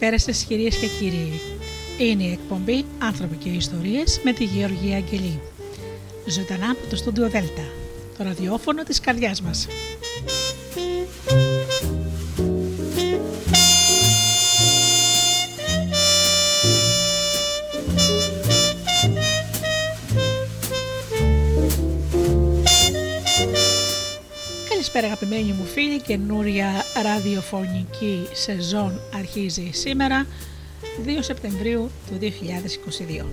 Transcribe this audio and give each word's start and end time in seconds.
Καλησπέρα 0.00 0.32
σας 0.32 0.44
κυρίες 0.44 0.76
και 0.76 0.86
κύριοι. 0.86 1.40
Είναι 1.98 2.22
η 2.22 2.32
εκπομπή 2.32 2.84
«Άνθρωποι 2.98 3.36
και 3.36 3.48
Ιστορίες» 3.48 4.20
με 4.24 4.32
τη 4.32 4.44
Γεωργία 4.44 4.96
Αγγελή. 4.96 5.40
Ζωντανά 6.26 6.70
από 6.70 6.86
το 6.90 6.96
στούντιο 6.96 7.28
Δέλτα, 7.28 7.62
το 8.18 8.24
ραδιόφωνο 8.24 8.82
της 8.82 9.00
καρδιάς 9.00 9.42
μας. 9.42 9.66
Καλησπέρα 25.00 25.28
αγαπημένοι 25.28 25.58
μου 25.58 25.66
φίλοι, 25.72 26.00
καινούρια 26.00 26.84
ραδιοφωνική 27.02 28.28
σεζόν 28.32 29.00
αρχίζει 29.14 29.70
σήμερα 29.72 30.26
2 31.06 31.08
Σεπτεμβρίου 31.20 31.90
του 32.06 32.18
2022. 33.22 33.24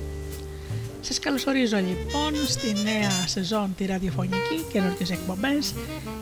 Σας 1.01 1.19
καλωσορίζω 1.19 1.77
λοιπόν 1.77 2.35
στη 2.47 2.73
νέα 2.83 3.09
σεζόν 3.25 3.73
τη 3.77 3.85
ραδιοφωνική, 3.85 4.65
καινούργιες 4.71 5.11
εκπομπές, 5.11 5.73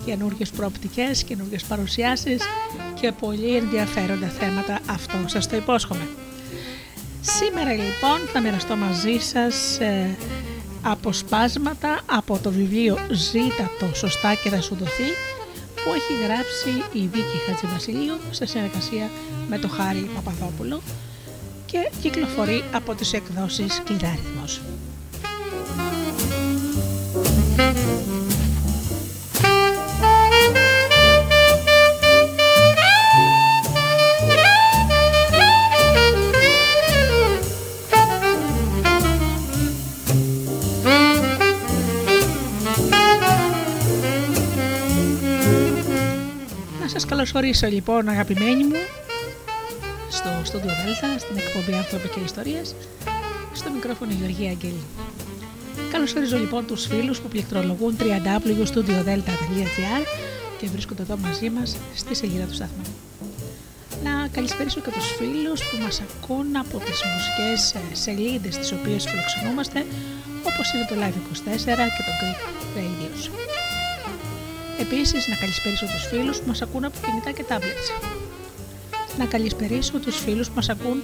καινούργιες 0.06 0.50
προοπτικές, 0.50 1.24
καινούργιες 1.24 1.64
παρουσιάσεις 1.64 2.42
και 3.02 3.12
πολύ 3.12 3.56
ενδιαφέροντα 3.56 4.28
θέματα, 4.28 4.80
αυτό 4.90 5.18
σας 5.26 5.48
το 5.48 5.56
υπόσχομαι. 5.56 6.08
Σήμερα 7.22 7.72
λοιπόν 7.72 8.20
θα 8.34 8.40
μοιραστώ 8.40 8.76
μαζί 8.76 9.18
σας 9.20 9.80
ε, 9.80 10.16
αποσπάσματα 10.82 12.02
από 12.06 12.40
το 12.44 12.52
βιβλίο 12.52 12.98
«Ζήτα 13.12 13.72
το 13.80 13.96
σωστά 13.96 14.34
και 14.34 14.50
θα 14.50 14.62
σου 14.62 14.76
δοθεί» 14.76 15.36
που 15.86 15.94
έχει 15.94 16.14
γράψει 16.24 16.70
η 17.00 17.08
Βίκη 17.08 17.38
Χατζηβασιλείου 17.48 18.16
σε 18.32 18.46
συνεργασία 18.46 19.10
με 19.50 19.58
το 19.58 19.68
Χάρη 19.68 20.10
Παπαδόπουλο 20.16 20.82
και 21.66 21.92
κυκλοφορεί 22.02 22.64
από 22.72 22.96
τις 22.96 23.14
εκδόσεις 23.14 23.82
Κλειδάριθμος. 23.86 24.62
Σας 47.00 47.06
καλωσορίσω 47.06 47.68
λοιπόν 47.68 48.10
αγαπημένοι 48.10 48.64
μου 48.64 48.76
στο 50.10 50.30
Studio 50.46 50.74
Delta, 50.82 51.20
στην 51.20 51.38
εκπομπή 51.38 51.74
Άνθρωποι 51.78 52.08
και 52.08 52.20
Ιστορίες, 52.26 52.76
στο 53.54 53.72
μικρόφωνο 53.72 54.12
Γεωργία 54.12 54.50
Αγγέλη. 54.50 54.84
Καλωσορίζω 55.92 56.38
λοιπόν 56.38 56.66
τους 56.66 56.86
φίλους 56.86 57.20
που 57.20 57.28
πληκτρολογούν 57.28 57.96
www.studiodelta.gr 58.00 60.04
και 60.60 60.68
βρίσκονται 60.68 61.02
εδώ 61.02 61.18
μαζί 61.18 61.50
μας 61.50 61.78
στη 61.96 62.16
σελίδα 62.16 62.46
του 62.46 62.54
σταθμού. 62.54 62.84
Να 64.04 64.28
καλησπέρισω 64.32 64.80
και 64.80 64.92
τους 64.92 65.16
φίλους 65.18 65.64
που 65.64 65.78
μας 65.84 66.02
ακούν 66.02 66.56
από 66.56 66.78
τις 66.78 67.02
μουσικές 67.12 67.74
ε, 67.74 67.80
σελίδες 67.96 68.58
τις 68.58 68.72
οποίες 68.72 69.06
φιλοξενούμαστε 69.10 69.86
όπως 70.44 70.74
είναι 70.74 70.86
το 70.90 70.96
Live24 71.02 71.78
και 71.96 72.04
το 72.08 72.12
Greek 72.20 72.40
Radio. 72.78 73.65
Επίσης 74.80 75.28
να 75.28 75.36
καλησπέρισω 75.36 75.86
τους 75.86 76.08
φίλους 76.08 76.38
που 76.40 76.48
μας 76.48 76.62
ακούν 76.62 76.86
από 76.86 76.98
κινητά 77.06 77.32
και 77.32 77.46
tablets 77.50 78.16
να 79.18 79.26
καλησπερίσω 79.26 80.00
τους 80.00 80.18
φίλους 80.18 80.48
που 80.48 80.56
μας 80.56 80.70
ακούν 80.70 81.02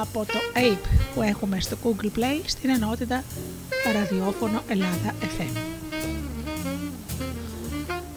από 0.00 0.24
το 0.24 0.38
APE 0.54 0.88
που 1.14 1.22
έχουμε 1.22 1.60
στο 1.60 1.76
Google 1.84 2.18
Play 2.18 2.40
στην 2.46 2.70
ενότητα 2.70 3.24
ραδιόφωνο 3.92 4.62
Ελλάδα 4.68 5.14
FM. 5.20 5.56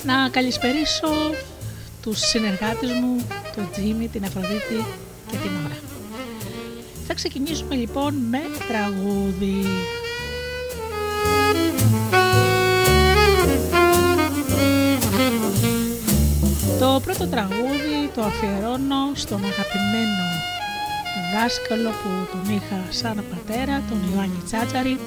Να 0.04 0.30
καλησπερίσω 0.30 1.08
τους 2.02 2.20
συνεργάτες 2.20 2.92
μου, 2.92 3.28
τον 3.56 3.70
Τζίμι, 3.72 4.08
την 4.08 4.24
Αφροδίτη 4.24 4.86
και 5.32 5.38
την 5.38 5.52
Ωρα. 5.66 5.78
Θα 7.08 7.14
ξεκινήσουμε 7.14 7.76
λοιπόν 7.76 8.14
με 8.14 8.40
τραγούδι. 8.68 9.66
Το 17.00 17.06
πρώτο 17.06 17.28
τραγούδι 17.28 18.10
το 18.16 18.22
αφιερώνω 18.22 19.12
στον 19.14 19.42
αγαπημένο 19.46 20.24
δάσκαλο 21.34 21.90
που 21.90 22.10
τον 22.32 22.56
είχα 22.56 22.80
σαν 22.90 23.24
πατέρα, 23.30 23.84
τον 23.90 24.00
Ιωάννη 24.14 24.42
Τσάτσαρη, 24.46 25.00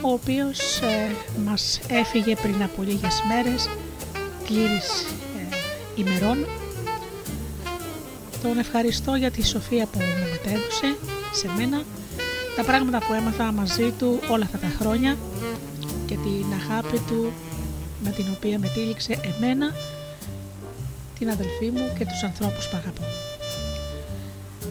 ο 0.00 0.12
οποίος 0.12 0.80
ε, 0.80 1.14
μας 1.44 1.80
έφυγε 1.88 2.34
πριν 2.42 2.62
από 2.62 2.82
λίγες 2.82 3.22
μέρες, 3.28 3.68
κλήρης 4.44 5.06
ε, 5.38 5.56
ημερών. 6.00 6.46
Τον 8.42 8.58
ευχαριστώ 8.58 9.14
για 9.14 9.30
τη 9.30 9.46
σοφία 9.46 9.86
που 9.86 9.98
μου 9.98 10.28
μετέδωσε 10.32 10.96
σε 11.32 11.48
μένα, 11.56 11.82
τα 12.56 12.62
πράγματα 12.64 12.98
που 12.98 13.12
έμαθα 13.12 13.52
μαζί 13.52 13.90
του 13.98 14.20
όλα 14.30 14.44
αυτά 14.44 14.58
τα 14.58 14.72
χρόνια 14.78 15.16
και 16.06 16.14
την 16.14 16.46
αγάπη 16.60 16.98
του 16.98 17.32
με 18.04 18.10
την 18.10 18.26
οποία 18.36 18.58
με 18.58 18.68
τήληξε 18.74 19.20
εμένα 19.22 19.72
την 21.22 21.30
αδελφή 21.30 21.70
μου 21.70 21.92
και 21.98 22.04
τους 22.04 22.22
ανθρώπους 22.22 22.68
που 22.68 22.76
αγαπώ. 22.76 23.04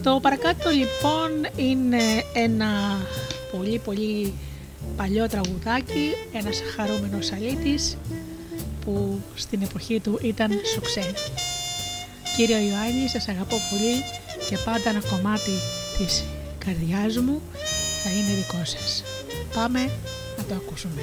Το 0.02 0.18
παρακάτω 0.22 0.70
λοιπόν 0.70 1.30
είναι 1.56 2.02
ένα 2.32 2.70
πολύ 3.52 3.78
πολύ 3.78 4.34
παλιό 4.96 5.28
τραγουδάκι, 5.28 6.10
ένας 6.32 6.62
χαρούμενος 6.76 7.32
αλήτης 7.32 7.96
που 8.84 9.20
στην 9.34 9.62
εποχή 9.62 10.00
του 10.00 10.18
ήταν 10.22 10.50
σοξέ. 10.74 11.12
Κύριε 12.36 12.56
Ιωάννη, 12.56 13.08
σας 13.08 13.28
αγαπώ 13.28 13.56
πολύ 13.70 13.94
και 14.48 14.56
πάντα 14.64 14.88
ένα 14.88 15.02
κομμάτι 15.10 15.54
της 15.98 16.24
καρδιάς 16.64 17.16
μου 17.18 17.40
θα 18.02 18.10
είναι 18.10 18.34
δικό 18.40 18.64
σας. 18.64 19.04
Πάμε 19.54 19.80
να 20.36 20.44
το 20.44 20.54
ακούσουμε. 20.54 21.02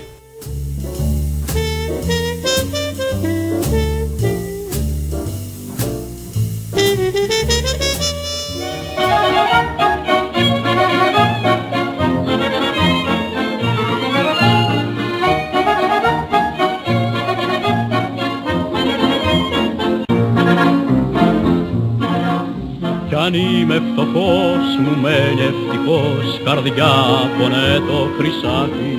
Αν 23.30 23.36
είμαι 23.36 23.82
φτωχός 23.92 24.66
μου 24.82 24.94
μένει 25.02 25.42
ευτυχώς 25.52 26.42
καρδιά 26.44 26.94
πονέ 27.38 27.74
το 27.88 28.00
χρυσάφι 28.18 28.94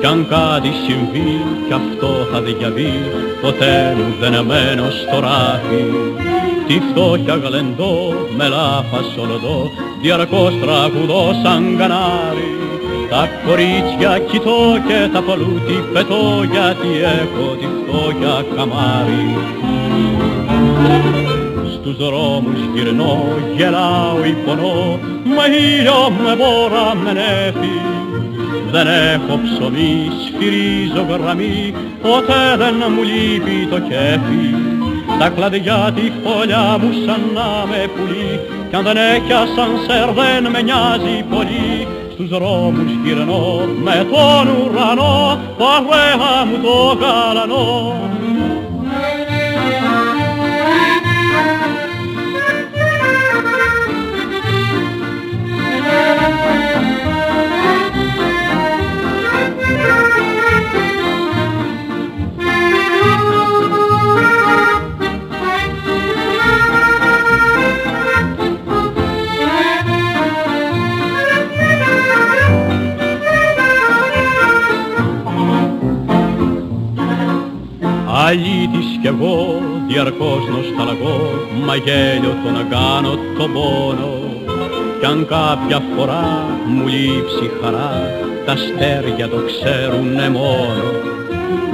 κι 0.00 0.06
αν 0.06 0.26
κάτι 0.28 0.70
συμβεί 0.84 1.32
κι 1.66 1.72
αυτό 1.72 2.10
θα 2.32 2.40
διαβεί 2.40 2.92
ποτέ 3.42 3.96
μου 3.96 4.14
δεν 4.20 4.32
μένω 4.32 4.86
στο 4.90 5.20
ράφι 5.20 5.84
τη 6.66 6.80
φτώχεια 6.88 7.34
γλεντώ 7.34 7.96
με 8.36 8.48
λάφα 8.48 9.00
σολοδό 9.14 9.70
διαρκώς 10.02 10.54
τραγουδώ 10.62 11.24
σαν 11.42 11.76
κανάρι. 11.78 12.52
Τα 13.10 13.28
κορίτσια 13.46 14.18
κοιτώ 14.18 14.58
και 14.88 15.08
τα 15.12 15.22
παλούτι 15.22 15.76
πετώ 15.92 16.44
γιατί 16.52 16.90
έχω 17.20 17.46
τη 17.60 17.66
φτώχεια 17.78 18.44
καμάρι 18.56 19.26
στους 21.92 22.06
δρόμους 22.06 22.60
γυρνώ, 22.74 23.24
γελάω 23.56 24.24
ή 24.24 24.32
πονώ, 24.44 24.98
μα 25.36 25.44
ήλιο 25.46 26.00
με 26.24 26.36
μπόρα 26.38 26.94
με 27.04 27.12
νέφη. 27.12 27.76
Δεν 28.72 28.86
έχω 28.86 29.40
ψωμί, 29.44 30.10
σφυρίζω 30.24 31.06
γραμμή, 31.08 31.74
ποτέ 32.02 32.42
δεν 32.58 32.74
μου 32.94 33.02
λείπει 33.02 33.66
το 33.70 33.78
κέφι. 33.88 34.46
Τα 35.18 35.28
κλαδιά 35.28 35.92
τη 35.94 36.12
φωλιά 36.22 36.78
μου 36.80 36.90
σαν 37.04 37.22
να 37.34 37.48
με 37.70 37.80
πουλεί, 37.94 38.40
κι 38.68 38.76
αν 38.76 38.82
δεν 38.84 38.96
έχει 38.96 39.32
ασανσέρ 39.32 40.08
δεν 40.18 40.50
με 40.52 40.60
νοιάζει 40.62 41.16
πολύ. 41.30 41.86
Στους 42.12 42.28
δρόμους 42.28 42.90
γυρνώ 43.04 43.44
με 43.84 44.06
τον 44.12 44.46
ουρανό, 44.56 45.38
παρέα 45.58 46.44
μου 46.48 46.56
το 46.62 46.98
γαλανό. 47.00 47.68
Διαρκώς 79.88 80.42
νοσταλαγώ, 80.48 81.20
μα 81.66 81.74
γέλιο 81.76 82.36
το 82.44 82.50
να 82.50 82.62
κάνω 82.62 83.18
τον 83.38 83.52
πόνο. 83.52 84.12
Κι 85.00 85.06
αν 85.06 85.26
κάποια 85.26 85.82
φορά 85.96 86.46
μου 86.66 86.86
λείψει 86.86 87.50
χαρά, 87.60 87.92
τα 88.46 88.54
στέρια 88.56 89.28
το 89.28 89.36
ξέρουνε 89.46 90.28
μόνο. 90.28 90.88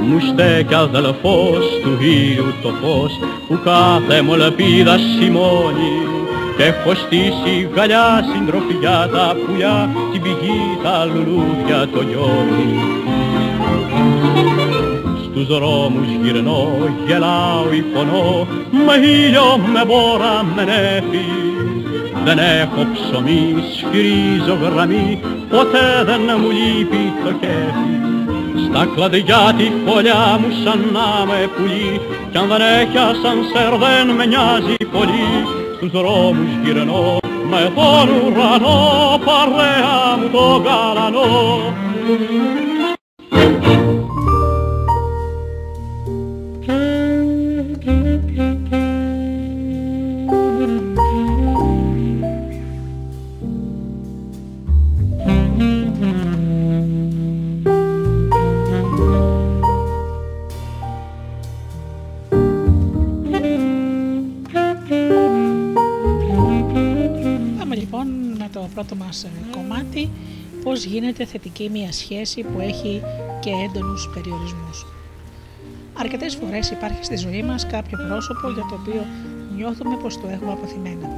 Μου 0.07 0.19
στέκει 0.19 0.73
αδελφός 0.73 1.65
του 1.83 1.97
ήλιου 2.01 2.53
το 2.61 2.69
φως, 2.81 3.19
που 3.47 3.59
κάθε 3.63 4.21
μου 4.21 4.33
ελπίδα 4.33 4.97
σημώνει, 4.97 5.95
και 6.57 6.63
έχω 6.63 6.93
στήσει 6.93 7.69
γαλιά 7.75 8.23
συντροφιά 8.31 9.09
τα 9.13 9.35
πουλιά, 9.45 9.89
την 10.11 10.21
πηγή 10.21 10.61
τα 10.83 11.05
λουλούδια 11.05 11.87
το 11.93 12.01
λιώνει. 12.01 13.04
Στους 15.45 15.57
δρόμους 15.57 16.07
γυρνώ, 16.23 16.67
γελάω 17.07 17.73
ή 17.73 17.81
πονώ, 17.81 18.47
με 18.85 19.07
ήλιο, 19.07 19.57
με 19.73 19.85
μπόρα, 19.85 20.43
με 20.55 20.63
νέφη. 20.63 21.27
Δεν 22.25 22.37
έχω 22.37 22.87
ψωμί, 22.93 23.55
σφυρίζω 23.75 24.57
γραμμή, 24.61 25.19
ποτέ 25.49 25.87
δεν 26.05 26.21
μου 26.41 26.49
λείπει 26.49 27.13
το 27.23 27.31
κέφι. 27.41 27.95
Στα 28.65 28.87
κλαδιά 28.95 29.53
τη 29.57 29.71
φωλιά 29.85 30.39
μου 30.39 30.49
σαν 30.63 30.79
να 30.93 31.25
με 31.25 31.49
πουλί, 31.55 32.01
κι 32.31 32.37
αν 32.37 32.47
δεν 32.47 32.61
έχει 32.79 32.97
ασανσέρ 32.97 33.73
δεν 33.83 34.15
με 34.15 34.25
νοιάζει 34.25 34.77
πολύ. 34.91 35.29
Στους 35.75 35.91
δρόμους 35.91 36.51
γυρνώ, 36.63 37.17
με 37.49 37.71
τον 37.75 38.07
ουρανό, 38.23 38.79
παρέα 39.25 40.17
μου 40.17 40.29
το 40.31 40.45
γαλανό. 40.65 41.33
Πώς 71.17 71.25
γίνεται 71.25 71.39
θετική 71.39 71.69
μια 71.69 71.91
σχέση 71.91 72.41
που 72.41 72.59
έχει 72.59 73.01
και 73.39 73.49
έντονους 73.49 74.09
περιορισμούς. 74.13 74.85
Αρκετές 75.93 76.35
φορές 76.35 76.69
υπάρχει 76.69 77.03
στη 77.03 77.15
ζωή 77.15 77.43
μας 77.43 77.65
κάποιο 77.65 77.97
πρόσωπο 78.07 78.49
για 78.49 78.65
το 78.69 78.75
οποίο 78.81 79.05
νιώθουμε 79.55 79.97
πως 79.97 80.21
το 80.21 80.27
έχουμε 80.27 80.51
αποθυμένα. 80.51 81.09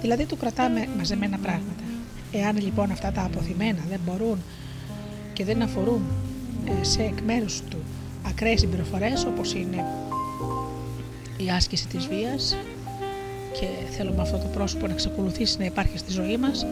Δηλαδή 0.00 0.24
του 0.24 0.36
κρατάμε 0.36 0.88
μαζεμένα 0.96 1.38
πράγματα. 1.38 1.82
Εάν 2.32 2.56
λοιπόν 2.60 2.90
αυτά 2.90 3.12
τα 3.12 3.22
αποθυμένα 3.22 3.78
δεν 3.88 4.00
μπορούν 4.06 4.38
και 5.32 5.44
δεν 5.44 5.62
αφορούν 5.62 6.02
ε, 6.64 6.84
σε 6.84 7.02
εκ 7.02 7.20
μέρους 7.26 7.62
του 7.70 7.78
ακραίες 8.26 8.60
συμπεριφορές 8.60 9.24
όπως 9.24 9.54
είναι 9.54 9.84
η 11.36 11.50
άσκηση 11.50 11.86
της 11.86 12.06
βίας 12.06 12.56
και 13.60 13.66
θέλουμε 13.96 14.22
αυτό 14.22 14.36
το 14.36 14.46
πρόσωπο 14.54 14.86
να 14.86 14.92
εξακολουθήσει 14.92 15.58
να 15.58 15.64
υπάρχει 15.64 15.98
στη 15.98 16.12
ζωή 16.12 16.36
μας 16.36 16.66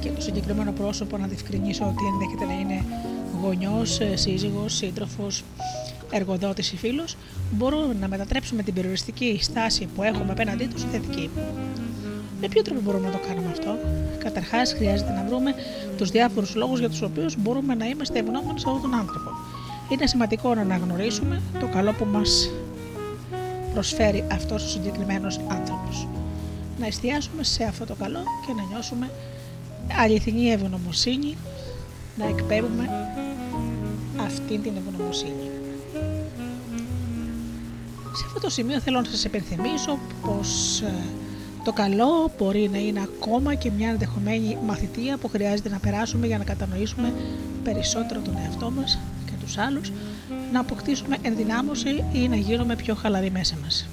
και 0.00 0.08
το 0.10 0.20
συγκεκριμένο 0.20 0.72
πρόσωπο 0.72 1.16
να 1.16 1.26
διευκρινίσω 1.26 1.84
ότι 1.84 2.04
ενδέχεται 2.12 2.44
να 2.44 2.60
είναι 2.60 2.84
γονιός, 3.42 4.00
ε, 4.00 4.16
σύζυγος, 4.16 4.74
σύντροφος, 4.74 5.44
εργοδότης 6.10 6.72
ή 6.72 6.76
φίλος, 6.76 7.16
μπορούμε 7.50 7.96
να 8.00 8.08
μετατρέψουμε 8.08 8.62
την 8.62 8.74
περιοριστική 8.74 9.38
στάση 9.42 9.88
που 9.94 10.02
έχουμε 10.02 10.32
απέναντί 10.32 10.66
τους 10.66 10.80
σε 10.80 10.86
θετική. 10.92 11.30
Με 12.40 12.48
ποιο 12.48 12.62
τρόπο 12.62 12.80
μπορούμε 12.80 13.06
να 13.06 13.12
το 13.12 13.18
κάνουμε 13.28 13.48
αυτό; 13.50 13.76
Καταρχάς, 14.18 14.72
χρειάζεται 14.72 15.12
να 15.12 15.24
βρούμε 15.28 15.54
τους 15.96 16.10
διάφορους 16.10 16.54
λόγους 16.54 16.78
για 16.78 16.88
τους 16.88 17.02
οποίους 17.02 17.36
μπορούμε 17.38 17.74
να 17.74 17.86
είμαστε 17.86 18.18
ευγνώμονε 18.18 18.58
σε 18.58 18.64
αυτόν 18.68 18.90
τον 18.90 19.00
άνθρωπο. 19.00 19.30
Είναι 19.88 20.06
σημαντικό 20.06 20.54
να 20.54 20.60
αναγνωρίσουμε 20.60 21.42
το 21.60 21.66
καλό 21.66 21.92
που 21.92 22.04
μας 22.04 22.50
προσφέρει 23.74 24.24
αυτός 24.32 24.64
ο 24.64 24.68
συγκεκριμένος 24.68 25.40
άνθρωπος. 25.48 26.06
Να 26.78 26.86
εστιάσουμε 26.86 27.42
σε 27.42 27.64
αυτό 27.64 27.84
το 27.84 27.94
καλό 27.94 28.18
και 28.46 28.52
να 28.52 28.62
νιώσουμε 28.62 29.10
αληθινή 29.96 30.50
ευγνωμοσύνη 30.50 31.36
να 32.16 32.26
εκπέμπουμε 32.26 32.88
αυτή 34.20 34.58
την 34.58 34.72
ευγνωμοσύνη. 34.76 35.50
Σε 38.12 38.24
αυτό 38.26 38.40
το 38.40 38.50
σημείο 38.50 38.80
θέλω 38.80 39.00
να 39.00 39.04
σας 39.04 39.24
επενθυμίσω 39.24 39.98
πως 40.22 40.80
ε, 40.80 40.92
το 41.64 41.72
καλό 41.72 42.32
μπορεί 42.38 42.68
να 42.72 42.78
είναι 42.78 43.00
ακόμα 43.00 43.54
και 43.54 43.70
μια 43.70 43.88
ενδεχομένη 43.88 44.58
μαθητεία 44.66 45.16
που 45.16 45.28
χρειάζεται 45.28 45.68
να 45.68 45.78
περάσουμε 45.78 46.26
για 46.26 46.38
να 46.38 46.44
κατανοήσουμε 46.44 47.12
περισσότερο 47.64 48.20
τον 48.20 48.36
εαυτό 48.44 48.70
μας 48.70 48.98
και 49.26 49.32
τους 49.40 49.58
άλλους, 49.58 49.92
να 50.52 50.60
αποκτήσουμε 50.60 51.16
ενδυνάμωση 51.22 52.04
ή 52.12 52.28
να 52.28 52.36
γίνουμε 52.36 52.76
πιο 52.76 52.94
χαλαροί 52.94 53.30
μέσα 53.30 53.56
μας. 53.62 53.88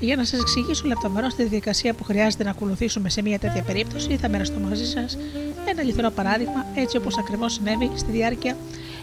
Για 0.00 0.16
να 0.16 0.24
σας 0.24 0.40
εξηγήσω 0.40 0.86
λεπτομερώς 0.86 1.34
τη 1.34 1.42
διαδικασία 1.42 1.94
που 1.94 2.04
χρειάζεται 2.04 2.44
να 2.44 2.50
ακολουθήσουμε 2.50 3.08
σε 3.08 3.22
μια 3.22 3.38
τέτοια 3.38 3.62
περίπτωση, 3.62 4.16
θα 4.16 4.28
μοιραστώ 4.28 4.58
μαζί 4.58 4.86
σας 4.86 5.18
ένα 5.66 5.80
αληθινό 5.80 6.10
παράδειγμα, 6.10 6.66
έτσι 6.74 6.96
όπως 6.96 7.18
ακριβώς 7.18 7.52
συνέβη 7.52 7.90
στη 7.94 8.10
διάρκεια 8.10 8.56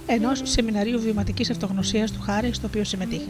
ενός 0.05 0.41
σεμιναρίου 0.43 0.99
βιωματικής 0.99 1.49
αυτογνωσίας 1.49 2.11
του 2.11 2.21
Χάρη, 2.21 2.53
στο 2.53 2.67
οποίο 2.67 2.83
συμμετείχα. 2.83 3.29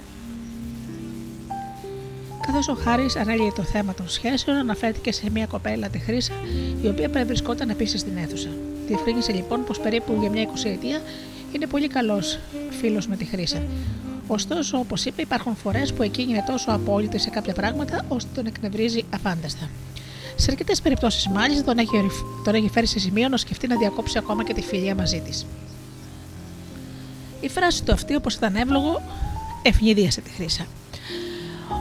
Καθώς 2.46 2.68
ο 2.68 2.74
Χάρης 2.74 3.16
ανέλυε 3.16 3.52
το 3.56 3.64
θέμα 3.64 3.94
των 3.94 4.10
σχέσεων, 4.10 4.58
αναφέρθηκε 4.58 5.12
σε 5.12 5.30
μια 5.32 5.46
κοπέλα, 5.46 5.90
τη 5.90 6.00
Χρήσα, 6.00 6.34
η 6.82 6.88
οποία 6.88 7.10
περιβρισκόταν 7.10 7.70
επίσης 7.70 8.00
στην 8.00 8.18
αίθουσα. 8.18 8.50
Διευκρίνησε 8.88 9.32
λοιπόν 9.32 9.64
πως 9.64 9.80
περίπου 9.80 10.18
για 10.20 10.30
μια 10.30 10.44
20 10.44 10.66
ετία 10.66 11.02
είναι 11.52 11.68
πολύ 11.68 11.88
καλός 11.88 12.40
φίλος 12.80 13.08
με 13.08 13.16
τη 13.16 13.26
Χρήσα, 13.26 13.64
Ωστόσο, 14.28 14.78
όπως 14.78 15.06
είπε, 15.06 15.22
υπάρχουν 15.22 15.56
φορές 15.56 15.94
που 15.94 16.04
εκείνη 16.04 16.32
είναι 16.32 16.44
τόσο 16.48 16.72
απόλυτη 16.72 17.18
σε 17.18 17.30
κάποια 17.30 17.54
πράγματα 17.54 18.06
ώστε 18.08 18.30
τον 18.36 18.46
εκνευρίζει 18.46 19.04
αφάνταστα. 19.14 19.70
Σε 20.36 20.52
αρκετές 20.52 20.82
περιπτώσεις, 20.82 21.28
μάλιστα, 21.28 21.64
τον 21.64 21.78
έχει, 21.78 21.92
τον 22.44 22.56
έχει 22.56 22.70
φέρει 22.70 22.86
σε 22.86 23.00
σημείο 23.00 23.28
να 23.28 23.38
σκεφτεί 23.38 23.68
να 23.68 23.78
διακόψει 23.78 24.18
ακόμα 24.18 24.44
και 24.44 24.54
τη 24.54 24.62
φιλία 24.62 24.96
μαζί 24.96 25.20
της. 25.20 25.46
Η 27.42 27.50
φράση 27.50 27.84
του 27.84 27.92
αυτή, 27.92 28.16
όπως 28.16 28.36
ήταν 28.36 28.56
εύλογο, 28.56 29.02
ευνηδίασε 29.62 30.22
τη 30.22 30.30
χρήσα. 30.30 30.66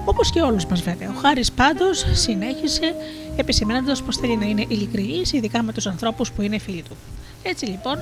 Όπως 0.04 0.30
και 0.30 0.40
όλους 0.40 0.66
μας, 0.66 0.82
βέβαια. 0.82 1.10
Ο 1.10 1.14
Χάρης 1.20 1.52
πάντως 1.52 2.04
συνέχισε 2.12 2.94
επισημένοντα 3.36 3.96
πως 4.06 4.16
θέλει 4.16 4.36
να 4.36 4.44
είναι 4.44 4.64
ειλικρινής, 4.68 5.32
ειδικά 5.32 5.62
με 5.62 5.72
τους 5.72 5.86
ανθρώπους 5.86 6.30
που 6.32 6.42
είναι 6.42 6.58
φίλοι 6.58 6.82
του. 6.82 6.96
Έτσι 7.42 7.66
λοιπόν, 7.66 7.98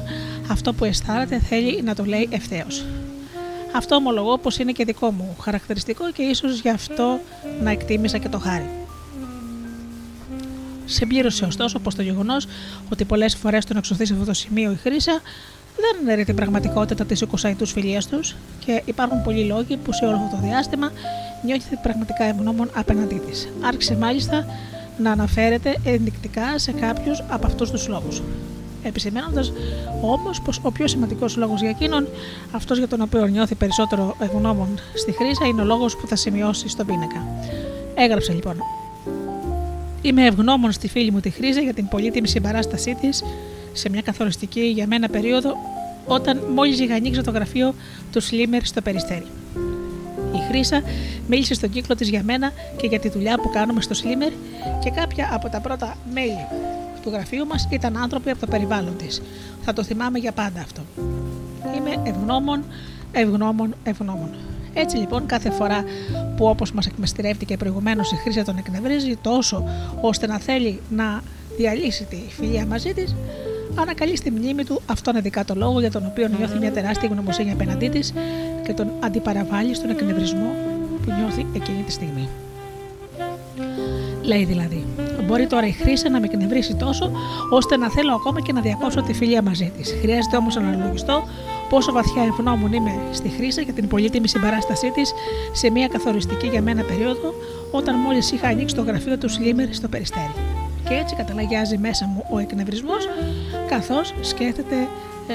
αυτό 0.50 0.72
που 0.72 0.84
αισθάνεται 0.84 1.38
θέλει 1.38 1.82
να 1.82 1.94
το 1.94 2.04
λέει 2.04 2.28
ευθέως. 2.30 2.84
Αυτό 3.74 3.94
ομολογώ 3.94 4.38
πως 4.38 4.58
είναι 4.58 4.72
και 4.72 4.84
δικό 4.84 5.10
μου 5.10 5.36
χαρακτηριστικό 5.40 6.12
και 6.12 6.22
ίσως 6.22 6.60
γι' 6.60 6.68
αυτό 6.68 7.20
να 7.62 7.70
εκτίμησα 7.70 8.18
και 8.18 8.28
το 8.28 8.38
χάρη. 8.38 8.70
Συμπλήρωσε 10.84 11.44
ωστόσο 11.44 11.78
πως 11.78 11.94
το 11.94 12.02
γεγονός 12.02 12.46
ότι 12.92 13.04
πολλές 13.04 13.34
φορές 13.34 13.64
τον 13.64 13.76
εξωθεί 13.76 14.06
σε 14.06 14.12
αυτό 14.12 14.24
το 14.24 14.32
σημείο 14.32 14.70
η 14.70 14.76
Χρήσα 14.76 15.20
δεν 15.76 16.14
είναι 16.14 16.24
την 16.24 16.34
πραγματικότητα 16.34 17.04
της 17.04 17.24
20 17.30 17.48
ετού 17.48 17.66
φιλίας 17.66 18.06
τους 18.06 18.36
και 18.64 18.82
υπάρχουν 18.84 19.22
πολλοί 19.22 19.44
λόγοι 19.44 19.76
που 19.76 19.92
σε 19.92 20.04
όλο 20.04 20.16
αυτό 20.16 20.36
το 20.36 20.42
διάστημα 20.42 20.90
νιώθει 21.44 21.76
πραγματικά 21.82 22.24
ευγνώμων 22.24 22.70
απέναντί 22.74 23.22
της. 23.28 23.48
Άρχισε 23.60 23.96
μάλιστα 23.96 24.46
να 24.98 25.10
αναφέρεται 25.10 25.76
ενδεικτικά 25.84 26.58
σε 26.58 26.72
κάποιους 26.72 27.22
από 27.28 27.46
αυτούς 27.46 27.70
τους 27.70 27.88
λόγους 27.88 28.22
επισημένοντα 28.82 29.44
όμως 30.02 30.40
πως 30.40 30.60
ο 30.62 30.70
πιο 30.70 30.86
σημαντικός 30.86 31.36
λόγος 31.36 31.60
για 31.60 31.70
εκείνον, 31.70 32.08
αυτός 32.50 32.78
για 32.78 32.88
τον 32.88 33.00
οποίο 33.00 33.26
νιώθει 33.26 33.54
περισσότερο 33.54 34.16
ευγνώμων 34.18 34.68
στη 34.94 35.12
χρήση, 35.12 35.48
είναι 35.48 35.62
ο 35.62 35.64
λόγος 35.64 35.96
που 35.96 36.06
θα 36.06 36.16
σημειώσει 36.16 36.68
στον 36.68 36.86
πίνακα. 36.86 37.26
Έγραψε 37.94 38.32
λοιπόν. 38.32 38.56
Είμαι 40.02 40.26
ευγνώμων 40.26 40.72
στη 40.72 40.88
φίλη 40.88 41.10
μου 41.10 41.20
τη 41.20 41.30
Χρήζα 41.30 41.60
για 41.60 41.74
την 41.74 41.88
πολύτιμη 41.88 42.28
συμπαράστασή 42.28 42.96
της 43.00 43.24
σε 43.72 43.88
μια 43.90 44.02
καθοριστική 44.02 44.60
για 44.60 44.86
μένα 44.86 45.08
περίοδο 45.08 45.56
όταν 46.06 46.40
μόλις 46.54 46.80
είχα 46.80 46.94
ανοίξει 46.94 47.20
το 47.20 47.30
γραφείο 47.30 47.74
του 48.12 48.20
Σλίμερ 48.20 48.64
στο 48.64 48.80
Περιστέρι. 48.80 49.26
Η 50.34 50.38
Χρήσα 50.48 50.82
μίλησε 51.28 51.54
στον 51.54 51.70
κύκλο 51.70 51.94
της 51.94 52.08
για 52.08 52.22
μένα 52.22 52.52
και 52.76 52.86
για 52.86 53.00
τη 53.00 53.08
δουλειά 53.08 53.38
που 53.38 53.50
κάνουμε 53.50 53.80
στο 53.80 53.94
Σλίμερ 53.94 54.32
και 54.84 54.90
κάποια 54.90 55.28
από 55.32 55.48
τα 55.48 55.60
πρώτα 55.60 55.96
μέλη 56.12 56.46
του 57.02 57.11
γραφείου 57.11 57.47
μας 57.47 57.68
ήταν 57.71 57.97
άνθρωποι 57.97 58.30
από 58.30 58.40
το 58.40 58.47
περιβάλλον 58.47 58.97
της. 58.97 59.23
Θα 59.62 59.73
το 59.73 59.82
θυμάμαι 59.82 60.18
για 60.18 60.32
πάντα 60.32 60.61
αυτό. 60.61 60.82
Είμαι 61.76 62.11
ευγνώμων, 62.11 62.64
ευγνώμων, 63.12 63.75
ευγνώμων. 63.85 64.30
Έτσι 64.75 64.97
λοιπόν, 64.97 65.26
κάθε 65.26 65.50
φορά 65.50 65.85
που 66.37 66.47
όπως 66.47 66.73
μας 66.73 66.87
εκμεστηρεύτηκε 66.87 67.56
προηγουμένως 67.56 68.12
η 68.12 68.16
χρήση 68.16 68.44
τον 68.44 68.56
εκνευρίζει 68.56 69.16
τόσο 69.16 69.64
ώστε 70.00 70.26
να 70.26 70.38
θέλει 70.38 70.80
να 70.90 71.23
διαλύσει 71.56 72.04
τη 72.04 72.16
φιλία 72.28 72.66
μαζί 72.66 72.94
της, 72.94 73.14
ανακαλεί 73.75 74.16
στη 74.16 74.30
μνήμη 74.30 74.64
του 74.64 74.80
αυτόν 74.87 75.16
ειδικά 75.16 75.44
το 75.44 75.54
λόγο 75.54 75.80
για 75.80 75.90
τον 75.90 76.06
οποίο 76.06 76.28
νιώθει 76.38 76.59
μια 76.59 76.73
τεράστια 76.73 77.09
γνωμοσύνη 77.12 77.50
απέναντί 77.50 77.88
της 77.88 78.12
και 78.66 78.73
τον 78.73 78.90
αντιπαραβάλλει 79.00 79.75
στον 79.75 79.90
εκνευρισμό 79.90 80.54
που 81.02 81.12
νιώθει 81.18 81.47
εκείνη 81.54 81.82
τη 81.82 81.92
στιγμή. 81.92 82.28
Λέει 84.22 84.44
δηλαδή, 84.44 84.84
μπορεί 85.26 85.46
τώρα 85.46 85.66
η 85.66 85.72
χρήση 85.72 86.08
να 86.08 86.20
με 86.20 86.26
εκνευρίσει 86.32 86.74
τόσο, 86.74 87.10
ώστε 87.50 87.76
να 87.76 87.90
θέλω 87.90 88.12
ακόμα 88.12 88.40
και 88.40 88.52
να 88.52 88.60
διακόψω 88.60 89.02
τη 89.02 89.12
φιλία 89.12 89.42
μαζί 89.42 89.72
της. 89.76 89.94
Χρειάζεται 90.00 90.36
όμως 90.36 90.54
να 90.54 90.60
αναλογιστώ 90.60 91.22
πόσο 91.68 91.92
βαθιά 91.92 92.22
ευγνώμων 92.22 92.72
είμαι 92.72 92.98
στη 93.12 93.28
χρήση 93.28 93.62
για 93.62 93.72
την 93.72 93.88
πολύτιμη 93.88 94.28
συμπαράστασή 94.28 94.90
της 94.90 95.12
σε 95.52 95.70
μια 95.70 95.88
καθοριστική 95.88 96.46
για 96.46 96.62
μένα 96.62 96.82
περίοδο, 96.82 97.34
όταν 97.70 97.96
μόλις 97.96 98.32
είχα 98.32 98.48
ανοίξει 98.48 98.74
το 98.74 98.82
γραφείο 98.82 99.18
του 99.18 99.28
Σλίμερ 99.28 99.74
στο 99.74 99.88
περιστέρι. 99.88 100.32
Και 100.88 100.94
έτσι 100.94 101.14
καταλαγιάζει 101.14 101.78
μέσα 101.78 102.06
μου 102.06 102.24
ο 102.30 102.38
εκνευρισμός, 102.38 103.08
καθώς 103.68 104.14
σκέφτεται. 104.20 104.76
Ε, 105.28 105.34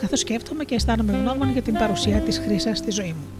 καθώς 0.00 0.20
σκέφτομαι 0.20 0.64
και 0.64 0.74
αισθάνομαι 0.74 1.12
γνώμων 1.12 1.52
για 1.52 1.62
την 1.62 1.74
παρουσία 1.74 2.18
της 2.18 2.38
χρήσας 2.38 2.78
στη 2.78 2.90
ζωή 2.90 3.14
μου. 3.18 3.37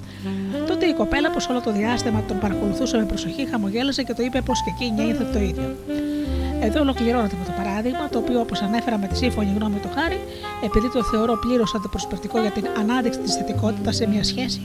Τότε 0.66 0.86
η 0.86 0.92
κοπέλα 0.92 1.30
που 1.30 1.38
όλο 1.50 1.60
το 1.60 1.72
διάστημα 1.72 2.22
τον 2.28 2.38
παρακολουθούσε 2.38 2.96
με 2.96 3.04
προσοχή 3.04 3.48
χαμογέλασε 3.50 4.02
και 4.02 4.14
το 4.14 4.22
είπε 4.22 4.40
πως 4.40 4.62
και 4.64 4.70
εκείνη 4.74 5.04
νιώθε 5.04 5.26
το 5.32 5.38
ίδιο. 5.38 5.76
Εδώ 6.60 6.80
ολοκληρώνεται 6.80 7.36
με 7.38 7.44
το 7.44 7.52
παράδειγμα, 7.56 8.08
το 8.08 8.18
οποίο 8.18 8.40
όπως 8.40 8.60
ανέφερα 8.62 8.98
με 8.98 9.06
τη 9.06 9.16
σύμφωνη 9.16 9.52
γνώμη 9.56 9.78
του 9.78 9.88
Χάρη, 9.94 10.20
επειδή 10.64 10.90
το 10.90 11.02
θεωρώ 11.02 11.36
πλήρως 11.36 11.74
αντιπροσωπευτικό 11.74 12.40
για 12.40 12.50
την 12.50 12.66
ανάδειξη 12.78 13.18
της 13.18 13.34
θετικότητας 13.34 13.96
σε 13.96 14.08
μια 14.08 14.24
σχέση 14.24 14.60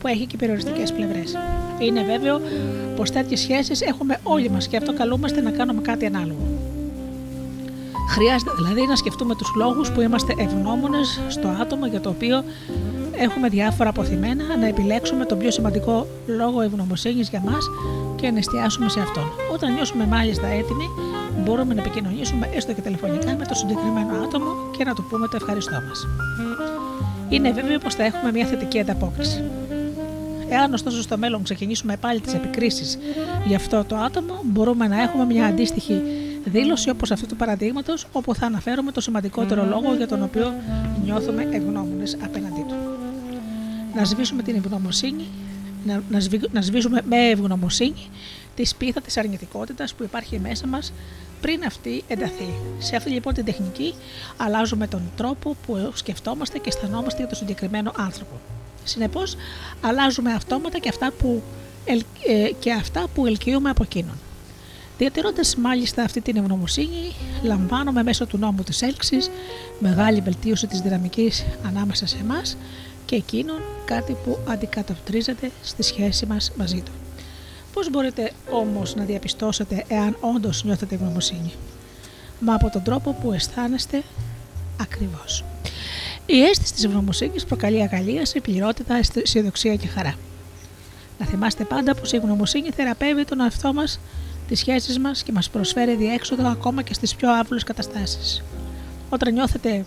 που 0.00 0.06
έχει 0.06 0.26
και 0.26 0.36
περιοριστικές 0.36 0.92
πλευρές. 0.92 1.36
Είναι 1.78 2.02
βέβαιο 2.02 2.40
πως 2.96 3.10
τέτοιες 3.10 3.40
σχέσεις 3.40 3.80
έχουμε 3.80 4.18
όλοι 4.22 4.50
μας 4.50 4.68
και 4.68 4.76
αυτό 4.76 4.92
καλούμαστε 4.94 5.40
να 5.40 5.50
κάνουμε 5.50 5.80
κάτι 5.80 6.06
ανάλογο. 6.06 6.46
Χρειάζεται 8.08 8.50
δηλαδή 8.56 8.86
να 8.86 8.96
σκεφτούμε 8.96 9.34
τους 9.34 9.52
λόγους 9.56 9.90
που 9.90 10.00
είμαστε 10.00 10.34
ευγνώμονες 10.38 11.20
στο 11.28 11.48
άτομο 11.60 11.86
για 11.86 12.00
το 12.00 12.08
οποίο 12.08 12.44
έχουμε 13.18 13.48
διάφορα 13.48 13.88
αποθυμένα, 13.88 14.56
να 14.56 14.66
επιλέξουμε 14.66 15.24
τον 15.24 15.38
πιο 15.38 15.50
σημαντικό 15.50 16.06
λόγο 16.26 16.60
ευγνωμοσύνης 16.60 17.28
για 17.28 17.40
μας 17.40 17.70
και 18.16 18.30
να 18.30 18.38
εστιάσουμε 18.38 18.88
σε 18.88 19.00
αυτόν. 19.00 19.24
Όταν 19.52 19.74
νιώσουμε 19.74 20.06
μάλιστα 20.06 20.46
έτοιμοι, 20.46 20.88
μπορούμε 21.44 21.74
να 21.74 21.80
επικοινωνήσουμε 21.80 22.48
έστω 22.54 22.72
και 22.72 22.80
τηλεφωνικά 22.80 23.36
με 23.38 23.44
το 23.44 23.54
συγκεκριμένο 23.54 24.24
άτομο 24.24 24.50
και 24.76 24.84
να 24.84 24.94
του 24.94 25.04
πούμε 25.10 25.28
το 25.28 25.36
ευχαριστώ 25.36 25.82
μας. 25.88 26.06
Είναι 27.28 27.52
βέβαιο 27.52 27.78
πως 27.78 27.94
θα 27.94 28.04
έχουμε 28.04 28.32
μια 28.32 28.46
θετική 28.46 28.80
ανταπόκριση. 28.80 29.44
Εάν 30.48 30.72
ωστόσο 30.72 31.02
στο 31.02 31.18
μέλλον 31.18 31.42
ξεκινήσουμε 31.42 31.96
πάλι 31.96 32.20
τις 32.20 32.34
επικρίσεις 32.34 32.98
για 33.46 33.56
αυτό 33.56 33.84
το 33.84 33.96
άτομο, 33.96 34.40
μπορούμε 34.44 34.88
να 34.88 35.02
έχουμε 35.02 35.24
μια 35.24 35.46
αντίστοιχη 35.46 36.02
δήλωση 36.44 36.90
όπως 36.90 37.10
αυτού 37.10 37.26
του 37.26 37.36
παραδείγματος, 37.36 38.06
όπου 38.12 38.34
θα 38.34 38.46
αναφέρουμε 38.46 38.92
το 38.92 39.00
σημαντικότερο 39.00 39.64
λόγο 39.64 39.94
για 39.94 40.06
τον 40.08 40.22
οποίο 40.22 40.54
νιώθουμε 41.04 41.48
ευγνώμονες 41.50 42.16
απέναντί 42.24 42.64
του. 42.67 42.67
Να 43.94 44.04
σβήσουμε 44.04 44.42
την 44.42 44.56
ευγνωμοσύνη, 44.56 45.26
να, 45.86 45.94
να, 45.94 46.18
να 46.52 46.60
σβήσουμε 46.60 47.02
με 47.08 47.28
ευγνωμοσύνη 47.28 48.08
τη 48.54 48.64
σπίθα 48.64 49.00
της 49.00 49.16
αρνητικότητας 49.16 49.94
που 49.94 50.02
υπάρχει 50.02 50.38
μέσα 50.38 50.66
μας 50.66 50.92
πριν 51.40 51.64
αυτή 51.66 52.04
ενταθεί. 52.08 52.48
Σε 52.78 52.96
αυτή 52.96 53.10
λοιπόν 53.10 53.34
την 53.34 53.44
τεχνική 53.44 53.94
αλλάζουμε 54.36 54.86
τον 54.86 55.02
τρόπο 55.16 55.56
που 55.66 55.90
σκεφτόμαστε 55.94 56.58
και 56.58 56.68
αισθανόμαστε 56.68 57.18
για 57.18 57.26
τον 57.26 57.36
συγκεκριμένο 57.36 57.92
άνθρωπο. 57.96 58.40
Συνεπώς, 58.84 59.36
αλλάζουμε 59.80 60.32
αυτόματα 60.32 60.78
και 60.78 60.88
αυτά 60.88 61.12
που, 61.18 61.42
ε, 61.84 62.50
και 62.58 62.72
αυτά 62.72 63.06
που 63.14 63.26
ελκύουμε 63.26 63.70
από 63.70 63.82
εκείνον. 63.82 64.18
Διατηρώντας 64.98 65.56
μάλιστα 65.56 66.02
αυτή 66.02 66.20
την 66.20 66.36
ευγνωμοσύνη, 66.36 67.14
λαμβάνουμε 67.42 68.02
μέσω 68.02 68.26
του 68.26 68.38
νόμου 68.38 68.62
της 68.62 68.82
έλξης 68.82 69.30
μεγάλη 69.78 70.20
βελτίωση 70.20 70.66
της 70.66 70.80
δυναμικής 70.80 71.44
ανάμεσα 71.66 72.06
σε 72.06 72.16
εμάς 72.20 72.56
και 73.08 73.16
εκείνον 73.16 73.60
κάτι 73.84 74.16
που 74.24 74.38
αντικατοπτρίζεται 74.48 75.50
στη 75.62 75.82
σχέση 75.82 76.26
μας 76.26 76.52
μαζί 76.56 76.80
του. 76.80 76.92
Πώς 77.72 77.90
μπορείτε 77.90 78.32
όμως 78.50 78.94
να 78.94 79.04
διαπιστώσετε 79.04 79.84
εάν 79.88 80.16
όντως 80.20 80.64
νιώθετε 80.64 80.94
ευγνωμοσύνη, 80.94 81.52
Μα 82.40 82.54
από 82.54 82.70
τον 82.70 82.82
τρόπο 82.82 83.12
που 83.12 83.32
αισθάνεστε 83.32 84.02
ακριβώς. 84.80 85.44
Η 86.26 86.42
αίσθηση 86.42 86.72
της 86.72 86.84
ευγνωμοσύνης 86.84 87.44
προκαλεί 87.44 87.82
αγαλίαση, 87.82 88.40
πληρότητα, 88.40 89.00
αισιοδοξία 89.14 89.76
και 89.76 89.86
χαρά. 89.86 90.14
Να 91.18 91.26
θυμάστε 91.26 91.64
πάντα 91.64 91.94
πως 91.94 92.12
η 92.12 92.16
ευγνωμοσύνη 92.16 92.70
θεραπεύει 92.70 93.24
τον 93.24 93.40
εαυτό 93.40 93.72
μας 93.72 94.00
τις 94.48 94.58
σχέσεις 94.58 94.98
μας 94.98 95.22
και 95.22 95.32
μας 95.32 95.50
προσφέρει 95.50 95.94
διέξοδο 95.94 96.48
ακόμα 96.48 96.82
και 96.82 96.94
στις 96.94 97.14
πιο 97.14 97.30
άβολε 97.30 97.60
καταστάσεις. 97.60 98.42
Όταν 99.10 99.32
νιώθετε 99.32 99.84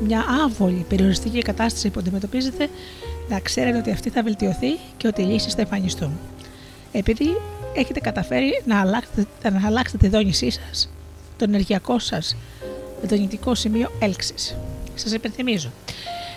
μια 0.00 0.24
άβολη 0.44 0.84
περιοριστική 0.88 1.42
κατάσταση 1.42 1.90
που 1.90 2.00
αντιμετωπίζετε, 2.00 2.68
να 3.28 3.40
ξέρετε 3.40 3.78
ότι 3.78 3.90
αυτή 3.90 4.10
θα 4.10 4.22
βελτιωθεί 4.22 4.78
και 4.96 5.06
ότι 5.06 5.22
οι 5.22 5.24
λύσεις 5.24 5.54
θα 5.54 5.60
εμφανιστούν. 5.60 6.18
Επειδή 6.92 7.36
έχετε 7.74 8.00
καταφέρει 8.00 8.62
να 8.64 8.80
αλλάξετε, 8.80 9.26
να 9.42 9.66
αλλάξετε 9.66 10.06
τη 10.06 10.08
δόνησή 10.08 10.50
σας, 10.50 10.88
το 11.36 11.44
ενεργειακό 11.44 11.98
σας 11.98 12.36
δονητικό 13.02 13.54
σημείο 13.54 13.92
έλξης. 13.98 14.56
Σας 14.94 15.12
υπενθυμίζω. 15.12 15.70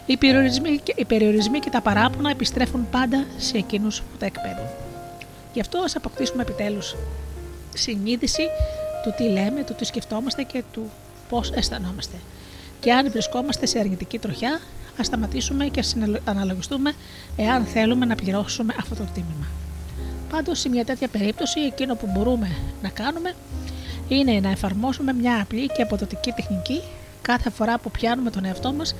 Οι 0.05 0.17
περιορισμοί, 0.17 0.79
οι 0.95 1.05
περιορισμοί 1.05 1.59
και 1.59 1.69
τα 1.69 1.81
παράπονα 1.81 2.29
επιστρέφουν 2.29 2.87
πάντα 2.91 3.25
σε 3.37 3.57
εκείνους 3.57 3.99
που 4.01 4.17
τα 4.19 4.25
εκπέμπουν. 4.25 4.67
Γι' 5.53 5.59
αυτό 5.59 5.79
ας 5.79 5.95
αποκτήσουμε 5.95 6.41
επιτέλους 6.41 6.95
συνείδηση 7.73 8.43
του 9.03 9.13
τι 9.17 9.23
λέμε, 9.23 9.63
του 9.63 9.75
τι 9.75 9.85
σκεφτόμαστε 9.85 10.43
και 10.43 10.63
του 10.71 10.91
πώς 11.29 11.51
αισθανόμαστε. 11.51 12.15
Και 12.85 12.93
αν 12.93 13.11
βρισκόμαστε 13.11 13.65
σε 13.65 13.79
αρνητική 13.79 14.19
τροχιά, 14.19 14.59
ας 14.99 15.05
σταματήσουμε 15.05 15.65
και 15.65 15.79
ας 15.79 15.95
αναλογιστούμε 16.23 16.93
εάν 17.35 17.65
θέλουμε 17.65 18.05
να 18.05 18.15
πληρώσουμε 18.15 18.75
αυτό 18.79 18.95
το 18.95 19.03
τίμημα. 19.13 19.47
Πάντως, 20.29 20.59
σε 20.59 20.69
μια 20.69 20.85
τέτοια 20.85 21.07
περίπτωση, 21.07 21.59
εκείνο 21.59 21.95
που 21.95 22.09
μπορούμε 22.13 22.51
να 22.81 22.89
κάνουμε 22.89 23.33
είναι 24.07 24.39
να 24.39 24.49
εφαρμόσουμε 24.49 25.13
μια 25.13 25.41
απλή 25.41 25.67
και 25.67 25.81
αποδοτική 25.81 26.31
τεχνική 26.31 26.81
κάθε 27.21 27.49
φορά 27.49 27.79
που 27.79 27.91
πιάνουμε 27.91 28.29
τον 28.29 28.45
εαυτό 28.45 28.73
μας 28.73 28.95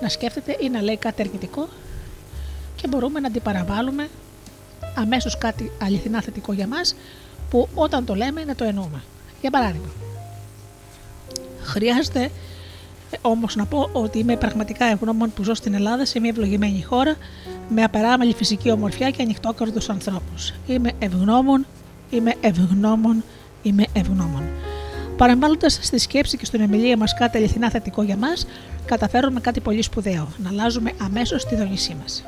να 0.00 0.08
σκέφτεται 0.08 0.56
ή 0.60 0.68
να 0.68 0.82
λέει 0.82 0.96
κάτι 0.96 1.22
αρνητικό 1.22 1.68
και 2.76 2.88
μπορούμε 2.88 3.20
να 3.20 3.26
αντιπαραβάλουμε 3.26 4.08
αμέσως 4.94 5.38
κάτι 5.38 5.72
αληθινά 5.82 6.22
θετικό 6.22 6.52
για 6.52 6.66
μας 6.66 6.94
που 7.50 7.68
όταν 7.74 8.04
το 8.04 8.14
λέμε 8.14 8.44
να 8.44 8.54
το 8.54 8.64
εννοούμε. 8.64 9.02
Για 9.40 9.50
παράδειγμα, 9.50 9.88
χρειάζεται 11.62 12.30
Όμως 13.20 13.56
να 13.56 13.66
πω 13.66 13.88
ότι 13.92 14.18
είμαι 14.18 14.36
πραγματικά 14.36 14.84
ευγνώμων 14.84 15.32
που 15.32 15.42
ζω 15.42 15.54
στην 15.54 15.74
Ελλάδα 15.74 16.04
σε 16.04 16.20
μια 16.20 16.30
ευλογημένη 16.30 16.82
χώρα 16.82 17.16
με 17.68 17.82
απεράμελη 17.82 18.34
φυσική 18.34 18.70
ομορφιά 18.70 19.10
και 19.10 19.22
ανοιχτόκαρδου 19.22 19.80
ανθρώπους. 19.88 20.52
Είμαι 20.66 20.92
ευγνώμων, 20.98 21.66
είμαι 22.10 22.34
ευγνώμων, 22.40 23.24
είμαι 23.62 23.84
ευγνώμων. 23.92 24.42
Παρεμβάλλοντας 25.16 25.78
στη 25.82 25.98
σκέψη 25.98 26.36
και 26.36 26.44
στην 26.44 26.62
ομιλία 26.62 26.96
μας 26.96 27.14
κάτι 27.14 27.36
αληθινά 27.36 27.70
θετικό 27.70 28.02
για 28.02 28.16
μας, 28.16 28.46
καταφέρουμε 28.84 29.40
κάτι 29.40 29.60
πολύ 29.60 29.82
σπουδαίο, 29.82 30.28
να 30.36 30.48
αλλάζουμε 30.48 30.92
αμέσως 30.98 31.44
τη 31.44 31.56
δονησή 31.56 31.96
μας. 32.02 32.24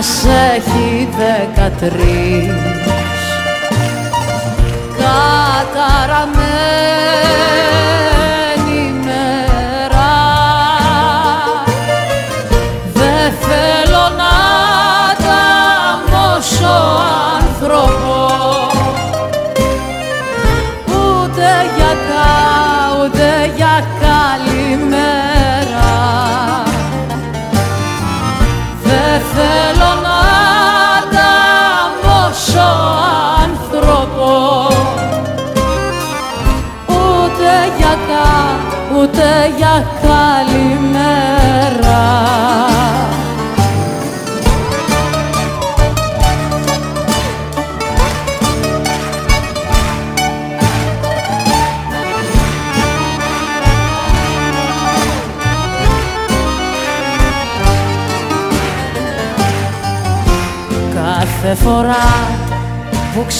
Μήνας 0.00 0.24
έχει 0.56 1.08
δεκατρεις. 1.18 2.54
Καταραμένη 4.98 6.49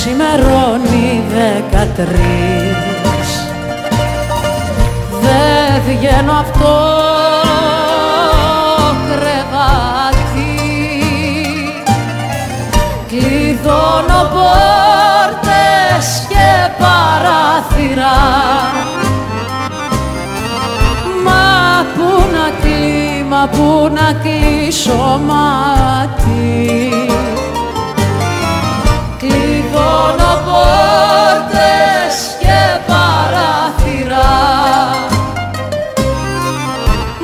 ξημερώνει 0.02 1.24
δεκατρεις. 1.28 2.78
Δεν 5.20 5.82
βγαίνω 5.86 6.32
από 6.32 6.58
το 6.58 6.74
κρεβάτι. 9.08 10.56
Κλειδώνω 13.08 14.20
πόρτες 14.34 16.06
και 16.28 16.48
παράθυρα. 16.78 18.18
Μα 21.24 21.84
πού 21.94 22.08
να 22.32 22.46
κλείμα, 22.60 23.48
πού 23.52 23.90
να 23.94 24.12
κλείσω 24.12 25.20
μάτι 25.26 27.00
Κλειδώνω 29.90 30.32
πόρτες 30.44 32.14
και 32.40 32.60
παράθυρα. 32.86 34.30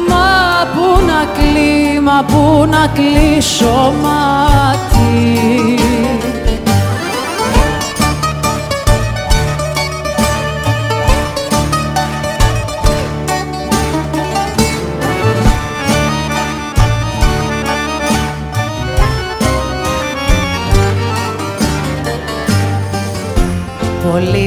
Μα 0.09 0.67
πού 0.75 1.05
να 1.07 1.25
κλείμα, 1.37 2.25
πού 2.27 2.67
να 2.71 2.87
κλείσω 2.87 3.93
μάτι 4.03 5.86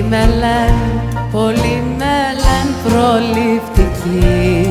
με 0.09 0.25
λένε, 0.25 1.27
πολύ 1.31 1.83
με 1.97 2.17
λένε 2.43 2.75
προληπτική. 2.83 4.69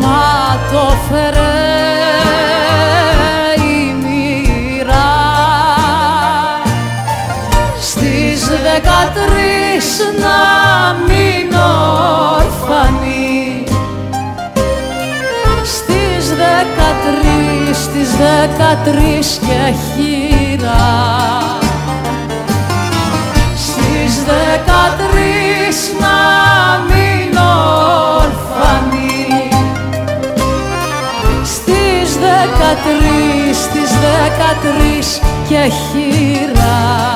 Μα 0.00 0.58
το 0.72 0.96
φερέ 1.08 1.64
η 3.56 3.94
μοίρα. 4.02 5.12
Στις 7.80 8.48
δεκατρεις 8.48 10.00
να 10.20 10.38
μείνω 11.06 11.68
ορφανή 12.36 13.64
Στις 15.62 16.28
δεκατρεις, 16.28 17.76
στις 17.76 18.10
δεκατρεις 18.16 19.38
και 19.46 19.74
χείρα 19.94 21.13
δεκατρεις, 32.74 33.56
στις 33.56 33.90
δεκατρεις 33.90 35.20
και 35.48 35.56
χείρα 35.56 37.13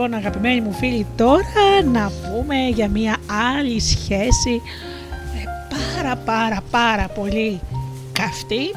λοιπόν 0.00 0.18
αγαπημένοι 0.18 0.60
μου 0.60 0.72
φίλοι 0.72 1.06
τώρα 1.16 1.82
να 1.92 2.10
πούμε 2.10 2.68
για 2.68 2.88
μια 2.88 3.16
άλλη 3.56 3.80
σχέση 3.80 4.62
ε, 5.34 5.44
πάρα 5.96 6.16
πάρα 6.16 6.62
πάρα 6.70 7.08
πολύ 7.08 7.60
καυτή 8.12 8.70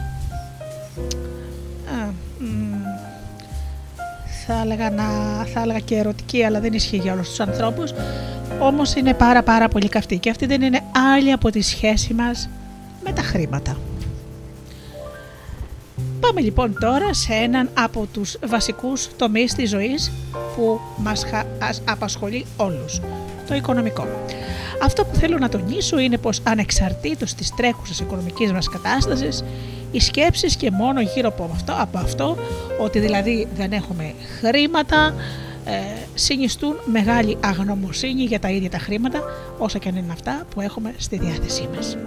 θα 4.46 4.62
έλεγα, 4.64 4.90
να, 4.90 5.04
θα 5.54 5.62
έλεγα 5.62 5.80
και 5.80 5.96
ερωτική 5.96 6.44
αλλά 6.44 6.60
δεν 6.60 6.74
ισχύει 6.74 6.98
για 6.98 7.14
όλους 7.14 7.28
τους 7.28 7.40
ανθρώπους 7.40 7.94
όμως 8.60 8.94
είναι 8.94 9.14
πάρα 9.14 9.44
πάρα 9.44 9.68
πολύ 9.68 9.90
καυτή 9.90 10.18
και 10.18 10.30
αυτή 10.30 10.46
δεν 10.46 10.62
είναι 10.62 10.82
άλλη 11.16 11.32
από 11.32 11.50
τη 11.50 11.62
σχέση 11.62 12.14
μας 12.14 12.50
με 13.04 13.12
τα 13.12 13.22
χρήματα. 13.22 13.78
Πάμε 16.20 16.42
λοιπόν 16.42 16.78
τώρα 16.80 17.14
σε 17.14 17.34
έναν 17.34 17.70
από 17.74 18.08
τους 18.14 18.38
βασικούς 18.46 19.10
τομείς 19.16 19.54
της 19.54 19.70
ζωής 19.70 20.12
που 20.56 20.80
μας 21.04 21.26
απασχολεί 21.86 22.46
όλους, 22.58 23.02
το 23.48 23.56
οικονομικό. 23.56 24.08
Αυτό 24.84 25.06
που 25.06 25.16
θέλω 25.16 25.38
να 25.38 25.50
τονίσω 25.50 26.00
είναι 26.00 26.18
πως 26.18 26.42
ανεξαρτήτως 26.44 27.34
της 27.34 27.54
τρέχουσας 27.56 28.00
οικονομικής 28.00 28.52
μας 28.52 28.70
κατάστασης, 28.70 29.44
οι 29.92 30.00
σκέψεις 30.00 30.56
και 30.56 30.72
μόνο 30.72 31.02
γύρω 31.02 31.28
από 31.28 31.50
αυτό, 31.54 31.74
από 31.78 31.98
αυτό 31.98 32.38
ότι 32.80 33.00
δηλαδή 33.00 33.48
δεν 33.56 33.72
έχουμε 33.72 34.14
χρήματα, 34.40 35.16
ε, 35.66 35.72
συνιστούν 36.14 36.76
μεγάλη 36.86 37.38
αγνωμοσύνη 37.44 38.24
για 38.24 38.40
τα 38.40 38.50
ίδια 38.50 38.70
τα 38.70 38.78
χρήματα, 38.78 39.24
όσα 39.58 39.78
και 39.78 39.90
αν 39.90 39.96
είναι 39.96 40.14
αυτά 40.14 40.46
που 40.54 40.62
έχουμε 40.62 40.94
στη 40.98 41.18
διάθεσή 41.18 41.70
μας. 41.76 41.98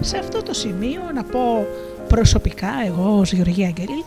Σε 0.00 0.18
αυτό 0.18 0.42
το 0.42 0.54
σημείο 0.54 1.00
να 1.14 1.24
πω 1.24 1.66
προσωπικά, 2.08 2.72
εγώ 2.86 3.18
ως 3.18 3.32
Γεωργία 3.32 3.66
Αγγελή, 3.66 4.04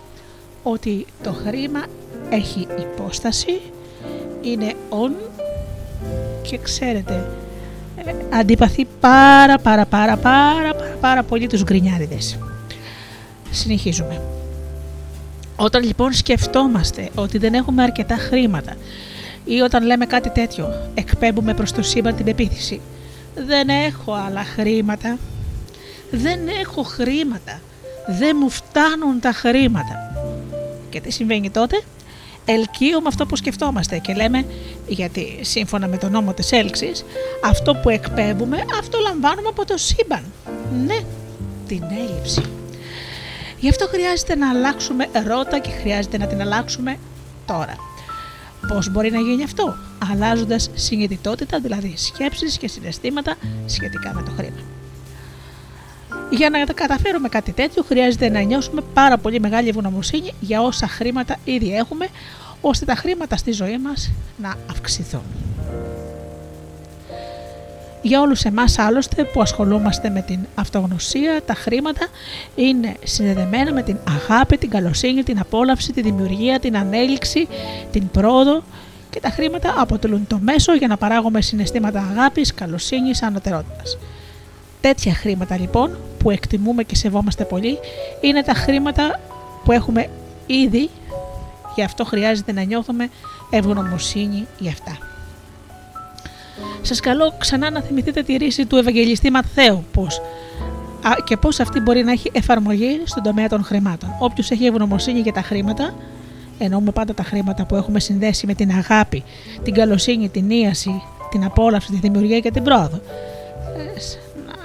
ότι 0.63 1.05
το 1.23 1.33
χρήμα 1.33 1.85
έχει 2.29 2.67
υπόσταση, 2.79 3.61
είναι 4.45 4.73
on 4.89 5.11
και 6.41 6.57
ξέρετε, 6.57 7.27
ε, 8.05 8.37
αντιπαθεί 8.37 8.87
πάρα 8.99 9.57
πάρα 9.57 9.85
πάρα 9.85 10.17
πάρα 10.17 10.73
πάρα, 10.73 10.97
πάρα 10.99 11.23
πολύ 11.23 11.47
τους 11.47 11.63
γκρινιάριδες. 11.63 12.37
Συνεχίζουμε. 13.51 14.21
Όταν 15.55 15.83
λοιπόν 15.83 16.13
σκεφτόμαστε 16.13 17.09
ότι 17.15 17.37
δεν 17.37 17.53
έχουμε 17.53 17.83
αρκετά 17.83 18.15
χρήματα 18.15 18.75
ή 19.45 19.59
όταν 19.59 19.85
λέμε 19.85 20.05
κάτι 20.05 20.29
τέτοιο, 20.29 20.89
εκπέμπουμε 20.93 21.53
προς 21.53 21.71
το 21.71 21.81
σύμπαν 21.81 22.15
την 22.15 22.25
πεποίθηση. 22.25 22.81
Δεν 23.35 23.69
έχω 23.69 24.13
άλλα 24.13 24.43
χρήματα. 24.43 25.17
Δεν 26.11 26.39
έχω 26.47 26.83
χρήματα. 26.83 27.61
Δεν 28.19 28.37
μου 28.39 28.49
φτάνουν 28.49 29.19
τα 29.19 29.31
χρήματα. 29.31 30.13
Και 30.89 31.01
τι 31.01 31.11
συμβαίνει 31.11 31.49
τότε; 31.49 31.81
Ελκύουμε 32.45 33.07
αυτό 33.07 33.25
που 33.25 33.35
σκεφτόμαστε 33.35 33.97
και 33.97 34.13
λέμε, 34.13 34.45
γιατί 34.87 35.39
σύμφωνα 35.41 35.87
με 35.87 35.97
τον 35.97 36.11
νόμο 36.11 36.33
της 36.33 36.51
έλξης, 36.51 37.05
αυτό 37.43 37.75
που 37.75 37.89
εκπέμπουμε, 37.89 38.65
αυτό 38.79 38.99
λαμβάνουμε 38.99 39.47
από 39.47 39.65
το 39.65 39.77
σύμπαν. 39.77 40.23
Ναι, 40.85 40.99
την 41.67 41.83
έλλειψη. 41.83 42.41
Γι' 43.59 43.69
αυτό 43.69 43.87
χρειάζεται 43.87 44.35
να 44.35 44.49
αλλάξουμε 44.49 45.07
ρότα 45.27 45.59
και 45.59 45.69
χρειάζεται 45.69 46.17
να 46.17 46.27
την 46.27 46.41
αλλάξουμε 46.41 46.97
τώρα. 47.45 47.75
Πώς 48.67 48.91
μπορεί 48.91 49.11
να 49.11 49.19
γίνει 49.19 49.43
αυτό, 49.43 49.75
αλλάζοντας 50.11 50.69
συνειδητότητα, 50.73 51.59
δηλαδή 51.59 51.93
σκέψεις 51.97 52.57
και 52.57 52.67
συναισθήματα 52.67 53.35
σχετικά 53.65 54.13
με 54.13 54.21
το 54.21 54.31
χρήμα. 54.37 54.74
Για 56.29 56.49
να 56.49 56.63
καταφέρουμε 56.73 57.29
κάτι 57.29 57.51
τέτοιο, 57.51 57.83
χρειάζεται 57.83 58.29
να 58.29 58.41
νιώσουμε 58.41 58.81
πάρα 58.93 59.17
πολύ 59.17 59.39
μεγάλη 59.39 59.69
ευγνωμοσύνη 59.69 60.33
για 60.39 60.61
όσα 60.61 60.87
χρήματα 60.87 61.35
ήδη 61.43 61.75
έχουμε, 61.75 62.07
ώστε 62.61 62.85
τα 62.85 62.95
χρήματα 62.95 63.37
στη 63.37 63.51
ζωή 63.51 63.77
μας 63.77 64.11
να 64.37 64.55
αυξηθούν. 64.69 65.21
Για 68.01 68.21
όλους 68.21 68.43
εμάς 68.43 68.79
άλλωστε 68.79 69.23
που 69.23 69.41
ασχολούμαστε 69.41 70.09
με 70.09 70.21
την 70.21 70.39
αυτογνωσία, 70.55 71.41
τα 71.45 71.53
χρήματα 71.53 72.07
είναι 72.55 72.95
συνδεδεμένα 73.03 73.73
με 73.73 73.81
την 73.83 73.97
αγάπη, 74.07 74.57
την 74.57 74.69
καλοσύνη, 74.69 75.23
την 75.23 75.39
απόλαυση, 75.39 75.91
τη 75.91 76.01
δημιουργία, 76.01 76.59
την 76.59 76.77
ανέλυξη, 76.77 77.47
την 77.91 78.09
πρόοδο 78.09 78.63
και 79.09 79.19
τα 79.19 79.29
χρήματα 79.29 79.73
αποτελούν 79.77 80.27
το 80.27 80.39
μέσο 80.41 80.73
για 80.75 80.87
να 80.87 80.97
παράγουμε 80.97 81.41
συναισθήματα 81.41 81.99
αγάπης, 81.99 82.53
καλοσύνης, 82.53 83.23
ανωτερότητας. 83.23 83.97
Τέτοια 84.85 85.13
χρήματα 85.13 85.57
λοιπόν 85.59 85.97
που 86.17 86.29
εκτιμούμε 86.31 86.83
και 86.83 86.95
σεβόμαστε 86.95 87.43
πολύ 87.43 87.77
είναι 88.21 88.43
τα 88.43 88.53
χρήματα 88.53 89.19
που 89.63 89.71
έχουμε 89.71 90.09
ήδη, 90.45 90.89
γι' 91.75 91.83
αυτό 91.83 92.05
χρειάζεται 92.05 92.51
να 92.51 92.61
νιώθουμε 92.61 93.09
ευγνωμοσύνη 93.49 94.47
για 94.59 94.71
αυτά. 94.71 94.97
Σας 96.81 96.99
καλώ 96.99 97.33
ξανά 97.37 97.69
να 97.69 97.81
θυμηθείτε 97.81 98.23
τη 98.23 98.35
ρίση 98.35 98.65
του 98.65 98.75
Ευαγγελιστή 98.75 99.29
Μαθαίου 99.31 99.85
πώς, 99.91 100.21
και 101.23 101.37
πώς 101.37 101.59
αυτή 101.59 101.79
μπορεί 101.79 102.03
να 102.03 102.11
έχει 102.11 102.31
εφαρμογή 102.33 103.01
στον 103.03 103.23
τομέα 103.23 103.49
των 103.49 103.63
χρημάτων. 103.63 104.09
Όποιος 104.19 104.51
έχει 104.51 104.65
ευγνωμοσύνη 104.65 105.19
για 105.19 105.33
τα 105.33 105.41
χρήματα, 105.41 105.93
εννοούμε 106.57 106.91
πάντα 106.91 107.13
τα 107.13 107.23
χρήματα 107.23 107.65
που 107.65 107.75
έχουμε 107.75 107.99
συνδέσει 107.99 108.45
με 108.45 108.53
την 108.53 108.71
αγάπη, 108.71 109.23
την 109.63 109.73
καλοσύνη, 109.73 110.29
την 110.29 110.49
ίαση, 110.49 111.01
την 111.31 111.43
απόλαυση, 111.43 111.91
τη 111.91 111.97
δημιουργία 111.97 112.39
και 112.39 112.51
την 112.51 112.63
πρόοδο. 112.63 113.01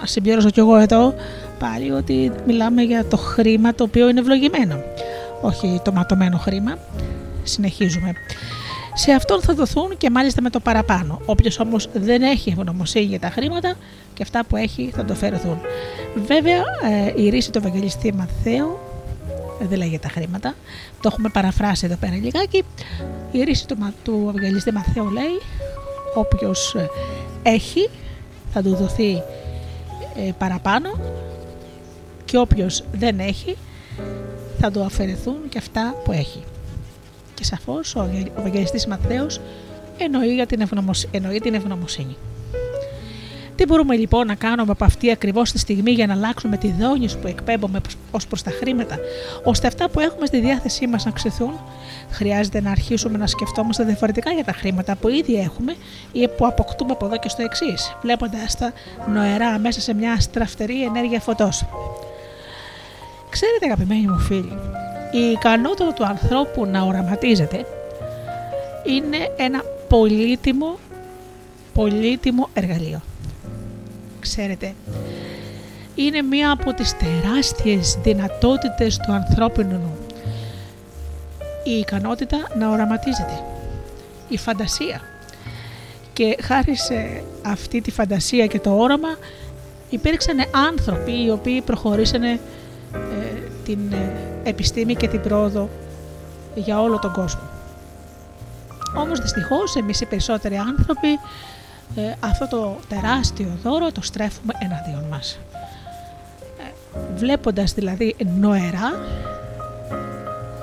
Ε, 0.00 0.02
να 0.02 0.06
συμπληρώσω 0.06 0.50
κι 0.50 0.60
εγώ 0.60 0.76
εδώ 0.76 1.14
πάλι 1.58 1.90
ότι 1.90 2.32
μιλάμε 2.46 2.82
για 2.82 3.04
το 3.04 3.16
χρήμα 3.16 3.74
το 3.74 3.84
οποίο 3.84 4.08
είναι 4.08 4.20
ευλογημένο, 4.20 4.82
όχι 5.40 5.80
το 5.84 5.92
ματωμένο 5.92 6.38
χρήμα. 6.38 6.78
Συνεχίζουμε 7.42 8.12
σε 8.94 9.12
αυτόν 9.12 9.40
θα 9.40 9.54
δοθούν 9.54 9.96
και 9.96 10.10
μάλιστα 10.10 10.42
με 10.42 10.50
το 10.50 10.60
παραπάνω. 10.60 11.20
Όποιος 11.24 11.58
όμως 11.58 11.88
δεν 11.92 12.22
έχει 12.22 12.50
ευγνωμοσύνη 12.50 13.04
για 13.04 13.20
τα 13.20 13.30
χρήματα 13.30 13.74
και 14.14 14.22
αυτά 14.22 14.44
που 14.44 14.56
έχει 14.56 14.90
θα 14.94 15.04
το 15.04 15.14
φέρουν. 15.14 15.60
Βέβαια, 16.26 16.62
ε, 17.16 17.22
η 17.22 17.28
ρίση 17.28 17.50
του 17.50 17.58
Ευαγγελιστή 17.58 18.14
Μαθαίου 18.14 18.78
δεν 19.60 19.78
λέγει 19.78 19.98
τα 19.98 20.08
χρήματα. 20.08 20.54
Το 21.00 21.10
έχουμε 21.12 21.28
παραφράσει 21.28 21.86
εδώ 21.86 21.96
πέρα 21.96 22.14
λιγάκι. 22.14 22.64
Η 23.32 23.42
ρίση 23.42 23.66
του, 23.66 23.76
του 24.02 24.26
Ευαγγελιστή 24.28 24.72
Μαθαίου 24.72 25.10
λέει: 25.10 25.40
Όποιος 26.14 26.74
ε, 26.74 26.88
έχει 27.42 27.90
θα 28.52 28.62
του 28.62 28.74
δοθεί 28.74 29.22
ε, 30.26 30.33
παραπάνω 30.38 30.88
και 32.24 32.38
όποιος 32.38 32.85
δεν 32.92 33.18
έχει 33.20 33.56
θα 34.59 34.70
του 34.70 34.83
αφαιρεθούν 34.83 35.48
και 35.48 35.59
αυτά 35.59 35.94
που 36.04 36.12
έχει 36.12 36.42
και 37.35 37.44
σαφώς 37.44 37.94
ο 37.94 38.09
Ευαγγελιστής 38.38 38.87
Ματθαίος 38.87 39.40
εννοεί, 39.98 40.46
την 40.46 40.68
εννοεί 41.11 41.40
την 41.40 41.54
ευγνωμοσύνη. 41.54 42.16
Τι 43.60 43.66
μπορούμε 43.66 43.96
λοιπόν 43.96 44.26
να 44.26 44.34
κάνουμε 44.34 44.72
από 44.72 44.84
αυτή 44.84 45.10
ακριβώς 45.10 45.52
τη 45.52 45.58
στιγμή 45.58 45.90
για 45.90 46.06
να 46.06 46.12
αλλάξουμε 46.12 46.56
τη 46.56 46.72
δόνηση 46.78 47.18
που 47.18 47.26
εκπέμπουμε 47.26 47.80
ως 48.10 48.26
προς 48.26 48.42
τα 48.42 48.50
χρήματα, 48.50 48.98
ώστε 49.44 49.66
αυτά 49.66 49.88
που 49.88 50.00
έχουμε 50.00 50.26
στη 50.26 50.40
διάθεσή 50.40 50.86
μας 50.86 51.04
να 51.04 51.10
ξεθούν, 51.10 51.60
χρειάζεται 52.10 52.60
να 52.60 52.70
αρχίσουμε 52.70 53.18
να 53.18 53.26
σκεφτόμαστε 53.26 53.84
διαφορετικά 53.84 54.30
για 54.30 54.44
τα 54.44 54.52
χρήματα 54.52 54.96
που 54.96 55.08
ήδη 55.08 55.34
έχουμε 55.34 55.76
ή 56.12 56.28
που 56.28 56.46
αποκτούμε 56.46 56.92
από 56.92 57.06
εδώ 57.06 57.18
και 57.18 57.28
στο 57.28 57.42
εξής, 57.42 57.96
βλέποντας 58.02 58.56
τα 58.56 58.72
νοερά 59.12 59.58
μέσα 59.58 59.80
σε 59.80 59.94
μια 59.94 60.20
στραφτερή 60.20 60.84
ενέργεια 60.84 61.20
φωτός. 61.20 61.64
Ξέρετε, 63.30 63.66
αγαπημένοι 63.66 64.06
μου 64.06 64.18
φίλοι, 64.18 64.58
η 65.12 65.30
ικανότητα 65.30 65.92
του 65.92 66.04
ανθρώπου 66.04 66.66
να 66.66 66.82
οραματίζεται 66.82 67.66
είναι 68.84 69.32
ένα 69.36 69.62
πολύτιμο, 69.88 70.78
πολύτιμο 71.74 72.48
εργαλείο. 72.52 73.00
Ξέρετε, 74.20 74.74
είναι 75.94 76.22
μία 76.22 76.50
από 76.50 76.74
τις 76.74 76.96
τεράστιες 76.96 77.98
δυνατότητες 78.02 78.96
του 78.96 79.12
ανθρώπινου 79.12 79.78
νου. 79.78 79.96
Η 81.64 81.70
ικανότητα 81.70 82.37
να 82.59 82.70
οραματίζεται. 82.70 83.42
Η 84.28 84.38
φαντασία. 84.38 85.00
Και 86.12 86.37
χάρη 86.42 86.76
σε 86.76 87.22
αυτή 87.42 87.80
τη 87.80 87.90
φαντασία 87.90 88.46
και 88.46 88.61
το 88.61 88.76
όραμα 88.76 89.09
υπήρξαν 89.90 90.37
άνθρωποι 90.50 91.24
οι 91.24 91.30
οποίοι 91.30 91.61
προχωρήσανε 91.61 92.40
ε, 92.94 92.98
την 93.64 93.92
ε, 93.92 94.12
επιστήμη 94.42 94.94
και 94.94 95.09
την 95.09 95.20
πρόοδο 95.20 95.68
για 96.54 96.80
όλο 96.80 96.98
τον 96.98 97.12
κόσμο. 97.12 97.40
Όμως 98.96 99.20
δυστυχώς 99.20 99.76
εμείς 99.76 100.00
οι 100.00 100.06
περισσότεροι 100.06 100.56
άνθρωποι 100.56 101.18
ε, 101.94 102.14
αυτό 102.20 102.48
το 102.48 102.76
τεράστιο 102.88 103.59
δώρο 103.62 103.92
το 103.92 104.03
στρέφουμε 104.03 104.53
εναντίον 104.59 105.05
μας. 105.11 105.38
Ε, 106.59 106.72
βλέποντας 107.16 107.72
δηλαδή 107.72 108.16
νοερά 108.38 108.92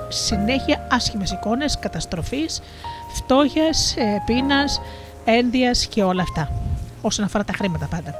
συνέχεια 0.08 0.86
άσχημες 0.90 1.30
εικόνες 1.30 1.78
καταστροφής, 1.78 2.60
φτώχειας, 3.14 3.94
ε, 3.96 4.22
πείνας, 4.26 4.80
ένδυας 5.24 5.86
και 5.86 6.02
όλα 6.02 6.22
αυτά 6.22 6.50
όσον 7.02 7.24
αφορά 7.24 7.44
τα 7.44 7.52
χρήματα 7.52 7.86
πάντα. 7.86 8.14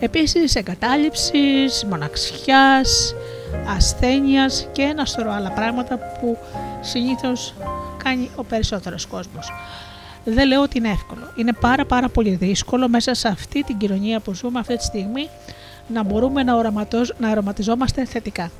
Επίσης 0.00 0.54
εγκατάλειψης, 0.54 1.84
μοναξιάς, 1.90 3.14
ασθένειας 3.76 4.68
και 4.72 4.82
ένα 4.82 5.04
σωρό 5.04 5.32
άλλα 5.32 5.50
πράγματα 5.50 5.96
που 5.96 6.38
συνήθως 6.80 7.54
κάνει 8.04 8.30
ο 8.36 8.44
περισσότερος 8.44 9.06
κόσμος. 9.06 9.52
Δεν 10.24 10.46
λέω 10.46 10.62
ότι 10.62 10.78
είναι 10.78 10.88
εύκολο. 10.88 11.32
Είναι 11.36 11.52
πάρα 11.60 11.84
πάρα 11.84 12.08
πολύ 12.08 12.34
δύσκολο 12.34 12.88
μέσα 12.88 13.14
σε 13.14 13.28
αυτή 13.28 13.62
την 13.62 13.76
κοινωνία 13.76 14.20
που 14.20 14.34
ζούμε 14.34 14.58
αυτή 14.58 14.76
τη 14.76 14.84
στιγμή 14.84 15.28
να 15.88 16.02
μπορούμε 16.02 16.42
να, 16.42 16.72
να 17.18 17.28
αρωματιζόμαστε 17.28 18.04
θετικά. 18.04 18.50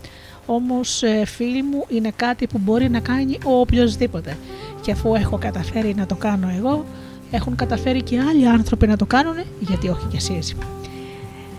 Όμως 0.46 1.02
ε, 1.02 1.24
φίλοι 1.24 1.62
μου 1.62 1.84
είναι 1.88 2.12
κάτι 2.16 2.46
που 2.46 2.58
μπορεί 2.58 2.90
να 2.90 3.00
κάνει 3.00 3.38
ο 3.44 3.60
οποιοδήποτε. 3.60 4.36
Και 4.80 4.92
αφού 4.92 5.14
έχω 5.14 5.38
καταφέρει 5.38 5.94
να 5.94 6.06
το 6.06 6.14
κάνω 6.14 6.52
εγώ, 6.58 6.84
έχουν 7.30 7.56
καταφέρει 7.56 8.02
και 8.02 8.20
άλλοι 8.20 8.48
άνθρωποι 8.48 8.86
να 8.86 8.96
το 8.96 9.06
κάνουν, 9.06 9.36
γιατί 9.60 9.88
όχι 9.88 10.06
κι 10.06 10.16
εσείς. 10.16 10.54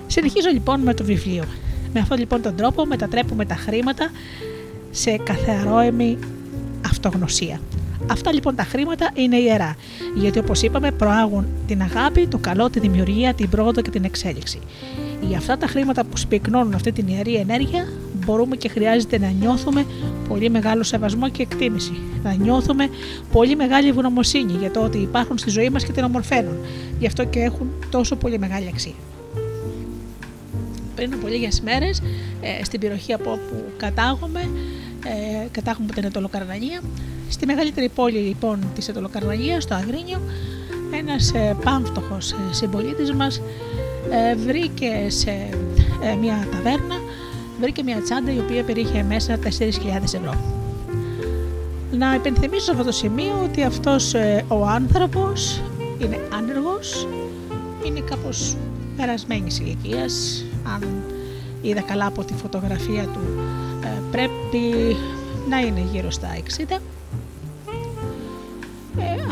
Συνεχίζω 0.07 0.49
λοιπόν 0.49 0.81
με 0.81 0.93
το 0.93 1.03
βιβλίο. 1.03 1.43
Με 1.93 1.99
αυτόν 1.99 2.17
λοιπόν 2.17 2.41
τον 2.41 2.55
τρόπο 2.55 2.85
μετατρέπουμε 2.85 3.45
τα 3.45 3.55
χρήματα 3.55 4.11
σε 4.91 5.17
καθαρόεμη 5.17 6.17
αυτογνωσία. 6.85 7.59
Αυτά 8.11 8.33
λοιπόν 8.33 8.55
τα 8.55 8.63
χρήματα 8.63 9.09
είναι 9.13 9.37
ιερά, 9.37 9.75
γιατί 10.15 10.39
όπως 10.39 10.61
είπαμε 10.61 10.91
προάγουν 10.91 11.45
την 11.67 11.81
αγάπη, 11.81 12.27
το 12.27 12.37
καλό, 12.37 12.69
τη 12.69 12.79
δημιουργία, 12.79 13.33
την 13.33 13.49
πρόοδο 13.49 13.81
και 13.81 13.89
την 13.89 14.03
εξέλιξη. 14.03 14.59
Για 15.21 15.37
αυτά 15.37 15.57
τα 15.57 15.67
χρήματα 15.67 16.03
που 16.03 16.17
σπυκνώνουν 16.17 16.73
αυτή 16.73 16.91
την 16.91 17.07
ιερή 17.07 17.35
ενέργεια 17.35 17.87
μπορούμε 18.25 18.55
και 18.55 18.69
χρειάζεται 18.69 19.19
να 19.19 19.29
νιώθουμε 19.29 19.85
πολύ 20.27 20.49
μεγάλο 20.49 20.83
σεβασμό 20.83 21.29
και 21.29 21.41
εκτίμηση. 21.41 21.99
Να 22.23 22.33
νιώθουμε 22.33 22.89
πολύ 23.31 23.55
μεγάλη 23.55 23.87
ευγνωμοσύνη 23.87 24.53
για 24.53 24.71
το 24.71 24.79
ότι 24.79 24.97
υπάρχουν 24.97 25.37
στη 25.37 25.49
ζωή 25.49 25.69
μας 25.69 25.83
και 25.83 25.91
την 25.91 26.03
ομορφαίνουν. 26.03 26.57
Γι' 26.99 27.07
αυτό 27.07 27.25
και 27.25 27.39
έχουν 27.39 27.69
τόσο 27.89 28.15
πολύ 28.15 28.39
μεγάλη 28.39 28.67
αξία. 28.67 28.93
Πριν 30.95 31.13
από 31.13 31.27
λίγες 31.27 31.61
μέρες, 31.61 32.01
ε, 32.41 32.63
στην 32.63 32.79
περιοχή 32.79 33.13
από 33.13 33.31
όπου 33.31 33.63
κατάγομαι, 33.77 34.41
ε, 35.05 35.47
κατάγομαι 35.51 35.85
από 35.85 35.93
την 35.93 36.03
Ετωλοκαρνανία, 36.03 36.81
στη 37.33 37.45
μεγαλύτερη 37.45 37.89
πόλη 37.89 38.17
λοιπόν 38.17 38.59
της 38.75 38.87
Ετωλοκαρνανίας, 38.87 39.63
στο 39.63 39.73
Αγρίνιο, 39.73 40.21
ένας 40.91 41.33
ε, 41.33 41.55
πάμφτωχος 41.63 42.31
ε, 42.31 42.35
συμπολίτης 42.51 43.13
μας 43.13 43.41
ε, 44.09 44.35
βρήκε 44.35 45.05
σε 45.07 45.31
ε, 46.01 46.15
μια 46.15 46.47
ταβέρνα 46.51 46.95
βρήκε 47.59 47.83
μια 47.83 48.01
τσάντα 48.01 48.33
η 48.33 48.39
οποία 48.39 48.63
περιείχε 48.63 49.03
μέσα 49.03 49.39
4.000 49.43 49.47
ευρώ. 50.03 50.35
Να 51.91 52.13
υπενθυμίσω 52.13 52.63
σε 52.63 52.71
αυτό 52.71 52.83
το 52.83 52.91
σημείο 52.91 53.41
ότι 53.43 53.63
αυτός 53.63 54.13
ε, 54.13 54.45
ο 54.47 54.65
άνθρωπος 54.65 55.61
είναι 55.97 56.19
άνεργος, 56.33 57.07
είναι 57.85 57.99
κάπως 57.99 58.57
περασμένης 58.97 59.59
ηλικίας, 59.59 60.45
αν 60.73 61.03
είδα 61.61 61.81
καλά 61.81 62.05
από 62.05 62.23
τη 62.23 62.33
φωτογραφία 62.33 63.03
του 63.03 63.19
πρέπει 64.11 64.95
να 65.49 65.59
είναι 65.59 65.83
γύρω 65.91 66.11
στα 66.11 66.27
60. 66.69 66.79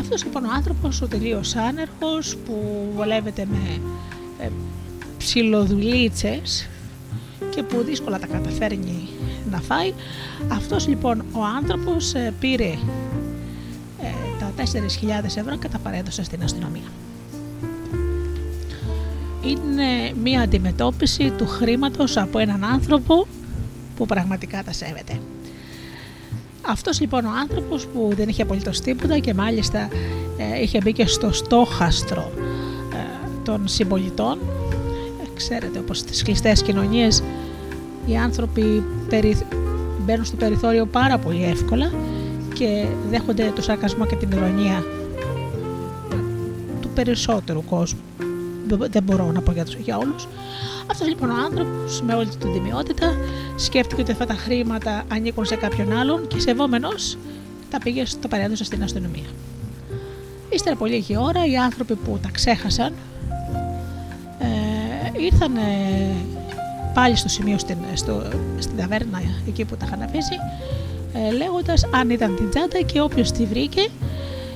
Ε, 0.02 0.04
αυτός 0.04 0.24
λοιπόν 0.24 0.44
ο 0.44 0.50
άνθρωπος, 0.54 1.02
ο 1.02 1.06
τελείως 1.06 1.56
άνεργος 1.56 2.36
που 2.36 2.86
βολεύεται 2.94 3.46
με 3.50 3.80
ε, 4.44 4.48
ψιλοδουλίτσες 5.18 6.68
και 7.54 7.62
που 7.62 7.82
δύσκολα 7.82 8.18
τα 8.18 8.26
καταφέρνει 8.26 9.08
να 9.50 9.60
φάει. 9.60 9.92
Αυτός 10.48 10.88
λοιπόν 10.88 11.20
ο 11.32 11.44
άνθρωπος 11.56 12.14
ε, 12.14 12.34
πήρε 12.40 12.70
ε, 14.00 14.08
τα 14.38 14.52
4.000 14.56 15.24
ευρώ 15.24 15.56
και 15.56 15.68
τα 15.68 15.78
παρέδωσε 15.78 16.24
στην 16.24 16.42
αστυνομία. 16.42 16.90
Είναι 19.44 20.14
μία 20.22 20.40
αντιμετώπιση 20.40 21.30
του 21.30 21.46
χρήματος 21.46 22.16
από 22.16 22.38
έναν 22.38 22.64
άνθρωπο 22.64 23.26
που 23.96 24.06
πραγματικά 24.06 24.62
τα 24.62 24.72
σέβεται. 24.72 25.18
Αυτός 26.66 27.00
λοιπόν 27.00 27.24
ο 27.24 27.30
άνθρωπος 27.40 27.86
που 27.86 28.10
δεν 28.16 28.28
είχε 28.28 28.42
απολύτως 28.42 28.80
τίποτα 28.80 29.18
και 29.18 29.34
μάλιστα 29.34 29.88
ε, 30.36 30.62
είχε 30.62 30.80
μπει 30.82 30.92
και 30.92 31.06
στο 31.06 31.32
στόχαστρο 31.32 32.30
των 33.42 33.68
συμπολιτών. 33.68 34.38
Ε, 35.22 35.28
ξέρετε, 35.34 35.78
όπως 35.78 35.98
στις 35.98 36.22
κλειστές 36.22 36.62
κοινωνίες 36.62 37.22
οι 38.06 38.16
άνθρωποι 38.16 38.82
μπαίνουν 40.04 40.24
στο 40.24 40.36
περιθώριο 40.36 40.86
πάρα 40.86 41.18
πολύ 41.18 41.44
εύκολα 41.44 41.92
και 42.54 42.86
δέχονται 43.10 43.52
το 43.54 43.62
σαρκασμό 43.62 44.06
και 44.06 44.16
την 44.16 44.30
ηρωνία 44.30 44.84
του 46.80 46.88
περισσότερου 46.94 47.64
κόσμου. 47.64 48.00
Δεν 48.90 49.02
μπορώ 49.02 49.32
να 49.32 49.40
πω 49.40 49.52
για, 49.52 49.64
τους, 49.64 49.74
για 49.74 49.96
όλους. 49.96 50.28
Αυτός 50.90 51.08
λοιπόν 51.08 51.30
ο 51.30 51.34
άνθρωπος 51.44 52.02
με 52.02 52.14
όλη 52.14 52.28
την 52.28 52.52
τιμιότητα 52.52 53.16
σκέφτηκε 53.56 54.00
ότι 54.00 54.12
αυτά 54.12 54.26
τα 54.26 54.34
χρήματα 54.34 55.04
ανήκουν 55.12 55.44
σε 55.44 55.56
κάποιον 55.56 55.92
άλλον 55.92 56.26
και 56.26 56.40
σεβόμενος 56.40 57.18
τα 57.70 57.78
πήγε 57.78 58.04
στο 58.04 58.28
παρέδωσε 58.28 58.64
στην 58.64 58.82
αστυνομία. 58.82 59.28
Ύστερα 60.50 60.74
από 60.74 60.86
λίγη 60.86 61.16
ώρα 61.16 61.46
οι 61.46 61.56
άνθρωποι 61.56 61.94
που 61.94 62.18
τα 62.22 62.28
ξέχασαν 62.32 62.92
ήρθαν 65.22 65.52
πάλι 66.94 67.16
στο 67.16 67.28
σημείο 67.28 67.58
στην, 67.58 67.76
στο, 67.94 68.22
στην 68.58 68.76
ταβέρνα 68.76 69.22
εκεί 69.48 69.64
που 69.64 69.76
τα 69.76 69.86
είχαν 69.86 70.02
αφήσει 70.02 70.34
ε, 71.14 71.32
λέγοντας 71.32 71.84
αν 71.90 72.10
ήταν 72.10 72.36
την 72.36 72.50
τσάντα 72.50 72.80
και 72.80 73.00
όποιος 73.00 73.30
τη 73.32 73.44
βρήκε 73.44 73.88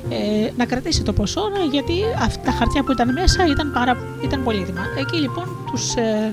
ε, 0.08 0.50
να 0.56 0.64
κρατήσει 0.64 1.02
το 1.02 1.12
ποσό 1.12 1.42
γιατί 1.70 1.92
αυτά 2.20 2.40
τα 2.40 2.50
χαρτιά 2.50 2.82
που 2.82 2.92
ήταν 2.92 3.12
μέσα 3.12 3.46
ήταν, 3.46 3.72
πάρα, 3.72 3.96
ήταν 4.24 4.44
πολύτιμα. 4.44 4.80
Εκεί 4.98 5.16
λοιπόν 5.16 5.48
τους 5.70 5.94
ε, 5.94 6.32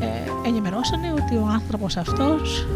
ε, 0.00 0.48
ενημερώσανε 0.48 1.12
ότι 1.12 1.36
ο 1.36 1.48
άνθρωπος 1.52 1.96
αυτός 1.96 2.66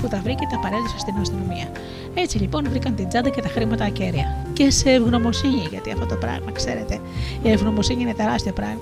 που 0.00 0.08
τα 0.08 0.20
βρήκε 0.22 0.46
τα 0.50 0.58
παρέδωσε 0.58 0.98
στην 0.98 1.14
αστυνομία. 1.20 1.68
Έτσι 2.14 2.38
λοιπόν 2.38 2.66
βρήκαν 2.68 2.94
την 2.94 3.08
τσάντα 3.08 3.28
και 3.28 3.42
τα 3.42 3.48
χρήματα 3.48 3.84
ακέραια. 3.84 4.46
Και 4.52 4.70
σε 4.70 4.90
ευγνωμοσύνη, 4.90 5.66
γιατί 5.70 5.92
αυτό 5.92 6.06
το 6.06 6.14
πράγμα, 6.14 6.52
ξέρετε, 6.52 7.00
η 7.42 7.50
ευγνωμοσύνη 7.50 8.02
είναι 8.02 8.14
τεράστιο 8.14 8.52
πράγμα. 8.52 8.80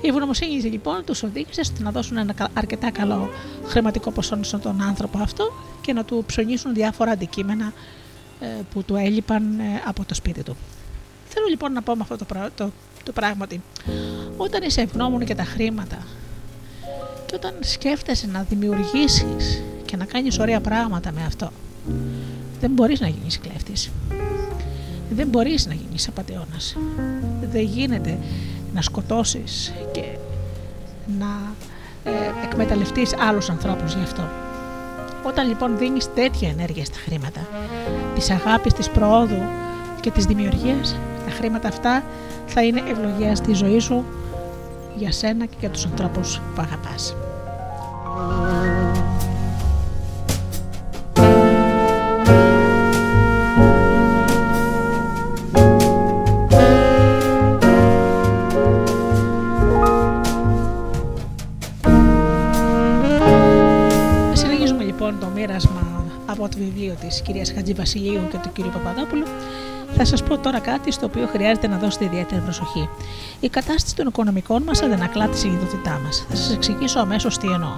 Η 0.00 0.08
ευγνωμοσύνη 0.08 0.60
λοιπόν 0.60 1.02
τους 1.04 1.22
οδήγησε 1.22 1.62
στο 1.62 1.82
να 1.82 1.90
δώσουν 1.90 2.16
ένα 2.16 2.34
αρκετά 2.54 2.90
καλό 2.90 3.28
χρηματικό 3.64 4.10
ποσό 4.10 4.38
στον 4.42 4.82
άνθρωπο 4.82 5.18
αυτό 5.22 5.52
και 5.80 5.92
να 5.92 6.04
του 6.04 6.24
ψωνίσουν 6.26 6.74
διάφορα 6.74 7.10
αντικείμενα 7.10 7.64
ε, 7.66 7.72
που 8.72 8.82
του 8.82 8.96
έλειπαν 8.96 9.58
ε, 9.58 9.82
από 9.86 10.04
το 10.04 10.14
σπίτι 10.14 10.42
του. 10.42 10.56
Θέλω 11.28 11.46
λοιπόν 11.48 11.72
να 11.72 11.82
πω 11.82 11.94
με 11.94 12.02
αυτό 12.02 12.16
το, 12.16 12.26
το, 12.54 12.70
το 13.02 13.12
πράγμα 13.12 13.44
ότι 13.44 13.62
όταν 14.36 14.62
είσαι 14.62 14.80
ευγνώμων 14.80 15.22
για 15.22 15.36
τα 15.36 15.44
χρήματα 15.44 15.98
και 17.26 17.34
όταν 17.34 17.52
σκέφτεσαι 17.60 18.26
να 18.26 18.42
δημιουργήσεις 18.42 19.62
και 19.84 19.96
να 19.96 20.04
κάνεις 20.04 20.38
ωραία 20.38 20.60
πράγματα 20.60 21.12
με 21.12 21.24
αυτό, 21.26 21.50
δεν 22.60 22.70
μπορείς 22.70 23.00
να 23.00 23.08
γίνεις 23.08 23.38
κλέφτης. 23.38 23.90
Δεν 25.10 25.28
μπορείς 25.28 25.66
να 25.66 25.74
γίνεις 25.74 26.08
απατεώνας. 26.08 26.76
Δεν 27.40 27.62
γίνεται 27.62 28.18
να 28.74 28.82
σκοτώσεις 28.82 29.72
και 29.92 30.04
να 31.18 31.54
ε, 32.04 32.44
εκμεταλλευτείς 32.44 33.14
άλλους 33.18 33.50
ανθρώπους 33.50 33.94
γι' 33.94 34.02
αυτό. 34.02 34.47
Όταν 35.28 35.48
λοιπόν 35.48 35.78
δίνεις 35.78 36.14
τέτοια 36.14 36.48
ενέργεια 36.48 36.84
στα 36.84 36.96
χρήματα, 37.04 37.48
της 38.14 38.30
αγάπης, 38.30 38.72
της 38.72 38.88
προόδου 38.88 39.42
και 40.00 40.10
της 40.10 40.24
δημιουργίας, 40.24 40.96
τα 41.26 41.30
χρήματα 41.30 41.68
αυτά 41.68 42.02
θα 42.46 42.62
είναι 42.62 42.82
ευλογία 42.90 43.36
στη 43.36 43.52
ζωή 43.52 43.78
σου 43.78 44.04
για 44.96 45.12
σένα 45.12 45.44
και 45.44 45.56
για 45.60 45.70
τους 45.70 45.84
ανθρώπους 45.84 46.40
που 46.54 46.60
αγαπάς. 46.60 47.16
Από 66.48 66.56
το 66.56 66.62
βιβλίο 66.64 66.94
της 67.00 67.20
κυρίας 67.20 67.52
Χατζη 67.52 67.72
Βασιλείου 67.72 68.28
και 68.30 68.36
του 68.42 68.52
κυρίου 68.52 68.70
Παπαδόπουλου, 68.70 69.24
θα 69.96 70.04
σας 70.04 70.22
πω 70.22 70.38
τώρα 70.38 70.58
κάτι 70.58 70.92
στο 70.92 71.06
οποίο 71.06 71.26
χρειάζεται 71.26 71.66
να 71.68 71.76
δώσετε 71.78 72.04
ιδιαίτερη 72.04 72.40
προσοχή. 72.40 72.88
Η 73.40 73.48
κατάσταση 73.48 73.96
των 73.96 74.06
οικονομικών 74.06 74.62
μας 74.62 74.82
αντανακλά 74.82 75.28
τη 75.28 75.38
συνειδητότητά 75.38 76.00
μας. 76.04 76.26
Θα 76.28 76.36
σας 76.36 76.52
εξηγήσω 76.54 77.00
αμέσως 77.00 77.38
τι 77.38 77.48
εννοώ. 77.48 77.76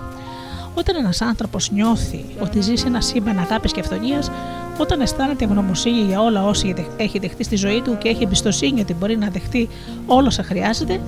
Όταν 0.75 0.97
ένας 0.97 1.21
άνθρωπος 1.21 1.71
νιώθει 1.71 2.25
ότι 2.41 2.61
ζει 2.61 2.77
σε 2.77 2.87
ένα 2.87 3.01
σύμπαν 3.01 3.39
αγάπης 3.39 3.73
και 3.73 3.81
αυθονίας, 3.81 4.31
όταν 4.79 5.01
αισθάνεται 5.01 5.45
ευγνωμοσύνη 5.45 6.01
για 6.01 6.21
όλα 6.21 6.45
όσοι 6.45 6.75
έχει 6.97 7.19
δεχτεί 7.19 7.45
στη 7.45 7.57
ζωή 7.57 7.81
του 7.81 7.99
και 7.99 8.09
έχει 8.09 8.23
εμπιστοσύνη 8.23 8.81
ότι 8.81 8.95
μπορεί 8.95 9.17
να 9.17 9.29
δεχτεί 9.29 9.69
όλα 10.07 10.27
όσα 10.27 10.43
χρειάζεται, 10.43 11.01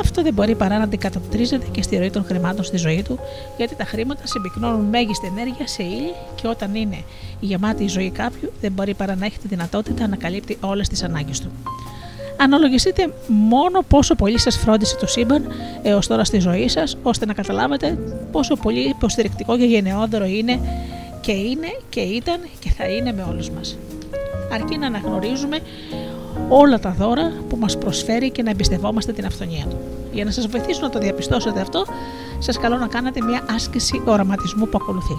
αυτό 0.00 0.22
δεν 0.22 0.34
μπορεί 0.34 0.54
παρά 0.54 0.78
να 0.78 0.84
αντικατοπτρίζεται 0.84 1.66
και 1.70 1.82
στη 1.82 1.96
ροή 1.96 2.10
των 2.10 2.24
χρημάτων 2.24 2.64
στη 2.64 2.76
ζωή 2.76 3.02
του, 3.02 3.18
γιατί 3.56 3.74
τα 3.74 3.84
χρήματα 3.84 4.26
συμπυκνώνουν 4.26 4.84
μέγιστη 4.84 5.26
ενέργεια 5.26 5.66
σε 5.66 5.82
ύλη 5.82 6.12
και 6.34 6.48
όταν 6.48 6.74
είναι 6.74 7.04
γεμάτη 7.40 7.84
η 7.84 7.88
ζωή 7.88 8.10
κάποιου, 8.10 8.52
δεν 8.60 8.72
μπορεί 8.72 8.94
παρά 8.94 9.14
να 9.14 9.26
έχει 9.26 9.38
τη 9.38 9.48
δυνατότητα 9.48 10.06
να 10.06 10.16
καλύπτει 10.16 10.56
όλες 10.60 10.88
τις 10.88 11.02
ανάγκες 11.02 11.40
του. 11.40 11.50
Αναλογιστείτε 12.40 13.12
μόνο 13.26 13.82
πόσο 13.88 14.14
πολύ 14.14 14.38
σας 14.38 14.56
φρόντισε 14.56 14.96
το 14.96 15.06
σύμπαν 15.06 15.52
έως 15.82 16.06
τώρα 16.06 16.24
στη 16.24 16.38
ζωή 16.38 16.68
σας, 16.68 16.96
ώστε 17.02 17.26
να 17.26 17.32
καταλάβετε 17.32 17.98
πόσο 18.32 18.56
πολύ 18.56 18.88
υποστηρικτικό 18.88 19.58
και 19.58 19.64
γενναιόδωρο 19.64 20.24
είναι 20.24 20.60
και 21.20 21.32
είναι 21.32 21.66
και 21.88 22.00
ήταν 22.00 22.40
και 22.58 22.70
θα 22.76 22.84
είναι 22.84 23.12
με 23.12 23.26
όλους 23.30 23.50
μας. 23.50 23.78
Αρκεί 24.52 24.78
να 24.78 24.86
αναγνωρίζουμε 24.86 25.58
όλα 26.48 26.78
τα 26.78 26.94
δώρα 26.98 27.32
που 27.48 27.56
μας 27.56 27.78
προσφέρει 27.78 28.30
και 28.30 28.42
να 28.42 28.50
εμπιστευόμαστε 28.50 29.12
την 29.12 29.26
αυθονία 29.26 29.64
του. 29.70 29.76
Για 30.12 30.24
να 30.24 30.30
σας 30.30 30.46
βοηθήσω 30.46 30.80
να 30.82 30.90
το 30.90 30.98
διαπιστώσετε 30.98 31.60
αυτό, 31.60 31.84
σας 32.38 32.58
καλώ 32.58 32.76
να 32.76 32.86
κάνετε 32.86 33.22
μια 33.22 33.46
άσκηση 33.54 34.02
οραματισμού 34.04 34.68
που 34.68 34.78
ακολουθεί. 34.82 35.14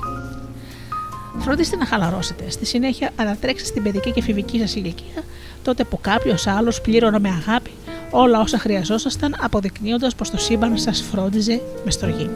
Φροντίστε 1.40 1.76
να 1.76 1.86
χαλαρώσετε. 1.86 2.50
Στη 2.50 2.66
συνέχεια, 2.66 3.12
ανατρέξτε 3.16 3.68
στην 3.68 3.84
παιδική 3.84 4.12
και 4.12 4.20
εφηβική 4.20 4.60
σας 4.60 4.76
ηλικία, 4.76 5.24
τότε 5.63 5.84
που 5.84 6.00
κάποιος 6.02 6.48
άλλος 6.48 6.82
πλήρωνε 6.82 7.19
με 7.19 7.30
αγάπη 7.30 7.72
όλα 8.12 8.39
όσα 8.39 8.58
χρειαζόσασταν, 8.58 9.36
αποδεικνύοντας 9.41 10.15
πως 10.15 10.30
το 10.30 10.38
σύμπαν 10.38 10.78
σας 10.78 11.02
φρόντιζε 11.02 11.62
μες 11.86 11.93
στοργή. 11.93 12.30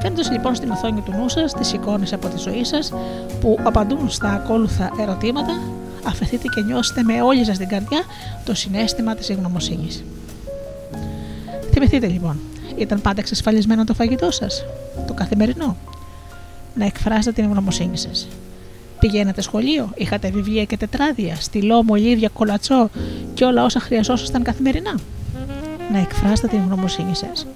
Φαίνοντα 0.00 0.32
λοιπόν 0.32 0.54
στην 0.54 0.70
οθόνη 0.70 1.00
του 1.00 1.12
νου 1.12 1.28
σας 1.28 1.52
τις 1.52 1.72
εικόνες 1.72 2.12
από 2.12 2.28
τη 2.28 2.38
ζωή 2.38 2.64
σας 2.64 2.92
που 3.40 3.58
απαντούν 3.62 4.10
στα 4.10 4.32
ακόλουθα 4.32 4.90
ερωτήματα, 5.00 5.60
αφαιθείτε 6.04 6.48
και 6.54 6.60
νιώστε 6.60 7.02
με 7.02 7.22
όλη 7.22 7.44
σας 7.44 7.58
την 7.58 7.68
καρδιά 7.68 8.02
το 8.44 8.54
συνέστημα 8.54 9.14
της 9.14 9.30
ευγνωμοσύνης. 9.30 10.04
Θυμηθείτε 11.70 12.06
λοιπόν, 12.06 12.40
ήταν 12.76 13.00
πάντα 13.00 13.20
εξασφαλισμένο 13.20 13.84
το 13.84 13.94
φαγητό 13.94 14.30
σας, 14.30 14.64
το 15.06 15.14
καθημερινό. 15.14 15.76
Να 16.74 16.84
εκφράσετε 16.84 17.32
την 17.32 17.44
ευγνωμοσύνη 17.44 17.98
σας. 17.98 18.28
Πηγαίνατε 19.00 19.40
σχολείο, 19.40 19.90
είχατε 19.94 20.30
βιβλία 20.30 20.64
και 20.64 20.76
τετράδια, 20.76 21.34
στυλό, 21.34 21.82
μολύβια, 21.82 22.28
κολατσό 22.28 22.90
και 23.34 23.44
όλα 23.44 23.64
όσα 23.64 23.80
χρειαζόσασταν 23.80 24.42
καθημερινά; 24.42 24.94
Να 25.92 25.98
εκφράσετε 25.98 26.48
την 26.48 26.58
ευγνωμοσύνη 26.58 27.16
σας. 27.16 27.46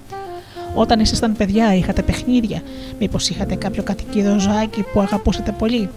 Όταν 0.75 0.99
ήσασταν 0.99 1.35
παιδιά, 1.35 1.75
είχατε 1.75 2.01
παιχνίδια, 2.01 2.61
μήπως 2.99 3.29
είχατε 3.29 3.55
κάποιο 3.55 3.83
κατοικίδο 3.83 4.39
ζωάκι 4.39 4.83
που 4.93 4.99
αγαπούσατε 4.99 5.51
πολύ; 5.51 5.89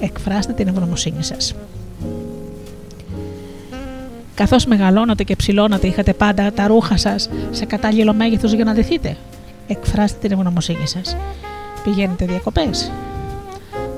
Εκφράστε 0.00 0.52
την 0.52 0.68
ευγνωμοσύνη 0.68 1.22
σας. 1.24 1.54
Καθώς 4.34 4.66
μεγαλώνατε 4.66 5.22
και 5.24 5.36
ψηλώνατε, 5.36 5.86
είχατε 5.86 6.12
πάντα 6.12 6.52
τα 6.52 6.66
ρούχα 6.66 6.96
σας 6.96 7.30
σε 7.50 7.64
κατάλληλο 7.64 8.12
μέγεθος 8.12 8.52
για 8.52 8.64
να 8.64 8.72
δεθείτε. 8.72 9.16
Εκφράστε 9.66 10.18
την 10.20 10.32
ευγνωμοσύνη 10.32 10.86
σας. 10.86 11.16
Πηγαίνετε 11.84 12.24
διακοπές; 12.24 12.90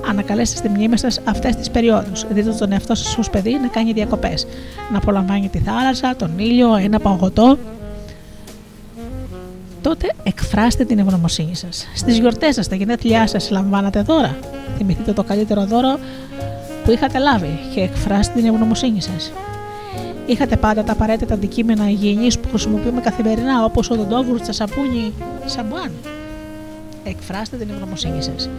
Ανακαλέστε 0.09 0.57
στη 0.57 0.69
μνήμη 0.69 0.97
σας 0.97 1.19
αυτές 1.23 1.55
τις 1.55 1.69
περιόδους. 1.69 2.25
Δείτε 2.29 2.49
τον 2.49 2.71
εαυτό 2.71 2.95
σας 2.95 3.17
ως 3.17 3.29
παιδί 3.29 3.59
να 3.61 3.67
κάνει 3.67 3.93
διακοπές. 3.93 4.47
Να 4.91 4.97
απολαμβάνει 4.97 5.49
τη 5.49 5.59
θάλασσα, 5.59 6.15
τον 6.15 6.31
ήλιο, 6.37 6.75
ένα 6.75 6.99
παγωτό. 6.99 7.57
Τότε 9.81 10.13
εκφράστε 10.23 10.85
την 10.85 10.99
ευγνωμοσύνη 10.99 11.55
σας. 11.55 11.87
Στις 11.95 12.17
γιορτές 12.17 12.55
σας, 12.55 12.65
στα 12.65 12.75
γενέθλιά 12.75 13.27
σας, 13.27 13.49
λαμβάνατε 13.49 14.01
δώρα. 14.01 14.37
Θυμηθείτε 14.77 15.13
το 15.13 15.23
καλύτερο 15.23 15.65
δώρο 15.65 15.99
που 16.83 16.91
είχατε 16.91 17.17
λάβει 17.19 17.59
και 17.73 17.81
εκφράστε 17.81 18.39
την 18.39 18.45
ευγνωμοσύνη 18.45 19.01
σας. 19.01 19.31
Είχατε 20.25 20.55
πάντα 20.57 20.83
τα 20.83 20.91
απαραίτητα 20.91 21.33
αντικείμενα 21.33 21.89
υγιεινής 21.89 22.39
που 22.39 22.47
χρησιμοποιούμε 22.49 23.01
καθημερινά, 23.01 23.63
όπως 23.63 23.89
ο 23.89 23.95
δοντόβουρτσα, 23.95 24.53
σαπούνι, 24.53 25.13
σαμπουάν. 25.45 25.91
Εκφράστε 27.03 27.57
την 27.57 27.69
ευγνωμοσύνη 27.69 28.23
σας. 28.23 28.49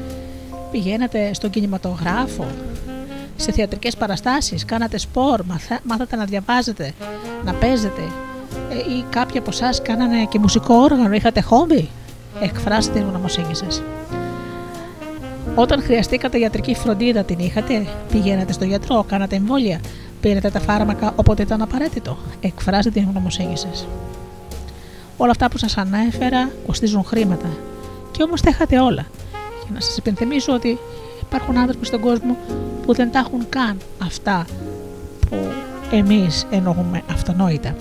Πηγαίνατε 0.75 1.35
στον 1.35 1.51
κινηματογράφο, 1.51 2.47
σε 3.37 3.53
θεατρικές 3.53 3.97
παραστάσεις, 3.97 4.65
κάνατε 4.65 4.99
σπορ, 4.99 5.41
μάθατε 5.83 6.17
να 6.17 6.25
διαβάζετε, 6.25 6.93
να 7.45 7.53
παίζετε, 7.53 8.03
ε, 8.71 8.95
ή 8.95 9.05
κάποιοι 9.11 9.39
από 9.39 9.51
εσάς 9.51 9.83
κάνανε 9.83 10.25
και 10.25 10.39
μουσικό 10.39 10.75
όργανο, 10.75 11.15
είχατε 11.15 11.41
χόμπι; 11.41 11.89
Εκφράστε 12.41 12.93
την 12.93 13.03
ευγνωμοσύνη 13.03 13.55
σας. 13.55 13.83
Όταν 15.55 15.83
χρειαστήκατε 15.83 16.39
ιατρική 16.39 16.75
φροντίδα, 16.75 17.25
την 17.25 17.39
είχατε, 17.39 17.87
πηγαίνατε 18.11 18.53
στο 18.53 18.65
γιατρό, 18.65 19.05
κάνατε 19.09 19.37
εμβόλια, 19.37 19.81
Πήρετε 20.21 20.51
τα 20.51 20.61
φάρμακα 20.61 21.13
όποτε 21.17 21.43
ήταν 21.43 21.63
απαραίτητο. 21.63 22.17
Εκφράζετε 22.41 22.91
την 22.91 23.03
ευγνωμοσύνη 23.03 23.57
σας. 23.57 23.87
Όλα 25.17 25.31
αυτά 25.31 25.49
που 25.49 25.59
σας 25.59 25.77
ανέφερα 25.77 26.51
κοστίζουν 26.67 27.05
χρήματα. 27.05 27.49
Και 28.11 28.23
όμως 28.23 28.41
τα 28.41 28.51
είχατε 28.51 28.81
όλα. 28.81 29.07
Για 29.65 29.75
να 29.75 29.81
σας 29.81 29.97
υπενθυμίσω 29.97 30.53
ότι 30.53 30.79
υπάρχουν 31.23 31.57
άνθρωποι 31.57 31.87
στον 31.87 32.01
κόσμο 32.01 32.37
που 32.87 32.95
δεν 32.95 33.11
τα 33.11 33.19
έχουν 33.19 33.49
καν 33.49 33.79
αυτά 34.03 34.47
που 35.31 35.37
εμείς 35.91 36.47
εννοούμε 36.51 37.03
αυτονόητα. 37.11 37.75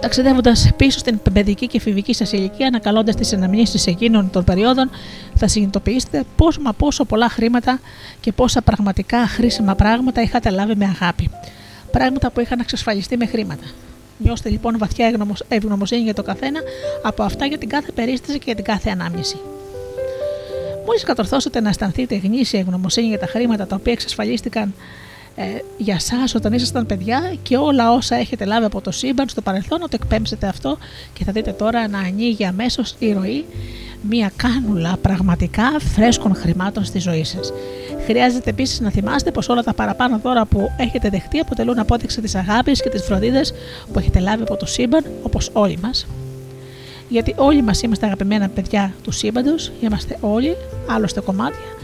Ταξιδεύοντας 0.00 0.70
πίσω 0.76 0.98
στην 0.98 1.20
παιδική 1.32 1.66
και 1.66 1.76
εφηβική 1.76 2.14
σας 2.14 2.32
ηλικία, 2.32 2.66
ανακαλώντας 2.66 3.14
τις 3.14 3.32
αναμνήσεις 3.32 3.86
εκείνων 3.86 4.30
των 4.30 4.44
περίοδων, 4.44 4.90
θα 5.34 5.48
συνειδητοποιήσετε 5.48 6.24
πόσο 6.36 6.60
μα 6.60 6.72
πόσο 6.72 7.04
πολλά 7.04 7.28
χρήματα 7.28 7.80
και 8.20 8.32
πόσα 8.32 8.62
πραγματικά 8.62 9.26
χρήσιμα 9.26 9.74
πράγματα 9.74 10.22
είχατε 10.22 10.50
λάβει 10.50 10.74
με 10.76 10.84
αγάπη. 10.84 11.30
Πράγματα 11.90 12.30
που 12.30 12.40
είχαν 12.40 12.60
εξασφαλιστεί 12.60 13.16
με 13.16 13.26
χρήματα. 13.26 13.64
Νιώστε 14.18 14.48
λοιπόν 14.48 14.78
βαθιά 14.78 15.12
ευγνωμοσύνη 15.48 16.00
για 16.00 16.14
το 16.14 16.22
καθένα 16.22 16.60
από 17.02 17.22
αυτά 17.22 17.46
για 17.46 17.58
την 17.58 17.68
κάθε 17.68 17.92
περίσταση 17.92 18.38
και 18.38 18.44
για 18.44 18.54
την 18.54 18.64
κάθε 18.64 18.90
ανάμνηση. 18.90 19.36
Μόλις 20.88 21.04
κατορθώσετε 21.04 21.60
να 21.60 21.68
αισθανθείτε 21.68 22.16
γνήσια 22.16 22.60
ευγνωμοσύνη 22.60 23.06
για 23.06 23.18
τα 23.18 23.26
χρήματα 23.26 23.66
τα 23.66 23.76
οποία 23.76 23.92
εξασφαλίστηκαν 23.92 24.74
ε, 25.34 25.44
για 25.76 25.94
εσά 25.94 26.36
όταν 26.36 26.52
ήσασταν 26.52 26.86
παιδιά 26.86 27.34
και 27.42 27.56
όλα 27.56 27.92
όσα 27.92 28.16
έχετε 28.16 28.44
λάβει 28.44 28.64
από 28.64 28.80
το 28.80 28.90
σύμπαν 28.90 29.28
στο 29.28 29.40
παρελθόν, 29.40 29.80
να 29.80 29.88
το 29.88 29.98
εκπέμψετε 30.00 30.46
αυτό 30.46 30.78
και 31.12 31.24
θα 31.24 31.32
δείτε 31.32 31.52
τώρα 31.52 31.88
να 31.88 31.98
ανοίγει 31.98 32.44
αμέσως 32.44 32.94
η 32.98 33.12
ροή 33.12 33.44
μια 34.02 34.32
κάνουλα 34.36 34.96
πραγματικά 35.02 35.64
φρέσκων 35.78 36.34
χρημάτων 36.34 36.84
στη 36.84 36.98
ζωή 36.98 37.24
σας. 37.24 37.52
Χρειάζεται 38.04 38.50
επίσης 38.50 38.80
να 38.80 38.90
θυμάστε 38.90 39.30
πως 39.30 39.48
όλα 39.48 39.62
τα 39.62 39.74
παραπάνω 39.74 40.18
δώρα 40.18 40.44
που 40.44 40.70
έχετε 40.76 41.08
δεχτεί 41.08 41.38
αποτελούν 41.38 41.78
απόδειξη 41.78 42.20
της 42.20 42.34
αγάπης 42.34 42.82
και 42.82 42.88
της 42.88 43.02
φροντίδας 43.02 43.52
που 43.92 43.98
έχετε 43.98 44.18
λάβει 44.18 44.42
από 44.42 44.56
το 44.56 44.66
σύμπαν, 44.66 45.04
όπως 45.22 45.50
όλοι 45.52 45.78
μας. 45.82 46.06
Γιατί 47.08 47.34
όλοι 47.36 47.62
μας 47.62 47.82
είμαστε 47.82 48.06
αγαπημένα 48.06 48.48
παιδιά 48.48 48.94
του 49.02 49.10
σύμπαντος, 49.10 49.72
είμαστε 49.80 50.16
όλοι, 50.20 50.56
άλλωστε 50.86 51.20
κομμάτια 51.20 51.78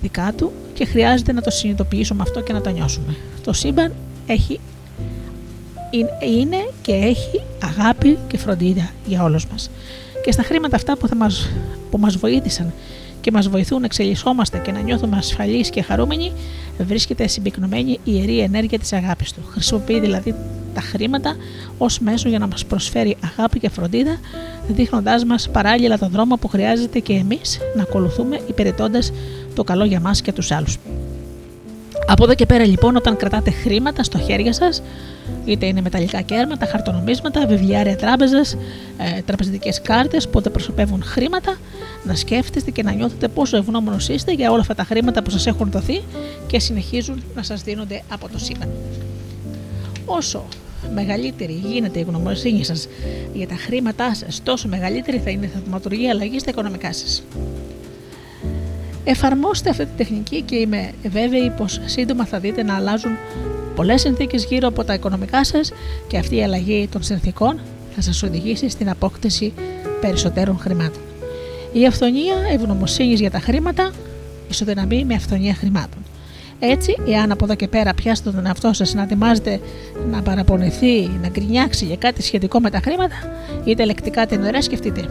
δικά 0.00 0.32
του 0.36 0.52
και 0.74 0.84
χρειάζεται 0.84 1.32
να 1.32 1.40
το 1.40 1.50
συνειδητοποιήσουμε 1.50 2.22
αυτό 2.22 2.40
και 2.40 2.52
να 2.52 2.60
το 2.60 2.70
νιώσουμε. 2.70 3.16
Το 3.44 3.52
σύμπαν 3.52 3.92
έχει, 4.26 4.60
είναι 6.20 6.70
και 6.82 6.92
έχει 6.92 7.42
αγάπη 7.62 8.18
και 8.28 8.38
φροντίδα 8.38 8.90
για 9.06 9.22
όλους 9.22 9.46
μας. 9.46 9.70
Και 10.24 10.32
στα 10.32 10.42
χρήματα 10.42 10.76
αυτά 10.76 10.96
που, 10.96 11.08
θα 11.08 11.14
μας, 11.16 11.50
που 11.90 11.98
μας 11.98 12.16
βοήθησαν 12.16 12.72
και 13.20 13.30
μας 13.32 13.48
βοηθούν 13.48 13.78
να 13.80 13.84
εξελισσόμαστε 13.84 14.58
και 14.58 14.72
να 14.72 14.80
νιώθουμε 14.80 15.16
ασφαλείς 15.16 15.70
και 15.70 15.82
χαρούμενοι, 15.82 16.32
βρίσκεται 16.78 17.26
συμπυκνωμένη 17.26 17.90
η 17.90 18.00
ιερή 18.04 18.38
ενέργεια 18.38 18.78
της 18.78 18.92
αγάπης 18.92 19.32
του. 19.32 19.40
Χρησιμοποιεί 19.50 20.00
δηλαδή 20.00 20.34
τα 20.74 20.80
χρήματα 20.80 21.36
ως 21.78 21.98
μέσο 21.98 22.28
για 22.28 22.38
να 22.38 22.46
μας 22.46 22.64
προσφέρει 22.64 23.16
αγάπη 23.36 23.58
και 23.58 23.68
φροντίδα, 23.68 24.18
δείχνοντάς 24.68 25.24
μας 25.24 25.48
παράλληλα 25.48 25.98
τον 25.98 26.10
δρόμο 26.10 26.36
που 26.36 26.48
χρειάζεται 26.48 26.98
και 26.98 27.12
εμείς 27.12 27.58
να 27.76 27.82
ακολουθούμε 27.82 28.40
υπηρετώντας 28.48 29.12
το 29.54 29.64
καλό 29.64 29.84
για 29.84 30.00
μας 30.00 30.20
και 30.20 30.32
τους 30.32 30.50
άλλους. 30.50 30.78
Από 32.06 32.24
εδώ 32.24 32.34
και 32.34 32.46
πέρα 32.46 32.66
λοιπόν 32.66 32.96
όταν 32.96 33.16
κρατάτε 33.16 33.50
χρήματα 33.50 34.02
στο 34.02 34.18
χέρια 34.18 34.52
σας, 34.52 34.82
είτε 35.44 35.66
είναι 35.66 35.80
μεταλλικά 35.80 36.20
κέρματα, 36.20 36.66
χαρτονομίσματα, 36.66 37.46
βιβλιάρια 37.46 37.96
τράπεζας, 37.96 38.56
ε, 38.98 39.22
τραπεζικές 39.24 39.80
κάρτες 39.82 40.28
που 40.28 40.40
προσωπεύουν 40.40 41.02
χρήματα, 41.02 41.56
να 42.04 42.14
σκέφτεστε 42.14 42.70
και 42.70 42.82
να 42.82 42.92
νιώθετε 42.92 43.28
πόσο 43.28 43.56
ευγνώμονος 43.56 44.08
είστε 44.08 44.32
για 44.32 44.50
όλα 44.50 44.60
αυτά 44.60 44.74
τα 44.74 44.84
χρήματα 44.84 45.22
που 45.22 45.30
σας 45.30 45.46
έχουν 45.46 45.70
δοθεί 45.70 46.02
και 46.46 46.58
συνεχίζουν 46.58 47.22
να 47.34 47.42
σας 47.42 47.62
δίνονται 47.62 48.02
από 48.08 48.28
το 48.28 48.38
σύμπαν. 48.38 48.68
Όσο 50.16 50.44
μεγαλύτερη 50.94 51.52
γίνεται 51.52 51.98
η 51.98 52.02
γνωμοσύνη 52.02 52.64
σας 52.64 52.88
για 53.32 53.48
τα 53.48 53.54
χρήματά 53.54 54.14
σας, 54.14 54.40
τόσο 54.42 54.68
μεγαλύτερη 54.68 55.18
θα 55.18 55.30
είναι 55.30 55.46
η 55.46 55.48
θαυματουργή 55.48 56.08
αλλαγή 56.08 56.38
στα 56.38 56.50
οικονομικά 56.50 56.92
σας. 56.92 57.22
Εφαρμόστε 59.04 59.70
αυτή 59.70 59.84
τη 59.84 59.90
τεχνική 59.96 60.42
και 60.42 60.56
είμαι 60.56 60.92
βέβαιη 61.02 61.52
πως 61.56 61.80
σύντομα 61.84 62.24
θα 62.24 62.38
δείτε 62.38 62.62
να 62.62 62.74
αλλάζουν 62.74 63.12
πολλές 63.74 64.00
συνθήκες 64.00 64.44
γύρω 64.44 64.68
από 64.68 64.84
τα 64.84 64.94
οικονομικά 64.94 65.44
σας 65.44 65.72
και 66.08 66.18
αυτή 66.18 66.36
η 66.36 66.42
αλλαγή 66.42 66.88
των 66.92 67.02
συνθήκων 67.02 67.60
θα 67.94 68.00
σας 68.00 68.22
οδηγήσει 68.22 68.68
στην 68.68 68.90
απόκτηση 68.90 69.52
περισσότερων 70.00 70.58
χρημάτων. 70.58 71.02
Η 71.72 71.86
αυθονία 71.86 72.34
ευγνωμοσύνης 72.52 73.20
για 73.20 73.30
τα 73.30 73.38
χρήματα 73.38 73.92
ισοδυναμεί 74.50 75.04
με 75.04 75.14
αυθονία 75.14 75.54
χρημάτων. 75.54 75.99
Έτσι, 76.62 76.96
εάν 77.06 77.30
από 77.32 77.44
εδώ 77.44 77.54
και 77.54 77.68
πέρα 77.68 77.94
πιάσετε 77.94 78.30
τον 78.30 78.46
εαυτό 78.46 78.72
σας 78.72 78.94
να 78.94 79.02
ετοιμάζετε 79.02 79.60
να 80.10 80.22
παραπονεθεί, 80.22 81.10
να 81.22 81.28
γκρινιάξει 81.28 81.84
για 81.84 81.96
κάτι 81.96 82.22
σχετικό 82.22 82.60
με 82.60 82.70
τα 82.70 82.80
χρήματα, 82.80 83.14
είτε 83.64 83.84
λεκτικά 83.84 84.26
την 84.26 84.44
ωραία, 84.44 84.62
σκεφτείτε. 84.62 85.08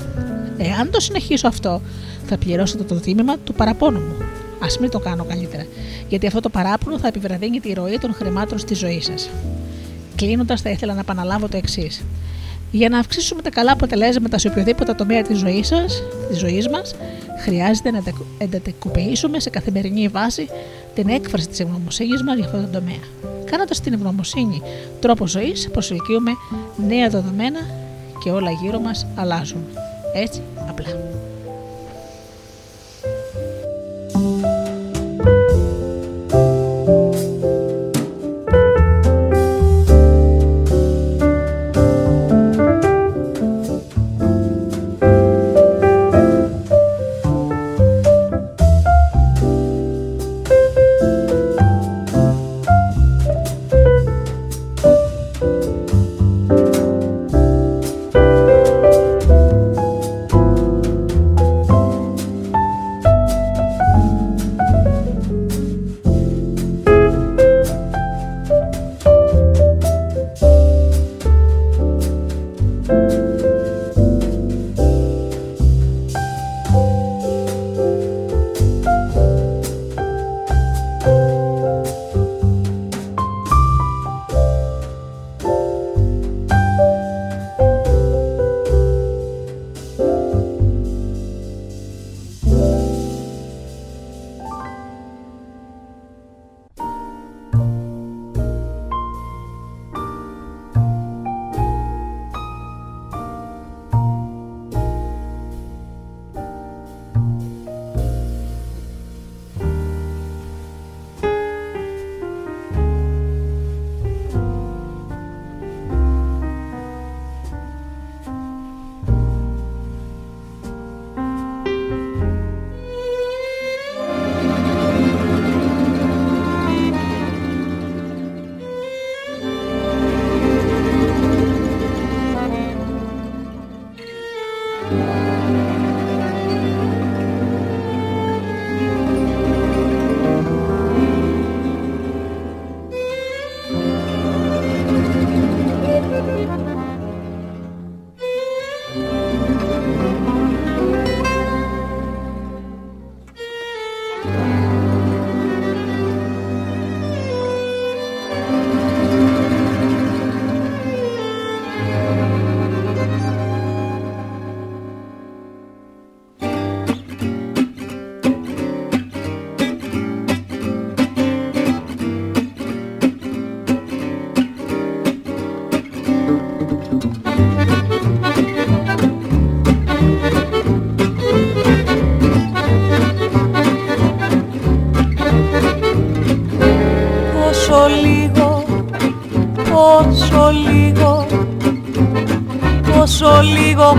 Εάν 0.57 0.89
το 0.91 0.99
συνεχίσω 0.99 1.47
αυτό, 1.47 1.81
θα 2.25 2.37
πληρώσετε 2.37 2.83
το 2.83 2.95
τίμημα 2.95 3.37
του 3.37 3.53
παραπώνου 3.53 3.99
μου. 3.99 4.15
Α 4.59 4.67
μην 4.79 4.89
το 4.89 4.99
κάνω 4.99 5.23
καλύτερα, 5.23 5.65
γιατί 6.09 6.27
αυτό 6.27 6.39
το 6.39 6.49
παράπονο 6.49 6.99
θα 6.99 7.07
επιβραδύνει 7.07 7.59
τη 7.59 7.73
ροή 7.73 7.97
των 7.97 8.13
χρημάτων 8.13 8.57
στη 8.57 8.73
ζωή 8.73 9.01
σας. 9.01 9.29
Κλείνοντας, 10.15 10.61
θα 10.61 10.69
ήθελα 10.69 10.93
να 10.93 10.99
επαναλάβω 10.99 11.47
το 11.47 11.57
εξής. 11.57 12.01
Για 12.71 12.89
να 12.89 12.99
αυξήσουμε 12.99 13.41
τα 13.41 13.49
καλά 13.49 13.71
αποτελέσματα 13.71 14.37
σε 14.37 14.47
οποιοδήποτε 14.47 14.93
τομέα 14.93 15.21
της 15.21 15.37
ζωής 15.37 15.67
σας, 15.67 16.03
της 16.29 16.39
ζωής 16.39 16.69
μας, 16.69 16.95
χρειάζεται 17.43 17.91
να 17.91 18.01
εντατικοποιήσουμε 18.37 19.39
σε 19.39 19.49
καθημερινή 19.49 20.07
βάση 20.07 20.47
την 20.99 21.09
έκφραση 21.09 21.47
της 21.47 21.59
ευγνωμοσύνης 21.59 22.23
μας 22.23 22.35
για 22.35 22.45
αυτό 22.45 22.57
το 22.57 22.67
τομέα. 22.67 23.03
Κάνοντας 23.45 23.81
την 23.81 23.93
ευγνωμοσύνη 23.93 24.61
τρόπο 24.99 25.27
ζωής, 25.27 25.69
προσελκύουμε 25.71 26.31
νέα 26.87 27.09
δεδομένα 27.09 27.59
και 28.23 28.31
όλα 28.31 28.51
γύρω 28.51 28.79
μας 28.79 29.07
αλλάζουν. 29.15 29.63
Έτσι 30.13 30.41
απλά. 30.69 31.08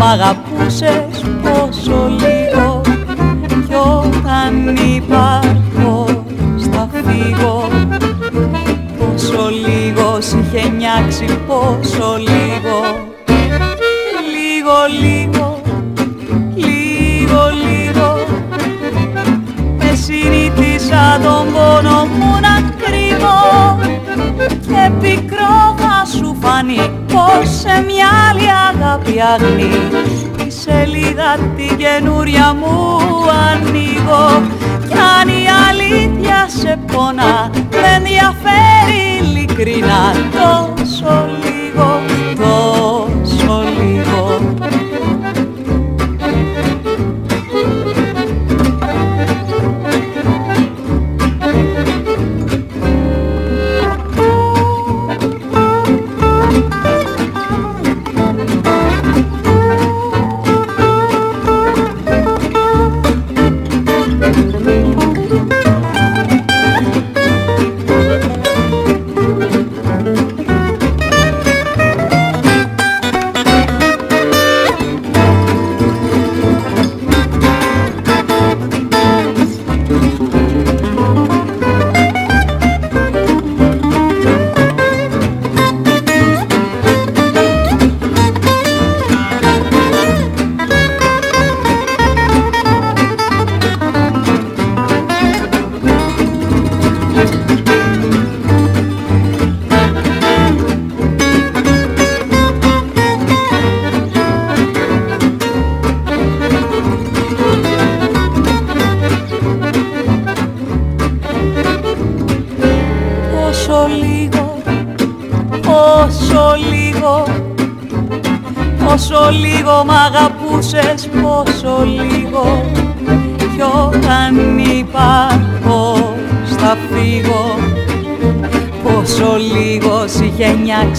Μ' 0.01 0.03
αγαπούσες 0.03 1.25
πόσο 1.43 2.11
λίγο 2.11 2.81
κι 3.69 3.75
όταν 3.75 4.77
υπάρχω 4.97 6.25
στα 6.59 6.89
φύγω. 6.93 7.69
Πόσο 8.99 9.49
λίγο 9.67 10.19
είχε 10.19 10.69
νιάξει 10.69 11.25
πόσο 11.47 12.17
λίγο. 12.19 12.79
Λίγο 14.35 14.77
λίγο 15.01 15.61
λίγο 16.55 17.43
λίγο. 17.65 18.27
Με 19.79 19.95
συνήθισα 19.95 21.21
τον 21.23 21.53
πόνο 21.53 22.05
μου 22.05 22.39
να 22.41 22.73
κρύβω 22.83 23.39
και 24.67 24.91
πικρό 25.01 25.75
θα 25.77 26.05
σου 26.17 26.37
φανεί 26.41 26.91
πως 27.13 27.50
σε 27.61 27.83
μια 27.87 28.09
άλλη 28.31 28.49
αγάπη 28.71 29.21
αγνή 29.33 29.71
τη 30.37 30.51
σελίδα 30.51 31.37
την 31.57 31.77
καινούρια 31.77 32.55
μου 32.55 32.99
ανοίγω. 33.51 34.43
Κι 34.89 34.95
αν 34.95 35.29
η 35.29 35.45
αλήθεια 35.69 36.49
σε 36.49 36.79
πονά 36.93 37.51
με 37.71 37.89
ενδιαφέρει 37.97 39.03
ειλικρινά 39.21 40.13
τόσο 40.33 41.29
λίγο, 41.43 42.01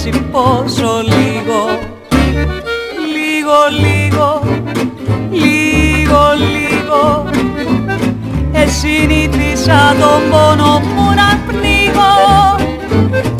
νιάξει, 0.03 0.23
πόσο 0.31 1.01
λίγο 1.03 1.79
Λίγο, 3.15 3.57
λίγο, 3.81 4.41
λίγο, 5.31 6.21
λίγο 6.37 7.29
Εσυνήθισα 8.51 9.95
τον 9.99 10.29
πόνο 10.29 10.79
μου 10.79 11.13
να 11.15 11.39
πνίγω. 11.47 12.15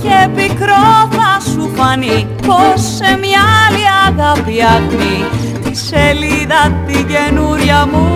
Και 0.02 0.28
πικρό 0.36 1.10
θα 1.10 1.40
σου 1.52 1.72
φανεί 1.76 2.28
πως 2.48 2.82
σε 2.82 3.18
μια 3.22 3.42
άλλη 3.68 3.86
αγάπη 4.08 4.64
αγνή 4.64 5.26
Τη 5.64 5.76
σελίδα 5.78 6.84
την 6.88 7.08
καινούρια 7.08 7.88
μου 7.92 8.08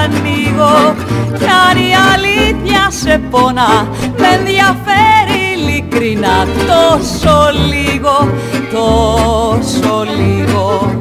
ανοίγω. 0.00 0.94
Κι 1.38 1.44
αν 1.44 1.76
η 1.76 1.92
αλήθεια 2.14 2.86
σε 2.90 3.20
πονά 3.30 3.88
με 4.18 4.26
ενδιαφέρει 4.38 4.96
ειλικρινά 4.96 5.15
τόσο 6.66 7.50
λίγο, 7.68 8.28
τόσο 8.72 10.04
λίγο 10.16 10.95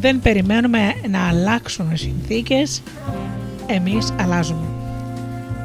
δεν 0.00 0.20
περιμένουμε 0.20 0.78
να 1.10 1.28
αλλάξουν 1.28 1.90
οι 1.92 1.96
συνθήκες, 1.96 2.82
εμείς 3.66 4.12
αλλάζουμε. 4.20 4.66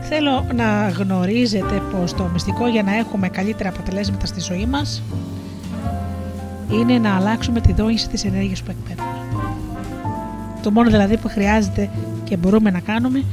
Θέλω 0.02 0.46
να 0.56 0.90
γνωρίζετε 0.90 1.82
πως 1.92 2.14
το 2.14 2.30
μυστικό 2.34 2.68
για 2.68 2.84
να 2.84 2.96
έχουμε 2.96 3.30
καλύτερα 3.30 3.70
αποτελέσματα 3.70 4.26
στη 4.26 4.40
ζωή 4.40 4.66
μας 4.66 5.04
είναι 6.72 6.98
να 6.98 7.16
αλλάξουμε 7.16 7.62
τη 7.62 7.74
δόνηση 7.74 8.10
της 8.10 8.26
ενέργειας 8.26 8.64
που 8.64 8.72
εκπέμπουμε. 8.72 9.18
Το 10.64 10.72
μόνο 10.72 10.90
δηλαδή 10.90 11.18
που 11.18 11.28
χρειάζεται 11.28 11.90
και 12.24 12.38
μπορούμε 12.38 12.72
να 12.72 12.80
κάνουμε 12.80 13.24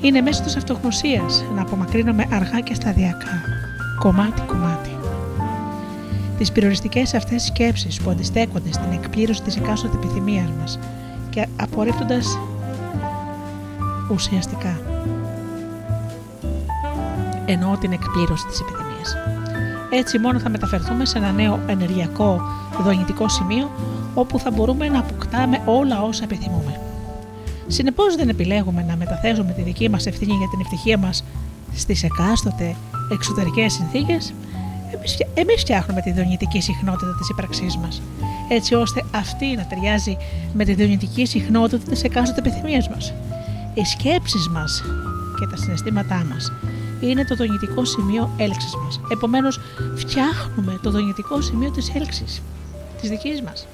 είναι 0.00 0.20
μέσω 0.20 0.42
της 0.42 0.56
αυτογνωσίας 0.56 1.44
να 1.54 1.62
απομακρύνουμε 1.62 2.26
αργά 2.30 2.60
και 2.60 2.74
σταδιακά, 2.74 3.42
κομμάτι-κομμάτι. 3.98 4.97
Τις 6.38 6.52
περιοριστικές 6.52 7.14
αυτές 7.14 7.42
σκέψεις 7.42 8.00
που 8.00 8.10
αντιστέκονται 8.10 8.72
στην 8.72 8.92
εκπλήρωση 8.92 9.42
της 9.42 9.56
εκάστοτε 9.56 9.96
επιθυμίας 9.96 10.50
μας 10.60 10.78
και 11.30 11.46
απορρίπτοντας 11.56 12.38
ουσιαστικά 14.10 14.80
εννοώ 17.46 17.76
την 17.76 17.92
εκπλήρωση 17.92 18.46
της 18.46 18.60
επιθυμίας. 18.60 19.14
Έτσι 19.90 20.18
μόνο 20.18 20.38
θα 20.38 20.48
μεταφερθούμε 20.48 21.04
σε 21.04 21.18
ένα 21.18 21.32
νέο 21.32 21.60
ενεργειακό 21.66 22.42
δονητικό 22.82 23.28
σημείο 23.28 23.70
όπου 24.14 24.38
θα 24.38 24.50
μπορούμε 24.50 24.88
να 24.88 24.98
αποκτάμε 24.98 25.62
όλα 25.64 26.02
όσα 26.02 26.24
επιθυμούμε. 26.24 26.80
Συνεπώς 27.66 28.16
δεν 28.16 28.28
επιλέγουμε 28.28 28.84
να 28.88 28.96
μεταθέσουμε 28.96 29.52
τη 29.52 29.62
δική 29.62 29.88
μας 29.88 30.06
ευθύνη 30.06 30.32
για 30.32 30.48
την 30.48 30.60
ευτυχία 30.60 30.98
μας 30.98 31.24
στις 31.74 32.02
εκάστοτε 32.02 32.76
εξωτερικές 33.12 33.72
συνθήκες, 33.72 34.34
εμείς 35.34 35.60
φτιάχνουμε 35.60 36.00
τη 36.00 36.12
δονητική 36.12 36.60
συχνότητα 36.60 37.14
της 37.18 37.28
ύπαρξής 37.28 37.76
μας, 37.76 38.02
έτσι 38.48 38.74
ώστε 38.74 39.04
αυτή 39.14 39.56
να 39.56 39.64
ταιριάζει 39.66 40.16
με 40.52 40.64
τη 40.64 40.74
δονητική 40.74 41.26
συχνότητα 41.26 41.90
της 41.90 42.02
εκάστοτε 42.02 42.48
επιθυμίας 42.48 42.88
μας. 42.88 43.14
Οι 43.74 43.84
σκέψεις 43.84 44.48
μας 44.48 44.82
και 45.38 45.46
τα 45.46 45.56
συναισθήματά 45.56 46.26
μας 46.32 46.52
είναι 47.00 47.24
το 47.24 47.34
δονητικό 47.34 47.84
σημείο 47.84 48.30
έλξης 48.36 48.74
μας. 48.84 49.00
Επομένως, 49.12 49.60
φτιάχνουμε 49.96 50.78
το 50.82 50.90
δονητικό 50.90 51.40
σημείο 51.40 51.70
της 51.70 51.92
έλξης 51.94 52.42
της 53.00 53.08
δικής 53.08 53.42
μας. 53.42 53.66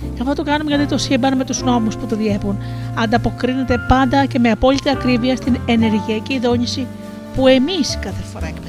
Και 0.00 0.20
αυτό 0.22 0.34
το 0.34 0.42
κάνουμε 0.42 0.70
γιατί 0.70 0.86
το 0.86 0.98
σύμπαν 0.98 1.36
με 1.36 1.44
τους 1.44 1.62
νόμους 1.62 1.96
που 1.96 2.06
το 2.06 2.16
διέπουν 2.16 2.58
ανταποκρίνεται 2.94 3.78
πάντα 3.88 4.26
και 4.26 4.38
με 4.38 4.50
απόλυτη 4.50 4.90
ακρίβεια 4.90 5.36
στην 5.36 5.56
ενεργειακή 5.66 6.38
δόνηση 6.38 6.86
που 7.34 7.46
εμείς 7.46 7.98
κάθε 8.00 8.22
φορά 8.32 8.46
εκπέμπουμε. 8.46 8.65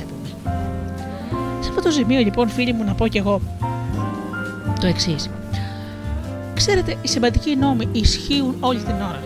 Σε 1.77 1.83
αυτό 1.87 1.95
το 1.95 2.03
σημείο 2.05 2.19
λοιπόν 2.23 2.49
φίλοι 2.49 2.73
μου 2.73 2.83
να 2.83 2.93
πω 2.93 3.07
κι 3.07 3.17
εγώ 3.17 3.41
το 4.79 4.87
εξής. 4.87 5.29
Ξέρετε, 6.53 6.95
οι 7.01 7.07
συμπαντικοί 7.07 7.55
νόμοι 7.55 7.87
ισχύουν 7.91 8.55
όλη 8.59 8.79
την 8.79 8.93
ώρα. 8.93 9.21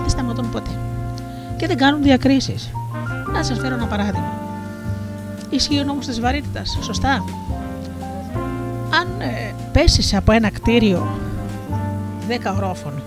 Δεν 0.00 0.08
σταματούν 0.08 0.50
ποτέ. 0.50 0.70
Και 1.56 1.66
δεν 1.66 1.76
κάνουν 1.76 2.02
διακρίσεις. 2.02 2.70
Να 3.32 3.42
σας 3.42 3.58
φέρω 3.58 3.74
ένα 3.74 3.86
παράδειγμα. 3.86 4.32
Ισχύει 5.50 5.80
ο 5.80 5.84
νόμος 5.84 6.06
της 6.06 6.20
βαρύτητας, 6.20 6.78
σωστά; 6.82 7.24
Αν 9.00 9.08
ε, 9.18 9.54
πέσεις 9.72 10.14
από 10.14 10.32
ένα 10.32 10.50
κτίριο 10.50 11.18
10 12.28 12.54
ορόφων. 12.56 13.02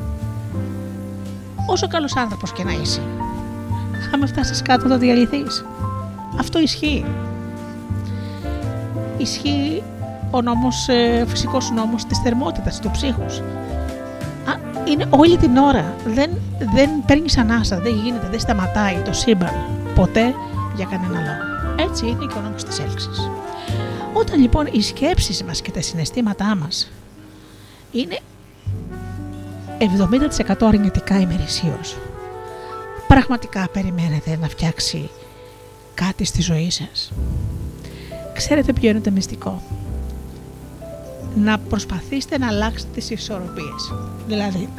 Όσο 1.67 1.87
καλός 1.87 2.15
άνθρωπος 2.15 2.51
και 2.51 2.63
να 2.63 2.71
είσαι. 2.71 3.01
Άμα 4.13 4.27
φτάσεις 4.27 4.61
κάτω 4.61 4.87
θα 4.87 4.97
διαλυθείς. 4.97 5.65
Αυτό 6.39 6.59
ισχύει. 6.59 7.05
Ισχύει 9.19 9.83
ο 10.31 10.41
νόμος, 10.41 10.87
ε, 10.87 11.25
φυσικός 11.27 11.71
νόμος 11.71 12.05
της 12.05 12.17
θερμότητας, 12.17 12.79
του 12.79 12.91
ψύχους. 12.91 13.41
είναι 14.85 15.05
όλη 15.09 15.37
την 15.37 15.57
ώρα. 15.57 15.95
Δεν, 16.05 16.31
δεν 16.73 16.89
παίρνεις 17.05 17.37
ανάσα, 17.37 17.79
δεν 17.79 17.95
γίνεται, 17.95 18.27
δεν 18.29 18.39
σταματάει 18.39 18.95
το 19.05 19.13
σύμπαν 19.13 19.53
ποτέ 19.95 20.33
για 20.75 20.85
κανένα 20.85 21.19
λόγο. 21.19 21.85
Έτσι 21.89 22.07
είναι 22.07 22.25
και 22.25 22.37
ο 22.37 22.41
νόμος 22.41 22.63
της 22.63 22.79
έλξης. 22.79 23.29
Όταν 24.13 24.39
λοιπόν 24.39 24.67
οι 24.71 24.81
σκέψεις 24.81 25.43
μας 25.43 25.61
και 25.61 25.71
τα 25.71 25.81
συναισθήματά 25.81 26.55
μας 26.55 26.91
είναι 27.91 28.19
70% 29.79 30.67
αρνητικά 30.67 31.19
ημερησίως. 31.19 31.97
Πραγματικά 33.07 33.67
περιμένετε 33.73 34.37
να 34.41 34.47
φτιάξει 34.47 35.09
κάτι 35.93 36.23
στη 36.23 36.41
ζωή 36.41 36.69
σας; 36.69 37.11
Ξέρετε 38.39 38.73
ποιο 38.73 38.89
είναι 38.89 38.99
το 38.99 39.11
μυστικό; 39.11 39.61
Να 41.35 41.57
προσπαθήσετε 41.57 42.37
να 42.37 42.47
αλλάξετε 42.47 42.91
τις 42.93 43.09
ισορροπίες. 43.09 43.93
Δηλαδή, 44.27 44.69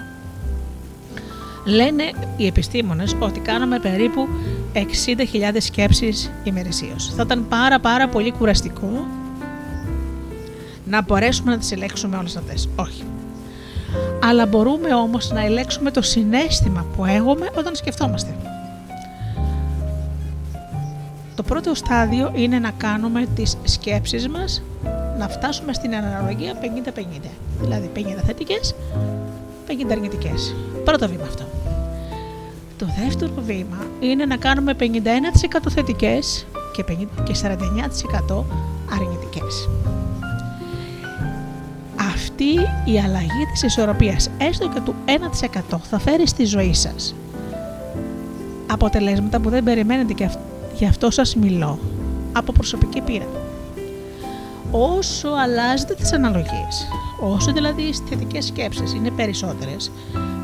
λένε 1.64 2.02
οι 2.36 2.46
επιστήμονες 2.46 3.16
ότι 3.18 3.40
κάνουμε 3.40 3.78
περίπου 3.78 4.28
60.000 4.72 4.80
σκέψεις 5.58 6.30
ημερησίως. 6.44 7.12
Θα 7.16 7.22
ήταν 7.22 7.48
πάρα 7.48 7.80
πάρα 7.80 8.08
πολύ 8.08 8.30
κουραστικό 8.32 9.06
να 10.84 11.02
μπορέσουμε 11.02 11.50
να 11.50 11.58
τις 11.58 11.72
ελέγξουμε 11.72 12.16
όλες 12.16 12.36
αυτές. 12.36 12.68
Όχι 12.76 13.04
αλλά 14.24 14.46
μπορούμε 14.46 14.94
όμως 14.94 15.30
να 15.30 15.44
ελέγξουμε 15.44 15.90
το 15.90 16.02
συνέστημα 16.02 16.86
που 16.96 17.04
έχουμε 17.04 17.50
όταν 17.54 17.74
σκεφτόμαστε. 17.74 18.36
Το 21.50 21.56
πρώτο 21.56 21.74
στάδιο 21.74 22.32
είναι 22.34 22.58
να 22.58 22.70
κάνουμε 22.70 23.26
τις 23.34 23.56
σκέψεις 23.64 24.28
μας 24.28 24.62
να 25.18 25.28
φτάσουμε 25.28 25.72
στην 25.72 25.94
αναλογία 25.94 26.54
50-50. 26.60 27.28
Δηλαδή 27.60 27.90
50 27.96 28.00
θετικές, 28.26 28.74
50 29.66 29.72
αρνητικές. 29.90 30.54
Πρώτο 30.84 31.08
βήμα 31.08 31.22
αυτό. 31.22 31.44
Το 32.78 32.86
δεύτερο 33.04 33.32
βήμα 33.46 33.86
είναι 34.00 34.24
να 34.24 34.36
κάνουμε 34.36 34.74
51% 34.74 34.84
θετικές 35.70 36.46
και 36.72 36.84
49% 37.32 38.44
αρνητικές 38.92 39.68
αυτή 41.96 42.54
η 42.92 43.00
αλλαγή 43.04 43.46
της 43.52 43.62
ισορροπίας 43.62 44.30
έστω 44.38 44.68
και 44.68 44.80
του 44.80 44.94
1% 45.70 45.78
θα 45.90 45.98
φέρει 45.98 46.26
στη 46.26 46.44
ζωή 46.44 46.74
σας 46.74 47.14
αποτελέσματα 48.66 49.40
που 49.40 49.48
δεν 49.48 49.64
περιμένετε 49.64 50.12
και 50.12 50.24
γι' 50.80 50.86
αυτό 50.86 51.10
σας 51.10 51.36
μιλώ 51.36 51.78
από 52.32 52.52
προσωπική 52.52 53.00
πείρα. 53.00 53.26
Όσο 54.70 55.28
αλλάζετε 55.28 55.94
τις 55.94 56.12
αναλογίες, 56.12 56.88
όσο 57.20 57.52
δηλαδή 57.52 57.82
οι 57.82 57.94
θετικές 58.08 58.44
σκέψεις 58.44 58.92
είναι 58.92 59.10
περισσότερες, 59.10 59.90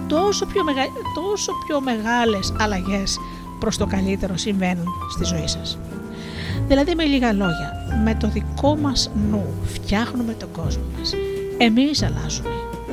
τόσο 0.09 0.47
πιο, 0.47 0.65
μεγα... 0.65 0.83
τόσο 1.15 1.53
πιο 1.67 1.81
μεγάλες 1.81 2.55
αλλαγές 2.59 3.19
προς 3.59 3.77
το 3.77 3.87
καλύτερο 3.87 4.37
συμβαίνουν 4.37 4.87
στη 5.11 5.25
ζωή 5.25 5.47
σας. 5.47 5.79
Δηλαδή 6.69 6.95
με 6.95 7.05
λίγα 7.05 7.33
λόγια, 7.33 7.73
με 8.05 8.15
το 8.15 8.29
δικό 8.29 8.77
μας 8.77 9.11
νου 9.31 9.45
φτιάχνουμε 9.65 10.33
τον 10.33 10.49
κόσμο 10.53 10.83
μας 10.99 11.13
εμείς 11.59 12.03
αλλάζουμε. 12.03 12.49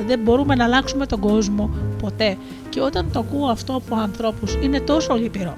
Δεν 0.06 0.18
μπορούμε 0.18 0.54
να 0.54 0.64
αλλάξουμε 0.64 1.06
τον 1.06 1.20
κόσμο 1.20 1.70
ποτέ. 2.02 2.36
Και 2.68 2.80
όταν 2.80 3.10
το 3.12 3.18
ακούω 3.18 3.46
αυτό 3.46 3.74
από 3.74 3.96
ανθρώπους 3.96 4.58
είναι 4.62 4.80
τόσο 4.80 5.14
λυπηρό. 5.14 5.56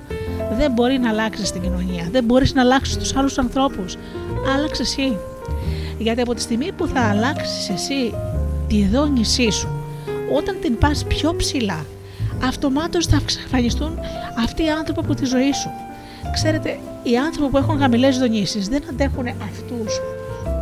Δεν 0.53 0.73
μπορεί 0.73 0.99
να 0.99 1.09
αλλάξεις 1.09 1.51
την 1.51 1.63
κοινωνία. 1.63 2.09
Δεν 2.11 2.25
μπορείς 2.25 2.55
να 2.55 2.61
αλλάξεις 2.61 2.97
τους 2.97 3.17
άλλους 3.17 3.39
ανθρώπους. 3.39 3.97
Άλλαξε 4.55 4.83
εσύ. 4.83 5.17
Γιατί 5.99 6.21
από 6.21 6.35
τη 6.35 6.41
στιγμή 6.41 6.73
που 6.73 6.87
θα 6.87 7.01
αλλάξεις 7.01 7.69
εσύ 7.69 8.15
τη 8.69 8.87
δόνησή 8.87 9.51
σου, 9.51 9.69
όταν 10.37 10.57
την 10.61 10.79
πας 10.79 11.05
πιο 11.05 11.35
ψηλά, 11.37 11.87
αυτομάτως 12.45 13.07
θα 13.07 13.17
εξαφανιστούν 13.23 13.99
αυτοί 14.45 14.65
οι 14.65 14.71
άνθρωποι 14.71 15.01
από 15.01 15.15
τη 15.15 15.25
ζωή 15.25 15.53
σου. 15.53 15.71
Ξέρετε, 16.33 16.79
οι 17.03 17.17
άνθρωποι 17.17 17.51
που 17.51 17.57
έχουν 17.57 17.79
χαμηλές 17.79 18.19
δονήσεις 18.19 18.69
δεν 18.69 18.83
αντέχουν 18.91 19.27
αυτούς 19.27 20.01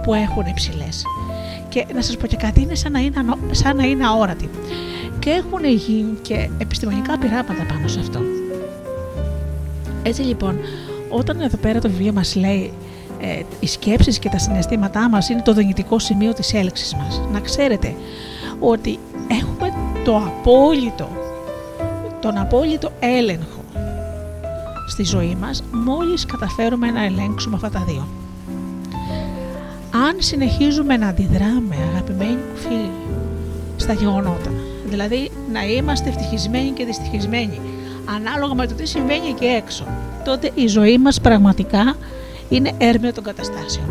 που 0.03 0.15
έχουν 0.15 0.47
υψηλές. 0.47 1.03
Και 1.69 1.87
να 1.95 2.03
σας 2.03 2.17
πω 2.17 2.27
και 2.27 2.37
κάτι, 2.37 2.61
είναι 2.61 2.75
σαν 2.75 2.93
να 2.93 2.99
είναι, 2.99 3.25
σαν 3.51 3.77
να 3.77 3.85
είναι 3.85 4.07
αόρατοι. 4.07 4.51
Και 5.19 5.31
έχουν 5.31 5.65
γίνει 5.65 6.19
και 6.23 6.51
επιστημονικά 6.59 7.19
πειράματα 7.19 7.67
πάνω 7.69 7.89
σε 7.89 8.01
αυτό. 8.01 8.44
Έτσι 10.07 10.23
λοιπόν, 10.23 10.59
όταν 11.09 11.41
εδώ 11.41 11.57
πέρα 11.57 11.81
το 11.81 11.89
βιβλίο 11.89 12.13
μας 12.13 12.35
λέει 12.35 12.73
ε, 13.21 13.43
οι 13.61 13.67
σκέψεις 13.67 14.19
και 14.19 14.29
τα 14.29 14.39
συναισθήματά 14.39 15.09
μας 15.09 15.29
είναι 15.29 15.43
το 15.43 15.55
δονητικό 15.55 15.99
σημείο 15.99 16.33
της 16.33 16.55
έλξης 16.55 16.95
μας. 16.95 17.21
Να 17.33 17.41
ξέρετε 17.41 17.95
ότι 18.59 18.99
έχουμε 19.29 19.73
το 20.05 20.17
απόλυτο, 20.17 21.09
τον 22.21 22.39
απόλυτο 22.39 22.91
έλεγχο 22.99 23.65
στη 24.89 25.05
ζωή 25.05 25.37
μας 25.41 25.63
μόλις 25.73 26.27
καταφέρουμε 26.27 26.91
να 26.91 27.05
ελέγξουμε 27.05 27.57
αυτά 27.57 27.71
τα 27.71 27.85
δύο 27.87 28.07
αν 30.09 30.17
συνεχίζουμε 30.19 30.97
να 30.97 31.07
αντιδράμε, 31.07 31.77
αγαπημένοι 31.93 32.31
μου 32.31 32.57
φίλοι, 32.57 32.91
στα 33.77 33.93
γεγονότα, 33.93 34.53
δηλαδή 34.87 35.31
να 35.53 35.67
είμαστε 35.67 36.09
ευτυχισμένοι 36.09 36.71
και 36.71 36.85
δυστυχισμένοι, 36.85 37.61
ανάλογα 38.05 38.55
με 38.55 38.67
το 38.67 38.75
τι 38.75 38.87
συμβαίνει 38.87 39.29
εκεί 39.29 39.45
έξω, 39.45 39.87
τότε 40.25 40.51
η 40.55 40.67
ζωή 40.67 40.99
μας 40.99 41.21
πραγματικά 41.21 41.97
είναι 42.49 42.73
έρμεο 42.79 43.13
των 43.13 43.25
καταστάσεων. 43.25 43.87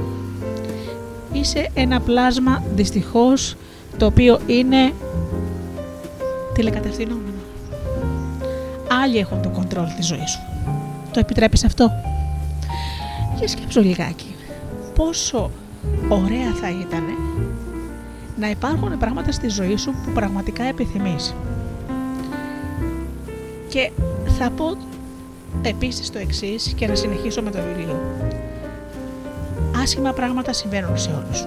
Είσαι 1.33 1.69
ένα 1.73 1.99
πλάσμα 1.99 2.63
δυστυχώς 2.75 3.55
το 3.97 4.05
οποίο 4.05 4.39
είναι 4.47 4.93
τηλεκατευθυνόμενο. 6.53 7.37
Άλλοι 9.03 9.17
έχουν 9.17 9.41
το 9.41 9.49
κοντρόλ 9.49 9.85
της 9.95 10.05
ζωής 10.05 10.29
σου. 10.31 10.39
Το 11.13 11.19
επιτρέπεις 11.19 11.63
αυτό; 11.63 11.91
Και 13.39 13.47
σκέψω 13.47 13.81
λιγάκι. 13.81 14.35
Πόσο 14.95 15.51
ωραία 16.09 16.53
θα 16.61 16.69
ήταν 16.69 17.03
να 18.39 18.49
υπάρχουν 18.49 18.97
πράγματα 18.97 19.31
στη 19.31 19.47
ζωή 19.49 19.77
σου 19.77 19.91
που 19.91 20.11
πραγματικά 20.13 20.63
επιθυμείς. 20.63 21.33
Και 23.73 23.91
θα 24.39 24.49
πω 24.49 24.77
επίσης 25.61 26.09
το 26.09 26.19
εξής 26.19 26.73
και 26.75 26.87
να 26.87 26.95
συνεχίσω 26.95 27.41
με 27.41 27.51
το 27.51 27.59
βιβλίο. 27.61 28.01
Άσχημα 29.81 30.13
πράγματα 30.13 30.53
συμβαίνουν 30.53 30.97
σε 30.97 31.09
όλους. 31.09 31.45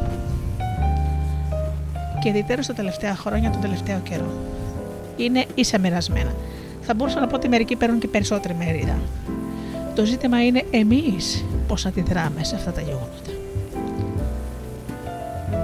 Και 2.23 2.29
ιδιαίτερα 2.29 2.63
στα 2.63 2.73
τελευταία 2.73 3.17
χρόνια, 3.17 3.51
τον 3.51 3.61
τελευταίο 3.61 3.99
καιρό. 3.99 4.31
Είναι 5.17 5.45
ίσα 5.55 5.79
μοιρασμένα. 5.79 6.35
Θα 6.81 6.95
μπορούσα 6.95 7.21
να 7.21 7.27
πω 7.27 7.37
ότι 7.37 7.49
μερικοί 7.49 7.77
παίρνουν 7.77 7.99
και 7.99 8.09
περισσότερη 8.09 8.55
μερίδα. 8.55 8.99
Το 9.95 10.05
ζήτημα 10.05 10.45
είναι 10.45 10.63
εμείς 10.71 11.45
πώς 11.69 11.87
αντιδράμε 11.87 12.45
σε 12.45 12.55
αυτά 12.55 12.73
τα 12.73 12.81
γεγονότα. 12.81 13.31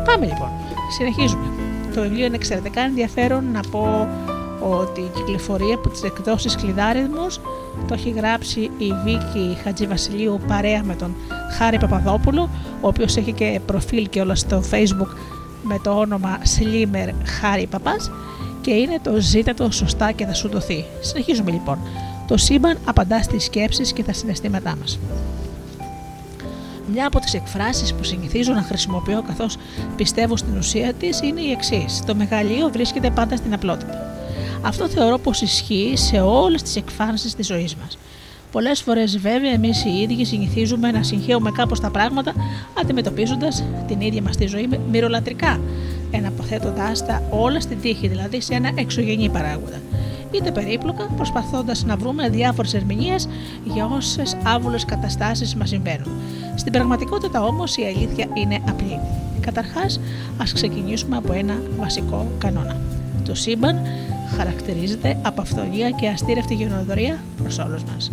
Πάμε 0.04 0.26
λοιπόν, 0.26 0.50
συνεχίζουμε. 0.96 1.46
Το 1.94 2.00
βιβλίο 2.00 2.26
είναι 2.26 2.36
εξαιρετικά 2.36 2.80
ενδιαφέρον 2.80 3.50
να 3.52 3.60
πω 3.70 4.08
ότι 4.70 5.00
η 5.00 5.10
κυκλοφορία 5.14 5.74
από 5.74 5.88
τις 5.88 6.02
εκδόσεις 6.02 6.56
Κλειδάριθμος 6.56 7.40
το 7.88 7.94
έχει 7.94 8.10
γράψει 8.10 8.60
η 8.60 8.92
Βίκη 9.04 9.58
Χατζηβασιλείου 9.64 10.40
παρέα 10.46 10.82
με 10.84 10.94
τον 10.94 11.14
Χάρη 11.58 11.78
Παπαδόπουλο, 11.78 12.48
ο 12.80 12.88
οποίος 12.88 13.16
έχει 13.16 13.32
και 13.32 13.60
προφίλ 13.66 14.08
και 14.08 14.20
όλα 14.20 14.34
στο 14.34 14.62
facebook 14.70 15.16
με 15.62 15.78
το 15.82 15.90
όνομα 15.90 16.38
Slimmer 16.38 17.12
Χάρη 17.40 17.66
Παπάς 17.66 18.10
και 18.60 18.70
είναι 18.70 18.98
το 19.02 19.20
«Ζήτα 19.20 19.54
το 19.54 19.70
σωστά 19.70 20.12
και 20.12 20.26
θα 20.26 20.34
σου 20.34 20.48
δοθεί». 20.48 20.84
Συνεχίζουμε 21.00 21.50
λοιπόν. 21.50 21.78
Το 22.26 22.36
σύμπαν 22.36 22.78
απαντά 22.84 23.22
στις 23.22 23.44
σκέψεις 23.44 23.92
και 23.92 24.02
τα 24.02 24.12
συναισθήματά 24.12 24.76
μας. 24.80 24.98
Μια 26.92 27.06
από 27.06 27.18
τις 27.18 27.34
εκφράσεις 27.34 27.94
που 27.94 28.04
συνηθίζω 28.04 28.52
να 28.52 28.62
χρησιμοποιώ 28.62 29.22
καθώς 29.26 29.56
πιστεύω 29.96 30.36
στην 30.36 30.56
ουσία 30.56 30.92
της 30.92 31.20
είναι 31.20 31.40
η 31.40 31.50
εξής: 31.50 32.02
Το 32.06 32.14
μεγαλείο 32.14 32.70
βρίσκεται 32.72 33.10
πάντα 33.10 33.36
στην 33.36 33.54
απλότητα. 33.54 34.11
Αυτό 34.62 34.88
θεωρώ 34.88 35.18
πως 35.18 35.40
ισχύει 35.40 35.92
σε 35.94 36.20
όλες 36.20 36.62
τις 36.62 36.76
εκφάνσεις 36.76 37.34
της 37.34 37.46
ζωής 37.46 37.74
μας. 37.74 37.98
Πολλές 38.52 38.82
φορές, 38.82 39.18
βέβαια, 39.18 39.52
εμείς 39.52 39.84
οι 39.84 39.90
ίδιοι 39.90 40.24
συνηθίζουμε 40.24 40.90
να 40.90 41.02
συγχαίουμε 41.02 41.50
κάπως 41.50 41.80
τα 41.80 41.90
πράγματα, 41.90 42.32
αντιμετωπίζοντας 42.80 43.64
την 43.86 44.00
ίδια 44.00 44.22
μας 44.22 44.36
τη 44.36 44.46
ζωή 44.46 44.68
μυρολατρικά, 44.90 45.60
εναποθέτοντάς 46.10 47.06
τα 47.06 47.22
όλα 47.30 47.60
στην 47.60 47.80
τύχη, 47.80 48.08
δηλαδή 48.08 48.40
σε 48.40 48.54
ένα 48.54 48.70
εξωγενή 48.74 49.28
παράγοντα. 49.28 49.80
Είτε 50.30 50.50
περίπλοκα, 50.50 51.04
προσπαθώντας 51.16 51.84
να 51.84 51.96
βρούμε 51.96 52.28
διάφορες 52.28 52.74
ερμηνείες 52.74 53.28
για 53.64 53.86
όσες 53.86 54.36
άβουλε 54.44 54.76
καταστάσεις 54.86 55.54
μας 55.54 55.68
συμβαίνουν. 55.68 56.12
Στην 56.54 56.72
πραγματικότητα 56.72 57.44
όμως 57.44 57.76
η 57.76 57.82
αλήθεια 57.82 58.26
είναι 58.34 58.58
απλή. 58.68 59.00
Καταρχάς, 59.40 60.00
ας 60.38 60.52
ξεκινήσουμε 60.52 61.16
από 61.16 61.32
ένα 61.32 61.54
βασικό 61.78 62.26
κανόνα. 62.38 62.76
Το 63.24 63.34
σύμπαν 63.34 63.80
χαρακτηρίζεται 64.36 65.18
από 65.22 65.40
αυθονία 65.40 65.90
και 65.90 66.08
αστήρευτη 66.08 66.54
γενοδορία 66.54 67.22
προς 67.42 67.58
όλους 67.58 67.82
μας. 67.84 68.12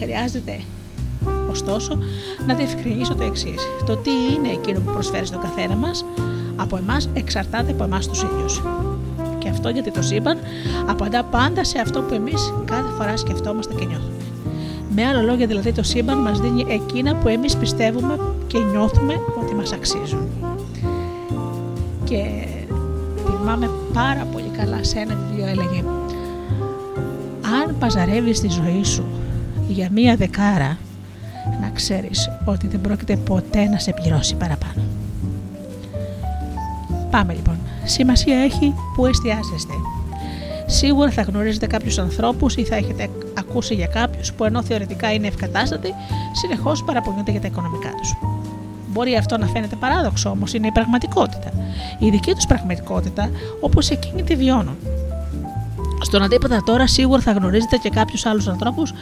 Χρειάζεται 0.00 0.60
ωστόσο 1.50 1.98
να 2.46 2.54
διευκρινίσω 2.54 3.14
το 3.14 3.22
εξής. 3.22 3.60
Το 3.86 3.96
τι 3.96 4.10
είναι 4.10 4.48
εκείνο 4.48 4.80
που 4.80 4.92
προσφέρει 4.92 5.26
στον 5.26 5.40
καθένα 5.40 5.76
μας 5.76 6.04
από 6.56 6.76
εμάς 6.76 7.08
εξαρτάται 7.14 7.70
από 7.70 7.84
εμάς 7.84 8.08
τους 8.08 8.22
ίδιους. 8.22 8.62
Και 9.38 9.48
αυτό 9.48 9.68
γιατί 9.68 9.90
το 9.90 10.02
σύμπαν 10.02 10.38
απαντά 10.86 11.24
πάντα 11.24 11.64
σε 11.64 11.78
αυτό 11.78 12.02
που 12.02 12.14
εμείς 12.14 12.52
κάθε 12.64 12.92
φορά 12.96 13.16
σκεφτόμαστε 13.16 13.74
και 13.74 13.84
νιώθουμε. 13.84 14.14
Με 14.94 15.06
άλλα 15.06 15.22
λόγια, 15.22 15.46
δηλαδή, 15.46 15.72
το 15.72 15.82
σύμπαν 15.82 16.18
μας 16.18 16.40
δίνει 16.40 16.64
εκείνα 16.68 17.14
που 17.14 17.28
εμείς 17.28 17.56
πιστεύουμε 17.56 18.18
και 18.46 18.58
νιώθουμε 18.58 19.14
ότι 19.42 19.54
μας 19.54 19.72
αξίζουν. 19.72 20.28
Και 22.04 22.46
θυμάμαι 23.26 23.70
πάρα 23.92 24.26
πολύ 24.32 24.43
καλά 24.56 24.84
σε 24.84 24.98
ένα 24.98 25.14
βιβλίο 25.14 25.46
έλεγε 25.46 25.84
αν 27.62 27.76
παζαρεύεις 27.78 28.40
τη 28.40 28.48
ζωή 28.48 28.84
σου 28.84 29.04
για 29.68 29.88
μία 29.92 30.16
δεκάρα 30.16 30.78
να 31.60 31.70
ξέρεις 31.70 32.30
ότι 32.44 32.66
δεν 32.66 32.80
πρόκειται 32.80 33.16
ποτέ 33.16 33.64
να 33.64 33.78
σε 33.78 33.92
πληρώσει 33.92 34.34
παραπάνω. 34.34 34.82
Πάμε 37.10 37.32
λοιπόν. 37.32 37.58
Σημασία 37.84 38.38
έχει 38.38 38.74
που 38.96 39.06
εστιάζεστε. 39.06 39.72
Σίγουρα 40.66 41.10
θα 41.10 41.22
γνωρίζετε 41.22 41.66
κάποιους 41.66 41.98
ανθρώπους 41.98 42.56
ή 42.56 42.64
θα 42.64 42.76
έχετε 42.76 43.08
ακούσει 43.38 43.74
για 43.74 43.86
κάποιους 43.86 44.32
που 44.32 44.44
ενώ 44.44 44.62
θεωρητικά 44.62 45.12
είναι 45.12 45.26
ευκατάστατοι, 45.26 45.94
συνεχώς 46.32 46.84
παραπονιούνται 46.84 47.30
για 47.30 47.40
τα 47.40 47.46
οικονομικά 47.46 47.88
τους. 47.90 48.33
Μπορεί 48.94 49.16
αυτό 49.16 49.38
να 49.38 49.46
φαίνεται 49.46 49.76
παράδοξο, 49.76 50.30
όμως 50.30 50.52
είναι 50.52 50.66
η 50.66 50.72
πραγματικότητα. 50.72 51.50
Η 51.98 52.10
δική 52.10 52.34
τους 52.34 52.46
πραγματικότητα, 52.46 53.30
όπως 53.60 53.90
εκείνη 53.90 54.22
τη 54.22 54.36
βιώνουν. 54.36 54.76
Στον 56.04 56.22
αντίποδα 56.22 56.62
τώρα 56.64 56.86
σίγουρα 56.86 57.20
θα 57.20 57.32
γνωρίζετε 57.32 57.76
και 57.76 57.88
κάποιους 57.88 58.26
άλλους 58.26 58.48
ανθρώπους 58.48 58.92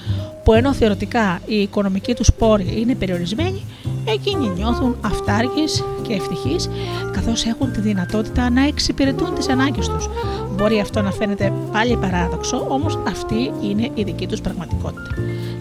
που 0.44 0.52
ενώ 0.52 0.72
θεωρητικά 0.72 1.40
οι 1.46 1.54
οικονομικοί 1.56 2.14
τους 2.14 2.32
πόροι 2.32 2.74
είναι 2.80 2.94
περιορισμένοι, 2.94 3.64
εκείνοι 4.04 4.48
νιώθουν 4.48 4.96
αυτάργοι 5.00 5.64
και 6.02 6.14
ευτυχείς 6.14 6.68
καθώς 7.12 7.44
έχουν 7.44 7.72
τη 7.72 7.80
δυνατότητα 7.80 8.50
να 8.50 8.66
εξυπηρετούν 8.66 9.34
τις 9.34 9.48
ανάγκες 9.48 9.88
τους. 9.88 10.08
Μπορεί 10.56 10.80
αυτό 10.80 11.02
να 11.02 11.10
φαίνεται 11.10 11.52
πάλι 11.72 11.96
παράδοξο, 11.96 12.66
όμως 12.68 12.98
αυτή 13.08 13.52
είναι 13.62 13.90
η 13.94 14.02
δική 14.02 14.26
τους 14.26 14.40
πραγματικότητα. 14.40 15.14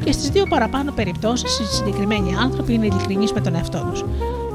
Και 0.03 0.11
στις 0.11 0.29
δύο 0.29 0.45
παραπάνω 0.49 0.91
περιπτώσεις 0.91 1.59
οι 1.59 1.65
συγκεκριμένοι 1.65 2.35
άνθρωποι 2.35 2.73
είναι 2.73 2.85
ειλικρινείς 2.85 3.31
με 3.31 3.41
τον 3.41 3.55
εαυτό 3.55 3.87
τους. 3.91 4.03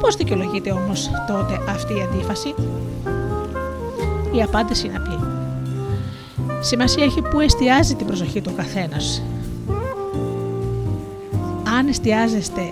Πώς 0.00 0.16
δικαιολογείται 0.16 0.70
όμως 0.70 1.10
τότε 1.26 1.60
αυτή 1.68 1.92
η 1.92 2.02
αντίφαση, 2.02 2.54
η 4.36 4.42
απάντηση 4.42 4.86
είναι 4.86 4.96
απλή. 4.96 5.35
Σημασία 6.60 7.04
έχει 7.04 7.22
που 7.22 7.40
εστιάζει 7.40 7.94
την 7.94 8.06
προσοχή 8.06 8.40
του 8.40 8.54
καθένας. 8.56 9.22
Αν 11.78 11.88
εστιάζεστε 11.88 12.70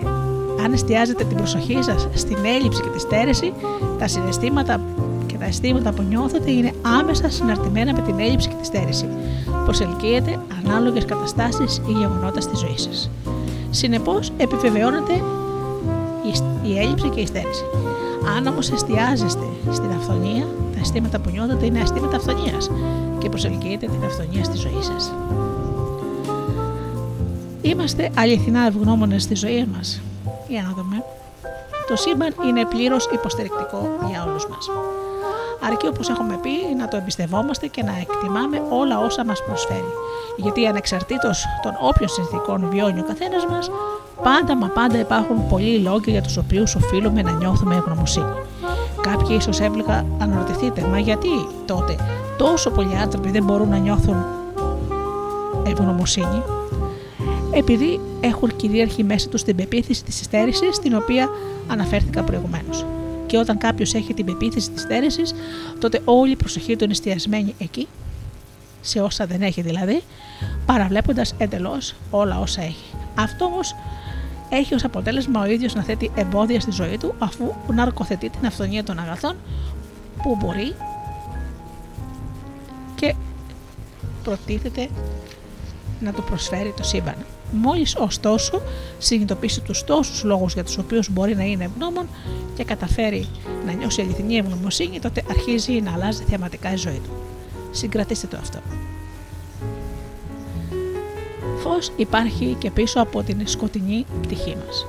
αν 0.65 0.73
εστιάζετε 0.73 1.25
την 1.25 1.37
προσοχή 1.37 1.79
σας 1.83 2.09
στην 2.15 2.37
έλλειψη 2.45 2.83
και 2.83 2.89
τη 2.89 2.99
στέρεση, 2.99 3.53
τα 3.99 4.09
συναισθήματα 4.09 4.81
και 5.27 5.37
τα 5.37 5.45
αισθήματα 5.45 5.93
που 5.93 6.03
νιώθετε 6.03 6.51
είναι 6.51 6.73
άμεσα 7.01 7.31
συναρτημένα 7.31 7.93
με 7.93 8.01
την 8.01 8.19
έλλειψη 8.19 8.49
και 8.49 8.55
τη 8.61 8.67
στέρηση. 8.67 9.09
Προσελκύετε 9.65 10.41
ανάλογες 10.65 11.05
καταστάσεις 11.05 11.83
ή 11.89 11.93
γεγονότα 11.93 12.41
στη 12.41 12.57
ζωή 12.57 12.79
σας. 12.79 13.11
Συνεπώς, 13.71 14.33
επιβεβαιώνεται 14.37 15.13
η 16.63 16.79
έλλειψη 16.79 17.09
και 17.09 17.21
η 17.21 17.27
στέρηση. 17.27 17.65
Αν 18.37 18.47
όμως 18.47 18.71
εστιάζεστε 18.71 19.47
στην 19.73 19.91
αυθονία, 19.91 20.47
τα 20.75 20.81
αισθήματα 20.81 21.19
που 21.19 21.31
νιώθετε 21.31 21.67
είναι 21.67 21.81
αισθήματα 21.81 22.17
αυθονίας 22.17 22.71
και 23.19 23.29
προσελκύετε 23.29 23.87
την 23.87 24.05
αυθονία 24.05 24.45
στη 24.45 24.57
ζωή 24.57 24.83
σας. 24.83 25.13
Είμαστε 27.63 28.11
αληθινά 28.17 28.67
ευγνώμονες 28.67 29.23
στη 29.23 29.35
ζωή 29.35 29.69
μας. 29.75 30.01
Για 30.49 30.63
να 30.63 30.75
δούμε. 30.77 31.05
Το 31.89 31.97
σύμπαν 31.97 32.35
είναι 32.49 32.65
πλήρως 32.67 33.09
υποστηρικτικό 33.13 33.89
για 34.09 34.25
όλους 34.27 34.47
μας. 34.49 34.71
Αρκεί 35.67 35.87
όπως 35.87 36.09
έχουμε 36.09 36.39
πει 36.43 36.75
να 36.79 36.89
το 36.89 36.97
εμπιστευόμαστε 36.97 37.67
και 37.67 37.83
να 37.83 37.93
εκτιμάμε 38.01 38.63
όλα 38.71 38.99
όσα 38.99 39.25
μας 39.25 39.43
προσφέρει. 39.47 39.93
Γιατί 40.37 40.67
ανεξαρτήτως 40.67 41.45
των 41.63 41.73
όποιων 41.81 42.09
συνθήκων 42.09 42.69
βιώνει 42.71 43.01
ο 43.01 43.05
καθένας 43.05 43.47
μας, 43.47 43.71
πάντα 44.23 44.57
μα 44.57 44.67
πάντα 44.67 44.99
υπάρχουν 44.99 45.49
πολλοί 45.49 45.79
λόγοι 45.79 46.11
για 46.11 46.23
τους 46.23 46.37
οποίους 46.37 46.75
οφείλουμε 46.75 47.23
να 47.23 47.31
νιώθουμε 47.31 47.75
ευγνωμοσύνη. 47.75 48.37
Κάποιοι 49.11 49.37
ίσως 49.41 49.61
έβλεπα 49.61 50.07
αναρωτηθείτε, 50.19 50.81
μα 50.81 50.99
γιατί 50.99 51.29
τότε 51.67 51.97
τόσο 52.37 52.71
πολλοί 52.71 52.97
άνθρωποι 52.97 53.31
δεν 53.31 53.45
μπορούν 53.45 53.69
να 53.69 53.77
νιώθουν 53.77 54.17
ευγνωμοσύνη 55.67 56.43
επειδή 57.55 58.01
έχουν 58.21 58.57
κυρίαρχη 58.57 59.05
μέσα 59.05 59.29
τους 59.29 59.43
την 59.43 59.57
πεποίθηση 59.57 60.05
της 60.05 60.21
υστέρησης, 60.21 60.79
την 60.79 60.95
οποία 60.95 61.29
αναφέρθηκα 61.69 62.23
προηγουμένως. 62.23 62.87
Και 63.27 63.39
όταν 63.39 63.59
κάποιος 63.59 63.95
έχει 63.95 64.15
την 64.15 64.25
πεποίθηση 64.25 64.71
της 64.71 64.83
στέρηση, 64.83 65.23
τότε 65.79 66.01
όλη 66.05 66.33
η 66.33 66.37
προσοχή 66.37 66.77
του 66.77 66.85
είναι 66.85 66.93
εστιασμένη 66.93 67.55
εκεί, 67.59 67.89
σε 68.81 69.01
όσα 69.01 69.27
δεν 69.27 69.43
έχει 69.43 69.61
δηλαδή, 69.61 70.03
παραβλέποντας 70.67 71.35
εντελώς 71.39 71.95
όλα 72.11 72.39
όσα 72.39 72.63
έχει. 72.63 72.95
Αυτό 73.15 73.45
όμως 73.45 73.75
έχει 74.57 74.75
ως 74.75 74.85
αποτέλεσμα 74.85 75.41
ο 75.41 75.47
ίδιος 75.47 75.75
να 75.75 75.83
θέτει 75.83 76.11
εμπόδια 76.15 76.61
στη 76.61 76.71
ζωή 76.71 76.99
του, 76.99 77.15
αφού 77.19 77.55
ναρκοθετεί 77.75 78.29
την 78.31 78.47
αυθονία 78.47 78.85
των 78.85 78.99
αγαθών 78.99 79.37
που 80.23 80.37
μπορεί 80.41 80.75
και 82.95 83.15
προτίθεται 84.23 84.89
να 86.01 86.13
του 86.13 86.23
προσφέρει 86.23 86.75
το 86.77 86.83
σύμπαν. 86.83 87.15
Μόλις 87.53 87.97
ωστόσο 87.97 88.63
συνειδητοποιήσει 88.99 89.61
τους 89.61 89.85
τόσους 89.85 90.25
λόγους 90.25 90.53
για 90.53 90.65
τους 90.65 90.79
οποίους 90.79 91.11
μπορεί 91.11 91.37
να 91.37 91.45
είναι 91.45 91.65
ευγνώμων 91.65 92.09
και 92.57 92.65
καταφέρει 92.65 93.29
να 93.67 93.73
νιώσει 93.73 94.01
αληθινή 94.01 94.37
ευγνωμοσύνη, 94.37 95.01
τότε 95.01 95.23
αρχίζει 95.31 95.73
να 95.73 95.93
αλλάζει 95.93 96.25
θεαματικά 96.29 96.73
η 96.73 96.77
ζωή 96.77 97.01
του. 97.05 97.11
Συγκρατήστε 97.71 98.27
το 98.27 98.37
αυτό. 98.37 98.59
Φως 101.65 101.91
υπάρχει 101.97 102.57
και 102.59 102.71
πίσω 102.71 103.01
από 103.01 103.23
την 103.23 103.41
σκοτεινή 103.45 104.05
πτυχή 104.23 104.57
μας. 104.67 104.87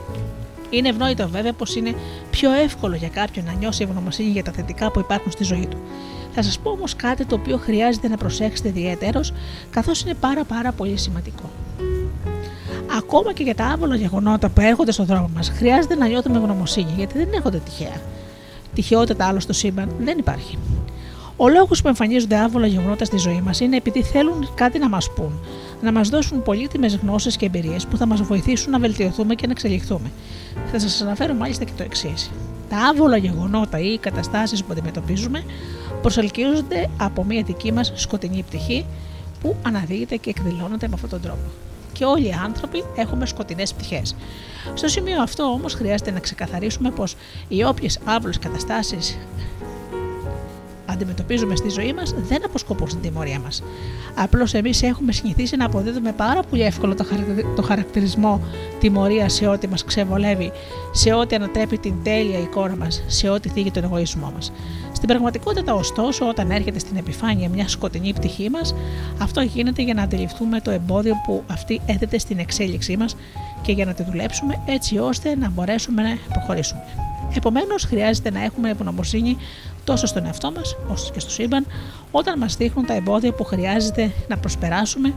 Είναι 0.70 0.90
ευνόητο 0.90 1.28
βέβαια 1.28 1.54
πως 1.54 1.76
είναι 1.76 1.96
πιο 2.30 2.52
εύκολο 2.52 2.96
για 2.96 3.08
κάποιον 3.08 3.46
να 3.46 3.54
νιώσει 3.54 3.84
ευγνωμοσύνη 3.84 4.30
για 4.30 4.44
τα 4.44 4.52
θετικά 4.52 4.92
που 4.92 5.00
υπάρχουν 5.00 5.32
στη 5.32 5.44
ζωή 5.44 5.68
του. 5.70 5.78
Θα 6.32 6.42
σας 6.42 6.60
πω 6.60 6.70
όμως 6.70 6.96
κάτι 6.96 7.26
το 7.26 7.36
οποίο 7.36 7.58
χρειάζεται 7.58 8.08
να 8.08 8.18
προσέξετε 8.18 8.70
ιδιαίτερω, 8.70 9.22
καθώς 9.70 10.02
είναι 10.02 10.14
πάρα 10.14 10.44
πάρα 10.44 10.72
πολύ 10.72 10.98
σημαντικό. 10.98 11.50
Ακόμα 12.98 13.34
και 13.34 13.44
για 13.44 13.56
τα 13.56 13.66
άβολα 13.66 13.96
γεγονότα 13.96 14.50
που 14.50 14.62
έρχονται 14.62 14.92
στον 14.92 15.06
δρόμο 15.06 15.30
μας, 15.36 15.50
χρειάζεται 15.50 15.96
να 15.96 16.08
νιώθουμε 16.08 16.38
ευγνωμοσύνη, 16.38 16.94
γιατί 16.98 17.18
δεν 17.18 17.28
έρχονται 17.34 17.58
τυχαία. 17.58 18.02
Τυχαιότητα 18.74 19.26
άλλο 19.26 19.40
στο 19.40 19.54
σύμπαν 19.54 19.90
δεν 20.00 20.18
υπάρχει. 20.18 20.58
Ο 21.38 21.50
λόγος 21.50 21.82
που 21.82 21.88
εμφανίζονται 21.88 22.38
άβολα 22.38 22.68
γεγονότα 22.68 23.06
στη 23.06 23.18
ζωή 23.18 23.42
μας 23.42 23.60
είναι 23.60 23.76
επειδή 23.76 24.02
θέλουν 24.02 24.50
κάτι 24.56 24.80
να 24.80 24.90
μας 24.90 25.14
πούν, 25.14 25.40
να 25.86 25.92
μας 25.92 26.10
δώσουν 26.10 26.44
πολύτιμες 26.44 26.96
γνώσεις 26.96 27.38
και 27.38 27.46
εμπειρίες 27.46 27.86
που 27.86 27.98
θα 27.98 28.06
μας 28.06 28.22
βοηθήσουν 28.22 28.72
να 28.72 28.80
βελτιωθούμε 28.80 29.36
και 29.36 29.46
να 29.46 29.52
εξελιχθούμε. 29.52 30.12
Θα 30.72 30.80
σας 30.80 31.02
αναφέρω 31.02 31.34
μάλιστα 31.34 31.64
και 31.64 31.72
το 31.78 31.84
εξής. 31.84 32.32
Τα 32.70 32.78
άβολα 32.78 33.18
γεγονότα 33.18 33.80
ή 33.80 33.94
οι 33.94 33.98
καταστάσεις 33.98 34.64
που 34.64 34.72
αντιμετωπίζουμε 34.72 35.44
προσελκύονται 36.02 36.90
από 36.98 37.24
μια 37.24 37.44
δική 37.44 37.72
μας 37.72 37.92
σκοτεινή 37.96 38.44
πτυχή 38.48 38.86
που 39.42 39.56
αναδύεται 39.62 40.16
και 40.16 40.30
εκδηλώνεται 40.30 40.88
με 40.88 40.94
αυτόν 40.94 41.10
τον 41.10 41.22
τρόπο. 41.22 41.50
Και 41.92 42.06
όλοι 42.06 42.28
οι 42.28 42.36
άνθρωποι 42.44 42.84
έχουμε 42.96 43.26
σκοτεινές 43.26 43.74
πτυχές. 43.74 44.16
Στο 44.74 44.88
σημείο 44.88 45.22
αυτό 45.22 45.44
όμως 45.44 45.74
χρειάζεται 45.74 46.12
να 46.12 46.20
ξεκαθαρίσουμε 46.20 46.90
πως 46.90 47.16
οι 47.48 47.64
όποιες 47.64 48.00
άβολες 48.06 48.40
καταστάσεις 48.40 49.18
αντιμετωπίζουμε 50.96 51.56
στη 51.56 51.70
ζωή 51.70 51.94
μας 51.94 52.14
δεν 52.18 52.46
αποσκοπούν 52.46 52.88
στην 52.88 53.02
τιμωρία 53.02 53.40
μας. 53.40 53.64
Απλώς 54.16 54.54
εμείς 54.54 54.84
έχουμε 54.84 55.12
συνηθίσει 55.12 55.56
να 55.56 55.66
αποδίδουμε 55.66 56.12
πάρα 56.12 56.42
πολύ 56.50 56.62
εύκολο 56.62 56.96
το 57.56 57.62
χαρακτηρισμό 57.62 58.42
τιμωρία 58.80 59.30
σε 59.30 59.48
ό,τι 59.48 59.68
μας 59.68 59.84
ξεβολεύει, 59.84 60.52
σε 60.92 61.14
ό,τι 61.14 61.36
ανατρέπει 61.36 61.78
την 61.78 61.94
τέλεια 62.04 62.40
εικόνα 62.40 62.76
μας, 62.76 63.04
σε 63.08 63.30
ό,τι 63.30 63.50
θίγει 63.50 63.72
τον 63.72 63.84
εγωισμό 63.84 64.32
μας. 64.36 64.52
Στην 64.94 65.08
πραγματικότητα, 65.08 65.74
ωστόσο, 65.74 66.28
όταν 66.28 66.52
έρχεται 66.52 66.80
στην 66.80 66.98
επιφάνεια 66.98 67.50
μια 67.50 67.68
σκοτεινή 67.68 68.14
πτυχή 68.14 68.50
μας, 68.50 68.76
αυτό 69.22 69.42
γίνεται 69.42 69.82
για 69.82 69.94
να 69.94 70.02
αντιληφθούμε 70.02 70.62
το 70.62 70.72
εμπόδιο 70.72 71.14
που 71.26 71.44
αυτή 71.48 71.82
έθετε 71.86 72.18
στην 72.18 72.40
εξέλιξή 72.40 72.98
μας 72.98 73.16
και 73.62 73.72
για 73.72 73.86
να 73.86 73.94
τη 73.94 74.04
δουλέψουμε 74.04 74.62
έτσι 74.66 74.98
ώστε 74.98 75.36
να 75.36 75.50
μπορέσουμε 75.50 76.02
να 76.02 76.18
προχωρήσουμε. 76.34 76.84
Επομένως, 77.36 77.84
χρειάζεται 77.84 78.32
να 78.32 78.44
έχουμε 78.44 78.70
ευγνωμοσύνη 78.70 79.38
τόσο 79.86 80.06
στον 80.06 80.26
εαυτό 80.26 80.52
μας 80.52 80.76
όσο 80.88 81.12
και 81.14 81.20
στο 81.20 81.30
σύμπαν 81.30 81.66
όταν 82.12 82.40
μας 82.40 82.56
δείχνουν 82.56 82.86
τα 82.86 82.94
εμπόδια 82.94 83.32
που 83.32 83.44
χρειάζεται 83.44 84.12
να 84.28 84.38
προσπεράσουμε 84.38 85.14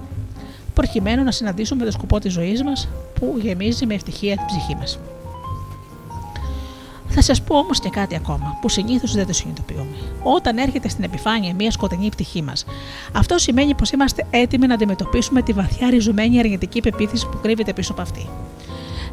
προκειμένου 0.75 1.23
να 1.23 1.31
συναντήσουμε 1.31 1.85
το 1.85 1.91
σκοπό 1.91 2.19
της 2.19 2.33
ζωής 2.33 2.63
μας 2.63 2.89
που 3.15 3.39
γεμίζει 3.43 3.87
με 3.87 3.95
ευτυχία 3.95 4.37
την 4.37 4.47
ψυχή 4.47 4.77
μας. 4.77 4.99
Θα 7.09 7.23
σας 7.23 7.43
πω 7.43 7.59
όμως 7.59 7.81
και 7.81 7.89
κάτι 7.89 8.15
ακόμα 8.15 8.59
που 8.61 8.69
συνήθως 8.69 9.15
δεν 9.15 9.27
το 9.27 9.33
συνειδητοποιούμε. 9.33 9.97
Όταν 10.23 10.59
έρχεται 10.59 10.89
στην 10.89 11.05
επιφάνεια 11.05 11.55
μια 11.55 11.71
σκοτεινή 11.71 12.09
πτυχή 12.09 12.43
μας, 12.43 12.65
αυτό 13.13 13.39
σημαίνει 13.39 13.75
πως 13.75 13.91
είμαστε 13.91 14.27
έτοιμοι 14.31 14.67
να 14.67 14.75
αντιμετωπίσουμε 14.75 15.43
τη 15.43 15.53
βαθιά 15.53 15.91
ριζωμένη 15.91 16.39
αρνητική 16.39 16.81
πεποίθηση 16.81 17.27
που 17.27 17.39
κρύβεται 17.43 17.73
πίσω 17.73 17.93
από 17.93 18.03
αυτή. 18.03 18.29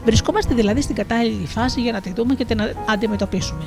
Βρισκόμαστε 0.06 0.54
δηλαδή 0.54 0.82
στην 0.82 0.96
κατάλληλη 0.96 1.46
φάση 1.46 1.82
για 1.82 1.92
να 1.92 2.02
τη 2.02 2.14
δούμε 2.14 2.36
και 2.36 2.46
την 2.46 2.62
αντιμετωπίσουμε. 2.86 3.64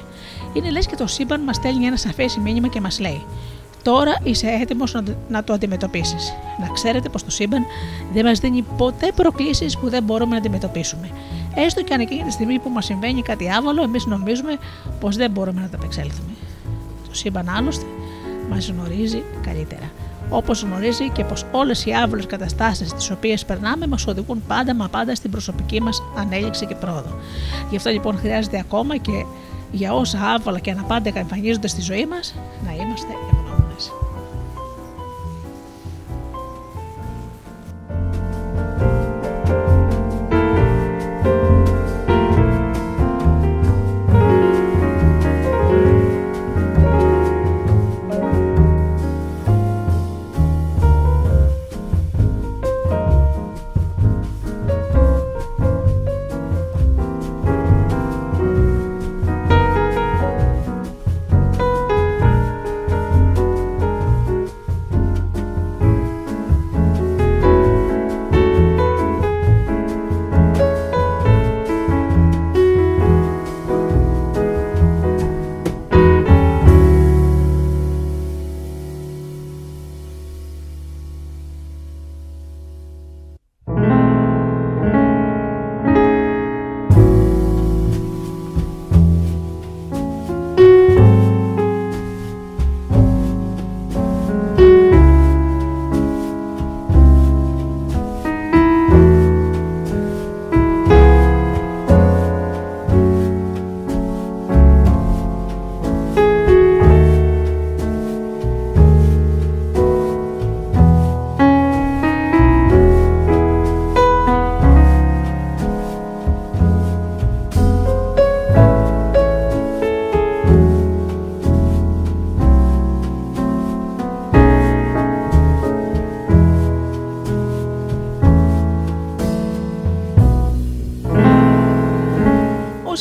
Είναι 0.52 0.70
λες 0.70 0.86
και 0.86 0.96
το 0.96 1.06
σύμπαν 1.06 1.40
μας 1.40 1.56
στέλνει 1.56 1.84
ένα 1.84 1.96
σαφέ 1.96 2.24
μήνυμα 2.42 2.68
και 2.68 2.80
μας 2.80 3.00
λέει: 3.00 3.22
Τώρα 3.82 4.18
είσαι 4.22 4.46
έτοιμος 4.46 4.96
να 5.28 5.44
το 5.44 5.52
αντιμετωπίσεις. 5.52 6.32
Να 6.60 6.68
ξέρετε 6.68 7.08
πως 7.08 7.24
το 7.24 7.30
σύμπαν 7.30 7.64
δεν 8.12 8.24
μας 8.24 8.38
δίνει 8.38 8.64
ποτέ 8.76 9.12
προκλήσεις 9.14 9.78
που 9.78 9.88
δεν 9.88 10.02
μπορούμε 10.02 10.30
να 10.30 10.36
αντιμετωπίσουμε. 10.36 11.10
Έστω 11.54 11.82
και 11.82 11.94
αν 11.94 12.00
εκείνη 12.00 12.22
τη 12.22 12.32
στιγμή 12.32 12.58
που 12.58 12.70
μας 12.70 12.84
συμβαίνει 12.84 13.22
κάτι 13.22 13.50
άβολο, 13.50 13.82
εμείς 13.82 14.06
νομίζουμε 14.06 14.58
πως 15.00 15.16
δεν 15.16 15.30
μπορούμε 15.30 15.60
να 15.60 15.68
τα 15.68 15.76
απεξέλθουμε. 15.76 16.30
Το 17.08 17.14
σύμπαν 17.14 17.48
άλλωστε 17.48 17.84
μας 18.50 18.68
γνωρίζει 18.68 19.22
καλύτερα 19.42 19.90
όπως 20.30 20.62
γνωρίζει 20.62 21.08
και 21.08 21.24
πως 21.24 21.44
όλες 21.50 21.86
οι 21.86 21.92
άβολες 21.92 22.26
καταστάσεις 22.26 22.92
τις 22.92 23.10
οποίες 23.10 23.44
περνάμε 23.44 23.86
μας 23.86 24.06
οδηγούν 24.06 24.42
πάντα 24.46 24.74
μα 24.74 24.88
πάντα 24.88 25.14
στην 25.14 25.30
προσωπική 25.30 25.80
μας 25.82 26.02
ανέλυξη 26.16 26.66
και 26.66 26.74
πρόοδο. 26.74 27.18
Γι' 27.70 27.76
αυτό 27.76 27.90
λοιπόν 27.90 28.18
χρειάζεται 28.18 28.58
ακόμα 28.58 28.96
και 28.96 29.24
για 29.70 29.94
όσα 29.94 30.18
άβολα 30.32 30.58
και 30.58 30.70
αναπάντεχα 30.70 31.18
εμφανίζονται 31.18 31.68
στη 31.68 31.80
ζωή 31.80 32.06
μας 32.06 32.34
να 32.64 32.72
είμαστε 32.72 33.12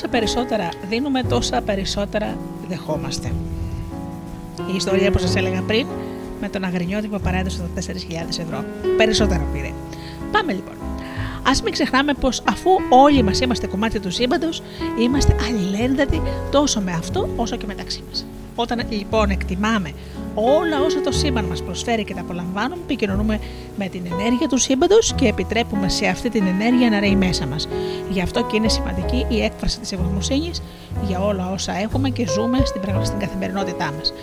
περισσότερα 0.08 0.70
δίνουμε, 0.90 1.24
τόσα 1.24 1.62
περισσότερα 1.62 2.38
δεχόμαστε. 2.68 3.32
Η 4.72 4.76
ιστορία 4.76 5.12
που 5.12 5.20
σας 5.20 5.36
έλεγα 5.36 5.62
πριν 5.62 5.88
με 6.42 6.50
τον 6.50 6.64
Αγρινιώτη 6.64 7.08
που 7.08 7.20
παρέδωσε 7.20 7.70
τα 7.76 7.82
4.000 7.82 7.94
ευρώ. 8.30 8.64
Περισσότερα 8.98 9.46
πήρε. 9.54 9.72
Πάμε 10.32 10.54
λοιπόν. 10.54 10.74
Α 11.44 11.52
μην 11.64 11.74
ξεχνάμε 11.74 12.14
πως 12.14 12.44
αφού 12.50 12.70
όλοι 12.90 13.24
μας 13.24 13.40
είμαστε 13.40 13.68
κομμάτι 13.68 14.00
του 14.00 14.12
σύμπαντος, 14.12 14.62
είμαστε 15.00 15.36
αλληλένδετοι 15.48 16.22
τόσο 16.52 16.82
με 16.82 16.92
αυτό 16.92 17.30
όσο 17.36 17.56
και 17.56 17.66
μεταξύ 17.66 18.04
μας. 18.08 18.26
Όταν 18.56 18.82
λοιπόν 18.90 19.30
εκτιμάμε 19.30 19.92
όλα 20.40 20.82
όσα 20.86 21.02
το 21.02 21.12
σύμπαν 21.12 21.46
μας 21.46 21.64
προσφέρει 21.64 22.04
και 22.04 22.14
τα 22.14 22.22
απολαμβάνουμε, 22.22 22.82
επικοινωνούμε 22.84 23.40
με 23.78 23.88
την 23.88 24.06
ενέργεια 24.12 24.48
του 24.48 24.58
σύμπαντος 24.58 25.14
και 25.14 25.28
επιτρέπουμε 25.28 25.90
σε 25.90 26.06
αυτή 26.08 26.30
την 26.30 26.48
ενέργεια 26.48 26.90
να 26.90 27.00
ρέει 27.00 27.16
μέσα 27.16 27.46
μας. 27.46 27.68
Γι' 28.10 28.22
αυτό 28.22 28.44
και 28.44 28.56
είναι 28.56 28.70
σημαντική 28.70 29.26
η 29.30 29.44
έκφραση 29.44 29.80
της 29.80 29.92
ευγνωμοσύνης 29.92 30.62
για 31.08 31.20
όλα 31.20 31.52
όσα 31.52 31.78
έχουμε 31.78 32.10
και 32.10 32.28
ζούμε 32.28 32.58
στην, 32.66 32.82
στην 33.04 33.20
καθημερινότητά 33.20 33.92
μας. 33.98 34.14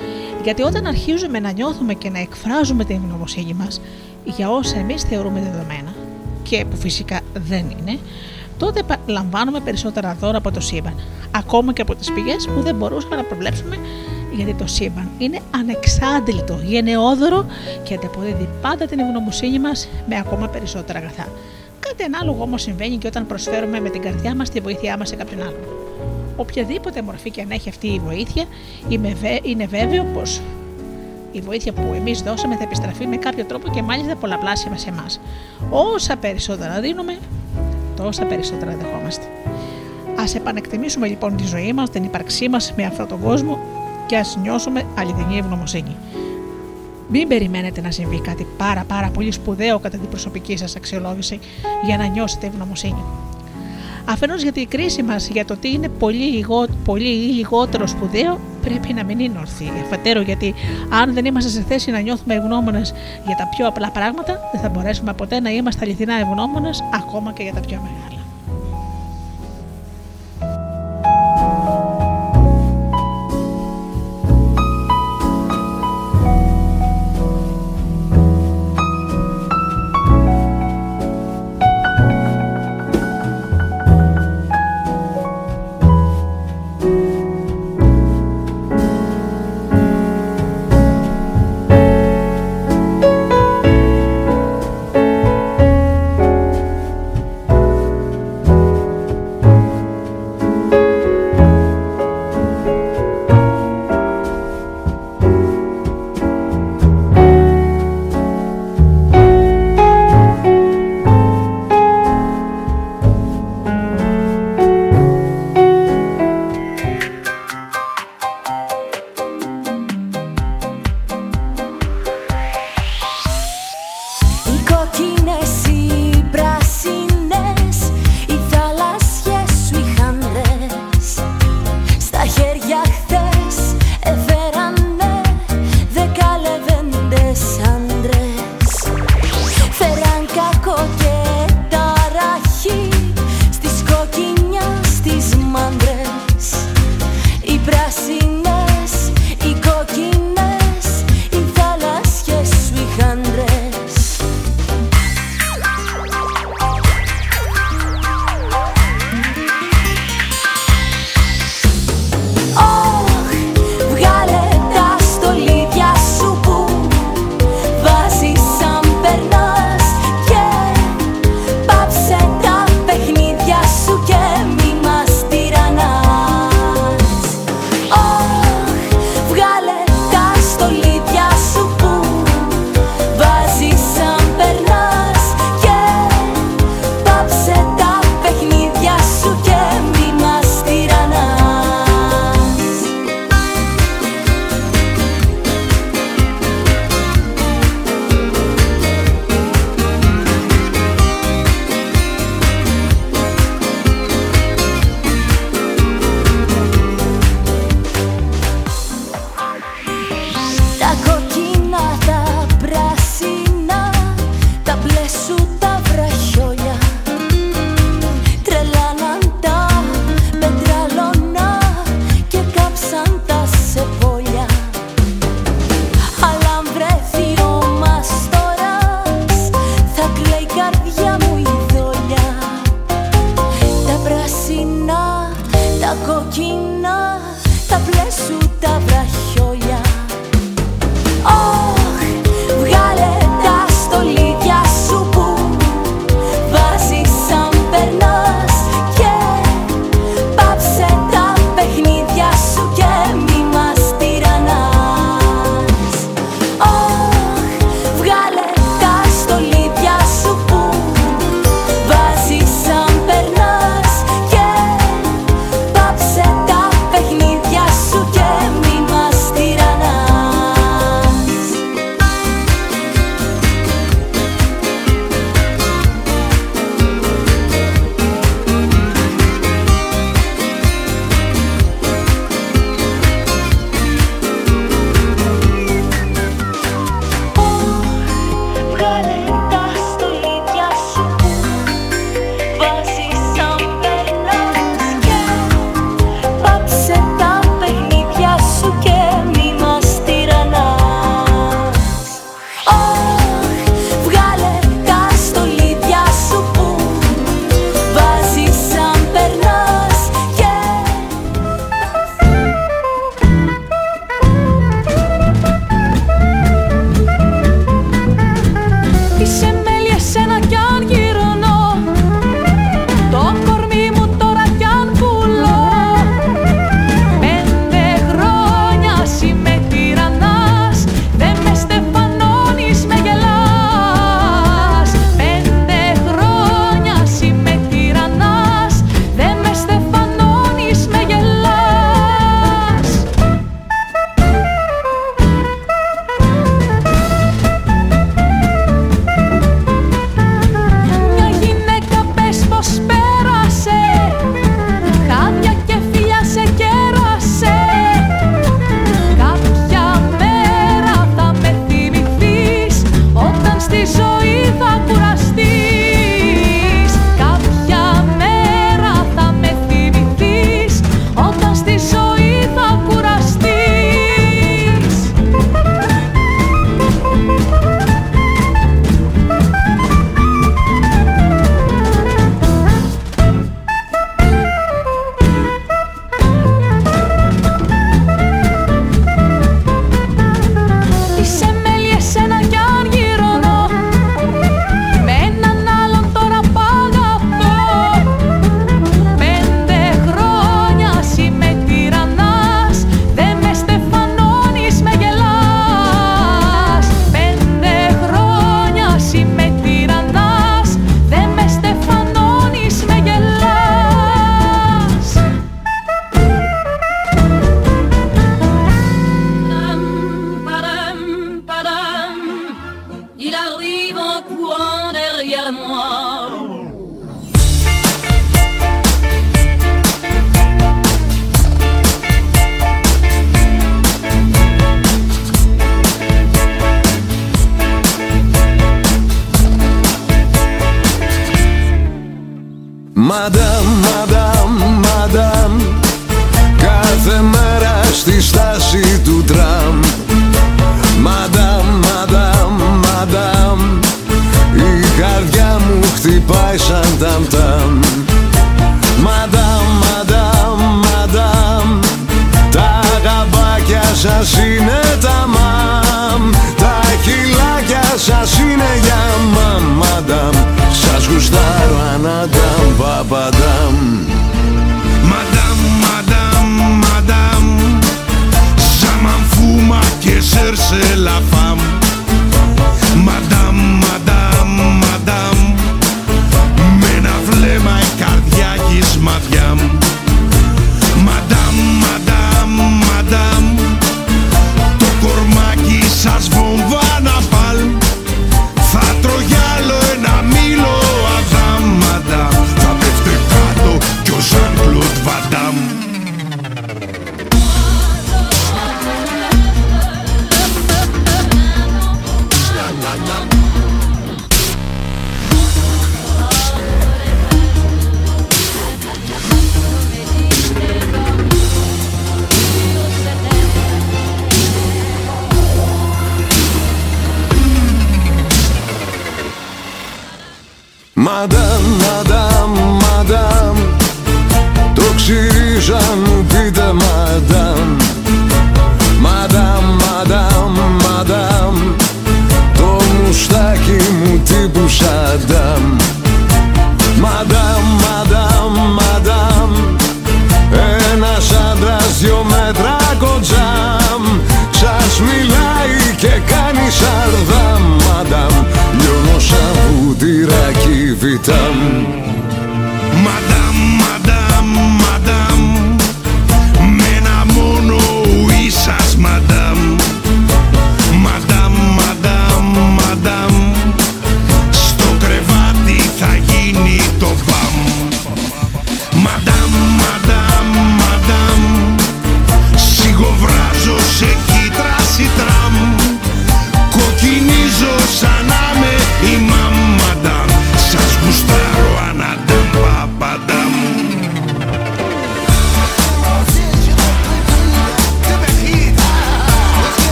Γιατί 0.42 0.62
όταν 0.62 0.86
αρχίζουμε 0.86 1.40
να 1.40 1.52
νιώθουμε 1.52 1.94
και 1.94 2.10
να 2.10 2.18
εκφράζουμε 2.18 2.84
την 2.84 2.96
ευγνωμοσύνη 2.96 3.54
μας 3.54 3.80
για 4.24 4.50
όσα 4.50 4.78
εμείς 4.78 5.02
θεωρούμε 5.02 5.40
δεδομένα, 5.40 5.94
και 6.42 6.64
που 6.70 6.76
φυσικά 6.76 7.20
δεν 7.34 7.64
είναι, 7.78 7.98
τότε 8.58 8.80
λαμβάνουμε 9.06 9.60
περισσότερα 9.60 10.16
δώρα 10.20 10.38
από 10.38 10.50
το 10.50 10.60
σύμπαν, 10.60 10.94
ακόμα 11.30 11.72
και 11.72 11.82
από 11.82 11.94
τις 11.94 12.12
πηγές 12.12 12.48
που 12.54 12.60
δεν 12.60 12.74
μπορούσαμε 12.74 13.16
να 13.16 13.22
προβλέψουμε 13.22 13.76
γιατί 14.34 14.54
το 14.54 14.66
σύμπαν 14.66 15.08
είναι 15.18 15.38
ανεξάντλητο, 15.50 16.58
γενναιόδωρο 16.64 17.46
και 17.82 17.94
ανταποδίδει 17.94 18.48
πάντα 18.62 18.86
την 18.86 18.98
ευγνωμοσύνη 18.98 19.58
μας 19.58 19.88
με 20.08 20.18
ακόμα 20.18 20.48
περισσότερα 20.48 20.98
αγαθά. 20.98 21.28
Κάτι 21.80 22.02
ανάλογο 22.02 22.42
όμως 22.42 22.62
συμβαίνει 22.62 22.96
και 22.96 23.06
όταν 23.06 23.26
προσφέρουμε 23.26 23.80
με 23.80 23.90
την 23.90 24.02
καρδιά 24.02 24.34
μας 24.34 24.50
τη 24.50 24.60
βοήθειά 24.60 24.98
μας 24.98 25.08
σε 25.08 25.16
κάποιον 25.16 25.40
άλλον. 25.40 25.64
Οποιαδήποτε 26.36 27.02
μορφή 27.02 27.30
και 27.30 27.40
αν 27.40 27.50
έχει 27.50 27.68
αυτή 27.68 27.86
η 27.86 28.00
βοήθεια, 28.04 28.44
είναι 29.42 29.66
βέβαιο 29.66 30.04
πως 30.04 30.40
η 31.32 31.40
βοήθεια 31.40 31.72
που 31.72 31.92
εμείς 31.94 32.22
δώσαμε 32.22 32.56
θα 32.56 32.62
επιστραφεί 32.62 33.06
με 33.06 33.16
κάποιο 33.16 33.44
τρόπο 33.44 33.68
και 33.68 33.82
μάλιστα 33.82 34.16
πολλαπλάσια 34.16 34.76
σε 34.76 34.88
εμάς. 34.88 35.20
Όσα 35.70 36.16
περισσότερα 36.16 36.80
δίνουμε, 36.80 37.18
τόσα 37.96 38.24
περισσότερα 38.24 38.76
δεχόμαστε. 38.76 39.24
Α 40.16 40.24
επανεκτιμήσουμε 40.36 41.06
λοιπόν 41.06 41.36
τη 41.36 41.46
ζωή 41.46 41.72
μας, 41.72 41.90
την 41.90 42.04
ύπαρξή 42.04 42.48
μας 42.48 42.72
με 42.76 42.84
αυτόν 42.84 43.08
τον 43.08 43.20
κόσμο 43.20 43.58
και 44.14 44.20
ας 44.20 44.38
νιώσουμε 44.42 44.82
αληθινή 44.98 45.38
ευγνωμοσύνη. 45.38 45.96
Μην 47.08 47.28
περιμένετε 47.28 47.80
να 47.80 47.90
συμβεί 47.90 48.20
κάτι 48.20 48.46
πάρα 48.56 48.84
πάρα 48.86 49.08
πολύ 49.08 49.32
σπουδαίο 49.32 49.78
κατά 49.78 49.98
την 49.98 50.08
προσωπική 50.08 50.56
σας 50.56 50.76
αξιολόγηση 50.76 51.38
για 51.84 51.96
να 51.96 52.06
νιώσετε 52.06 52.46
ευγνωμοσύνη. 52.46 53.04
Αφενός 54.04 54.42
γιατί 54.42 54.60
η 54.60 54.66
κρίση 54.66 55.02
μας 55.02 55.28
για 55.28 55.44
το 55.44 55.56
τι 55.56 55.72
είναι 55.72 55.88
πολύ, 55.88 56.24
λιγό, 56.24 56.66
πολύ 56.84 57.08
ή 57.08 57.32
λιγότερο 57.32 57.86
σπουδαίο 57.86 58.40
πρέπει 58.62 58.92
να 58.92 59.04
μην 59.04 59.18
είναι 59.18 59.38
ορθή. 59.38 59.72
Εφατέρω 59.84 60.20
γιατί 60.20 60.54
αν 60.90 61.14
δεν 61.14 61.24
είμαστε 61.24 61.50
σε 61.50 61.64
θέση 61.68 61.90
να 61.90 62.00
νιώθουμε 62.00 62.34
ευγνώμονες 62.34 62.94
για 63.26 63.36
τα 63.36 63.48
πιο 63.56 63.66
απλά 63.66 63.90
πράγματα, 63.90 64.40
δεν 64.52 64.60
θα 64.60 64.68
μπορέσουμε 64.68 65.12
ποτέ 65.12 65.40
να 65.40 65.50
είμαστε 65.50 65.84
αληθινά 65.84 66.14
ευγνώμονες 66.14 66.82
ακόμα 66.94 67.32
και 67.32 67.42
για 67.42 67.52
τα 67.52 67.60
πιο 67.60 67.80
μεγάλα. 67.82 68.23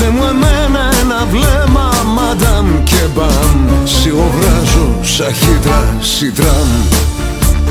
Δώστε 0.00 0.14
μου 0.18 0.24
εμένα 0.24 0.82
ένα 1.00 1.26
βλέμμα 1.30 1.90
μαντάμ 2.14 2.82
και 2.82 3.02
μπαμ. 3.14 3.84
Σιωβράζω 3.84 4.88
σαν 5.02 5.34
χύτρα 5.34 5.96
σιτράμ. 6.00 6.68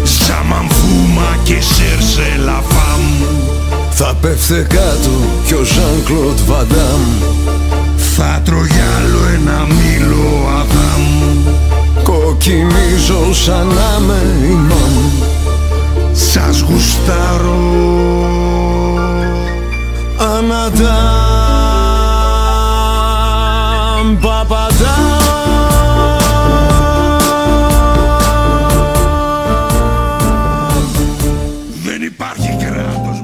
Σαμαμφούμα 0.03 1.37
και 1.43 1.57
σερσελαφάμ 1.61 3.01
Θα 3.89 4.15
πέφτε 4.21 4.67
κάτω 4.69 5.09
κι 5.45 5.53
ο 5.53 5.63
Ζαν 5.63 6.03
Κλοντ 6.05 6.39
Βαντάμ 6.47 7.01
Θα 8.15 8.41
τρώγει 8.45 8.81
άλλο 8.97 9.19
ένα 9.33 9.65
μήλο 9.65 10.47
αδάμ. 10.59 11.05
Κοκκινίζω 12.03 13.33
σαν 13.33 13.67
να 13.67 13.99
με 13.99 14.21
ημάμ 14.49 15.09
Σας 16.13 16.59
γουστάρω. 16.59 17.59
Ανατάμ 20.17 21.18
δεν 31.83 32.01
υπάρχει 32.01 32.55
κράτος 32.57 33.21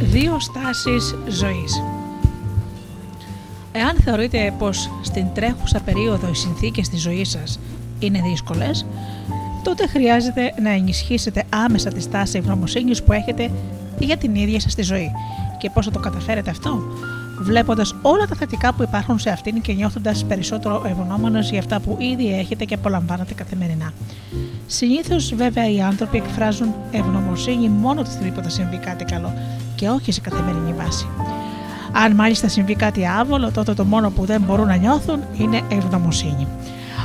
Δύο 0.00 0.40
στάσεις 0.40 1.14
θεωρείτε 4.00 4.54
πως 4.58 4.90
στην 5.02 5.26
τρέχουσα 5.34 5.80
περίοδο 5.80 6.28
οι 6.28 6.34
συνθήκες 6.34 6.88
της 6.88 7.00
ζωής 7.00 7.28
σας 7.28 7.58
είναι 7.98 8.20
δύσκολες, 8.20 8.86
τότε 9.62 9.86
χρειάζεται 9.86 10.54
να 10.62 10.70
ενισχύσετε 10.70 11.44
άμεσα 11.48 11.92
τη 11.92 12.00
στάση 12.00 12.38
ευγνωμοσύνης 12.38 13.02
που 13.02 13.12
έχετε 13.12 13.50
για 13.98 14.16
την 14.16 14.34
ίδια 14.34 14.60
σας 14.60 14.74
τη 14.74 14.82
ζωή. 14.82 15.10
Και 15.58 15.70
πώς 15.70 15.84
θα 15.84 15.90
το 15.90 15.98
καταφέρετε 15.98 16.50
αυτό, 16.50 16.82
βλέποντας 17.40 17.94
όλα 18.02 18.26
τα 18.26 18.34
θετικά 18.34 18.74
που 18.74 18.82
υπάρχουν 18.82 19.18
σε 19.18 19.30
αυτήν 19.30 19.60
και 19.60 19.72
νιώθοντας 19.72 20.24
περισσότερο 20.24 20.82
ευγνώμονε 20.86 21.40
για 21.40 21.58
αυτά 21.58 21.80
που 21.80 21.96
ήδη 22.00 22.34
έχετε 22.38 22.64
και 22.64 22.74
απολαμβάνετε 22.74 23.34
καθημερινά. 23.34 23.92
Συνήθως, 24.66 25.34
βέβαια, 25.34 25.70
οι 25.70 25.80
άνθρωποι 25.80 26.16
εκφράζουν 26.16 26.74
ευγνωμοσύνη 26.90 27.68
μόνο 27.68 28.00
όταν 28.00 28.18
τίποτα 28.22 28.48
συμβεί 28.48 28.76
κάτι 28.76 29.04
καλό 29.04 29.32
και 29.74 29.88
όχι 29.88 30.12
σε 30.12 30.20
καθημερινή 30.20 30.72
βάση. 30.72 31.06
Αν 31.92 32.14
μάλιστα 32.14 32.48
συμβεί 32.48 32.74
κάτι 32.74 33.06
άβολο, 33.06 33.50
τότε 33.50 33.74
το 33.74 33.84
μόνο 33.84 34.10
που 34.10 34.24
δεν 34.24 34.40
μπορούν 34.40 34.66
να 34.66 34.76
νιώθουν 34.76 35.20
είναι 35.38 35.60
ευγνωμοσύνη. 35.68 36.46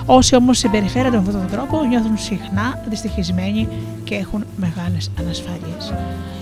Όσοι 0.05 0.35
όμως 0.35 0.57
συμπεριφέρονται 0.57 1.17
με 1.17 1.23
αυτόν 1.27 1.39
τον 1.39 1.49
τρόπο 1.51 1.83
νιώθουν 1.83 2.17
συχνά 2.17 2.79
δυστυχισμένοι 2.89 3.67
και 4.03 4.15
έχουν 4.15 4.45
μεγάλες 4.55 5.11
ανασφάλειες. 5.19 5.93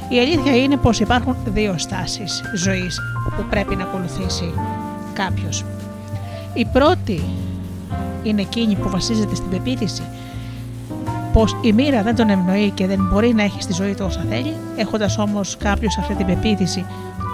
Η 0.10 0.20
αλήθεια 0.20 0.56
είναι 0.56 0.78
πως 0.78 1.00
υπάρχουν 1.00 1.36
δύο 1.46 1.76
στάσεις 1.78 2.42
ζωής 2.56 3.00
που 3.38 3.46
πρέπει 3.50 3.76
να 3.76 3.84
ακολουθήσει 3.84 4.54
κάποιος. 5.14 5.66
Η 6.54 6.66
πρώτη 6.66 7.24
είναι 8.24 8.42
εκείνη 8.42 8.76
που 8.76 8.90
βασίζεται 8.90 9.36
στην 9.36 9.50
πεποίθηση 9.50 10.04
πως 11.34 11.56
η 11.62 11.74
μοίρα 11.74 12.02
δεν 12.04 12.16
τον 12.16 12.30
ευνοεί 12.30 12.70
και 12.70 12.88
δεν 12.88 13.08
μπορεί 13.12 13.34
να 13.34 13.44
έχει 13.44 13.62
στη 13.62 13.74
ζωή 13.74 13.94
του 13.94 14.06
όσα 14.08 14.26
θέλει, 14.30 14.54
έχοντας 14.76 15.18
όμως 15.18 15.58
κάποιος 15.58 15.98
αυτή 15.98 16.14
την 16.14 16.26
πεποίθηση, 16.26 16.86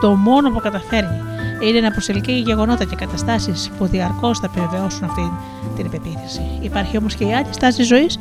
το 0.02 0.16
μόνο 0.16 0.50
που 0.50 0.60
καταφέρνει 0.60 1.22
είναι 1.68 1.80
να 1.80 1.92
προσελκύει 1.92 2.44
γεγονότα 2.46 2.86
και 2.86 2.96
καταστάσεις 2.96 3.72
που 3.78 3.86
διαρκώς 3.86 4.40
θα 4.40 4.50
επιβεβαιώσουν 4.52 5.04
αυτή 5.04 5.32
την 5.76 5.86
υπεποίθηση. 5.86 6.42
Υπάρχει 6.62 6.98
όμως 6.98 7.16
και 7.16 7.24
η 7.24 7.34
άλλη 7.34 7.48
στάση 7.50 7.84
ζωής 7.84 8.20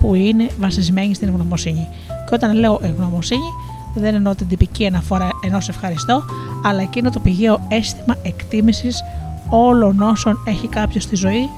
που 0.00 0.14
είναι 0.14 0.48
βασισμένη 0.58 1.14
στην 1.14 1.28
ευγνωμοσύνη. 1.28 1.88
Και 2.06 2.34
όταν 2.34 2.54
λέω 2.54 2.80
ευγνωμοσύνη, 2.82 3.52
δεν 3.94 4.14
εννοώ 4.14 4.34
την 4.34 4.48
τυπική 4.48 4.86
αναφορά 4.86 5.30
ενός 5.44 5.68
ευχαριστώ, 5.68 6.24
αλλά 6.64 6.82
εκείνο 6.82 7.10
το 7.10 7.20
πηγαίο 7.20 7.66
αίσθημα 7.68 8.16
εκτίμησης 8.22 9.02
όλων 9.48 10.00
όσων 10.00 10.38
έχει 10.44 10.68
κάποιος 10.68 11.02
στη 11.02 11.16
ζωή 11.16 11.48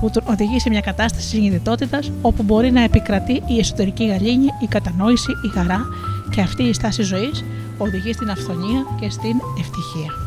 που 0.00 0.10
τον 0.10 0.22
οδηγεί 0.26 0.60
σε 0.60 0.68
μια 0.68 0.80
κατάσταση 0.80 1.28
συνειδητότητας 1.28 2.10
όπου 2.22 2.42
μπορεί 2.42 2.70
να 2.70 2.82
επικρατεί 2.82 3.42
η 3.46 3.58
εσωτερική 3.58 4.06
γαλήνη, 4.06 4.46
η 4.60 4.66
κατανόηση, 4.66 5.30
η 5.44 5.48
χαρά 5.48 5.86
και 6.30 6.40
αυτή 6.40 6.62
η 6.62 6.72
στάση 6.72 7.02
ζωής 7.02 7.44
οδηγεί 7.78 8.12
στην 8.12 8.30
αυθονία 8.30 8.86
και 9.00 9.10
στην 9.10 9.40
ευτυχία. 9.58 10.23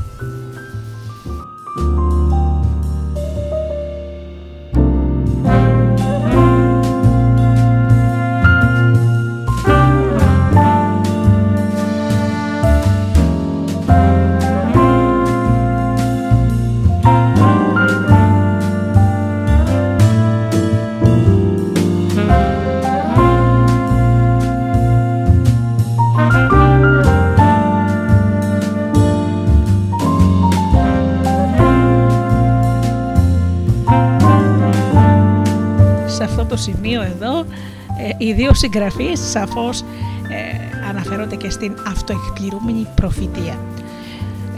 Οι 38.18 38.34
δύο 38.34 38.54
συγγραφείς 38.54 39.20
σαφώς 39.30 39.82
ε, 39.82 40.86
αναφέρονται 40.90 41.36
και 41.36 41.50
στην 41.50 41.78
αυτοεκπληρούμενη 41.88 42.88
προφητεία. 42.96 43.60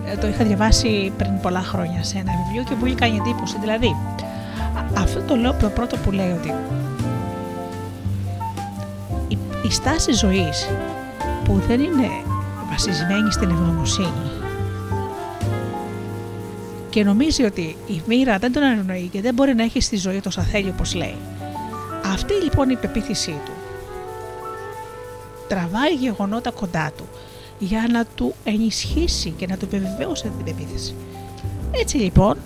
Ε, 0.06 0.16
το 0.18 0.28
είχα 0.28 0.44
διαβάσει 0.44 1.12
πριν 1.18 1.40
πολλά 1.42 1.62
χρόνια 1.62 2.04
σε 2.04 2.18
ένα 2.18 2.32
βιβλίο 2.44 2.64
και 2.64 2.76
μου 2.76 2.86
είχε 2.86 2.96
κάνει 2.96 3.18
εντύπωση. 3.18 3.58
Δηλαδή, 3.60 3.96
αυτό 4.98 5.22
το 5.22 5.36
λέω 5.36 5.54
το 5.54 5.68
πρώτο 5.68 5.98
που 5.98 6.12
λέει 6.12 6.32
ότι 6.32 6.54
η, 9.28 9.38
η 9.64 9.72
στάση 9.72 10.14
ζωής 10.14 10.70
που 11.44 11.62
δεν 11.68 11.80
είναι 11.80 12.10
βασισμένη 12.70 13.32
στην 13.32 13.50
ευγνωμοσύνη 13.50 14.32
και 16.90 17.04
νομίζει 17.04 17.44
ότι 17.44 17.76
η 17.88 18.02
μοίρα 18.06 18.38
δεν 18.38 18.54
τον 18.54 18.64
ανανοεί 18.64 19.10
και 19.12 19.22
δεν 19.22 19.34
μπορεί 19.34 19.56
να 19.56 19.64
έχει 19.64 19.82
στη 19.82 19.98
ζωή 19.98 20.20
τόσα 20.20 20.42
θέλει 20.42 20.70
όπως 20.70 20.96
λέει 20.96 21.16
αυτή 22.20 22.34
λοιπόν 22.44 22.70
η 22.70 22.76
πεποίθησή 22.76 23.40
του 23.46 23.52
τραβάει 25.48 25.94
γεγονότα 25.94 26.52
κοντά 26.52 26.92
του 26.98 27.08
για 27.60 27.86
να 27.92 28.06
του 28.16 28.34
ενισχύσει 28.44 29.30
και 29.30 29.48
να 29.48 29.58
του 29.58 29.66
επιβεβαιώσει 29.66 30.24
την 30.24 30.44
πεποίθηση. 30.44 30.96
Έτσι 31.72 31.98
λοιπόν, 31.98 32.38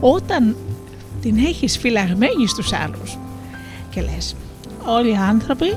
όταν 0.00 0.56
την 1.20 1.38
έχεις 1.38 1.78
φυλαγμένη 1.78 2.46
στους 2.46 2.72
άλλους 2.72 3.18
και 3.90 4.00
λες 4.00 4.34
όλοι 4.86 5.10
οι 5.10 5.16
άνθρωποι 5.16 5.76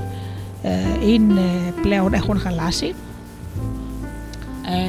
ε, 0.61 1.07
είναι, 1.07 1.73
πλέον 1.81 2.13
έχουν 2.13 2.39
χαλάσει, 2.39 2.93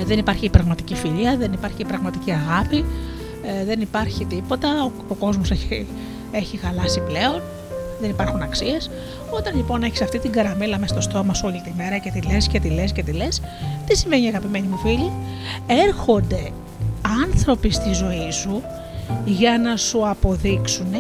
ε, 0.01 0.05
δεν 0.05 0.19
υπάρχει 0.19 0.49
πραγματική 0.49 0.95
φιλία, 0.95 1.37
δεν 1.37 1.53
υπάρχει 1.53 1.85
πραγματική 1.85 2.33
αγάπη, 2.33 2.85
ε, 3.43 3.65
δεν 3.65 3.81
υπάρχει 3.81 4.25
τίποτα, 4.25 4.85
ο, 4.85 4.91
ο 5.09 5.15
κόσμος 5.15 5.51
έχει, 5.51 5.87
έχει 6.31 6.57
χαλάσει 6.57 7.01
πλέον 7.01 7.43
δεν 8.01 8.11
υπάρχουν 8.11 8.43
αξίες. 8.43 8.91
Όταν 9.31 9.57
λοιπόν 9.57 9.83
έχεις 9.83 10.03
αυτή 10.03 10.19
την 10.19 10.33
καραμέλα 10.33 10.79
με 10.79 10.87
στο 10.87 11.01
στόμα 11.01 11.35
σου 11.35 11.43
όλη 11.47 11.61
τη 11.65 11.73
μέρα 11.77 11.99
και 11.99 12.11
τη 12.11 12.21
λες 12.21 12.47
και 12.47 12.61
τη 12.61 12.69
λες 12.71 12.93
και 12.93 13.03
τη 13.03 13.13
λες, 13.13 13.41
τι 13.87 13.97
σημαίνει 13.97 14.29
αγαπημένοι 14.29 14.67
μου 14.67 14.77
φίλοι, 14.77 15.13
έρχονται 15.67 16.51
άνθρωποι 17.23 17.71
στη 17.71 17.93
ζωή 17.93 18.31
σου 18.31 18.63
για 19.25 19.59
να 19.59 19.77
σου 19.77 20.09
αποδείξουν 20.09 20.95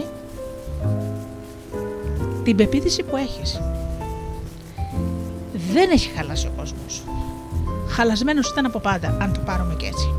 την 2.44 2.56
πεποίθηση 2.56 3.02
που 3.02 3.16
έχεις. 3.16 3.60
Δεν 5.72 5.90
έχει 5.90 6.08
χαλάσει 6.16 6.46
ο 6.46 6.50
κόσμος. 6.56 7.02
Χαλασμένος 7.88 8.50
ήταν 8.50 8.66
από 8.66 8.78
πάντα, 8.78 9.16
αν 9.20 9.32
το 9.32 9.40
πάρουμε 9.40 9.74
και 9.74 9.86
έτσι. 9.86 10.14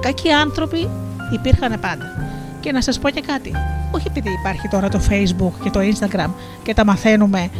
Κακοί 0.00 0.30
άνθρωποι 0.30 0.88
υπήρχαν 1.32 1.80
πάντα. 1.80 2.33
Και 2.64 2.72
να 2.72 2.80
σας 2.80 2.98
πω 2.98 3.10
και 3.10 3.20
κάτι, 3.20 3.52
όχι 3.90 4.06
επειδή 4.06 4.28
υπάρχει 4.40 4.68
τώρα 4.68 4.88
το 4.88 5.00
facebook 5.10 5.52
και 5.62 5.70
το 5.70 5.80
instagram 5.80 6.30
και 6.62 6.74
τα 6.74 6.84
μαθαίνουμε 6.84 7.50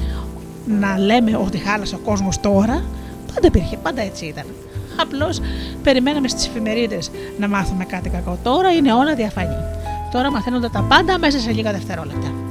να 0.67 0.99
λέμε 0.99 1.37
ότι 1.37 1.59
χάλασε 1.59 1.95
ο 1.95 1.99
κόσμος 1.99 2.41
τώρα, 2.41 2.85
πάντα 3.35 3.47
υπήρχε, 3.47 3.77
πάντα 3.77 4.03
έτσι 4.03 4.27
ήταν. 4.27 4.45
Απλώς 5.01 5.41
περιμέναμε 5.83 6.29
στις 6.29 6.47
εφημερίδες 6.47 7.11
να 7.39 7.49
μάθουμε 7.49 7.85
κάτι 7.85 8.09
κακό. 8.09 8.39
Τώρα 8.43 8.73
είναι 8.73 8.93
όλα 8.93 9.15
διαφανή. 9.15 9.57
Τώρα 10.13 10.31
μαθαίνονται 10.31 10.69
τα 10.69 10.85
πάντα 10.89 11.19
μέσα 11.19 11.39
σε 11.39 11.51
λίγα 11.51 11.73
δευτερόλεπτα. 11.73 12.44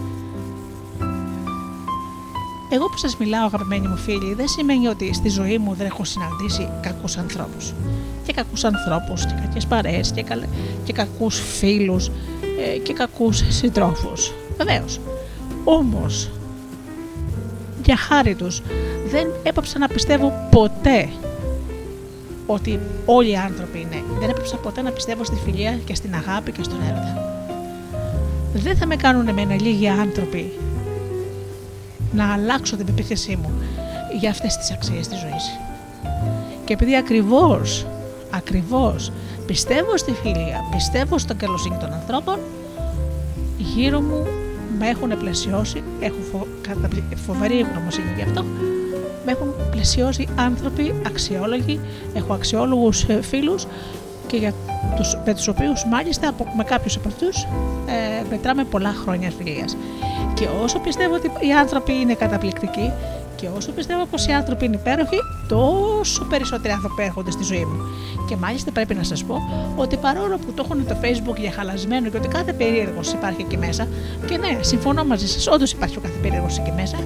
Εγώ 2.73 2.85
που 2.85 2.97
σας 2.97 3.17
μιλάω, 3.17 3.45
αγαπημένοι 3.45 3.87
μου 3.87 3.97
φίλοι, 3.97 4.33
δεν 4.33 4.47
σημαίνει 4.47 4.87
ότι 4.87 5.13
στη 5.13 5.29
ζωή 5.29 5.57
μου 5.57 5.73
δεν 5.73 5.85
έχω 5.85 6.03
συναντήσει 6.03 6.69
κακούς 6.81 7.17
ανθρώπους. 7.17 7.73
Και 8.25 8.33
κακούς 8.33 8.63
ανθρώπους, 8.63 9.25
και 9.25 9.33
κακές 9.41 9.65
παρέες, 9.65 10.11
και, 10.11 10.25
και 10.83 10.93
κακούς 10.93 11.39
φίλους, 11.39 12.07
ε, 12.07 12.77
και 12.77 12.93
κακούς 12.93 13.43
συντρόφους. 13.49 14.33
Βεβαίως. 14.57 14.99
Όμως, 15.63 16.31
για 17.85 17.97
χάρη 17.97 18.35
τους, 18.35 18.61
δεν 19.09 19.27
έπαψα 19.43 19.79
να 19.79 19.87
πιστεύω 19.87 20.47
ποτέ 20.51 21.09
ότι 22.45 22.79
όλοι 23.05 23.29
οι 23.29 23.35
άνθρωποι 23.35 23.79
είναι. 23.79 24.03
Δεν 24.19 24.29
έπαψα 24.29 24.55
ποτέ 24.55 24.81
να 24.81 24.91
πιστεύω 24.91 25.23
στη 25.23 25.35
φιλία 25.45 25.79
και 25.85 25.95
στην 25.95 26.15
αγάπη 26.15 26.51
και 26.51 26.63
στον 26.63 26.81
έρωτα. 26.81 27.41
Δεν 28.53 28.77
θα 28.77 28.85
με 28.85 28.95
κάνουν 28.95 29.27
εμένα 29.27 29.53
λίγοι 29.53 29.87
άνθρωποι 29.87 30.51
να 32.15 32.33
αλλάξω 32.33 32.75
την 32.75 32.85
πεποίθησή 32.85 33.35
μου 33.35 33.51
για 34.19 34.29
αυτές 34.29 34.57
τις 34.57 34.71
αξίες 34.71 35.07
της 35.07 35.19
ζωής. 35.19 35.59
Και 36.65 36.73
επειδή 36.73 36.95
ακριβώς, 36.95 37.85
ακριβώς 38.29 39.11
Πιστεύω 39.45 39.97
στη 39.97 40.11
φιλία, 40.11 40.67
πιστεύω 40.71 41.17
στην 41.17 41.37
καλοσύνη 41.37 41.77
των 41.79 41.93
ανθρώπων. 41.93 42.39
Γύρω 43.57 44.01
μου 44.01 44.27
με 44.79 44.87
έχουν 44.87 45.17
πλαισιώσει, 45.17 45.83
έχω 45.99 46.17
φο... 46.31 46.47
φοβερή 47.25 47.59
ευγνωμοσύνη 47.59 48.13
γι' 48.15 48.21
αυτό. 48.21 48.43
Με 49.25 49.31
έχουν 49.31 49.53
πλαισιώσει 49.71 50.27
άνθρωποι 50.35 50.93
αξιόλογοι, 51.05 51.79
έχω 52.13 52.33
αξιόλογους 52.33 53.03
ε, 53.03 53.21
φίλους 53.21 53.65
και 54.27 54.37
για 54.37 54.53
τους, 54.95 55.17
με 55.25 55.33
τους 55.33 55.47
οποίους 55.47 55.85
μάλιστα 55.85 56.35
με 56.57 56.63
κάποιους 56.63 56.95
από 56.95 57.07
αυτούς 57.07 57.43
ε, 57.85 58.23
μετράμε 58.29 58.63
πολλά 58.63 58.93
χρόνια 58.93 59.31
φιλίας. 59.37 59.77
Και 60.33 60.47
όσο 60.63 60.79
πιστεύω 60.79 61.15
ότι 61.15 61.31
οι 61.47 61.53
άνθρωποι 61.53 61.93
είναι 61.93 62.13
καταπληκτικοί, 62.13 62.91
και 63.35 63.49
όσο 63.57 63.71
πιστεύω 63.71 64.05
πως 64.05 64.27
οι 64.27 64.31
άνθρωποι 64.31 64.65
είναι 64.65 64.75
υπέροχοι, 64.75 65.17
τόσο 65.47 66.23
περισσότεροι 66.23 66.73
άνθρωποι 66.73 67.03
έρχονται 67.03 67.31
στη 67.31 67.43
ζωή 67.43 67.65
μου. 67.65 67.81
Και 68.29 68.35
μάλιστα 68.35 68.71
πρέπει 68.71 68.93
να 68.93 69.03
σας 69.03 69.23
πω 69.23 69.41
ότι 69.75 69.97
παρόλο 69.97 70.37
που 70.37 70.51
το 70.53 70.63
έχουν 70.65 70.87
το 70.87 70.95
Facebook 71.01 71.37
για 71.37 71.51
χαλασμένο 71.51 72.09
και 72.09 72.17
ότι 72.17 72.27
κάθε 72.27 72.53
περίεργος 72.53 73.11
υπάρχει 73.11 73.41
εκεί 73.41 73.57
μέσα, 73.57 73.87
και 74.27 74.37
ναι, 74.37 74.57
συμφωνώ 74.61 75.05
μαζί 75.05 75.27
σας, 75.27 75.47
όντως 75.47 75.71
υπάρχει 75.71 75.97
ο 75.97 76.01
κάθε 76.01 76.17
περίεργος 76.21 76.57
εκεί 76.57 76.71
μέσα, 76.71 76.97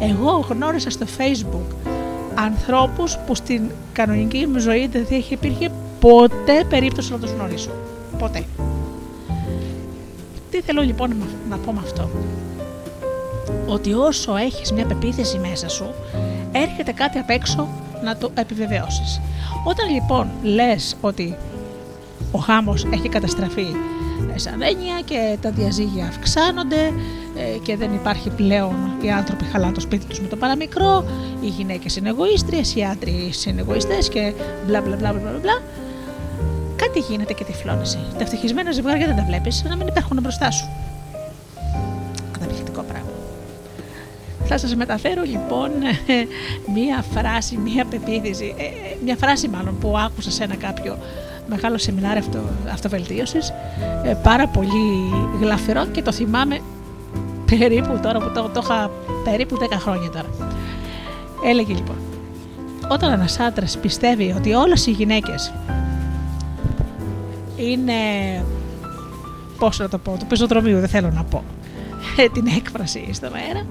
εγώ 0.00 0.46
γνώρισα 0.48 0.90
στο 0.90 1.06
Facebook 1.18 1.90
ανθρώπους 2.34 3.18
που 3.26 3.34
στην 3.34 3.62
κανονική 3.92 4.46
μου 4.46 4.58
ζωή 4.58 4.86
δεν 4.86 5.06
θα 5.06 5.14
είχε 5.14 5.34
υπήρχε 5.34 5.70
ποτέ 6.00 6.64
περίπτωση 6.68 7.12
να 7.12 7.18
τους 7.18 7.30
γνωρίσω. 7.30 7.70
Ποτέ. 8.18 8.44
Τι 10.50 10.60
θέλω 10.60 10.82
λοιπόν 10.82 11.16
να 11.48 11.56
πω 11.56 11.72
με 11.72 11.80
αυτό. 11.84 12.10
Ότι 13.66 13.92
όσο 13.92 14.36
έχεις 14.36 14.72
μια 14.72 14.86
πεποίθηση 14.86 15.38
μέσα 15.38 15.68
σου, 15.68 15.94
έρχεται 16.52 16.92
κάτι 16.92 17.18
απ' 17.18 17.30
έξω 17.30 17.68
να 18.04 18.16
το 18.16 18.30
επιβεβαιώσεις. 18.34 19.20
Όταν 19.64 19.90
λοιπόν 19.90 20.30
λες 20.42 20.96
ότι 21.00 21.36
ο 22.32 22.38
χάμος 22.38 22.86
έχει 22.92 23.08
καταστραφεί 23.08 23.66
σαν 24.34 24.62
έννοια 24.62 25.00
και 25.04 25.36
τα 25.40 25.50
διαζύγια 25.50 26.06
αυξάνονται 26.06 26.92
ε, 27.36 27.58
και 27.62 27.76
δεν 27.76 27.94
υπάρχει 27.94 28.30
πλέον 28.30 28.74
οι 29.02 29.10
άνθρωποι 29.10 29.44
χαλάνε 29.44 29.72
το 29.72 29.80
σπίτι 29.80 30.06
τους 30.06 30.20
με 30.20 30.28
το 30.28 30.36
παραμικρό, 30.36 31.04
οι 31.40 31.46
γυναίκες 31.46 31.96
είναι 31.96 32.08
εγωίστριες, 32.08 32.74
οι 32.74 32.82
άντρες 32.82 33.44
είναι 33.44 33.60
εγωιστές 33.60 34.08
και 34.08 34.32
μπλα 34.66 34.80
μπλα 34.80 34.96
μπλα 34.96 35.12
μπλα 35.12 35.38
μπλα. 35.40 35.62
Κάτι 36.76 36.98
γίνεται 36.98 37.32
και 37.32 37.44
τυφλώνεσαι. 37.44 37.98
Τα 38.16 38.22
ευτυχισμένα 38.22 38.72
ζευγάρια 38.72 39.06
δεν 39.06 39.16
τα 39.16 39.24
βλέπεις 39.24 39.64
να 39.68 39.76
μην 39.76 39.86
υπάρχουν 39.86 40.18
μπροστά 40.22 40.50
σου. 40.50 40.68
Θα 44.54 44.58
σας 44.58 44.74
μεταφέρω 44.74 45.22
λοιπόν 45.22 45.70
μία 46.74 47.04
φράση, 47.10 47.56
μία 47.56 47.84
πεποίθηση, 47.84 48.54
ε, 48.58 48.62
ε, 48.62 48.96
μία 49.04 49.16
φράση 49.16 49.48
μάλλον 49.48 49.78
που 49.78 49.98
άκουσα 49.98 50.30
σε 50.30 50.44
ένα 50.44 50.54
κάποιο 50.54 50.98
μεγάλο 51.48 51.78
σεμινάριο 51.78 52.18
αυτο, 52.18 52.38
αυτοβελτίωσης, 52.72 53.52
ε, 54.04 54.14
πάρα 54.22 54.48
πολύ 54.48 55.10
γλαφυρό 55.40 55.86
και 55.86 56.02
το 56.02 56.12
θυμάμαι 56.12 56.60
περίπου 57.50 58.00
τώρα 58.02 58.18
που 58.18 58.30
το, 58.34 58.50
το 58.54 58.60
είχα 58.64 58.90
περίπου 59.24 59.56
10 59.60 59.66
χρόνια 59.78 60.10
τώρα. 60.10 60.28
Έλεγε 61.44 61.74
λοιπόν, 61.74 61.96
όταν 62.88 63.12
ένας 63.12 63.38
άντρας 63.38 63.78
πιστεύει 63.78 64.34
ότι 64.36 64.52
όλες 64.52 64.86
οι 64.86 64.90
γυναίκες 64.90 65.52
είναι, 67.56 67.92
πώς 69.58 69.78
να 69.78 69.88
το 69.88 69.98
πω, 69.98 70.16
το 70.18 70.24
πεζοδρομίου 70.28 70.78
δεν 70.78 70.88
θέλω 70.88 71.10
να 71.10 71.24
πω, 71.24 71.44
ε, 72.16 72.28
την 72.28 72.46
έκφραση 72.56 73.08
στον 73.12 73.34
αέρα, 73.34 73.66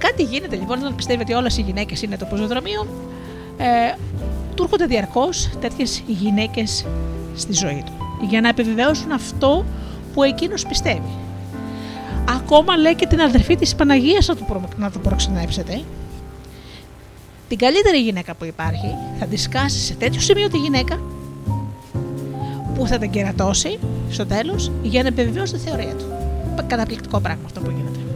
κάτι 0.00 0.22
γίνεται 0.22 0.56
λοιπόν 0.56 0.78
όταν 0.78 0.94
πιστεύει 0.94 1.22
ότι 1.22 1.32
όλες 1.32 1.58
οι 1.58 1.60
γυναίκες 1.60 2.02
είναι 2.02 2.16
το 2.16 2.24
πεζοδρομίο, 2.24 2.86
ε, 3.56 3.94
του 4.54 4.62
έρχονται 4.62 4.86
διαρκώς 4.86 5.50
τέτοιες 5.60 6.02
γυναίκες 6.06 6.86
στη 7.36 7.52
ζωή 7.52 7.82
του. 7.86 7.92
Για 8.28 8.40
να 8.40 8.48
επιβεβαιώσουν 8.48 9.12
αυτό 9.12 9.64
που 10.14 10.22
εκείνος 10.22 10.66
πιστεύει. 10.66 11.10
Ακόμα 12.28 12.76
λέει 12.76 12.94
και 12.94 13.06
την 13.06 13.20
αδερφή 13.20 13.56
της 13.56 13.74
Παναγίας 13.74 14.26
να 14.26 14.36
το, 14.36 14.44
προ... 14.44 14.68
να 14.76 14.90
το 14.90 14.98
προξενέψετε. 14.98 15.82
Την 17.48 17.58
καλύτερη 17.58 17.98
γυναίκα 17.98 18.34
που 18.34 18.44
υπάρχει 18.44 18.94
θα 19.18 19.26
τη 19.26 19.36
σκάσει 19.36 19.78
σε 19.78 19.94
τέτοιο 19.94 20.20
σημείο 20.20 20.48
τη 20.48 20.58
γυναίκα 20.58 21.00
που 22.74 22.86
θα 22.86 22.98
την 22.98 23.10
κερατώσει 23.10 23.78
στο 24.10 24.26
τέλος 24.26 24.70
για 24.82 25.02
να 25.02 25.08
επιβεβαιώσει 25.08 25.52
τη 25.52 25.58
θεωρία 25.58 25.94
του. 25.94 26.04
Καταπληκτικό 26.66 27.20
πράγμα 27.20 27.42
αυτό 27.46 27.60
που 27.60 27.70
γίνεται. 27.70 28.09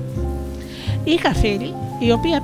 Είχα 1.05 1.35
φίλη 1.35 1.75
η 1.99 2.13
οποία 2.13 2.43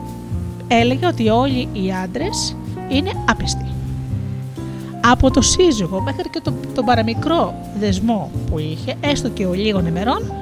έλεγε 0.68 1.06
ότι 1.06 1.28
όλοι 1.28 1.68
οι 1.72 1.92
άντρες 1.92 2.56
είναι 2.88 3.10
άπιστοι 3.28 3.70
από 5.00 5.30
το 5.30 5.40
σύζυγο 5.40 6.00
μέχρι 6.00 6.28
και 6.30 6.40
τον 6.40 6.54
το 6.74 6.82
παραμικρό 6.82 7.54
δεσμό 7.78 8.30
που 8.50 8.58
είχε, 8.58 8.94
έστω 9.00 9.28
και 9.28 9.46
ο 9.46 9.52
λίγων 9.52 9.86
ημερών, 9.86 10.32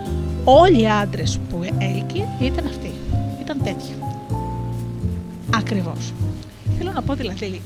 όλοι 0.45 0.81
οι 0.81 0.89
άντρες 0.89 1.39
που 1.51 1.61
έλκει 1.79 2.25
ήταν 2.41 2.67
αυτοί. 2.67 2.91
Ήταν 3.41 3.61
τέτοιοι. 3.65 3.95
Ακριβώς. 5.57 6.13
Θέλω 6.79 6.93
να 6.95 7.03
πω 7.03 7.15
δηλαδή 7.15 7.61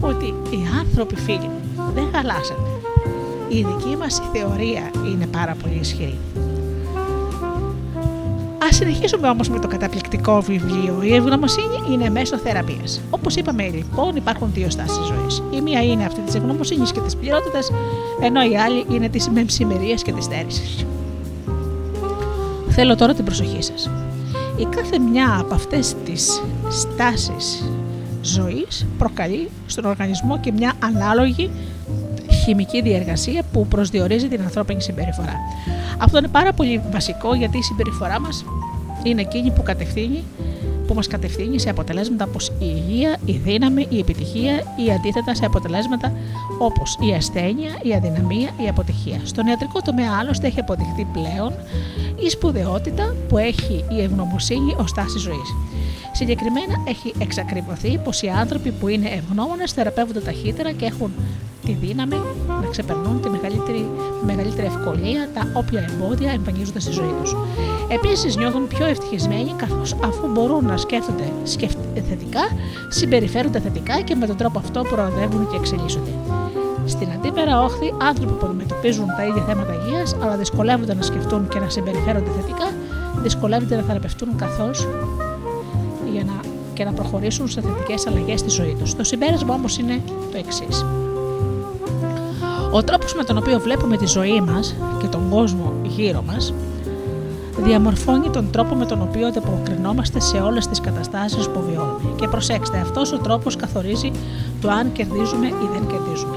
ότι 0.00 0.26
οι 0.26 0.58
άνθρωποι 0.78 1.16
φίλοι 1.16 1.50
δεν 1.94 2.08
χαλάσανε. 2.14 2.68
Η 3.48 3.56
δική 3.56 3.96
μας 3.96 4.22
θεωρία 4.32 4.90
είναι 5.12 5.26
πάρα 5.26 5.56
πολύ 5.62 5.78
ισχυρή. 5.80 6.18
Α 8.68 8.72
συνεχίσουμε 8.72 9.28
όμως 9.28 9.48
με 9.48 9.58
το 9.58 9.68
καταπληκτικό 9.68 10.40
βιβλίο. 10.40 10.98
Η 11.02 11.14
ευγνωμοσύνη 11.14 11.92
είναι 11.92 12.10
μέσω 12.10 12.38
θεραπείας. 12.38 13.00
Όπως 13.10 13.36
είπαμε 13.36 13.62
λοιπόν, 13.68 14.16
υπάρχουν 14.16 14.50
δύο 14.52 14.70
στάσεις 14.70 15.06
ζωής. 15.06 15.42
Η 15.50 15.60
μία 15.60 15.82
είναι 15.82 16.04
αυτή 16.04 16.20
της 16.20 16.34
ευγνωμοσύνης 16.34 16.92
και 16.92 17.00
της 17.00 17.16
πληρότητας, 17.16 17.70
ενώ 18.22 18.42
η 18.50 18.56
άλλη 18.56 18.84
είναι 18.90 19.08
της 19.08 19.28
μεμψημερίας 19.28 20.02
και 20.02 20.12
της 20.12 20.24
στέρησης. 20.24 20.86
Θέλω 22.68 22.96
τώρα 22.96 23.14
την 23.14 23.24
προσοχή 23.24 23.62
σας. 23.62 23.90
Η 24.56 24.64
κάθε 24.64 24.98
μια 24.98 25.36
από 25.40 25.54
αυτές 25.54 25.94
τις 26.04 26.42
στάσεις 26.70 27.64
ζωής 28.22 28.86
προκαλεί 28.98 29.48
στον 29.66 29.84
οργανισμό 29.84 30.38
και 30.40 30.52
μια 30.52 30.72
ανάλογη 30.78 31.50
χημική 32.44 32.82
διεργασία 32.82 33.42
που 33.52 33.66
προσδιορίζει 33.66 34.28
την 34.28 34.40
ανθρώπινη 34.40 34.82
συμπεριφορά. 34.82 35.34
Αυτό 35.98 36.18
είναι 36.18 36.28
πάρα 36.28 36.52
πολύ 36.52 36.82
βασικό 36.92 37.34
γιατί 37.34 37.58
η 37.58 37.62
συμπεριφορά 37.62 38.20
μας 38.20 38.44
είναι 39.02 39.20
εκείνη 39.20 39.50
που 39.50 39.62
κατευθύνει 39.62 40.24
που 40.88 40.94
μας 40.94 41.06
κατευθύνει 41.06 41.58
σε 41.60 41.70
αποτελέσματα 41.70 42.24
όπως 42.24 42.48
η 42.48 42.54
υγεία, 42.58 43.16
η 43.24 43.32
δύναμη, 43.32 43.86
η 43.90 43.98
επιτυχία 43.98 44.54
ή 44.86 44.92
αντίθετα 44.92 45.34
σε 45.34 45.44
αποτελέσματα 45.44 46.12
όπως 46.58 46.98
η 47.00 47.14
ασθένεια, 47.14 47.78
η 47.82 47.94
αδυναμία, 47.94 48.50
η 48.64 48.68
αποτυχία. 48.68 49.20
Στον 49.24 49.46
ιατρικό 49.46 49.80
τομέα 49.80 50.10
άλλωστε 50.20 50.46
έχει 50.46 50.60
αποδειχθεί 50.60 51.06
πλέον 51.12 51.52
η 52.24 52.28
σπουδαιότητα 52.30 53.14
που 53.28 53.38
έχει 53.38 53.84
η 53.88 54.02
ευγνωμοσύνη 54.02 54.74
ως 54.78 54.92
τάση 54.92 55.18
ζωής. 55.18 55.54
Συγκεκριμένα 56.12 56.74
έχει 56.88 57.14
εξακριβωθεί 57.18 57.98
πως 57.98 58.22
οι 58.22 58.28
άνθρωποι 58.28 58.70
που 58.70 58.88
είναι 58.88 59.08
ευγνώμονες 59.08 59.72
θεραπεύονται 59.72 60.20
ταχύτερα 60.20 60.72
και 60.72 60.84
έχουν 60.84 61.12
τη 61.68 61.86
δύναμη 61.86 62.20
να 62.62 62.66
ξεπερνούν 62.70 63.20
τη 63.20 63.28
μεγαλύτερη, 63.30 63.90
μεγαλύτερη 64.26 64.66
ευκολία 64.66 65.28
τα 65.34 65.42
όποια 65.54 65.80
εμπόδια 65.88 66.30
εμφανίζονται 66.30 66.80
στη 66.80 66.92
ζωή 66.92 67.14
τους. 67.20 67.36
Επίσης 67.88 68.36
νιώθουν 68.36 68.66
πιο 68.66 68.86
ευτυχισμένοι 68.86 69.52
καθώς 69.56 69.96
αφού 70.04 70.26
μπορούν 70.32 70.64
να 70.66 70.76
σκέφτονται 70.76 71.32
θετικά, 72.08 72.40
συμπεριφέρονται 72.88 73.60
θετικά 73.60 74.00
και 74.00 74.14
με 74.14 74.26
τον 74.26 74.36
τρόπο 74.36 74.58
αυτό 74.58 74.82
προοδεύουν 74.82 75.48
και 75.50 75.56
εξελίσσονται. 75.56 76.10
Στην 76.86 77.08
αντίπερα 77.10 77.62
όχθη, 77.62 77.94
άνθρωποι 78.02 78.32
που 78.32 78.46
αντιμετωπίζουν 78.46 79.06
τα 79.16 79.24
ίδια 79.26 79.42
θέματα 79.42 79.72
υγείας, 79.74 80.16
αλλά 80.22 80.36
δυσκολεύονται 80.36 80.94
να 80.94 81.02
σκεφτούν 81.02 81.48
και 81.48 81.58
να 81.58 81.68
συμπεριφέρονται 81.68 82.30
θετικά, 82.40 82.66
δυσκολεύονται 83.22 83.76
να 83.76 83.82
θεραπευτούν 83.82 84.36
καθώς 84.36 84.88
για 86.12 86.24
να, 86.24 86.40
και 86.74 86.84
να 86.84 86.92
προχωρήσουν 86.92 87.48
σε 87.48 87.60
θετικές 87.60 88.06
αλλαγές 88.06 88.40
στη 88.40 88.50
ζωή 88.50 88.76
τους. 88.78 88.94
Το 88.94 89.04
συμπέρασμα 89.04 89.54
όμως 89.54 89.78
είναι 89.78 90.02
το 90.32 90.38
εξής. 90.38 90.84
Ο 92.72 92.82
τρόπος 92.82 93.14
με 93.14 93.24
τον 93.24 93.36
οποίο 93.36 93.60
βλέπουμε 93.60 93.96
τη 93.96 94.06
ζωή 94.06 94.40
μας 94.40 94.76
και 95.00 95.06
τον 95.06 95.30
κόσμο 95.30 95.72
γύρω 95.82 96.22
μας 96.26 96.52
διαμορφώνει 97.62 98.30
τον 98.30 98.50
τρόπο 98.50 98.74
με 98.74 98.86
τον 98.86 99.02
οποίο 99.02 99.26
ανταποκρινόμαστε 99.26 100.20
σε 100.20 100.36
όλες 100.36 100.66
τις 100.66 100.80
καταστάσεις 100.80 101.48
που 101.48 101.62
βιώνουμε. 101.68 102.14
Και 102.16 102.28
προσέξτε, 102.28 102.78
αυτός 102.78 103.12
ο 103.12 103.18
τρόπος 103.18 103.56
καθορίζει 103.56 104.10
το 104.60 104.70
αν 104.70 104.92
κερδίζουμε 104.92 105.46
ή 105.46 105.68
δεν 105.72 105.86
κερδίζουμε. 105.86 106.36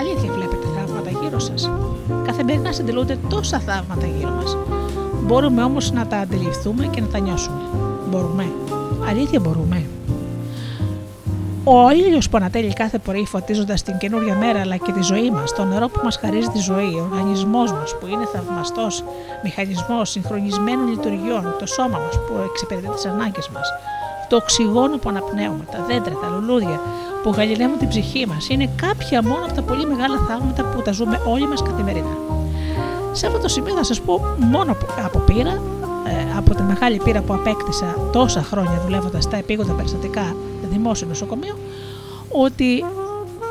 Αλήθεια 0.00 0.32
βλέπετε 0.32 0.66
θαύματα 0.76 1.10
γύρω 1.22 1.38
σας. 1.38 1.70
Καθημερινά 2.26 2.72
συντελούνται 2.72 3.18
τόσα 3.28 3.58
θαύματα 3.58 4.06
γύρω 4.06 4.30
μας. 4.30 4.56
Μπορούμε 5.22 5.62
όμως 5.62 5.92
να 5.92 6.06
τα 6.06 6.16
αντιληφθούμε 6.16 6.86
και 6.86 7.00
να 7.00 7.06
τα 7.06 7.18
νιώσουμε. 7.18 7.60
Μπορούμε. 8.10 8.52
Αλήθεια 9.08 9.40
μπορούμε. 9.40 9.86
Ο 11.66 11.90
ήλιος 11.90 12.28
που 12.28 12.36
ανατέλει 12.36 12.72
κάθε 12.72 12.98
πρωί 12.98 13.24
φωτίζοντας 13.26 13.82
την 13.82 13.98
καινούργια 13.98 14.34
μέρα 14.34 14.60
αλλά 14.60 14.76
και 14.76 14.92
τη 14.92 15.02
ζωή 15.02 15.30
μας, 15.30 15.52
το 15.54 15.64
νερό 15.64 15.88
που 15.88 16.00
μας 16.04 16.16
χαρίζει 16.16 16.48
τη 16.48 16.58
ζωή, 16.58 16.94
ο 16.94 17.08
οργανισμός 17.10 17.72
μας 17.72 17.96
που 17.98 18.06
είναι 18.06 18.26
θαυμαστός 18.32 19.04
μηχανισμός 19.42 20.10
συγχρονισμένων 20.10 20.88
λειτουργιών, 20.88 21.56
το 21.58 21.66
σώμα 21.66 21.98
μας 21.98 22.14
που 22.26 22.32
εξυπηρετεί 22.50 22.88
τις 22.88 23.06
ανάγκες 23.06 23.48
μας, 23.48 23.68
το 24.28 24.36
οξυγόνο 24.36 24.96
που 24.96 25.08
αναπνέουμε, 25.08 25.64
τα 25.72 25.84
δέντρα, 25.88 26.14
τα 26.14 26.28
λουλούδια 26.28 26.80
που 27.22 27.30
γαλινεύουν 27.30 27.78
την 27.78 27.88
ψυχή 27.88 28.26
μας, 28.26 28.48
είναι 28.48 28.68
κάποια 28.76 29.22
μόνο 29.22 29.44
από 29.44 29.54
τα 29.54 29.62
πολύ 29.62 29.86
μεγάλα 29.86 30.16
θαύματα 30.28 30.64
που 30.64 30.82
τα 30.82 30.92
ζούμε 30.92 31.20
όλοι 31.26 31.48
μας 31.48 31.62
καθημερινά. 31.62 32.16
Σε 33.12 33.26
αυτό 33.26 33.38
το 33.38 33.48
σημείο 33.48 33.74
θα 33.74 33.84
σας 33.84 34.00
πω 34.00 34.20
μόνο 34.36 34.76
από 35.04 35.18
πείρα, 35.18 35.62
ε, 36.06 36.36
από 36.36 36.54
τη 36.54 36.62
μεγάλη 36.62 37.00
πείρα 37.04 37.20
που 37.20 37.34
απέκτησα 37.34 37.96
τόσα 38.12 38.42
χρόνια 38.42 38.80
δουλεύοντας 38.84 39.24
στα 39.24 39.36
επίγοντα 39.36 39.72
περιστατικά 39.72 40.34
δημόσιο 40.74 41.06
νοσοκομείο 41.06 41.58
ότι 42.28 42.84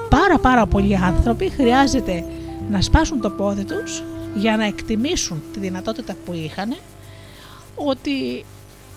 πάρα 0.09 0.39
πάρα 0.39 0.65
πολλοί 0.65 0.97
άνθρωποι 0.97 1.49
χρειάζεται 1.49 2.25
να 2.69 2.81
σπάσουν 2.81 3.21
το 3.21 3.29
πόδι 3.29 3.63
τους 3.63 4.03
για 4.35 4.57
να 4.57 4.65
εκτιμήσουν 4.65 5.43
τη 5.53 5.59
δυνατότητα 5.59 6.15
που 6.25 6.33
είχαν 6.33 6.75
ότι 7.75 8.45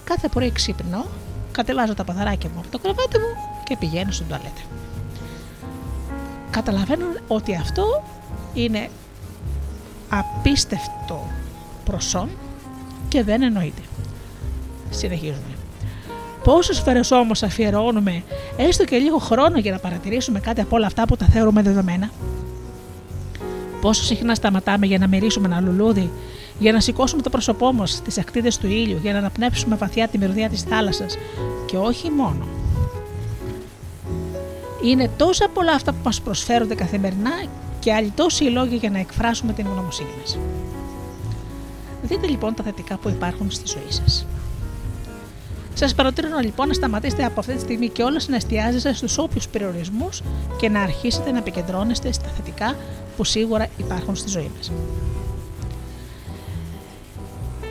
κάθε 0.04 0.28
πρωί 0.28 0.52
ξύπνω, 0.52 1.04
κατεβάζω 1.52 1.94
τα 1.94 2.04
παδαράκια 2.04 2.50
μου 2.54 2.58
από 2.58 2.68
το 2.70 2.78
κρεβάτι 2.78 3.18
μου 3.18 3.60
και 3.64 3.76
πηγαίνω 3.78 4.10
στην 4.10 4.26
τουαλέτα. 4.26 4.60
Καταλαβαίνουν 6.50 7.18
ότι 7.28 7.54
αυτό 7.54 8.04
είναι 8.54 8.88
απίστευτο 10.08 11.26
προσόν 11.84 12.28
και 13.08 13.22
δεν 13.22 13.42
εννοείται. 13.42 13.82
Συνεχίζουμε. 14.90 15.55
Πόσες 16.47 16.78
φορές 16.81 17.10
όμως 17.10 17.43
αφιερώνουμε 17.43 18.23
έστω 18.56 18.85
και 18.85 18.97
λίγο 18.97 19.18
χρόνο 19.18 19.59
για 19.59 19.73
να 19.73 19.78
παρατηρήσουμε 19.78 20.40
κάτι 20.40 20.60
από 20.60 20.77
όλα 20.77 20.86
αυτά 20.86 21.05
που 21.06 21.16
τα 21.16 21.27
θεωρούμε 21.27 21.62
δεδομένα; 21.62 22.10
Πόσο 23.81 24.02
συχνά 24.02 24.35
σταματάμε 24.35 24.86
για 24.86 24.98
να 24.98 25.06
μυρίσουμε 25.06 25.47
ένα 25.47 25.60
λουλούδι, 25.60 26.10
για 26.59 26.73
να 26.73 26.81
σηκώσουμε 26.81 27.23
το 27.23 27.31
πρόσωπό 27.31 27.73
μας 27.73 27.90
στις 27.90 28.18
ακτίδες 28.18 28.59
του 28.59 28.66
ήλιου, 28.66 28.98
για 29.02 29.12
να 29.12 29.18
αναπνεύσουμε 29.18 29.77
βαθιά 29.77 30.09
τη 30.09 30.18
μυρωδιά 30.18 30.48
της 30.48 30.62
θάλασσας 30.62 31.16
και 31.66 31.77
όχι 31.77 32.10
μόνο; 32.10 32.47
Είναι 34.85 35.10
τόσα 35.16 35.48
πολλά 35.48 35.73
αυτά 35.73 35.93
που 35.93 36.01
μας 36.05 36.20
προσφέρονται 36.20 36.74
καθημερινά 36.74 37.44
και 37.78 37.93
άλλοι 37.93 38.12
τόσοι 38.14 38.44
οι 38.44 38.51
λόγοι 38.51 38.77
για 38.77 38.90
να 38.90 38.98
εκφράσουμε 38.98 39.52
την 39.52 39.66
γνωμοσύνη 39.73 40.10
μας. 40.20 40.39
Δείτε 42.02 42.27
λοιπόν 42.27 42.55
τα 42.55 42.62
θετικά 42.62 42.97
που 42.97 43.09
υπάρχουν 43.09 43.51
στη 43.51 43.66
ζωή 43.66 43.90
σας. 43.90 44.27
Σας 45.78 45.94
παροτρύνω 45.94 46.38
λοιπόν 46.38 46.68
να 46.68 46.74
σταματήσετε 46.74 47.24
από 47.24 47.40
αυτή 47.40 47.54
τη 47.54 47.60
στιγμή 47.60 47.88
και 47.88 48.02
όλα 48.02 48.20
να 48.28 48.36
εστιάζεστε 48.36 48.92
στους 48.92 49.18
όποιους 49.18 49.48
περιορισμούς 49.48 50.22
και 50.58 50.68
να 50.68 50.80
αρχίσετε 50.80 51.30
να 51.30 51.38
επικεντρώνεστε 51.38 52.12
στα 52.12 52.28
θετικά 52.28 52.76
που 53.16 53.24
σίγουρα 53.24 53.66
υπάρχουν 53.76 54.16
στη 54.16 54.28
ζωή 54.28 54.50
μας. 54.56 54.72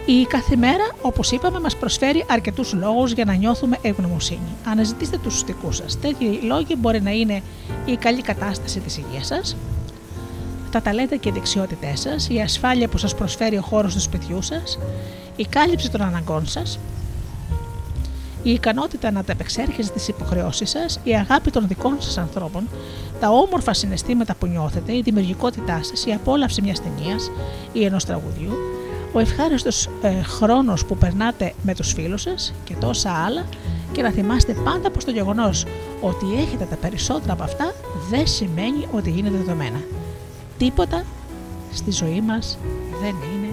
Η 0.06 0.26
κάθε 0.26 0.56
μέρα, 0.56 0.84
όπως 1.02 1.32
είπαμε, 1.32 1.60
μας 1.60 1.76
προσφέρει 1.76 2.26
αρκετούς 2.30 2.74
λόγους 2.74 3.12
για 3.12 3.26
να 3.26 3.34
νιώθουμε 3.34 3.78
ευγνωμοσύνη. 3.82 4.56
Αναζητήστε 4.66 5.18
τους 5.18 5.44
δικούς 5.44 5.76
σας. 5.76 6.00
Τέτοιοι 6.00 6.40
λόγοι 6.44 6.76
μπορεί 6.78 7.02
να 7.02 7.12
είναι 7.12 7.42
η 7.86 7.96
καλή 7.96 8.22
κατάσταση 8.22 8.80
της 8.80 8.98
υγείας 8.98 9.28
σας, 9.28 9.56
τα 10.72 10.82
ταλέντα 10.82 11.16
και 11.16 11.30
οι 11.30 11.32
δεξιότητές 11.32 12.00
σας, 12.00 12.30
η 12.30 12.42
ασφάλεια 12.42 12.88
που 12.88 12.98
σας 12.98 13.16
προσφέρει 13.16 13.58
ο 13.58 13.62
χώρος 13.62 13.94
του 13.94 14.02
σπιτιού 14.02 14.42
σας, 14.42 14.80
η 15.36 15.46
κάλυψη 15.46 15.92
των 15.92 16.02
αναγκών 16.02 16.48
σας, 16.48 16.80
η 18.46 18.52
ικανότητα 18.52 19.12
να 19.12 19.20
ανταπεξέρχεστε 19.20 19.84
στις 19.84 20.08
υποχρεώσεις 20.08 20.70
σας, 20.70 21.00
η 21.04 21.16
αγάπη 21.16 21.52
των 21.52 21.68
δικών 21.68 21.96
σας 22.00 22.18
ανθρώπων, 22.18 22.68
τα 23.20 23.30
όμορφα 23.30 23.74
συναισθήματα 23.74 24.36
που 24.36 24.46
νιώθετε, 24.46 24.96
η 24.96 25.02
δημιουργικότητά 25.02 25.80
σας, 25.84 26.06
η 26.06 26.12
απόλαυση 26.12 26.62
μιας 26.62 26.82
ταινίας 26.82 27.32
ή 27.74 27.86
ενός 27.86 28.06
τραγουδιού, 28.06 28.52
ο 29.14 29.20
ευχάριστος 29.20 29.90
ε, 30.02 30.22
χρόνος 30.22 30.86
που 30.86 30.98
περνάτε 30.98 31.54
με 31.62 31.76
τους 31.76 31.94
φίλους 31.94 32.22
σας 32.22 32.54
και 32.64 32.76
τόσα 32.80 33.12
άλλα 33.12 33.46
και 33.92 34.02
να 34.02 34.12
θυμάστε 34.12 34.54
πάντα 34.54 34.92
πως 34.92 35.06
το 35.06 35.12
γεγονός 35.12 35.66
ότι 36.02 36.26
έχετε 36.38 36.68
τα 36.70 36.76
περισσότερα 36.76 37.34
από 37.34 37.44
αυτά 37.44 37.74
δεν 38.10 38.28
σημαίνει 38.28 38.88
ότι 38.92 39.14
είναι 39.18 39.30
δεδομένα. 39.30 39.80
Τίποτα 40.58 41.04
στη 41.74 41.92
ζωή 41.92 42.22
μας 42.22 42.58
δεν 43.02 43.16
είναι 43.34 43.45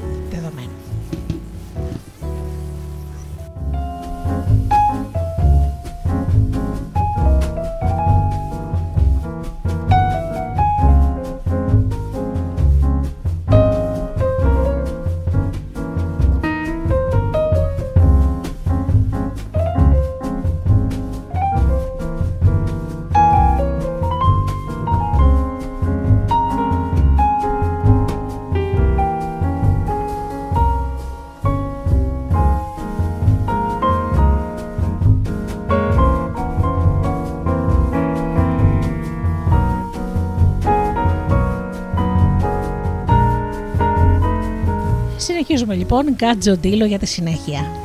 Συνεχίζουμε 45.63 45.97
λοιπόν 45.99 46.15
γκάτζο 46.15 46.57
ντύλο 46.57 46.85
για 46.85 46.99
τη 46.99 47.07
συνέχεια. 47.07 47.82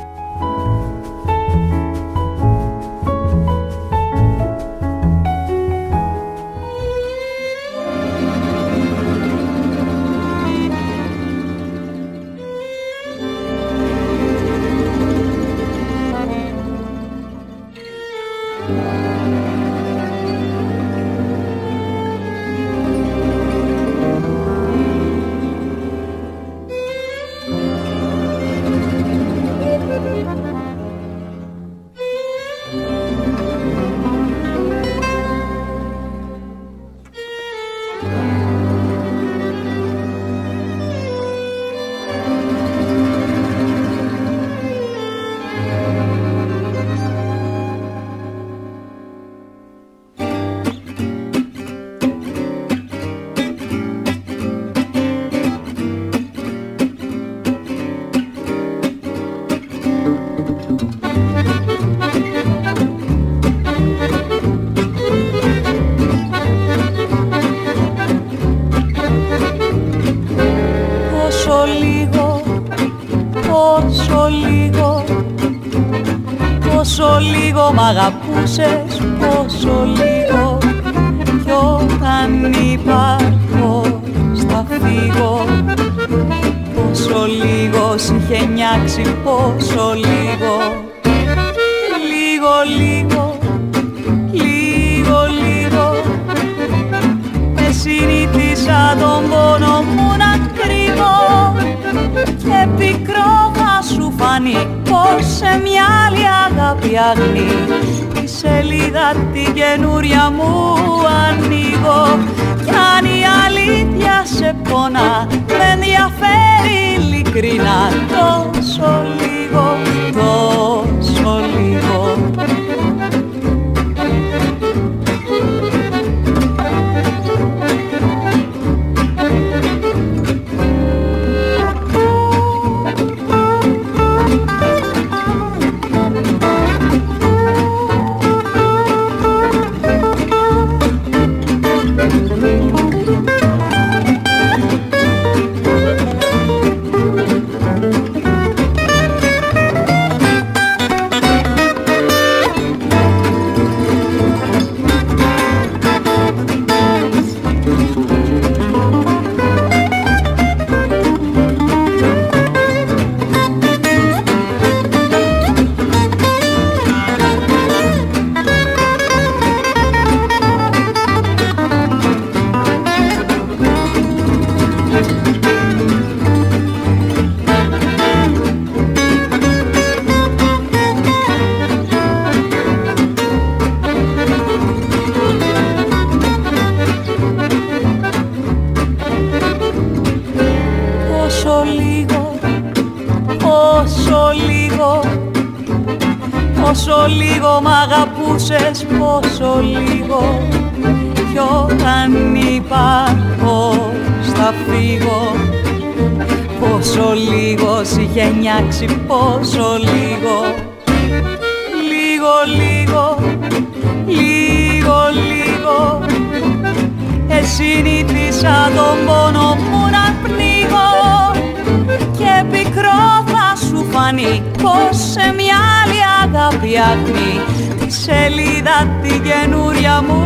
τη 229.02 229.19
καινούρια 229.19 230.02
μου 230.07 230.23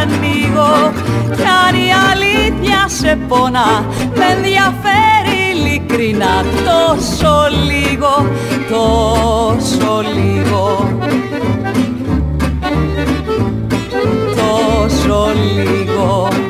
ανοίγω. 0.00 0.92
Κι 1.36 1.90
αλήθεια 2.12 2.84
σε 2.86 3.18
πονά 3.28 3.84
με 4.14 4.24
ενδιαφέρει 4.36 5.38
ειλικρινά 5.52 6.44
τόσο 6.64 7.34
λίγο, 7.66 8.26
τόσο 8.68 10.02
λίγο. 10.14 10.88
Τόσο 14.36 15.32
λίγο. 15.54 16.43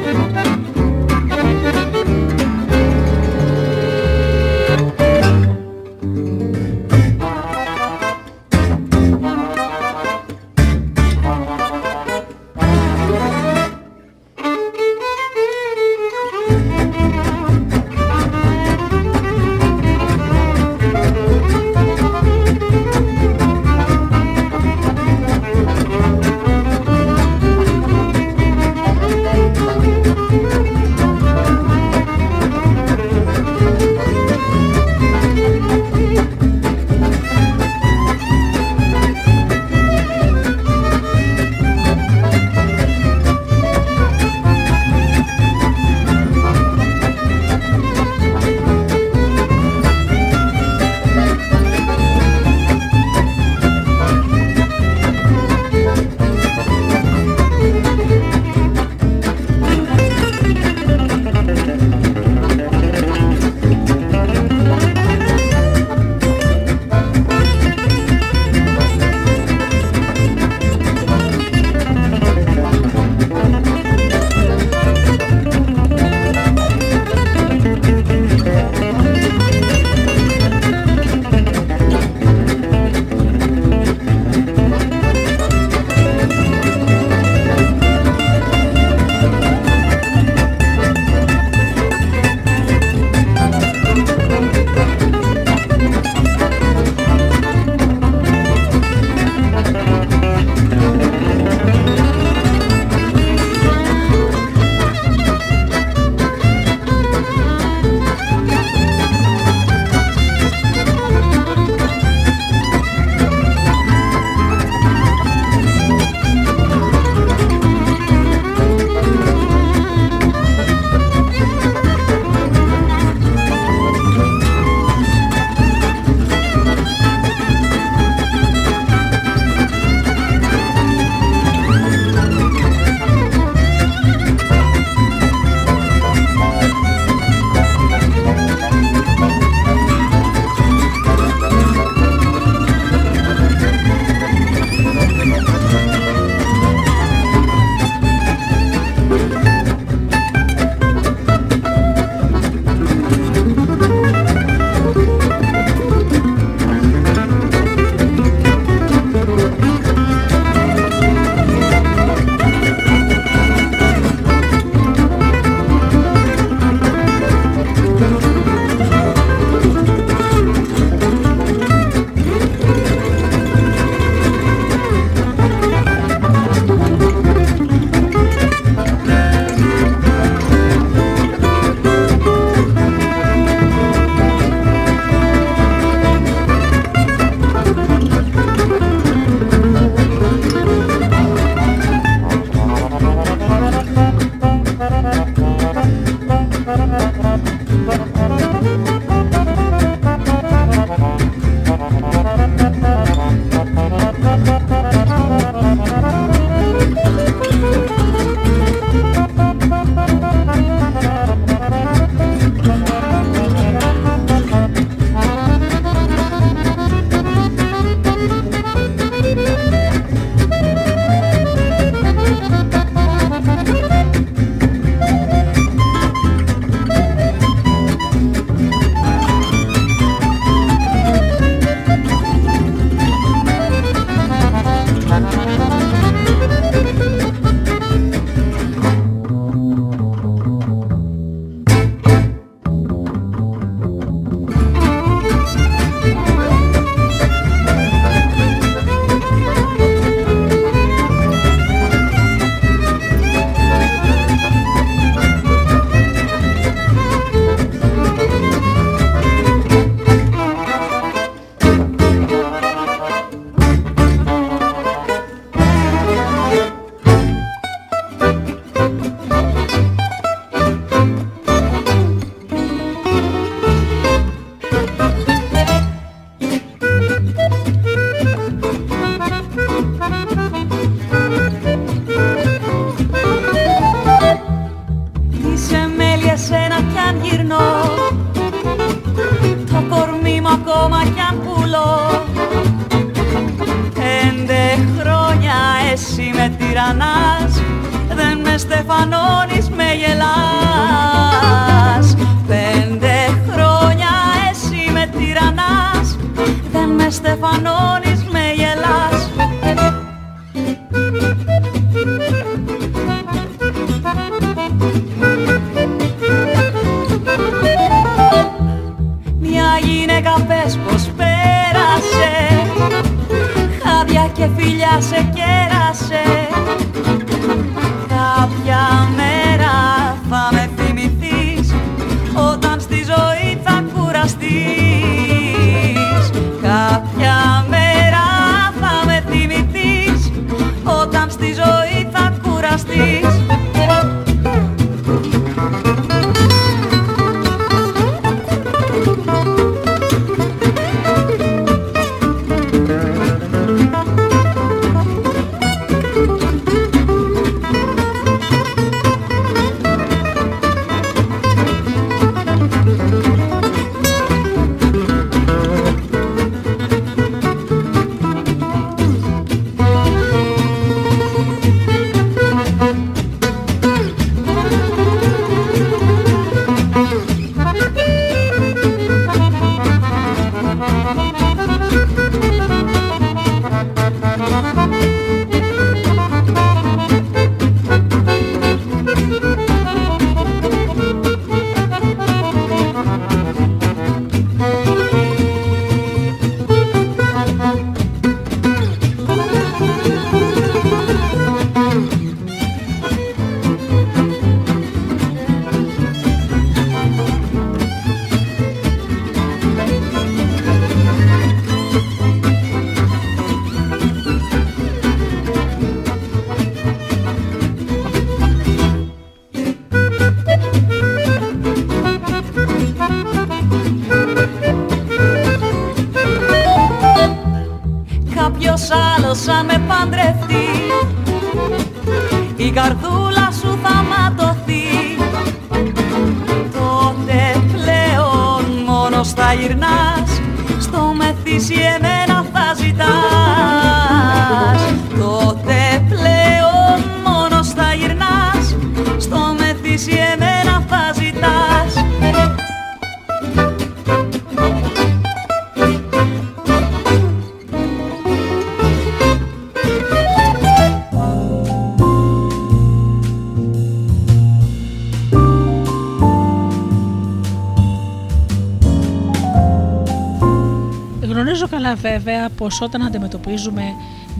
Βέβαια 472.24 472.48
πως 472.48 472.80
όταν 472.80 473.02
αντιμετωπίζουμε 473.02 473.82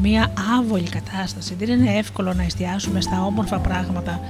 μία 0.02 0.32
άβολη 0.58 0.88
κατάσταση 0.88 1.54
δεν 1.54 1.68
είναι 1.68 1.96
εύκολο 1.96 2.32
να 2.34 2.42
εστιάσουμε 2.42 3.00
στα 3.00 3.24
όμορφα 3.24 3.58
πράγματα 3.58 4.20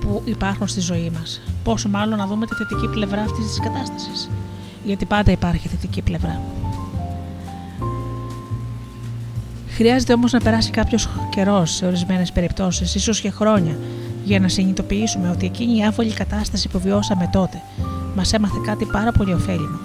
που 0.00 0.22
υπάρχουν 0.24 0.68
στη 0.68 0.80
ζωή 0.80 1.10
μας. 1.18 1.40
Πόσο 1.64 1.88
μάλλον 1.88 2.18
να 2.18 2.26
δούμε 2.26 2.46
τη 2.46 2.54
θετική 2.54 2.88
πλευρά 2.88 3.20
αυτής 3.20 3.46
της 3.46 3.60
κατάστασης. 3.60 4.30
Γιατί 4.84 5.04
πάντα 5.04 5.32
υπάρχει 5.32 5.68
θετική 5.68 6.02
πλευρά. 6.02 6.40
Χρειάζεται 9.68 10.12
όμως 10.12 10.32
να 10.32 10.40
περάσει 10.40 10.70
κάποιος 10.70 11.08
καιρός 11.30 11.74
σε 11.74 11.86
ορισμένες 11.86 12.32
περιπτώσεις, 12.32 12.94
ίσως 12.94 13.20
και 13.20 13.30
χρόνια, 13.30 13.78
για 14.24 14.40
να 14.40 14.48
συνειδητοποιήσουμε 14.48 15.30
ότι 15.30 15.46
εκείνη 15.46 15.78
η 15.78 15.84
άβολη 15.84 16.12
κατάσταση 16.12 16.68
που 16.68 16.80
βιώσαμε 16.80 17.28
τότε 17.32 17.62
μας 18.16 18.32
έμαθε 18.32 18.58
κάτι 18.66 18.84
πάρα 18.84 19.12
πολύ 19.12 19.32
ωφέλιμο 19.32 19.78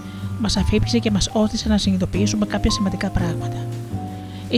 μας 0.44 0.58
αφήψε 0.58 0.98
και 0.98 1.12
μας 1.12 1.30
όθησε 1.34 1.70
να 1.70 1.78
συνειδητοποιήσουμε 1.78 2.46
κάποια 2.46 2.72
σημαντικά 2.72 3.10
πράγματα. 3.10 3.58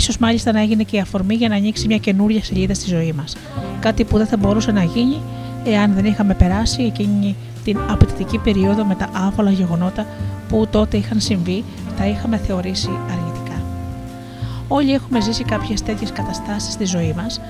σω 0.01 0.13
μάλιστα 0.19 0.51
να 0.51 0.59
έγινε 0.61 0.83
και 0.83 0.95
η 0.95 0.99
αφορμή 0.99 1.35
για 1.35 1.49
να 1.49 1.55
ανοίξει 1.55 1.87
μια 1.87 1.97
καινούρια 1.97 2.43
σελίδα 2.43 2.73
στη 2.73 2.89
ζωή 2.89 3.11
μας. 3.11 3.35
Κάτι 3.79 4.03
που 4.03 4.17
δεν 4.17 4.27
θα 4.27 4.37
μπορούσε 4.37 4.71
να 4.71 4.83
γίνει 4.83 5.21
εάν 5.65 5.93
δεν 5.93 6.05
είχαμε 6.05 6.33
περάσει 6.33 6.83
εκείνη 6.83 7.35
την 7.63 7.77
απαιτητική 7.89 8.37
περίοδο 8.37 8.85
με 8.85 8.95
τα 8.95 9.09
άβολα 9.13 9.51
γεγονότα 9.51 10.05
που 10.49 10.67
τότε 10.71 10.97
είχαν 10.97 11.19
συμβεί, 11.19 11.63
τα 11.97 12.05
είχαμε 12.05 12.37
θεωρήσει 12.37 12.89
αρνητικά. 13.11 13.63
Όλοι 14.67 14.93
έχουμε 14.93 15.21
ζήσει 15.21 15.43
κάποιες 15.43 15.81
τέτοιες 15.81 16.11
καταστάσεις 16.11 16.73
στη 16.73 16.85
ζωή 16.85 17.13
μας, 17.17 17.41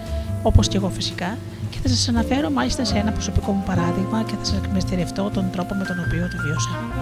όπως 0.43 0.67
και 0.67 0.77
εγώ 0.77 0.89
φυσικά, 0.89 1.37
και 1.69 1.77
θα 1.83 1.87
σας 1.87 2.07
αναφέρω 2.07 2.49
μάλιστα 2.49 2.85
σε 2.85 2.97
ένα 2.97 3.11
προσωπικό 3.11 3.51
μου 3.51 3.63
παράδειγμα 3.65 4.23
και 4.23 4.33
θα 4.39 4.45
σας 4.45 4.57
εκμεστηρευτώ 4.65 5.29
τον 5.33 5.49
τρόπο 5.51 5.75
με 5.75 5.83
τον 5.83 5.95
οποίο 6.07 6.27
το 6.27 6.37
βίωσα. 6.43 6.94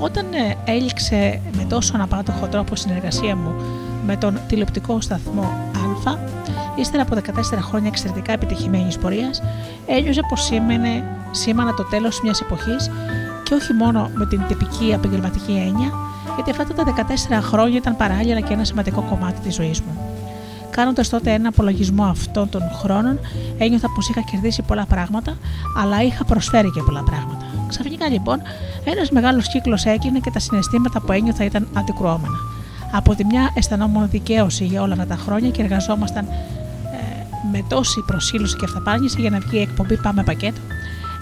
Όταν 0.00 0.24
ε, 0.32 0.72
έληξε 0.72 1.40
με 1.56 1.64
τόσο 1.68 1.92
αναπάντοχο 1.94 2.46
τρόπο 2.46 2.76
συνεργασία 2.76 3.36
μου 3.36 3.54
με 4.06 4.16
τον 4.16 4.38
τηλεοπτικό 4.48 5.00
σταθμό 5.00 5.70
Α, 6.04 6.14
ύστερα 6.76 7.02
από 7.02 7.16
14 7.16 7.20
χρόνια 7.60 7.88
εξαιρετικά 7.88 8.32
επιτυχημένης 8.32 8.98
πορείας, 8.98 9.42
ένιωζε 9.86 10.20
πως 10.28 10.44
σήμαινε, 10.44 11.04
σήμανα 11.30 11.74
το 11.74 11.84
τέλος 11.84 12.20
μιας 12.22 12.40
εποχής 12.40 12.90
και 13.42 13.54
όχι 13.54 13.72
μόνο 13.72 14.10
με 14.14 14.26
την 14.26 14.42
τυπική 14.48 14.90
επαγγελματική 14.90 15.52
έννοια, 15.52 15.92
γιατί 16.34 16.50
αυτά 16.50 16.64
τα 16.64 16.84
14 16.84 17.42
χρόνια 17.42 17.76
ήταν 17.76 17.96
παράλληλα 17.96 18.40
και 18.40 18.52
ένα 18.52 18.64
σημαντικό 18.64 19.02
κομμάτι 19.02 19.40
της 19.40 19.54
ζωής 19.54 19.80
μου. 19.80 19.98
Κάνοντας 20.70 21.08
τότε 21.08 21.32
ένα 21.32 21.48
απολογισμό 21.48 22.04
αυτών 22.04 22.48
των 22.48 22.62
χρόνων, 22.82 23.18
ένιωθα 23.58 23.88
πως 23.94 24.08
είχα 24.08 24.20
κερδίσει 24.20 24.62
πολλά 24.62 24.86
πράγματα, 24.86 25.36
αλλά 25.76 26.02
είχα 26.02 26.24
προσφέρει 26.24 26.70
και 26.70 26.82
πολλά 26.82 27.02
πράγματα. 27.02 27.44
Ξαφνικά 27.68 28.08
λοιπόν, 28.08 28.42
ένας 28.90 29.10
μεγάλος 29.10 29.48
κύκλος 29.48 29.84
έγινε 29.84 30.18
και 30.18 30.30
τα 30.30 30.38
συναισθήματα 30.38 31.00
που 31.00 31.12
ένιωθα 31.12 31.44
ήταν 31.44 31.68
αντικρουόμενα. 31.74 32.38
Από 32.92 33.14
τη 33.14 33.24
μια 33.24 33.52
αισθανόμουν 33.54 34.08
δικαίωση 34.10 34.64
για 34.64 34.82
όλα 34.82 34.92
αυτά 34.92 35.06
τα 35.06 35.16
χρόνια 35.16 35.50
και 35.50 35.62
εργαζόμασταν 35.62 36.26
ε, 36.26 36.36
με 37.52 37.64
τόση 37.68 38.02
προσήλωση 38.06 38.56
και 38.56 38.64
αυταπάρνηση 38.64 39.20
για 39.20 39.30
να 39.30 39.38
βγει 39.38 39.58
η 39.58 39.60
εκπομπή 39.60 39.96
Πάμε 39.96 40.22
Πακέτο, 40.22 40.60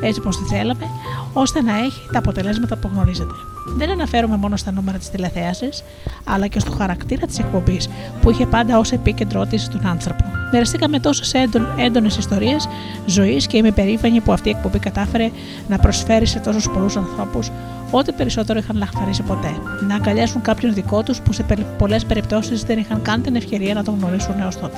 έτσι 0.01 0.20
όπως 0.20 0.36
τη 0.36 0.45
θέλαμε, 0.45 0.88
ώστε 1.33 1.63
να 1.63 1.79
έχει 1.79 2.09
τα 2.13 2.19
αποτελέσματα 2.19 2.77
που 2.77 2.91
γνωρίζετε. 2.93 3.35
Δεν 3.77 3.91
αναφέρομαι 3.91 4.37
μόνο 4.37 4.57
στα 4.57 4.73
νούμερα 4.73 4.99
της 4.99 5.11
τηλεθέασης, 5.11 5.85
αλλά 6.25 6.47
και 6.47 6.59
στο 6.59 6.71
χαρακτήρα 6.71 7.27
της 7.27 7.39
εκπομπής 7.39 7.89
που 8.21 8.31
είχε 8.31 8.47
πάντα 8.47 8.79
ως 8.79 8.93
επίκεντρό 8.93 9.47
της 9.47 9.69
τον 9.69 9.87
άνθρωπο. 9.87 10.25
Μοιραστήκαμε 10.53 11.01
τόσες 11.01 11.33
έντονες 11.77 12.17
ιστορίες 12.17 12.69
ζωής 13.07 13.47
και 13.47 13.57
είμαι 13.57 13.71
περήφανη 13.71 14.21
που 14.21 14.33
αυτή 14.33 14.49
η 14.49 14.53
εκπομπή 14.57 14.79
κατάφερε 14.79 15.31
να 15.69 15.79
προσφέρει 15.79 16.27
σε 16.27 16.39
τόσους 16.39 16.71
πολλούς 16.71 16.97
ανθρώπους 16.97 17.51
ό,τι 17.91 18.13
περισσότερο 18.13 18.59
είχαν 18.59 18.77
λαχταρίσει 18.77 19.23
ποτέ. 19.23 19.55
Να 19.89 19.95
αγκαλιάσουν 19.95 20.43
κάποιον 20.43 20.75
δικό 20.75 21.03
τους 21.03 21.21
που 21.21 21.33
σε 21.33 21.45
πολλές 21.79 22.05
περιπτώσεις 22.05 22.63
δεν 22.63 22.79
είχαν 22.79 23.03
καν 23.03 23.23
την 23.23 23.37
ευκαιρία 23.37 23.75
να 23.75 23.85
τον 23.85 23.97
γνωρίσουν 23.99 24.41
έως 24.41 24.57
τότε. 24.57 24.77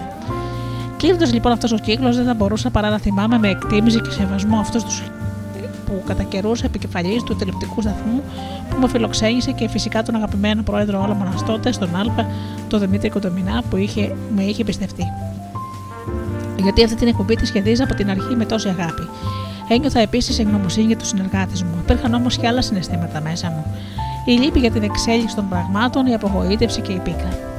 Κλείνοντας 0.96 1.32
λοιπόν 1.32 1.52
αυτός 1.52 1.72
ο 1.72 1.76
κύκλος, 1.76 2.16
δεν 2.16 2.24
θα 2.24 2.34
μπορούσα 2.34 2.70
παρά 2.70 2.90
να 2.90 2.98
θυμάμαι 2.98 3.38
με 3.38 3.48
εκτίμηση 3.48 4.00
και 4.00 4.10
σεβασμό 4.10 4.58
αυτούς 4.58 4.84
τους 4.84 5.02
που 5.90 6.02
κατά 6.06 6.22
καιρούς 6.22 6.62
επικεφαλής 6.62 7.22
του 7.22 7.36
τηλεοπτικού 7.36 7.80
σταθμού 7.80 8.22
που 8.70 8.76
με 8.80 8.88
φιλοξένησε 8.88 9.52
και 9.52 9.68
φυσικά 9.68 10.02
τον 10.02 10.14
αγαπημένο 10.14 10.62
πρόεδρο 10.62 11.02
όλων 11.02 11.16
μα 11.16 11.42
τότε, 11.42 11.70
τον 11.70 11.96
Α, 11.96 12.26
τον 12.68 12.80
Δημήτρη 12.80 13.08
Κοντομινά, 13.08 13.62
που 13.70 13.76
είχε, 13.76 14.16
με 14.34 14.42
είχε 14.42 14.64
πιστευτεί. 14.64 15.04
Γιατί 16.56 16.84
αυτή 16.84 16.96
την 16.96 17.08
εκπομπή 17.08 17.34
τη 17.34 17.46
σχεδίζα 17.46 17.84
από 17.84 17.94
την 17.94 18.10
αρχή 18.10 18.36
με 18.36 18.44
τόση 18.44 18.68
αγάπη. 18.68 19.08
Ένιωθα 19.68 20.00
επίσης 20.00 20.38
εγγνωμοσύνη 20.38 20.86
για 20.86 20.96
τους 20.96 21.08
συνεργάτες 21.08 21.62
μου. 21.62 21.74
Υπήρχαν 21.82 22.14
όμως 22.14 22.36
και 22.36 22.46
άλλα 22.46 22.62
συναισθήματα 22.62 23.20
μέσα 23.20 23.50
μου. 23.50 23.64
Η 24.24 24.32
λύπη 24.32 24.58
για 24.58 24.70
την 24.70 24.82
εξέλιξη 24.82 25.36
των 25.36 25.48
πραγμάτων, 25.48 26.06
η 26.06 26.14
απογοήτευση 26.14 26.80
και 26.80 26.92
η 26.92 26.98
πίκα. 26.98 27.49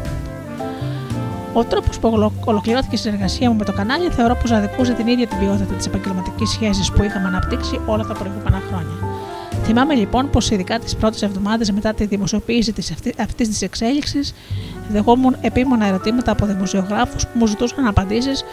Ο 1.53 1.63
τρόπος 1.63 1.99
που 1.99 2.33
ολοκληρώθηκε 2.45 2.95
η 2.95 2.97
συνεργασία 2.97 3.49
μου 3.49 3.55
με 3.55 3.65
το 3.65 3.73
κανάλι 3.73 4.09
θεωρώ 4.09 4.35
πως 4.35 4.51
αδικούσε 4.51 4.93
την 4.93 5.07
ίδια 5.07 5.27
την 5.27 5.39
ποιότητα 5.39 5.73
της 5.73 5.85
επαγγελματικής 5.85 6.49
σχέσης 6.49 6.91
που 6.91 7.03
είχαμε 7.03 7.27
αναπτύξει 7.27 7.79
όλα 7.85 8.05
τα 8.05 8.13
προηγούμενα 8.13 8.61
χρόνια. 8.67 8.95
Θυμάμαι 9.63 9.93
λοιπόν 9.93 10.29
πως 10.29 10.49
ειδικά 10.49 10.79
τις 10.79 10.95
πρώτες 10.95 11.21
εβδομάδες 11.21 11.71
μετά 11.71 11.93
τη 11.93 12.05
δημοσιοποίηση 12.05 12.73
αυτής 13.17 13.47
της 13.47 13.61
εξέλιξης, 13.61 14.33
δεχόμουν 14.89 15.35
επίμονα 15.41 15.85
ερωτήματα 15.85 16.31
από 16.31 16.45
δημοσιογράφους 16.45 17.23
που 17.23 17.37
μου 17.37 17.47
ζητούσαν 17.47 17.87
απαντήσεις 17.87 18.43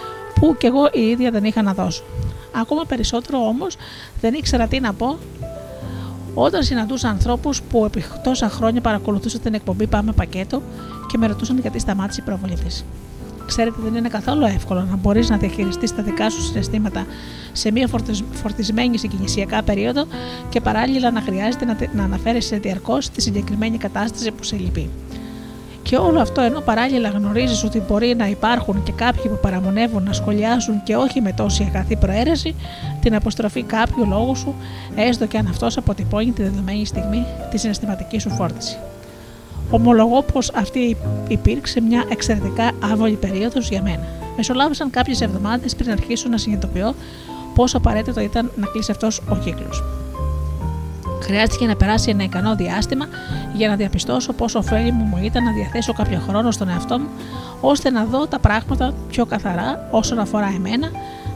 που 0.41 0.57
κι 0.59 0.67
εγώ 0.67 0.89
η 0.93 1.01
ίδια 1.01 1.31
δεν 1.31 1.45
είχα 1.45 1.63
να 1.63 1.73
δώσω. 1.75 2.03
Ακόμα 2.61 2.85
περισσότερο 2.85 3.39
όμως 3.39 3.77
δεν 4.21 4.35
ήξερα 4.35 4.67
τι 4.67 4.81
να 4.81 4.93
πω 4.93 5.19
όταν 6.35 6.63
συναντούσα 6.63 7.09
ανθρώπους 7.09 7.63
που 7.63 7.85
επί 7.85 8.05
τόσα 8.25 8.49
χρόνια 8.49 8.81
παρακολουθούσαν 8.81 9.41
την 9.41 9.55
εκπομπή 9.55 9.87
Πάμε 9.87 10.13
Πακέτο 10.13 10.63
και 11.09 11.19
με 11.19 11.27
ρωτούσαν 11.27 11.59
γιατί 11.59 11.79
σταμάτησε 11.79 12.21
η 12.21 12.25
προβολή 12.25 12.55
της. 12.65 12.85
Ξέρετε, 13.47 13.77
δεν 13.83 13.95
είναι 13.95 14.09
καθόλου 14.09 14.45
εύκολο 14.45 14.87
να 14.91 14.97
μπορείς 14.97 15.31
να 15.31 15.37
διαχειριστείς 15.37 15.95
τα 15.95 16.03
δικά 16.03 16.31
σου 16.31 16.43
συναισθήματα 16.43 17.07
σε 17.53 17.73
μια 17.73 17.89
φορτισμένη 18.33 18.99
συγκινησιακά 18.99 19.63
περίοδο 19.63 20.07
και 20.49 20.61
παράλληλα 20.61 21.11
να 21.11 21.21
χρειάζεται 21.21 21.89
να 21.93 22.05
αναφέρεσαι 22.05 22.57
διαρκώς 22.57 23.11
τη 23.11 23.21
συγκεκριμένη 23.21 23.79
κατάσταση 23.79 24.31
που 24.31 24.43
σε 24.43 24.57
λυπεί. 24.57 24.91
Και 25.83 25.97
όλο 25.97 26.21
αυτό 26.21 26.41
ενώ 26.41 26.61
παράλληλα 26.61 27.09
γνωρίζεις 27.09 27.65
ότι 27.65 27.83
μπορεί 27.89 28.15
να 28.17 28.29
υπάρχουν 28.29 28.83
και 28.83 28.93
κάποιοι 28.93 29.31
που 29.31 29.39
παραμονεύουν 29.43 30.03
να 30.03 30.13
σχολιάσουν 30.13 30.83
και 30.83 30.97
όχι 30.97 31.21
με 31.21 31.33
τόση 31.33 31.63
αγαθή 31.75 31.97
προαίρεση 31.97 32.55
την 33.01 33.15
αποστροφή 33.15 33.63
κάποιου 33.63 34.07
λόγου 34.09 34.37
σου, 34.37 34.55
έστω 34.95 35.27
και 35.27 35.39
αν 35.39 35.47
αυτός 35.47 35.77
αποτυπώνει 35.77 36.31
τη 36.31 36.43
δεδομένη 36.43 36.87
στιγμή 36.87 37.27
τη 37.51 37.59
συναισθηματική 37.59 38.19
σου 38.19 38.31
φόρτιση. 38.31 38.79
Ομολογώ 39.71 40.23
πως 40.23 40.51
αυτή 40.55 40.97
υπήρξε 41.29 41.81
μια 41.81 42.05
εξαιρετικά 42.09 42.71
άβολη 42.93 43.15
περίοδος 43.15 43.69
για 43.69 43.83
μένα. 43.83 44.07
Μεσολάβησαν 44.37 44.91
κάποιες 44.91 45.21
εβδομάδες 45.21 45.77
πριν 45.77 45.91
αρχίσω 45.91 46.29
να 46.29 46.37
συνειδητοποιώ 46.39 46.95
πόσο 47.55 47.77
απαραίτητο 47.77 48.21
ήταν 48.21 48.51
να 48.57 48.67
κλείσει 48.67 48.91
αυτός 48.91 49.23
ο 49.29 49.37
κύκλος. 49.37 49.83
Χρειάστηκε 51.23 51.67
να 51.67 51.77
περάσει 51.77 52.11
ένα 52.11 52.23
ικανό 52.23 52.55
διάστημα 52.55 53.07
για 53.55 53.69
να 53.69 53.77
διαπιστώσω 53.77 54.33
πόσο 54.33 54.59
ωφέλιμο 54.59 55.05
μου 55.05 55.19
ήταν 55.23 55.45
να 55.45 55.53
διαθέσω 55.53 55.93
κάποιο 55.93 56.19
χρόνο 56.29 56.51
στον 56.51 56.69
εαυτό 56.69 56.99
μου, 56.99 57.09
ώστε 57.61 57.91
να 57.91 58.05
δω 58.05 58.27
τα 58.27 58.39
πράγματα 58.39 58.93
πιο 59.09 59.27
καθαρά 59.27 59.89
όσον 59.91 60.19
αφορά 60.19 60.53
εμένα, 60.57 60.91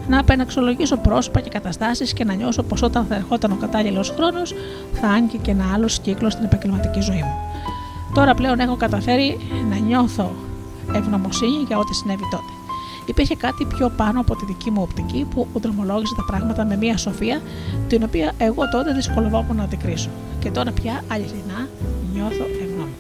να 0.09 0.19
απεναξιολογήσω 0.21 0.97
πρόσωπα 0.97 1.41
και 1.41 1.49
καταστάσεις 1.49 2.13
και 2.13 2.25
να 2.25 2.35
νιώσω 2.35 2.63
πως 2.63 2.83
όταν 2.83 3.07
θα 3.09 3.15
ερχόταν 3.15 3.53
ο 3.53 3.57
κατάλληλος 3.61 4.11
χρόνος 4.17 4.55
θα 4.93 5.09
άγκη 5.09 5.39
και 5.39 5.51
ένα 5.51 5.65
άλλο 5.75 5.89
κύκλο 6.03 6.31
στην 6.31 6.45
επαγγελματική 6.45 7.01
ζωή 7.01 7.23
μου. 7.23 7.52
Τώρα 8.15 8.35
πλέον 8.35 8.59
έχω 8.59 8.77
καταφέρει 8.77 9.39
να 9.71 9.77
νιώθω 9.77 10.33
ευγνωμοσύνη 10.95 11.65
για 11.67 11.79
ό,τι 11.79 11.95
συνέβη 11.95 12.23
τότε. 12.31 12.53
Υπήρχε 13.07 13.37
κάτι 13.37 13.65
πιο 13.65 13.93
πάνω 13.97 14.21
από 14.21 14.37
τη 14.37 14.45
δική 14.45 14.71
μου 14.71 14.83
οπτική 14.83 15.27
που 15.31 15.47
δρομολόγησε 15.61 16.15
τα 16.15 16.25
πράγματα 16.25 16.65
με 16.65 16.77
μια 16.77 16.97
σοφία 16.97 17.41
την 17.89 18.03
οποία 18.03 18.33
εγώ 18.39 18.69
τότε 18.69 18.93
δυσκολευόμουν 18.93 19.57
να 19.57 19.63
αντικρίσω. 19.63 20.11
Και 20.39 20.51
τώρα 20.51 20.73
πια 20.73 21.05
αληθινά 21.09 21.69
νιώθω 22.13 22.45
ευγνώμη. 22.63 22.93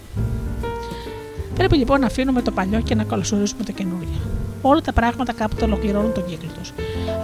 Πρέπει 1.55 1.77
λοιπόν 1.77 2.01
να 2.01 2.07
αφήνουμε 2.07 2.43
το 2.43 2.51
παλιό 2.51 2.81
και 2.81 2.95
να 2.95 3.05
καλωσορίσουμε 3.05 3.65
το 3.65 3.73
καινούργιο. 3.73 4.21
Όλα 4.63 4.81
τα 4.81 4.93
πράγματα 4.93 5.33
κάποτε 5.33 5.65
ολοκληρώνουν 5.65 6.13
τον 6.13 6.25
κύκλο 6.27 6.49
τους. 6.59 6.73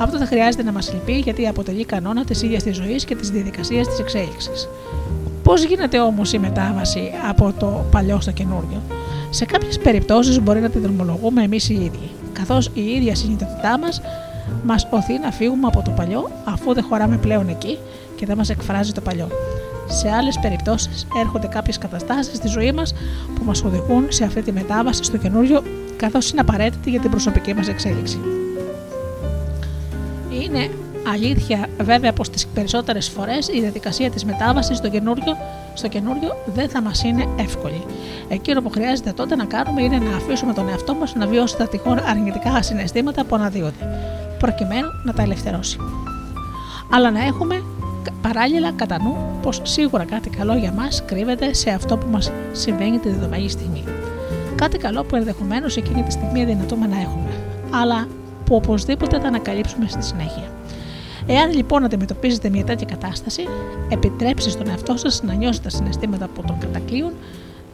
Αυτό 0.01 0.19
δεν 0.19 0.27
χρειάζεται 0.27 0.62
να 0.62 0.73
μας 0.73 0.93
λυπεί 0.93 1.19
γιατί 1.19 1.47
αποτελεί 1.47 1.85
κανόνα 1.85 2.24
της 2.24 2.43
ίδιας 2.43 2.62
της 2.62 2.77
ζωής 2.77 3.05
και 3.05 3.16
της 3.16 3.31
διαδικασίας 3.31 3.89
της 3.89 3.98
εξέλιξης. 3.98 4.69
Πώς 5.49 5.65
γίνεται 5.65 6.01
όμως 6.01 6.33
η 6.33 6.39
μετάβαση 6.39 7.11
από 7.29 7.53
το 7.59 7.85
παλιό 7.91 8.20
στο 8.20 8.31
καινούριο; 8.31 8.83
Σε 9.31 9.45
κάποιες 9.45 9.79
περιπτώσεις 9.79 10.41
μπορεί 10.41 10.61
να 10.61 10.70
τη 10.70 10.79
δρομολογούμε 10.79 11.43
εμείς 11.43 11.69
οι 11.69 11.75
ίδιοι, 11.75 12.11
καθώς 12.33 12.70
η 12.75 12.81
ίδια 12.81 13.15
συνειδητότητά 13.15 13.79
μας 13.79 14.01
μας 14.65 14.87
οθεί 14.91 15.19
να 15.19 15.31
φύγουμε 15.31 15.66
από 15.66 15.83
το 15.83 15.91
παλιό 15.91 16.31
αφού 16.45 16.75
δεν 16.75 16.85
χωράμε 16.85 17.16
πλέον 17.16 17.49
εκεί 17.49 17.79
και 18.16 18.27
δεν 18.27 18.37
μας 18.37 18.49
εκφράζει 18.51 18.93
το 18.93 19.01
παλιό. 19.01 19.29
Σε 19.87 20.11
άλλες 20.11 20.39
περιπτώσεις 20.43 21.07
έρχονται 21.20 21.47
κάποιες 21.47 21.79
καταστάσεις 21.79 22.37
στη 22.37 22.49
ζωή 22.49 22.73
μας 22.73 22.95
που 23.35 23.45
μας 23.45 23.65
οδηγούν 23.65 24.07
σε 24.09 24.25
αυτή 24.25 24.43
τη 24.43 24.53
μετάβαση 24.53 25.05
στο 25.05 25.16
καινούριο, 25.16 25.62
καθώς 25.97 26.31
είναι 26.31 26.41
απαραίτητη 26.41 26.91
για 26.91 27.01
την 27.01 27.11
προσωπική 27.11 27.55
μας 27.55 27.69
εξέλιξη. 27.69 28.20
Είναι 30.31 30.70
Αλήθεια, 31.12 31.66
βέβαια, 31.80 32.12
πως 32.12 32.30
τις 32.30 32.47
περισσότερες 32.47 33.09
φορές 33.09 33.48
η 33.48 33.60
διαδικασία 33.60 34.10
της 34.10 34.24
μετάβασης 34.24 34.76
στο 34.76 34.89
καινούριο, 34.89 35.36
στο 35.74 35.89
καινούριο 35.89 36.36
δεν 36.55 36.68
θα 36.68 36.82
μας 36.82 37.02
είναι 37.02 37.28
εύκολη. 37.39 37.82
Εκείνο 38.28 38.62
που 38.62 38.70
χρειάζεται 38.70 39.12
τότε 39.12 39.36
να 39.36 39.44
κάνουμε 39.44 39.82
είναι 39.82 39.98
να 39.98 40.16
αφήσουμε 40.16 40.52
τον 40.52 40.68
εαυτό 40.68 40.94
μας 40.94 41.14
να 41.14 41.26
βιώσει 41.26 41.56
τα 41.56 41.68
τυχόν 41.68 41.98
αρνητικά 41.98 42.62
συναισθήματα 42.62 43.24
που 43.24 43.35
αναδύονται, 43.35 43.89
προκειμένου 44.39 44.89
να 45.05 45.12
τα 45.12 45.22
ελευθερώσει. 45.22 45.78
Αλλά 46.93 47.10
να 47.10 47.24
έχουμε 47.24 47.62
παράλληλα 48.22 48.72
κατά 48.72 49.02
νου 49.02 49.16
πως 49.43 49.60
σίγουρα 49.62 50.05
κάτι 50.05 50.30
καλό 50.30 50.55
για 50.55 50.72
μας 50.72 51.02
κρύβεται 51.06 51.52
σε 51.55 51.70
αυτό 51.70 51.97
που 51.97 52.06
μας 52.10 52.32
συμβαίνει 52.52 52.98
τη 52.98 53.09
δεδομένη 53.09 53.48
στιγμή. 53.48 53.85
Κάτι 54.55 54.78
καλό 54.78 55.05
που 55.05 55.16
ενδεχομένως 55.16 55.76
εκείνη 55.76 56.02
τη 56.02 56.10
στιγμή 56.10 56.44
δυνατούμε 56.44 56.86
να 56.86 57.01
έχουμε, 57.01 57.30
αλλά 57.70 58.06
που 58.44 58.55
οπωσδήποτε 58.55 59.20
θα 59.20 59.26
ανακαλύψουμε 59.26 59.89
στη 59.89 60.02
συνέχεια. 60.05 60.57
Εάν 61.31 61.53
λοιπόν 61.53 61.85
αντιμετωπίζετε 61.85 62.49
μια 62.49 62.65
τέτοια 62.65 62.87
κατάσταση, 62.91 63.43
επιτρέψτε 63.89 64.51
στον 64.51 64.69
εαυτό 64.69 64.97
σας 64.97 65.23
να 65.23 65.35
νιώσει 65.35 65.63
τα 65.63 65.69
συναισθήματα 65.69 66.29
που 66.35 66.43
τον 66.47 66.59
κατακλείουν, 66.59 67.13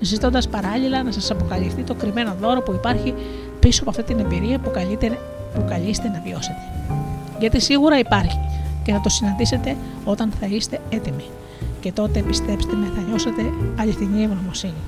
ζητώντας 0.01 0.49
παράλληλα 0.49 1.03
να 1.03 1.13
σας 1.13 1.31
αποκαλυφθεί 1.31 1.83
το 1.83 1.95
κρυμμένο 1.95 2.35
δώρο 2.41 2.63
που 2.63 2.73
υπάρχει 2.73 3.15
πίσω 3.61 3.81
από 3.81 3.91
αυτή 3.91 4.03
την 4.03 4.19
εμπειρία 4.19 4.59
που, 4.59 4.71
καλείτε, 4.71 5.19
που 5.55 5.65
καλείστε 5.69 6.09
να 6.09 6.21
βιώσετε. 6.25 6.59
Γιατί 7.39 7.61
σίγουρα 7.61 7.99
υπάρχει 7.99 8.41
και 8.85 8.93
θα 8.93 9.01
το 9.01 9.09
συναντήσετε 9.09 9.77
όταν 10.05 10.33
θα 10.41 10.47
είστε 10.47 10.81
έτοιμοι. 10.89 11.25
Και 11.81 11.93
τότε 11.93 12.21
πιστέψτε 12.21 12.77
με, 12.77 12.93
θα 12.97 13.01
νιώσετε 13.09 13.43
αληθινή 13.77 14.23
ευγνωμοσύνη. 14.23 14.83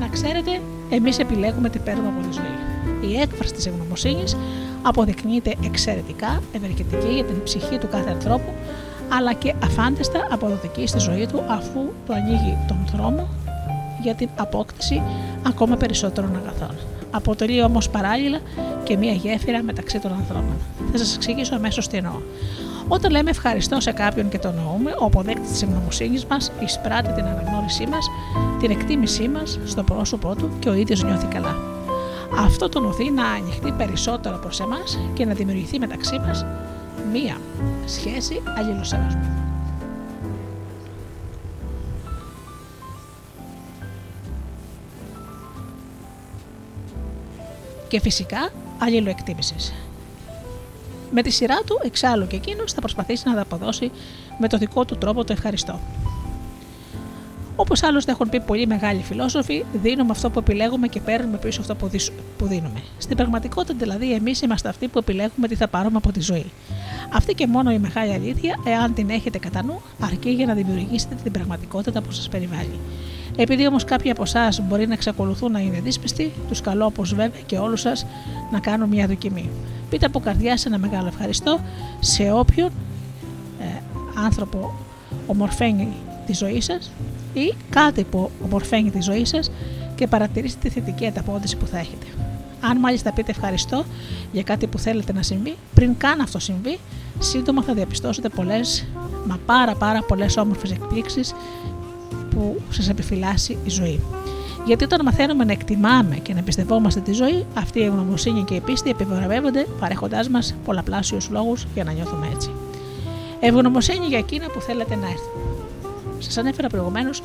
Να 0.00 0.08
ξέρετε, 0.08 0.60
εμείς 0.90 1.18
επιλέγουμε 1.18 1.68
τι 1.68 1.78
παίρνουμε 1.78 2.08
από 2.08 2.28
τη 2.28 2.32
ζωή. 2.32 3.12
Η 3.12 3.20
έκφραση 3.20 3.52
της 3.52 3.66
ευγνωμοσύνης 3.66 4.36
αποδεικνύεται 4.88 5.54
εξαιρετικά 5.64 6.42
ευεργετική 6.52 7.14
για 7.14 7.24
την 7.24 7.42
ψυχή 7.42 7.78
του 7.78 7.88
κάθε 7.88 8.10
ανθρώπου, 8.10 8.52
αλλά 9.08 9.32
και 9.32 9.54
αφάνταστα 9.62 10.26
αποδοτική 10.30 10.86
στη 10.86 10.98
ζωή 10.98 11.26
του 11.26 11.42
αφού 11.48 11.80
του 12.06 12.12
ανοίγει 12.12 12.58
τον 12.68 12.78
δρόμο 12.92 13.28
για 14.02 14.14
την 14.14 14.28
απόκτηση 14.36 15.02
ακόμα 15.46 15.76
περισσότερων 15.76 16.36
αγαθών. 16.36 16.76
Αποτελεί 17.10 17.62
όμως 17.62 17.88
παράλληλα 17.88 18.38
και 18.84 18.96
μία 18.96 19.12
γέφυρα 19.12 19.62
μεταξύ 19.62 19.98
των 19.98 20.12
ανθρώπων. 20.12 20.56
Θα 20.92 20.98
σας 20.98 21.16
εξηγήσω 21.16 21.54
αμέσως 21.54 21.88
τι 21.88 21.96
εννοώ. 21.96 22.20
Όταν 22.88 23.10
λέμε 23.10 23.30
ευχαριστώ 23.30 23.80
σε 23.80 23.92
κάποιον 23.92 24.28
και 24.28 24.38
το 24.38 24.52
νοούμε, 24.52 24.94
ο 25.00 25.04
αποδέκτης 25.04 25.50
της 25.50 25.62
ευγνωμοσύνης 25.62 26.24
μας 26.24 26.52
εισπράττει 26.64 27.12
την 27.12 27.24
αναγνώρισή 27.24 27.86
μας, 27.86 28.08
την 28.60 28.70
εκτίμησή 28.70 29.28
μας 29.28 29.58
στο 29.64 29.82
πρόσωπό 29.82 30.34
του 30.34 30.50
και 30.58 30.68
ο 30.68 30.74
ίδιος 30.74 31.02
νιώθει 31.02 31.26
καλά 31.26 31.75
αυτό 32.38 32.68
τον 32.68 32.84
οθεί 32.84 33.10
να 33.10 33.28
ανοιχτεί 33.28 33.72
περισσότερο 33.72 34.38
προς 34.38 34.60
εμάς 34.60 34.98
και 35.14 35.24
να 35.24 35.34
δημιουργηθεί 35.34 35.78
μεταξύ 35.78 36.18
μας 36.18 36.44
μία 37.12 37.40
σχέση 37.86 38.42
αλληλοσεβασμού. 38.56 39.46
Και 47.88 48.00
φυσικά 48.00 48.50
αλληλοεκτίμησης. 48.78 49.74
Με 51.10 51.22
τη 51.22 51.30
σειρά 51.30 51.56
του, 51.66 51.80
εξάλλου 51.82 52.26
και 52.26 52.36
εκείνος 52.36 52.72
θα 52.72 52.80
προσπαθήσει 52.80 53.28
να 53.28 53.40
αποδώσει 53.40 53.90
με 54.38 54.48
το 54.48 54.58
δικό 54.58 54.84
του 54.84 54.98
τρόπο 54.98 55.24
το 55.24 55.32
ευχαριστώ. 55.32 55.80
Όπως 57.56 57.82
άλλωστε 57.82 58.10
έχουν 58.12 58.28
πει 58.28 58.40
πολλοί 58.40 58.66
μεγάλοι 58.66 59.02
φιλόσοφοι, 59.02 59.64
δίνουμε 59.82 60.10
αυτό 60.10 60.30
που 60.30 60.38
επιλέγουμε 60.38 60.86
και 60.86 61.00
παίρνουμε 61.00 61.36
πίσω 61.36 61.60
αυτό 61.60 61.74
που 62.38 62.46
δίνουμε. 62.46 62.82
Στην 62.98 63.16
πραγματικότητα, 63.16 63.74
δηλαδή, 63.78 64.12
εμείς 64.12 64.40
είμαστε 64.40 64.68
αυτοί 64.68 64.88
που 64.88 64.98
επιλέγουμε 64.98 65.48
τι 65.48 65.54
θα 65.54 65.68
πάρουμε 65.68 65.96
από 65.96 66.12
τη 66.12 66.20
ζωή. 66.20 66.50
Αυτή 67.12 67.34
και 67.34 67.46
μόνο 67.46 67.70
η 67.70 67.78
μεγάλη 67.78 68.12
αλήθεια, 68.12 68.60
εάν 68.64 68.94
την 68.94 69.10
έχετε 69.10 69.38
κατά 69.38 69.64
νου, 69.64 69.80
αρκεί 70.00 70.30
για 70.30 70.46
να 70.46 70.54
δημιουργήσετε 70.54 71.16
την 71.22 71.32
πραγματικότητα 71.32 72.02
που 72.02 72.12
σας 72.12 72.28
περιβάλλει. 72.28 72.78
Επειδή 73.36 73.66
όμως 73.66 73.84
κάποιοι 73.84 74.10
από 74.10 74.22
εσάς 74.22 74.60
μπορεί 74.60 74.86
να 74.86 74.92
εξακολουθούν 74.92 75.52
να 75.52 75.60
είναι 75.60 75.80
δύσπιστοι, 75.80 76.32
τους 76.48 76.60
καλώ 76.60 76.84
όπως 76.84 77.14
βέβαια 77.14 77.40
και 77.46 77.58
όλους 77.58 77.80
σας 77.80 78.06
να 78.52 78.60
κάνουν 78.60 78.88
μια 78.88 79.06
δοκιμή. 79.06 79.50
Πείτε 79.90 80.06
από 80.06 80.20
καρδιά 80.20 80.56
σε 80.56 80.68
ένα 80.68 80.78
μεγάλο 80.78 81.06
ευχαριστώ 81.06 81.60
σε 82.00 82.32
όποιον 82.32 82.70
ε, 83.60 83.64
άνθρωπο 84.24 84.74
ομορφαίνει 85.26 85.88
τη 86.26 86.32
ζωή 86.32 86.60
σας 86.60 86.90
ή 87.40 87.54
κάτι 87.70 88.04
που 88.04 88.30
ομορφαίνει 88.44 88.90
τη 88.90 89.00
ζωή 89.00 89.24
σας 89.24 89.50
και 89.94 90.06
παρατηρήστε 90.06 90.68
τη 90.68 90.68
θετική 90.68 91.06
ανταπόδοση 91.06 91.56
που 91.56 91.66
θα 91.66 91.78
έχετε. 91.78 92.06
Αν 92.60 92.78
μάλιστα 92.78 93.12
πείτε 93.12 93.30
ευχαριστώ 93.30 93.84
για 94.32 94.42
κάτι 94.42 94.66
που 94.66 94.78
θέλετε 94.78 95.12
να 95.12 95.22
συμβεί, 95.22 95.56
πριν 95.74 95.96
καν 95.96 96.20
αυτό 96.20 96.38
συμβεί, 96.38 96.78
σύντομα 97.18 97.62
θα 97.62 97.74
διαπιστώσετε 97.74 98.28
πολλές, 98.28 98.86
μα 99.26 99.38
πάρα 99.46 99.74
πάρα 99.74 100.02
πολλές 100.02 100.36
όμορφες 100.36 100.70
εκπλήξεις 100.70 101.34
που 102.30 102.60
σας 102.70 102.88
επιφυλάσσει 102.88 103.58
η 103.64 103.70
ζωή. 103.70 104.00
Γιατί 104.66 104.84
όταν 104.84 105.00
μαθαίνουμε 105.04 105.44
να 105.44 105.52
εκτιμάμε 105.52 106.16
και 106.16 106.32
να 106.32 106.38
εμπιστευόμαστε 106.38 107.00
τη 107.00 107.12
ζωή, 107.12 107.46
αυτή 107.54 107.78
η 107.78 107.84
ευγνωμοσύνη 107.84 108.42
και 108.44 108.54
η 108.54 108.60
πίστη 108.60 108.90
επιβραβεύονται 108.90 109.66
παρέχοντάς 109.80 110.28
μας 110.28 110.54
πολλαπλάσιους 110.64 111.28
λόγους 111.30 111.66
για 111.74 111.84
να 111.84 111.92
νιώθουμε 111.92 112.28
έτσι. 112.34 112.50
Ευγνωμοσύνη 113.40 114.06
για 114.06 114.18
εκείνα 114.18 114.46
που 114.46 114.60
θέλετε 114.60 114.94
να 114.94 115.06
έρθουν. 115.06 115.45
Σας 116.18 116.36
ανέφερα 116.36 116.68
προηγουμένως 116.68 117.22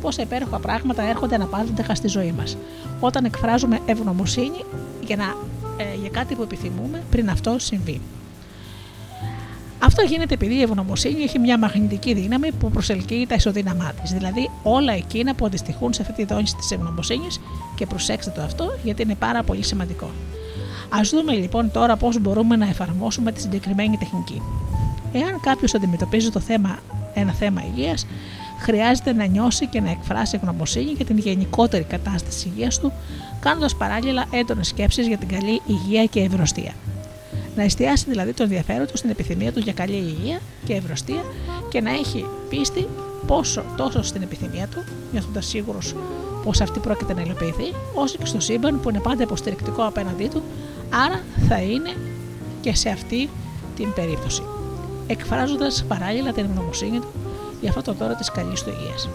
πόσα 0.00 0.22
υπέροχα 0.22 0.58
πράγματα 0.58 1.02
έρχονται 1.02 1.38
να 1.38 1.46
πάρουν 1.46 1.74
στη 1.92 2.08
ζωή 2.08 2.32
μας. 2.32 2.56
Όταν 3.00 3.24
εκφράζουμε 3.24 3.78
ευγνωμοσύνη 3.86 4.64
για, 5.06 5.16
να, 5.16 5.24
ε, 5.76 5.84
για 6.00 6.08
κάτι 6.08 6.34
που 6.34 6.42
επιθυμούμε 6.42 7.02
πριν 7.10 7.30
αυτό 7.30 7.58
συμβεί. 7.58 8.00
Αυτό 9.82 10.02
γίνεται 10.02 10.34
επειδή 10.34 10.54
η 10.54 10.62
ευγνωμοσύνη 10.62 11.22
έχει 11.22 11.38
μια 11.38 11.58
μαγνητική 11.58 12.14
δύναμη 12.14 12.52
που 12.52 12.70
προσελκύει 12.70 13.26
τα 13.26 13.34
ισοδύναμά 13.34 13.92
της, 14.02 14.10
δηλαδή 14.12 14.50
όλα 14.62 14.92
εκείνα 14.92 15.34
που 15.34 15.46
αντιστοιχούν 15.46 15.92
σε 15.92 16.02
αυτή 16.02 16.14
τη 16.14 16.24
δόνηση 16.24 16.56
της 16.56 16.70
ευγνωμοσύνης 16.70 17.40
και 17.74 17.86
προσέξτε 17.86 18.32
το 18.34 18.42
αυτό 18.42 18.78
γιατί 18.84 19.02
είναι 19.02 19.14
πάρα 19.14 19.42
πολύ 19.42 19.64
σημαντικό. 19.64 20.10
Α 20.88 21.00
δούμε 21.10 21.32
λοιπόν 21.32 21.70
τώρα 21.70 21.96
πώς 21.96 22.20
μπορούμε 22.20 22.56
να 22.56 22.68
εφαρμόσουμε 22.68 23.32
τη 23.32 23.40
συγκεκριμένη 23.40 23.96
τεχνική. 23.96 24.42
Εάν 25.12 25.40
κάποιος 25.40 25.74
αντιμετωπίζει 25.74 26.30
το 26.30 26.40
θέμα, 26.40 26.78
ένα 27.18 27.32
θέμα 27.32 27.62
υγείας, 27.64 28.06
χρειάζεται 28.58 29.12
να 29.12 29.26
νιώσει 29.26 29.66
και 29.66 29.80
να 29.80 29.90
εκφράσει 29.90 30.36
ευγνωμοσύνη 30.36 30.90
για 30.90 31.04
την 31.04 31.18
γενικότερη 31.18 31.84
κατάσταση 31.84 32.48
υγείας 32.48 32.78
του, 32.78 32.92
κάνοντας 33.40 33.76
παράλληλα 33.76 34.24
έντονες 34.30 34.66
σκέψεις 34.66 35.06
για 35.06 35.16
την 35.16 35.28
καλή 35.28 35.62
υγεία 35.66 36.04
και 36.04 36.20
ευρωστία. 36.20 36.72
Να 37.56 37.62
εστιάσει 37.62 38.04
δηλαδή 38.08 38.32
το 38.32 38.42
ενδιαφέρον 38.42 38.86
του 38.86 38.96
στην 38.96 39.10
επιθυμία 39.10 39.52
του 39.52 39.58
για 39.58 39.72
καλή 39.72 39.96
υγεία 39.96 40.40
και 40.64 40.74
ευρωστία 40.74 41.22
και 41.70 41.80
να 41.80 41.90
έχει 41.90 42.24
πίστη 42.48 42.86
πόσο 43.26 43.64
τόσο 43.76 44.02
στην 44.02 44.22
επιθυμία 44.22 44.66
του, 44.66 44.84
νιώθοντας 45.12 45.46
σίγουρος 45.46 45.94
πως 46.44 46.60
αυτή 46.60 46.78
πρόκειται 46.78 47.14
να 47.14 47.20
υλοποιηθεί, 47.20 47.74
όσο 47.94 48.16
και 48.18 48.26
στο 48.26 48.40
σύμπαν 48.40 48.80
που 48.80 48.88
είναι 48.88 49.00
πάντα 49.00 49.22
υποστηρικτικό 49.22 49.82
απέναντί 49.82 50.28
του, 50.28 50.42
άρα 50.90 51.20
θα 51.48 51.60
είναι 51.62 51.92
και 52.60 52.74
σε 52.74 52.88
αυτή 52.88 53.28
την 53.76 53.92
περίπτωση. 53.92 54.42
Εκφράζοντας 55.10 55.84
παράλληλα 55.88 56.32
την 56.32 56.44
ευγνωμοσύνη 56.44 56.98
του 56.98 57.08
για 57.60 57.68
αυτό 57.68 57.82
το 57.82 57.92
δώρο 57.92 58.14
της 58.14 58.30
καλής 58.30 58.62
του 58.62 58.70
υγείας. 58.70 59.08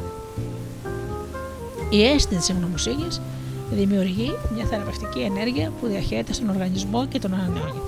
Η 1.89 2.03
αίσθηση 2.03 2.39
της 2.39 2.49
ευγνωμοσύνης 2.49 3.21
δημιουργεί 3.71 4.31
μια 4.55 4.65
θεραπευτική 4.65 5.19
ενέργεια 5.19 5.71
που 5.79 5.87
διαχέεται 5.87 6.33
στον 6.33 6.49
οργανισμό 6.49 7.05
και 7.05 7.19
τον 7.19 7.33
ανανεώνει. 7.33 7.81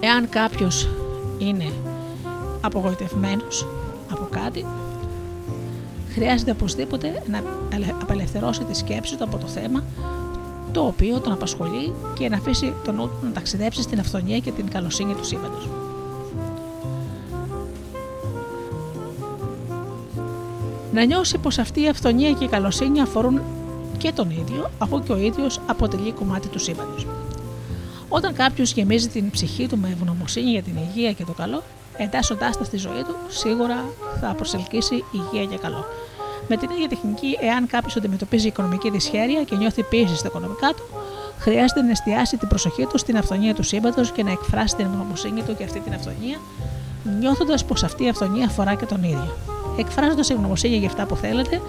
Εάν 0.00 0.28
κάποιος 0.28 0.88
είναι 1.38 1.72
απογοητευμένος 2.60 3.66
από 4.10 4.28
κάτι, 4.30 4.66
χρειάζεται 6.14 6.50
οπωσδήποτε 6.50 7.22
να 7.26 7.42
απελευθερώσει 8.00 8.64
τη 8.64 8.76
σκέψη 8.76 9.16
του 9.16 9.24
από 9.24 9.38
το 9.38 9.46
θέμα 9.46 9.84
το 10.72 10.86
οποίο 10.86 11.20
τον 11.20 11.32
απασχολεί 11.32 11.92
και 12.14 12.28
να 12.28 12.36
αφήσει 12.36 12.74
τον 12.84 12.94
νου 12.94 13.10
να 13.22 13.32
ταξιδέψει 13.32 13.82
στην 13.82 13.98
αυθονία 13.98 14.38
και 14.38 14.50
την 14.50 14.70
καλοσύνη 14.70 15.14
του 15.14 15.24
σύμπαντος. 15.24 15.81
Να 20.92 21.04
νιώσει 21.04 21.38
πως 21.38 21.58
αυτή 21.58 21.82
η 21.82 21.88
αυθονία 21.88 22.32
και 22.32 22.44
η 22.44 22.48
καλοσύνη 22.48 23.00
αφορούν 23.00 23.40
και 23.98 24.12
τον 24.12 24.30
ίδιο, 24.30 24.70
αφού 24.78 25.02
και 25.02 25.12
ο 25.12 25.18
ίδιος 25.18 25.60
αποτελεί 25.66 26.12
κομμάτι 26.12 26.48
του 26.48 26.58
σύμπαντος. 26.58 27.06
Όταν 28.08 28.34
κάποιος 28.34 28.72
γεμίζει 28.72 29.08
την 29.08 29.30
ψυχή 29.30 29.66
του 29.66 29.78
με 29.78 29.88
ευγνωμοσύνη 29.88 30.50
για 30.50 30.62
την 30.62 30.76
υγεία 30.76 31.12
και 31.12 31.24
το 31.24 31.32
καλό, 31.32 31.62
εντάσσοντάς 31.96 32.58
τα 32.58 32.64
στη 32.64 32.76
ζωή 32.76 33.02
του, 33.02 33.14
σίγουρα 33.28 33.84
θα 34.20 34.34
προσελκύσει 34.34 35.04
υγεία 35.12 35.44
και 35.44 35.56
καλό. 35.56 35.84
Με 36.48 36.56
την 36.56 36.70
ίδια 36.70 36.88
τεχνική, 36.88 37.36
εάν 37.40 37.66
κάποιος 37.66 37.96
αντιμετωπίζει 37.96 38.46
οικονομική 38.46 38.90
δυσχέρεια 38.90 39.42
και 39.42 39.56
νιώθει 39.56 39.82
πίεση 39.82 40.16
στα 40.16 40.28
οικονομικά 40.28 40.68
του, 40.68 40.82
χρειάζεται 41.38 41.82
να 41.82 41.90
εστιάσει 41.90 42.36
την 42.36 42.48
προσοχή 42.48 42.86
του 42.86 42.98
στην 42.98 43.16
αυθονία 43.16 43.54
του 43.54 43.62
σύμπαντος 43.62 44.12
και 44.12 44.22
να 44.22 44.30
εκφράσει 44.30 44.76
την 44.76 44.86
ευγνωμοσύνη 44.86 45.42
του 45.42 45.54
για 45.56 45.66
αυτή 45.66 45.80
την 45.80 45.94
αυθονία, 45.94 46.38
νιώθοντας 47.20 47.64
πως 47.64 47.82
αυτή 47.82 48.04
η 48.04 48.08
αυθονία 48.08 48.46
αφορά 48.46 48.74
και 48.74 48.86
τον 48.86 49.02
ίδιο. 49.02 49.36
Εκφράζοντας 49.76 50.30
ευγνωμοσύνη 50.30 50.76
για 50.76 50.88
αυτά 50.88 51.06
που 51.06 51.16
θέλετε 51.16 51.60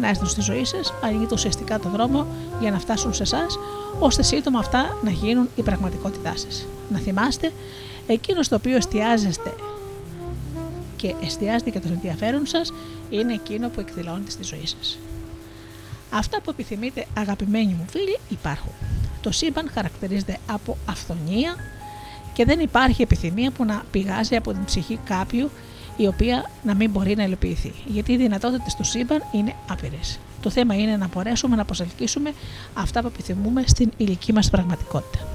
να 0.00 0.08
έρθουν 0.08 0.26
στη 0.26 0.40
ζωή 0.40 0.64
σας, 0.64 0.94
ανοίγετε 1.02 1.34
ουσιαστικά 1.34 1.78
το 1.78 1.88
δρόμο 1.88 2.26
για 2.60 2.70
να 2.70 2.78
φτάσουν 2.78 3.14
σε 3.14 3.22
εσάς 3.22 3.58
ώστε 3.98 4.22
σύντομα 4.22 4.58
αυτά 4.58 4.96
να 5.04 5.10
γίνουν 5.10 5.48
η 5.56 5.62
πραγματικότητά 5.62 6.32
σας. 6.36 6.66
Να 6.90 6.98
θυμάστε, 6.98 7.52
εκείνος 8.06 8.46
στο 8.46 8.56
οποίο 8.56 8.76
εστιάζεστε 8.76 9.54
και 10.96 11.14
εστιάζετε 11.24 11.70
και 11.70 11.80
το 11.80 11.88
ενδιαφέρον 11.92 12.46
σας 12.46 12.72
είναι 13.10 13.32
εκείνο 13.32 13.68
που 13.68 13.80
εκδηλώνεται 13.80 14.30
στη 14.30 14.42
ζωή 14.42 14.66
σας. 14.66 14.98
Αυτά 16.10 16.40
που 16.40 16.50
επιθυμείτε 16.50 17.06
αγαπημένοι 17.18 17.76
μου 17.78 17.86
φίλοι 17.90 18.18
υπάρχουν. 18.28 18.72
Το 19.20 19.30
σύμπαν 19.30 19.70
χαρακτηρίζεται 19.74 20.38
από 20.46 20.76
αυθονία 20.88 21.56
και 22.32 22.44
δεν 22.44 22.60
υπάρχει 22.60 23.02
επιθυμία 23.02 23.50
που 23.50 23.64
να 23.64 23.82
πηγάζει 23.90 24.36
από 24.36 24.52
την 24.52 24.64
ψυχή 24.64 24.98
κάποιου 25.04 25.50
η 25.96 26.06
οποία 26.06 26.50
να 26.62 26.74
μην 26.74 26.90
μπορεί 26.90 27.16
να 27.16 27.24
υλοποιηθεί. 27.24 27.72
Γιατί 27.86 28.12
οι 28.12 28.16
δυνατότητες 28.16 28.74
του 28.74 28.84
σύμπαν 28.84 29.22
είναι 29.32 29.54
άπειρες. 29.70 30.18
Το 30.40 30.50
θέμα 30.50 30.74
είναι 30.74 30.96
να 30.96 31.08
μπορέσουμε 31.14 31.56
να 31.56 31.64
προσελκύσουμε 31.64 32.32
αυτά 32.74 33.00
που 33.00 33.06
επιθυμούμε 33.06 33.62
στην 33.66 33.90
ηλική 33.96 34.32
μας 34.32 34.50
πραγματικότητα. 34.50 35.26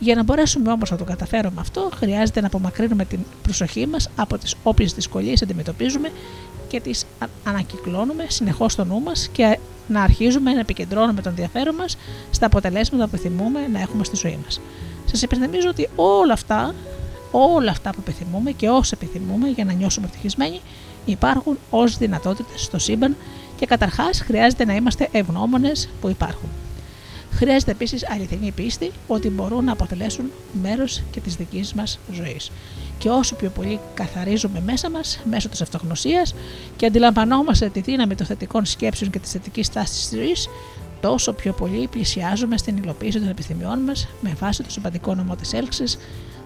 Για 0.00 0.14
να 0.14 0.22
μπορέσουμε 0.22 0.72
όμως 0.72 0.90
να 0.90 0.96
το 0.96 1.04
καταφέρουμε 1.04 1.60
αυτό, 1.60 1.90
χρειάζεται 1.94 2.40
να 2.40 2.46
απομακρύνουμε 2.46 3.04
την 3.04 3.18
προσοχή 3.42 3.86
μας 3.86 4.10
από 4.16 4.38
τις 4.38 4.54
όποιες 4.62 4.94
δυσκολίες 4.94 5.42
αντιμετωπίζουμε 5.42 6.10
και 6.68 6.80
τις 6.80 7.04
ανακυκλώνουμε 7.44 8.24
συνεχώς 8.28 8.72
στο 8.72 8.84
νου 8.84 9.00
μας 9.00 9.28
και 9.32 9.58
να 9.88 10.02
αρχίζουμε 10.02 10.52
να 10.52 10.60
επικεντρώνουμε 10.60 11.20
τον 11.20 11.30
ενδιαφέρον 11.30 11.74
μας 11.74 11.96
στα 12.30 12.46
αποτελέσματα 12.46 13.04
που 13.08 13.10
επιθυμούμε 13.14 13.66
να 13.72 13.80
έχουμε 13.80 14.04
στη 14.04 14.16
ζωή 14.16 14.38
μας. 14.44 14.60
Σας 15.04 15.22
υπενθυμίζω 15.22 15.68
ότι 15.68 15.88
όλα 15.96 16.32
αυτά, 16.32 16.74
όλα 17.30 17.70
αυτά 17.70 17.90
που 17.90 17.98
επιθυμούμε 18.00 18.50
και 18.50 18.68
όσα 18.68 18.98
επιθυμούμε 19.00 19.48
για 19.48 19.64
να 19.64 19.72
νιώσουμε 19.72 20.06
ευτυχισμένοι 20.06 20.60
υπάρχουν 21.04 21.58
ως 21.70 21.98
δυνατότητες 21.98 22.62
στο 22.62 22.78
σύμπαν 22.78 23.16
και 23.56 23.66
καταρχάς 23.66 24.20
χρειάζεται 24.20 24.64
να 24.64 24.74
είμαστε 24.74 25.08
ευγνώμονες 25.12 25.88
που 26.00 26.08
υπάρχουν. 26.08 26.48
Χρειάζεται 27.32 27.70
επίσης 27.70 28.10
αληθινή 28.10 28.50
πίστη 28.50 28.92
ότι 29.06 29.28
μπορούν 29.28 29.64
να 29.64 29.72
αποτελέσουν 29.72 30.30
μέρος 30.62 31.02
και 31.10 31.20
της 31.20 31.34
δικής 31.34 31.72
μας 31.72 31.98
ζωής. 32.12 32.50
Και 32.98 33.08
όσο 33.08 33.34
πιο 33.34 33.50
πολύ 33.50 33.80
καθαρίζουμε 33.94 34.60
μέσα 34.60 34.90
μας 34.90 35.20
μέσω 35.30 35.48
της 35.48 35.60
αυτογνωσίας 35.60 36.34
και 36.76 36.86
αντιλαμβανόμαστε 36.86 37.68
τη 37.68 37.80
δύναμη 37.80 38.14
των 38.14 38.26
θετικών 38.26 38.64
σκέψεων 38.64 39.10
και 39.10 39.18
της 39.18 39.30
θετικής 39.30 39.68
τάσης 39.68 40.08
της 40.08 40.18
ζωής, 40.18 40.48
τόσο 41.00 41.32
πιο 41.32 41.52
πολύ 41.52 41.88
πλησιάζουμε 41.88 42.56
στην 42.56 42.76
υλοποίηση 42.76 43.18
των 43.18 43.28
επιθυμιών 43.28 43.78
μας 43.78 44.08
με 44.20 44.36
βάση 44.40 44.62
το 44.62 44.70
συμπαντικό 44.70 45.14
νομό 45.14 45.36
της 45.36 45.52
έλξης, 45.52 45.98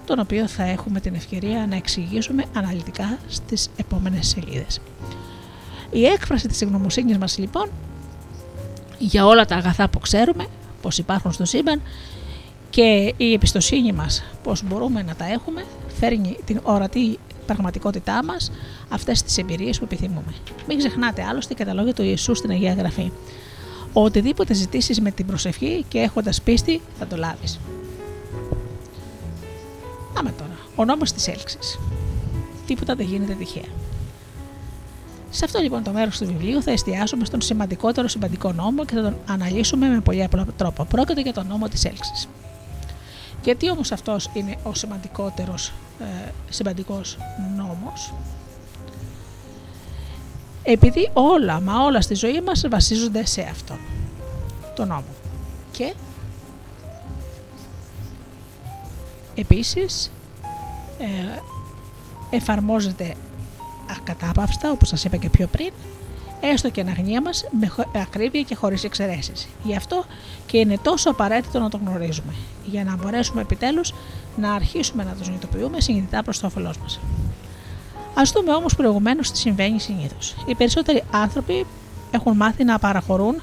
τον 0.07 0.19
οποίο 0.19 0.49
θα 0.49 0.63
έχουμε 0.63 1.01
την 1.01 1.15
ευκαιρία 1.15 1.67
να 1.69 1.77
εξηγήσουμε 1.77 2.45
αναλυτικά 2.55 3.19
στις 3.29 3.71
επόμενες 3.77 4.29
σελίδες. 4.29 4.81
Η 5.91 6.05
έκφραση 6.05 6.49
της 6.49 6.63
ευγνωμοσύνης 6.63 7.19
μας 7.19 7.39
λοιπόν 7.39 7.71
για 8.99 9.27
όλα 9.27 9.45
τα 9.45 9.57
αγαθά 9.57 9.89
που 9.89 9.99
ξέρουμε 9.99 10.47
πως 10.83 10.99
υπάρχουν 10.99 11.33
στο 11.33 11.45
σύμπαν 11.45 11.83
και 12.71 13.15
η 13.17 13.33
εμπιστοσύνη 13.33 13.93
μας 13.93 14.25
πως 14.43 14.63
μπορούμε 14.63 15.03
να 15.03 15.15
τα 15.15 15.25
έχουμε 15.25 15.65
φέρνει 15.99 16.37
την 16.45 16.61
ορατή 16.63 17.19
πραγματικότητά 17.47 18.25
μας 18.25 18.53
αυτές 18.89 19.23
τις 19.23 19.39
εμπειρίες 19.39 19.79
που 19.79 19.85
επιθυμούμε. 19.85 20.35
Μην 20.69 20.79
ξεχνάτε 20.79 21.23
άλλωστε 21.23 21.55
και 21.55 21.65
τα 21.65 21.75
λόγια 21.75 21.95
του 21.95 22.03
Ιησού 22.03 22.35
στην 22.35 22.51
Αγία 22.51 22.73
Γραφή. 22.73 23.13
Οτιδήποτε 23.93 24.55
ζητήσεις 24.55 25.01
με 25.01 25.11
την 25.11 25.27
προσευχή 25.27 25.85
και 25.89 25.99
έχοντας 25.99 26.43
πίστη 26.43 26.81
θα 26.99 27.07
το 27.07 27.17
λάβεις. 27.17 27.59
Πάμε 30.15 30.31
τώρα. 30.31 30.57
Ο 30.77 30.85
νόμος 30.85 31.13
της 31.13 31.29
έλξης. 31.29 31.79
Τίποτα 32.67 32.95
δεν 32.95 33.07
γίνεται 33.07 33.33
τυχαία. 33.33 33.71
Σε 35.31 35.45
αυτό 35.45 35.61
λοιπόν 35.61 35.83
το 35.83 35.91
μέρος 35.91 36.19
του 36.19 36.27
βιβλίου 36.27 36.63
θα 36.63 36.71
εστιάσουμε 36.71 37.25
στον 37.25 37.41
σημαντικότερο 37.41 38.09
σημαντικό 38.09 38.53
νόμο 38.53 38.85
και 38.85 38.95
θα 38.95 39.03
τον 39.03 39.17
αναλύσουμε 39.27 39.89
με 39.89 40.01
πολύ 40.01 40.25
απλό 40.25 40.47
τρόπο. 40.57 40.85
Πρόκειται 40.85 41.21
για 41.21 41.33
τον 41.33 41.47
νόμο 41.47 41.69
της 41.69 41.85
έλξης. 41.85 42.29
Γιατί 43.43 43.71
όμως 43.71 43.93
αυτός 43.93 44.31
είναι 44.35 44.57
ο 44.63 44.75
σημαντικότερος, 44.75 45.73
ε, 46.01 46.31
σημαντικός 46.49 47.19
νόμος; 47.57 48.13
Επειδή 50.63 51.11
όλα, 51.13 51.61
μα 51.61 51.85
όλα 51.85 52.01
στη 52.01 52.15
ζωή 52.15 52.41
μας 52.41 52.65
βασίζονται 52.69 53.27
σε 53.27 53.41
αυτό, 53.51 53.75
το 54.77 54.85
νόμο. 54.85 55.05
Και 55.73 55.95
επίσης 59.35 60.11
ε, 60.99 61.39
εφαρμόζεται 62.31 63.15
ακατάπαυστα, 63.91 64.71
όπως 64.71 64.89
σας 64.89 65.05
είπα 65.05 65.17
και 65.17 65.29
πιο 65.29 65.47
πριν, 65.47 65.73
έστω 66.41 66.71
και 66.71 66.81
αναγνία 66.81 67.23
μας 67.23 67.45
με 67.61 68.01
ακρίβεια 68.01 68.43
και 68.43 68.55
χωρίς 68.55 68.85
εξαιρέσεις. 68.85 69.49
Γι' 69.63 69.77
αυτό 69.77 70.05
και 70.47 70.59
είναι 70.59 70.79
τόσο 70.83 71.11
απαραίτητο 71.11 71.59
να 71.59 71.69
το 71.71 71.81
γνωρίζουμε, 71.85 72.33
για 72.65 72.85
να 72.85 72.97
μπορέσουμε 72.97 73.41
επιτέλους 73.41 73.95
να 74.37 74.53
αρχίσουμε 74.53 75.05
να 75.05 75.15
το 75.19 75.25
συνειδητοποιούμε 75.25 75.81
συνειδητά 75.81 76.23
προς 76.23 76.39
το 76.39 76.47
όφελός 76.47 76.79
μας. 76.79 77.01
Α 78.15 78.23
δούμε 78.35 78.53
όμως 78.53 78.75
προηγουμένως 78.75 79.31
τι 79.31 79.39
συμβαίνει 79.39 79.81
συνήθως. 79.81 80.35
Οι 80.47 80.55
περισσότεροι 80.55 81.03
άνθρωποι 81.11 81.67
έχουν 82.11 82.37
μάθει 82.37 82.65
να 82.65 82.79
παραχωρούν 82.79 83.43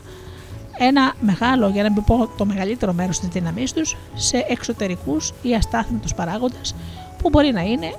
ένα 0.79 1.13
μεγάλο, 1.19 1.69
για 1.69 1.83
να 1.83 1.91
μην 1.91 2.03
πω 2.03 2.29
το 2.37 2.45
μεγαλύτερο 2.45 2.93
μέρος 2.93 3.19
της 3.19 3.27
δύναμής 3.27 3.73
τους, 3.73 3.97
σε 4.15 4.45
εξωτερικούς 4.47 5.33
ή 5.41 5.55
αστάθμιτους 5.55 6.13
παράγοντες 6.13 6.75
που 7.17 7.29
μπορεί 7.29 7.51
να 7.51 7.61
είναι 7.61 7.95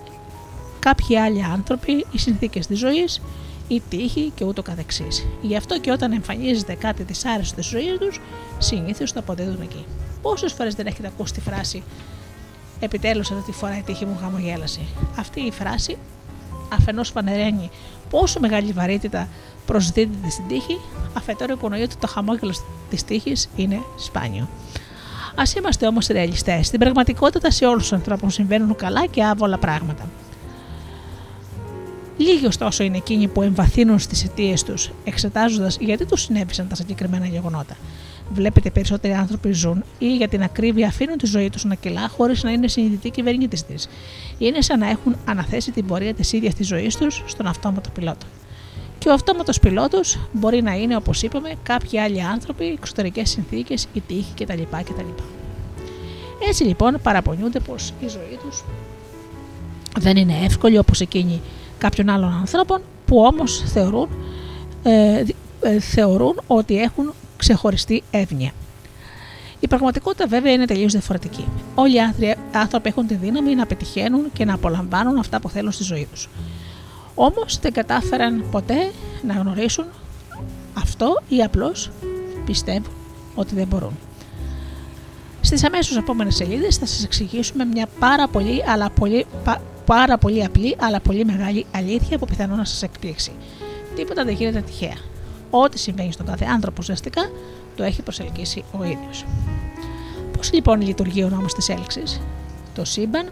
κάποιοι 0.78 1.18
άλλοι 1.18 1.44
άνθρωποι, 1.44 2.06
οι 2.12 2.18
συνθήκες 2.18 2.66
της 2.66 2.78
ζωής, 2.78 3.20
η 3.68 3.82
τύχη 3.88 4.32
και 4.34 4.44
ούτω 4.44 4.62
καθεξής. 4.62 5.26
Γι' 5.40 5.56
αυτό 5.56 5.80
και 5.80 5.90
όταν 5.90 6.12
εμφανίζεται 6.12 6.74
κάτι 6.74 7.02
δυσάρεστο 7.02 7.62
στη 7.62 7.76
ζωή 7.76 7.98
τους, 8.00 8.20
συνήθως 8.58 9.12
το 9.12 9.18
αποδίδουν 9.20 9.60
εκεί. 9.62 9.84
Πόσες 10.22 10.52
φορές 10.52 10.74
δεν 10.74 10.86
έχετε 10.86 11.06
ακούσει 11.06 11.32
τη 11.32 11.40
φράση 11.40 11.82
Επιτέλους 12.80 13.30
αυτή 13.30 13.50
τη 13.50 13.58
φορά 13.58 13.78
η 13.78 13.82
τύχη 13.82 14.04
μου 14.04 14.18
χαμογέλασε. 14.20 14.80
Αυτή 15.18 15.40
η 15.40 15.50
φράση 15.50 15.96
αφενός 16.72 17.10
φανεραίνει 17.10 17.70
πόσο 18.10 18.40
μεγάλη 18.40 18.72
βαρύτητα 18.72 19.28
προσδίδεται 19.66 20.30
στην 20.30 20.44
τύχη, 20.48 20.78
αφετέρου 21.12 21.52
υπονοεί 21.52 21.82
ότι 21.82 21.96
το 21.96 22.06
χαμόγελο 22.06 22.54
της 22.90 23.04
τύχης 23.04 23.48
είναι 23.56 23.80
σπάνιο. 23.96 24.48
Α 25.34 25.42
είμαστε 25.56 25.86
όμως 25.86 26.06
ρεαλιστές. 26.06 26.66
Στην 26.66 26.78
πραγματικότητα, 26.78 27.50
σε 27.50 27.66
όλους 27.66 27.82
τους 27.82 27.92
ανθρώπους 27.92 28.34
συμβαίνουν 28.34 28.76
καλά 28.76 29.06
και 29.06 29.24
άβολα 29.24 29.58
πράγματα. 29.58 30.10
Λίγοι 32.16 32.46
ωστόσο 32.46 32.84
είναι 32.84 32.96
εκείνοι 32.96 33.28
που 33.28 33.42
εμβαθύνουν 33.42 33.98
στις 33.98 34.24
αιτίες 34.24 34.62
τους, 34.62 34.90
εξετάζοντας 35.04 35.76
γιατί 35.80 36.04
τους 36.06 36.20
συνέβησαν 36.20 36.68
τα 36.68 36.74
συγκεκριμένα 36.74 37.26
γεγονότα. 37.26 37.76
Βλέπετε 38.32 38.70
περισσότεροι 38.70 39.14
άνθρωποι 39.14 39.52
ζουν 39.52 39.84
ή 39.98 40.16
για 40.16 40.28
την 40.28 40.42
ακρίβεια 40.42 40.86
αφήνουν 40.86 41.16
τη 41.16 41.26
ζωή 41.26 41.50
τους 41.50 41.64
να 41.64 41.74
κυλά 41.74 42.08
χωρίς 42.08 42.42
να 42.42 42.50
είναι 42.50 42.68
συνειδητοί 42.68 43.10
κυβερνήτη 43.10 43.64
της. 43.64 43.88
Είναι 44.38 44.60
σαν 44.60 44.78
να 44.78 44.88
έχουν 44.90 45.16
αναθέσει 45.24 45.70
την 45.70 45.86
πορεία 45.86 46.14
της 46.14 46.32
ίδιας 46.32 46.54
της 46.54 46.66
ζωής 46.66 46.96
τους 46.96 47.22
στον 47.26 47.46
αυτόματο 47.46 47.90
πιλότο. 47.90 48.26
Και 49.00 49.08
ο 49.08 49.12
αυτόματος 49.12 49.60
πιλότος 49.60 50.18
μπορεί 50.32 50.62
να 50.62 50.74
είναι, 50.74 50.96
όπως 50.96 51.22
είπαμε, 51.22 51.52
κάποιοι 51.62 51.98
άλλοι 51.98 52.22
άνθρωποι, 52.22 52.64
εξωτερικές 52.64 53.30
συνθήκες, 53.30 53.86
η 53.92 54.00
τύχη 54.00 54.32
κτλ. 54.34 54.62
κτλ. 54.62 55.22
Έτσι 56.48 56.64
λοιπόν 56.64 56.98
παραπονιούνται 57.02 57.60
πως 57.60 57.92
η 58.00 58.08
ζωή 58.08 58.38
τους 58.44 58.64
δεν 59.98 60.16
είναι 60.16 60.34
εύκολη 60.44 60.78
όπως 60.78 61.00
εκείνη 61.00 61.40
κάποιων 61.78 62.08
άλλων 62.08 62.32
ανθρώπων 62.32 62.80
που 63.06 63.20
όμως 63.20 63.62
θεωρούν, 63.66 64.08
ε, 64.82 65.24
ε, 65.60 65.80
θεωρούν 65.80 66.40
ότι 66.46 66.80
έχουν 66.80 67.12
ξεχωριστή 67.36 68.02
εύνοια. 68.10 68.50
Η 69.60 69.68
πραγματικότητα 69.68 70.26
βέβαια 70.26 70.52
είναι 70.52 70.64
τελείως 70.64 70.92
διαφορετική. 70.92 71.44
Όλοι 71.74 71.96
οι 71.96 72.00
άνθρωποι 72.52 72.88
έχουν 72.88 73.06
τη 73.06 73.14
δύναμη 73.14 73.54
να 73.54 73.66
πετυχαίνουν 73.66 74.32
και 74.32 74.44
να 74.44 74.54
απολαμβάνουν 74.54 75.18
αυτά 75.18 75.40
που 75.40 75.48
θέλουν 75.48 75.72
στη 75.72 75.82
ζωή 75.82 76.08
τους. 76.12 76.28
Όμως 77.22 77.58
δεν 77.58 77.72
κατάφεραν 77.72 78.44
ποτέ 78.50 78.90
να 79.26 79.34
γνωρίσουν 79.34 79.84
αυτό 80.74 81.22
ή 81.28 81.42
απλώς 81.42 81.90
πιστεύουν 82.44 82.92
ότι 83.34 83.54
δεν 83.54 83.66
μπορούν. 83.66 83.98
Στις 85.40 85.64
αμέσως 85.64 85.96
επόμενες 85.96 86.34
σελίδες 86.34 86.76
θα 86.76 86.86
σας 86.86 87.04
εξηγήσουμε 87.04 87.64
μια 87.64 87.88
πάρα 87.98 88.28
πολύ, 88.28 88.64
αλλά 88.66 88.90
πολύ, 88.90 89.26
πάρα 89.84 90.18
πολύ 90.18 90.44
απλή 90.44 90.76
αλλά 90.80 91.00
πολύ 91.00 91.24
μεγάλη 91.24 91.66
αλήθεια 91.74 92.18
που 92.18 92.26
πιθανόν 92.26 92.58
να 92.58 92.64
σας 92.64 92.82
εκπλήξει. 92.82 93.32
Τίποτα 93.94 94.24
δεν 94.24 94.34
γίνεται 94.34 94.60
τυχαία. 94.60 94.96
Ό,τι 95.50 95.78
συμβαίνει 95.78 96.12
στον 96.12 96.26
κάθε 96.26 96.44
άνθρωπο 96.44 96.76
ουσιαστικά 96.80 97.30
το 97.76 97.82
έχει 97.82 98.02
προσελκύσει 98.02 98.64
ο 98.78 98.84
ίδιος. 98.84 99.24
Πώς 100.36 100.52
λοιπόν 100.52 100.80
λειτουργεί 100.80 101.24
ο 101.24 101.28
νόμος 101.28 101.54
της 101.54 101.68
έλξης, 101.68 102.20
Το 102.74 102.84
σύμπαν 102.84 103.28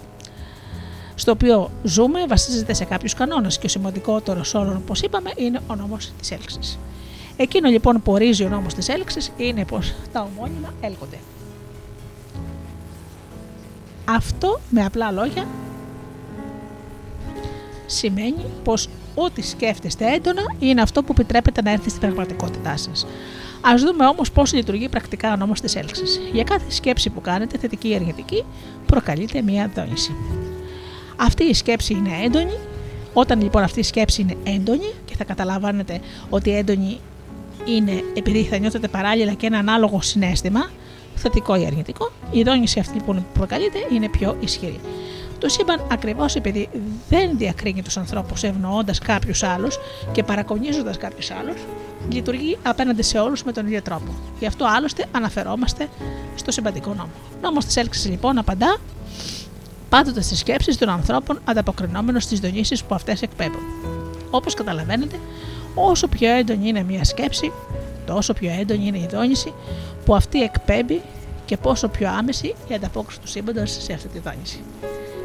στο 1.19 1.31
οποίο 1.31 1.71
ζούμε 1.83 2.27
βασίζεται 2.27 2.75
σε 2.75 2.85
κάποιους 2.85 3.15
κανόνες 3.15 3.59
και 3.59 3.67
ο 3.67 3.69
σημαντικότερος 3.69 4.55
όλων, 4.55 4.77
όπως 4.77 5.01
είπαμε, 5.01 5.31
είναι 5.37 5.61
ο 5.67 5.75
νόμος 5.75 6.13
της 6.19 6.31
έλξης. 6.31 6.79
Εκείνο 7.37 7.69
λοιπόν 7.69 8.03
που 8.03 8.13
ορίζει 8.13 8.45
ο 8.45 8.49
νόμος 8.49 8.75
της 8.75 8.89
έλξης 8.89 9.33
είναι 9.37 9.65
πως 9.65 9.95
τα 10.13 10.29
ομώνυμα 10.33 10.75
έλκονται. 10.81 11.19
Αυτό 14.05 14.61
με 14.71 14.85
απλά 14.85 15.11
λόγια 15.11 15.47
σημαίνει 17.87 18.45
πως 18.65 18.89
ό,τι 19.15 19.43
σκέφτεστε 19.43 20.13
έντονα 20.15 20.43
είναι 20.59 20.81
αυτό 20.81 21.03
που 21.03 21.13
επιτρέπεται 21.13 21.63
να 21.63 21.71
έρθει 21.71 21.89
στην 21.89 22.01
πραγματικότητά 22.01 22.77
σας. 22.77 23.07
Α 23.61 23.75
δούμε 23.77 24.07
όμως 24.07 24.31
πώς 24.31 24.53
λειτουργεί 24.53 24.89
πρακτικά 24.89 25.33
ο 25.33 25.37
νόμος 25.37 25.61
της 25.61 25.77
έλξης. 25.77 26.21
Για 26.33 26.45
κάθε 26.45 26.71
σκέψη 26.71 27.11
που 27.11 27.21
κάνετε, 27.21 27.59
θετική 27.59 27.89
ή 27.89 27.95
αρνητική, 27.95 28.45
προκαλείται 28.87 29.43
μία 29.43 29.71
δόνηση. 29.75 30.15
Αυτή 31.21 31.45
η 31.45 31.55
σκέψη 31.55 31.93
είναι 31.93 32.11
έντονη. 32.25 32.59
Όταν 33.13 33.43
λοιπόν 33.43 33.63
αυτή 33.63 33.81
η 33.81 33.83
σκέψη 33.83 34.21
είναι 34.21 34.37
έντονη 34.45 34.93
και 35.05 35.17
θα 35.17 35.25
καταλαβαίνετε 35.25 36.01
ότι 36.31 36.57
έντονη 36.57 37.01
είναι 37.65 38.03
επειδή 38.15 38.43
θα 38.43 38.59
νιώθετε 38.59 38.89
παράλληλα 38.89 39.33
και 39.33 39.47
ένα 39.47 39.59
ανάλογο 39.59 40.03
συνέστημα, 40.03 40.71
θετικό 41.15 41.55
ή 41.55 41.67
αρνητικό, 41.67 42.13
η 42.31 42.43
δόνηση 42.43 42.81
αυτή 42.81 42.95
λοιπόν 42.95 43.17
που 43.17 43.39
προκαλείται 43.39 43.79
είναι 43.93 44.09
πιο 44.09 44.37
ισχυρή. 44.41 44.81
Το 45.39 45.49
σύμπαν 45.49 45.81
ακριβώς 45.91 46.35
επειδή 46.35 46.69
δεν 47.09 47.39
διακρίνει 47.39 47.83
τους 47.83 47.97
ανθρώπους 47.97 48.43
ευνοώντας 48.43 48.99
κάποιους 48.99 49.43
άλλους 49.43 49.79
και 50.13 50.23
παρακονίζοντας 50.23 50.97
κάποιους 50.97 51.31
άλλους, 51.31 51.61
λειτουργεί 52.13 52.59
απέναντι 52.63 53.03
σε 53.03 53.19
όλους 53.19 53.43
με 53.43 53.53
τον 53.53 53.67
ίδιο 53.67 53.83
τρόπο. 53.83 54.13
Γι' 54.39 54.47
αυτό 54.47 54.65
άλλωστε 54.77 55.05
αναφερόμαστε 55.11 55.89
στο 56.35 56.51
συμπαντικό 56.51 56.89
νόμο. 56.95 57.11
Νόμος 57.43 57.65
της 57.65 57.77
έλξης 57.77 58.11
λοιπόν 58.11 58.39
απαντά 58.39 58.77
πάντοτε 59.89 60.21
στις 60.21 60.39
σκέψεις 60.39 60.79
των 60.79 60.89
ανθρώπων 60.89 61.41
ανταποκρινόμενος 61.45 62.23
στις 62.23 62.41
δονήσεις 62.41 62.85
που 62.85 62.95
αυτές 62.95 63.23
εκπέμπουν. 63.23 63.61
Όπως 64.31 64.55
καταλαβαίνετε, 64.55 65.17
όσο 65.75 66.09
πιο 66.09 66.31
έντονη 66.31 66.69
είναι 66.69 66.83
μια 66.83 67.05
σκέψη, 67.05 67.53
τόσο 68.07 68.33
πιο 68.33 68.51
έντονη 68.61 68.87
είναι 68.87 68.99
η 68.99 69.09
δόνηση 69.11 69.53
που 70.05 70.15
αυτή 70.15 70.43
εκπέμπει 70.43 71.01
και 71.45 71.57
πόσο 71.57 71.89
πιο 71.89 72.09
άμεση 72.09 72.55
η 72.69 72.75
ανταπόκριση 72.75 73.21
του 73.21 73.29
σύμπαντος 73.29 73.71
σε 73.83 73.93
αυτή 73.93 74.09
τη 74.09 74.19
δόνηση. 74.19 74.61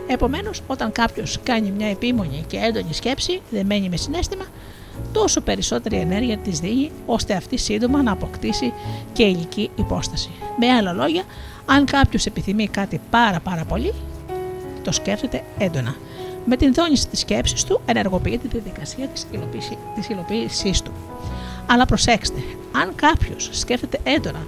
Επομένως, 0.08 0.62
όταν 0.68 0.92
κάποιος 0.92 1.40
κάνει 1.44 1.72
μια 1.72 1.88
επίμονη 1.88 2.44
και 2.48 2.58
έντονη 2.58 2.94
σκέψη, 2.94 3.42
δεμένη 3.50 3.90
με 3.90 3.98
συνέστημα, 3.98 4.46
τόσο 5.12 5.42
περισσότερη 5.42 5.96
ενέργεια 5.96 6.38
της 6.38 6.60
δίνει, 6.60 6.92
ώστε 7.06 7.34
αυτή 7.34 7.58
σύντομα 7.58 8.04
να 8.04 8.12
αποκτήσει 8.12 8.74
και 9.14 9.24
ηλική 9.24 9.70
υπόσταση. 9.76 10.30
Με 10.60 10.72
άλλα 10.72 10.94
λόγια, 10.94 11.24
αν 11.66 11.86
κάποιος 11.86 12.26
επιθυμεί 12.26 12.68
κάτι 12.68 13.02
πάρα 13.10 13.40
πάρα 13.40 13.64
πολύ, 13.64 13.94
το 14.84 14.92
σκέφτεται 14.92 15.44
έντονα. 15.58 15.96
Με 16.46 16.56
την 16.56 16.74
δόνηση 16.74 17.08
της 17.08 17.20
σκέψης 17.20 17.64
του 17.64 17.82
ενεργοποιείται 17.86 18.48
τη 18.48 18.60
δικασία 18.60 19.08
της 19.96 20.08
υλοποίησής 20.10 20.82
του. 20.82 20.92
Αλλά 21.66 21.86
προσέξτε, 21.86 22.40
αν 22.72 22.96
κάποιος 22.96 23.50
σκέφτεται 23.52 24.00
έντονα 24.04 24.46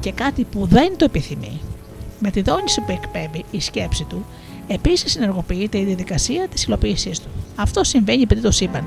και 0.00 0.12
κάτι 0.12 0.44
που 0.44 0.66
δεν 0.66 0.96
το 0.96 1.04
επιθυμεί, 1.04 1.60
με 2.18 2.30
τη 2.30 2.42
δόνηση 2.42 2.80
που 2.80 2.92
εκπέμπει 2.92 3.44
η 3.50 3.60
σκέψη 3.60 4.04
του, 4.04 4.24
Επίσης, 4.68 5.16
ενεργοποιείται 5.16 5.78
η 5.78 5.84
διαδικασία 5.84 6.48
της 6.48 6.64
υλοποίησής 6.64 7.20
του. 7.20 7.28
Αυτό 7.56 7.84
συμβαίνει 7.84 8.22
επειδή 8.22 8.40
το 8.40 8.50
σύμπαν 8.50 8.86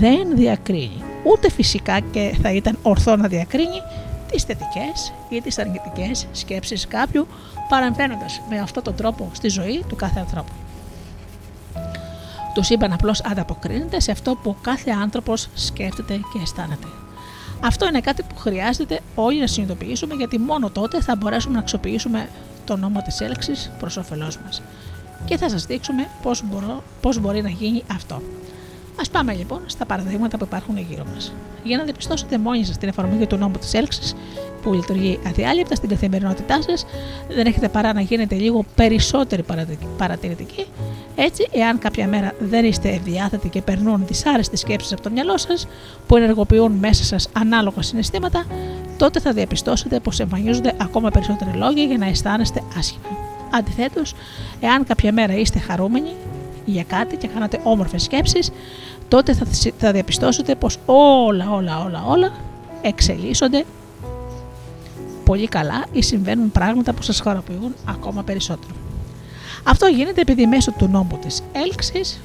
δεν 0.00 0.36
διακρίνει. 0.36 1.02
Ούτε 1.24 1.50
φυσικά 1.50 2.00
και 2.00 2.36
θα 2.42 2.52
ήταν 2.52 2.78
ορθό 2.82 3.16
να 3.16 3.28
διακρίνει 3.28 3.82
τις 4.30 4.42
θετικές 4.42 5.12
ή 5.28 5.40
τις 5.40 5.58
αρνητικές 5.58 6.26
σκέψεις 6.32 6.86
κάποιου, 6.86 7.26
παρεμβαίνοντας 7.68 8.40
με 8.48 8.58
αυτόν 8.58 8.82
τον 8.82 8.94
τρόπο 8.94 9.30
στη 9.32 9.48
ζωή 9.48 9.84
του 9.88 9.96
κάθε 9.96 10.20
ανθρώπου. 10.20 10.52
Το 12.54 12.62
σύμπαν 12.62 12.92
απλώς 12.92 13.24
ανταποκρίνεται 13.24 14.00
σε 14.00 14.10
αυτό 14.10 14.34
που 14.42 14.56
κάθε 14.62 14.90
άνθρωπος 14.90 15.48
σκέφτεται 15.54 16.14
και 16.14 16.38
αισθάνεται. 16.42 16.86
Αυτό 17.60 17.86
είναι 17.86 18.00
κάτι 18.00 18.22
που 18.22 18.36
χρειάζεται 18.36 19.00
όλοι 19.14 19.40
να 19.40 19.46
συνειδητοποιήσουμε 19.46 20.14
γιατί 20.14 20.38
μόνο 20.38 20.70
τότε 20.70 21.00
θα 21.00 21.16
μπορέσουμε 21.16 21.54
να 21.54 21.60
αξιοποιήσουμε 21.60 22.28
το 22.64 22.76
νόμο 22.76 23.02
της 23.02 23.20
έλξης 23.20 23.70
προς 23.78 23.96
όφελός 23.96 24.38
μας 24.44 24.62
και 25.24 25.36
θα 25.36 25.48
σας 25.48 25.66
δείξουμε 25.66 26.08
πώς, 26.22 26.42
μπορώ, 26.44 26.82
πώς 27.00 27.18
μπορεί 27.18 27.42
να 27.42 27.48
γίνει 27.48 27.82
αυτό. 27.92 28.22
Α 28.96 29.10
πάμε 29.10 29.34
λοιπόν 29.34 29.60
στα 29.66 29.86
παραδείγματα 29.86 30.36
που 30.38 30.44
υπάρχουν 30.44 30.78
γύρω 30.78 31.04
μας. 31.14 31.32
Για 31.64 31.76
να 31.76 31.84
διαπιστώσετε 31.84 32.38
μόνοι 32.38 32.64
σας 32.64 32.78
την 32.78 32.88
εφαρμογή 32.88 33.26
του 33.26 33.36
νόμου 33.36 33.58
της 33.58 33.74
έλξης 33.74 34.14
που 34.62 34.72
λειτουργεί 34.72 35.18
αδιάλειπτα 35.26 35.74
στην 35.74 35.88
καθημερινότητά 35.88 36.62
σας, 36.62 36.86
δεν 37.28 37.46
έχετε 37.46 37.68
παρά 37.68 37.92
να 37.92 38.00
γίνετε 38.00 38.34
λίγο 38.34 38.64
περισσότεροι 38.74 39.44
παρατηρητικοί. 39.96 40.66
Έτσι, 41.16 41.48
εάν 41.52 41.78
κάποια 41.78 42.08
μέρα 42.08 42.32
δεν 42.38 42.64
είστε 42.64 42.88
ευδιάθετοι 42.88 43.48
και 43.48 43.62
περνούν 43.62 44.06
δυσάρεστες 44.06 44.60
σκέψεις 44.60 44.92
από 44.92 45.02
το 45.02 45.10
μυαλό 45.10 45.38
σας 45.38 45.66
που 46.06 46.16
ενεργοποιούν 46.16 46.72
μέσα 46.72 47.04
σας 47.04 47.28
ανάλογα 47.32 47.82
συναισθήματα, 47.82 48.44
τότε 48.96 49.20
θα 49.20 49.32
διαπιστώσετε 49.32 50.00
πως 50.00 50.20
εμφανίζονται 50.20 50.72
ακόμα 50.80 51.10
περισσότεροι 51.10 51.50
λόγοι 51.56 51.84
για 51.84 51.98
να 51.98 52.06
αισθάνεστε 52.06 52.62
άσχημα. 52.78 53.06
Αντιθέτως, 53.50 54.14
εάν 54.60 54.84
κάποια 54.84 55.12
μέρα 55.12 55.34
είστε 55.34 55.58
χαρούμενοι 55.58 56.10
για 56.66 56.84
κάτι 56.84 57.16
και 57.16 57.28
κάνατε 57.28 57.60
όμορφες 57.62 58.02
σκέψεις, 58.02 58.50
τότε 59.08 59.34
θα, 59.34 59.46
θα 59.78 59.92
διαπιστώσετε 59.92 60.54
πως 60.54 60.78
όλα, 60.86 61.50
όλα, 61.50 61.84
όλα, 61.84 62.04
όλα 62.06 62.32
εξελίσσονται 62.82 63.64
πολύ 65.24 65.48
καλά 65.48 65.84
ή 65.92 66.02
συμβαίνουν 66.02 66.52
πράγματα 66.52 66.92
που 66.92 67.02
σας 67.02 67.20
χαροποιούν 67.20 67.74
ακόμα 67.88 68.22
περισσότερο. 68.22 68.74
Αυτό 69.64 69.86
γίνεται 69.86 70.20
επειδή 70.20 70.46
μέσω 70.46 70.72
του 70.72 70.88
νόμου 70.88 71.18
της 71.20 71.42
έλξης 71.52 72.20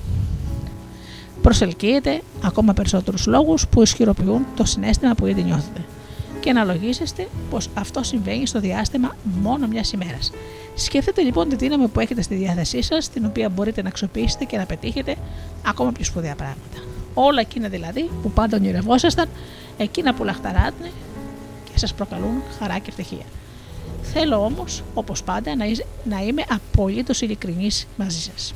προσελκύεται 1.41 2.21
ακόμα 2.43 2.73
περισσότερους 2.73 3.25
λόγους 3.25 3.67
που 3.67 3.81
ισχυροποιούν 3.81 4.45
το 4.55 4.65
συνέστημα 4.65 5.13
που 5.13 5.25
ήδη 5.25 5.43
νιώθετε 5.43 5.81
και 6.41 6.49
αναλογίζεστε 6.49 7.27
πως 7.49 7.69
αυτό 7.73 8.03
συμβαίνει 8.03 8.47
στο 8.47 8.59
διάστημα 8.59 9.15
μόνο 9.41 9.67
μιας 9.67 9.91
ημέρας. 9.91 10.31
Σκεφτείτε 10.75 11.21
λοιπόν 11.21 11.49
τη 11.49 11.55
δύναμη 11.55 11.87
που 11.87 11.99
έχετε 11.99 12.21
στη 12.21 12.35
διάθεσή 12.35 12.81
σας, 12.81 13.09
την 13.09 13.25
οποία 13.25 13.49
μπορείτε 13.49 13.81
να 13.81 13.87
αξιοποιήσετε 13.87 14.45
και 14.45 14.57
να 14.57 14.65
πετύχετε 14.65 15.15
ακόμα 15.65 15.91
πιο 15.91 16.03
σπουδαία 16.03 16.35
πράγματα. 16.35 16.77
Όλα 17.13 17.39
εκείνα 17.39 17.67
δηλαδή 17.67 18.09
που 18.21 18.31
πάντα 18.31 18.57
ονειρευόσασταν, 18.57 19.29
εκείνα 19.77 20.13
που 20.13 20.23
λαχταράτε 20.23 20.91
και 21.71 21.79
σας 21.79 21.93
προκαλούν 21.93 22.41
χαρά 22.59 22.77
και 22.77 22.89
ευτυχία. 22.89 23.25
Θέλω 24.01 24.43
όμως, 24.43 24.83
όπως 24.93 25.23
πάντα, 25.23 25.55
να 26.03 26.21
είμαι 26.21 26.43
απολύτως 26.49 27.21
ειλικρινής 27.21 27.87
μαζί 27.97 28.19
σας. 28.19 28.53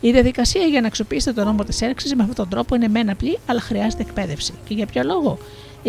Η 0.00 0.12
διαδικασία 0.12 0.62
για 0.62 0.80
να 0.80 0.86
αξιοποιήσετε 0.86 1.32
τον 1.32 1.44
νόμο 1.44 1.64
της 1.64 1.80
έρξη 1.80 2.16
με 2.16 2.22
αυτόν 2.22 2.36
τον 2.36 2.48
τρόπο 2.48 2.74
είναι 2.74 2.88
μεν 2.88 3.10
απλή, 3.10 3.38
αλλά 3.46 3.60
χρειάζεται 3.60 4.02
εκπαίδευση. 4.02 4.52
Και 4.64 4.74
για 4.74 4.86
ποιο 4.86 5.02
λόγο, 5.04 5.38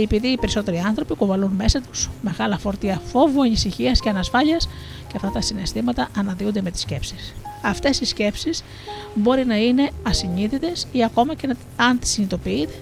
επειδή 0.02 0.28
οι 0.28 0.38
περισσότεροι 0.38 0.78
άνθρωποι 0.78 1.16
κουβαλούν 1.16 1.52
μέσα 1.52 1.82
τους 1.82 2.10
μεγάλα 2.22 2.58
φορτία 2.58 3.02
φόβου, 3.06 3.42
ανησυχίας 3.42 4.00
και 4.00 4.10
ανασφάλειας 4.10 4.70
και 5.08 5.14
αυτά 5.16 5.32
τα 5.32 5.42
συναισθήματα 5.42 6.10
αναδύονται 6.18 6.62
με 6.62 6.72
τις 6.72 6.82
σκέψεις. 6.82 7.34
Αυτές 7.62 8.00
οι 8.00 8.06
σκέψεις 8.06 8.64
μπορεί 9.16 9.46
να 9.46 9.56
είναι 9.56 9.90
ασυνείδητες 10.04 10.88
ή 10.92 11.04
ακόμα 11.04 11.36
και 11.36 11.48
να, 11.48 11.56
αν 11.76 12.00
τις 12.00 12.10
συνειδητοποιείτε, 12.10 12.74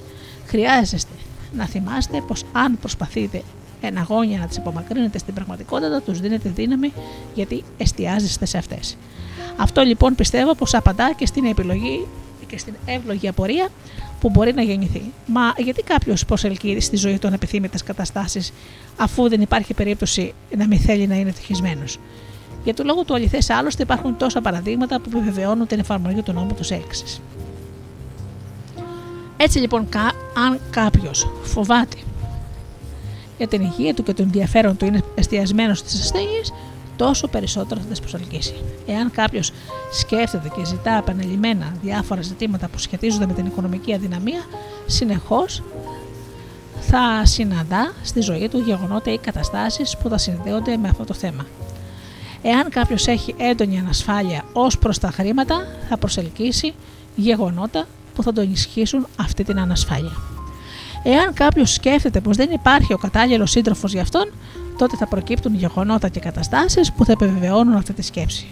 χρειάζεστε 0.46 1.14
να 1.54 1.66
θυμάστε 1.66 2.22
πως 2.28 2.44
αν 2.52 2.78
προσπαθείτε 2.80 3.42
εν 3.82 3.98
αγώνια 3.98 4.40
να 4.40 4.48
τις 4.48 4.58
απομακρύνετε 4.58 5.18
στην 5.18 5.34
πραγματικότητα, 5.34 6.02
τους 6.02 6.20
δίνετε 6.20 6.50
δύναμη 6.50 6.94
γιατί 7.34 7.64
εστιάζεστε 7.78 8.46
σε 8.46 8.58
αυτές. 8.58 8.98
Αυτό 9.58 9.82
λοιπόν 9.82 10.16
πιστεύω 10.16 10.56
πως 10.56 10.74
απαντά 10.74 11.14
και 11.14 11.26
στην 11.26 11.46
επιλογή 11.46 12.08
και 12.54 12.60
στην 12.60 12.74
εύλογη 12.86 13.28
απορία 13.28 13.70
που 14.20 14.30
μπορεί 14.30 14.54
να 14.54 14.62
γεννηθεί. 14.62 15.02
Μα 15.26 15.54
γιατί 15.58 15.82
κάποιος 15.82 16.26
προσελκύει 16.26 16.80
στη 16.80 16.96
ζωή 16.96 17.20
του 17.20 17.28
ανεπιθύμητες 17.28 17.84
καταστάσεις, 17.84 18.54
αφού 18.98 19.30
δεν 19.30 19.42
υπάρχει 19.42 19.74
περίπτωση 19.74 20.34
να 20.58 20.68
μην 20.68 20.80
θέλει 20.80 21.08
να 21.08 21.16
είναι 21.16 21.30
ευτυχισμένος; 21.30 22.00
Για 22.64 22.74
το 22.74 22.84
λόγο 22.84 23.04
του 23.04 23.14
αληθές, 23.14 23.50
άλλωστε 23.50 23.84
υπάρχουν 23.84 24.18
τόσα 24.18 24.42
παραδείγματα 24.42 25.00
που 25.00 25.10
επιβεβαιώνουν 25.18 25.68
την 25.68 25.80
εφαρμογή 25.80 26.22
του 26.22 26.34
νόμου 26.34 26.54
του 26.54 26.74
έλξης. 26.74 27.22
Έτσι 29.38 29.60
λοιπόν, 29.60 29.88
αν 30.48 30.60
κάποιος 30.70 31.32
φοβάται 31.44 31.98
για 33.38 33.48
την 33.48 33.62
υγεία 33.62 33.94
του 33.94 34.04
και 34.04 34.14
το 34.14 34.22
ενδιαφέρον 34.22 34.78
του 34.78 34.86
είναι 34.86 35.02
εστιασμένος 35.16 35.78
στις 35.78 36.02
ασθένειες, 36.02 36.54
τόσο 37.06 37.28
περισσότερο 37.28 37.80
θα 37.80 37.88
τις 37.88 38.00
προσελκύσει. 38.00 38.54
Εάν 38.86 39.12
κάποιος 39.12 39.52
σκέφτεται 39.92 40.50
και 40.56 40.66
ζητά 40.66 40.92
επανελειμμένα 40.98 41.74
διάφορα 41.82 42.22
ζητήματα 42.22 42.68
που 42.68 42.78
σχετίζονται 42.78 43.26
με 43.26 43.34
την 43.34 43.46
οικονομική 43.46 43.94
αδυναμία, 43.94 44.42
συνεχώς 44.86 45.64
θα 46.80 47.26
συναντά 47.26 47.94
στη 48.04 48.22
ζωή 48.22 48.50
του 48.50 48.60
γεγονότα 48.60 49.14
ή 49.14 49.18
καταστάσεις 49.18 49.98
που 49.98 50.10
θα 50.10 50.18
συνδέονται 50.18 50.78
με 50.78 50.88
αυτό 50.88 51.04
το 51.04 51.14
θέμα. 51.14 51.46
Εάν 52.42 52.70
κάποιος 52.70 53.08
έχει 53.08 53.36
έντονη 53.38 53.80
ανασφάλεια 53.80 54.46
ως 54.54 54.78
προς 54.78 55.00
τα 55.00 55.12
χρήματα, 55.12 55.68
θα 55.90 55.98
προσελκύσει 55.98 56.74
γεγονότα 57.16 57.86
που 58.16 58.24
θα 58.24 58.34
τον 58.34 58.52
ισχύσουν 58.52 59.08
αυτή 59.20 59.44
την 59.44 59.60
ανασφάλεια. 59.60 60.18
Εάν 61.04 61.34
κάποιος 61.34 61.74
σκέφτεται 61.74 62.20
πως 62.20 62.38
δεν 62.38 62.50
υπάρχει 62.52 62.94
ο 62.94 62.98
κατάλληλος 62.98 63.52
σύντροφος 63.52 63.92
για 63.92 64.02
αυτόν, 64.02 64.32
τότε 64.78 64.98
θα 64.98 65.08
προκύπτουν 65.08 65.56
γεγονότα 65.56 66.08
και 66.08 66.20
καταστάσεις 66.20 66.92
που 66.94 67.06
θα 67.06 67.12
επιβεβαιώνουν 67.12 67.76
αυτή 67.76 67.94
τη 67.94 68.02
σκέψη. 68.02 68.48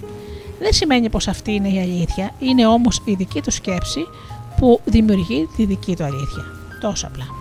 Δεν 0.60 0.73
σημαίνει 0.73 1.10
πως 1.10 1.27
αυτή 1.27 1.52
είναι 1.52 1.69
η 1.69 1.80
αλήθεια, 1.80 2.31
είναι 2.39 2.65
όμως 2.65 3.02
η 3.06 3.14
δική 3.14 3.41
του 3.41 3.52
σκέψη 3.52 4.07
που 4.57 4.81
δημιουργεί 4.85 5.48
τη 5.56 5.65
δική 5.65 5.95
του 5.95 6.03
αλήθεια. 6.03 6.43
Τόσο 6.81 7.07
απλά. 7.07 7.40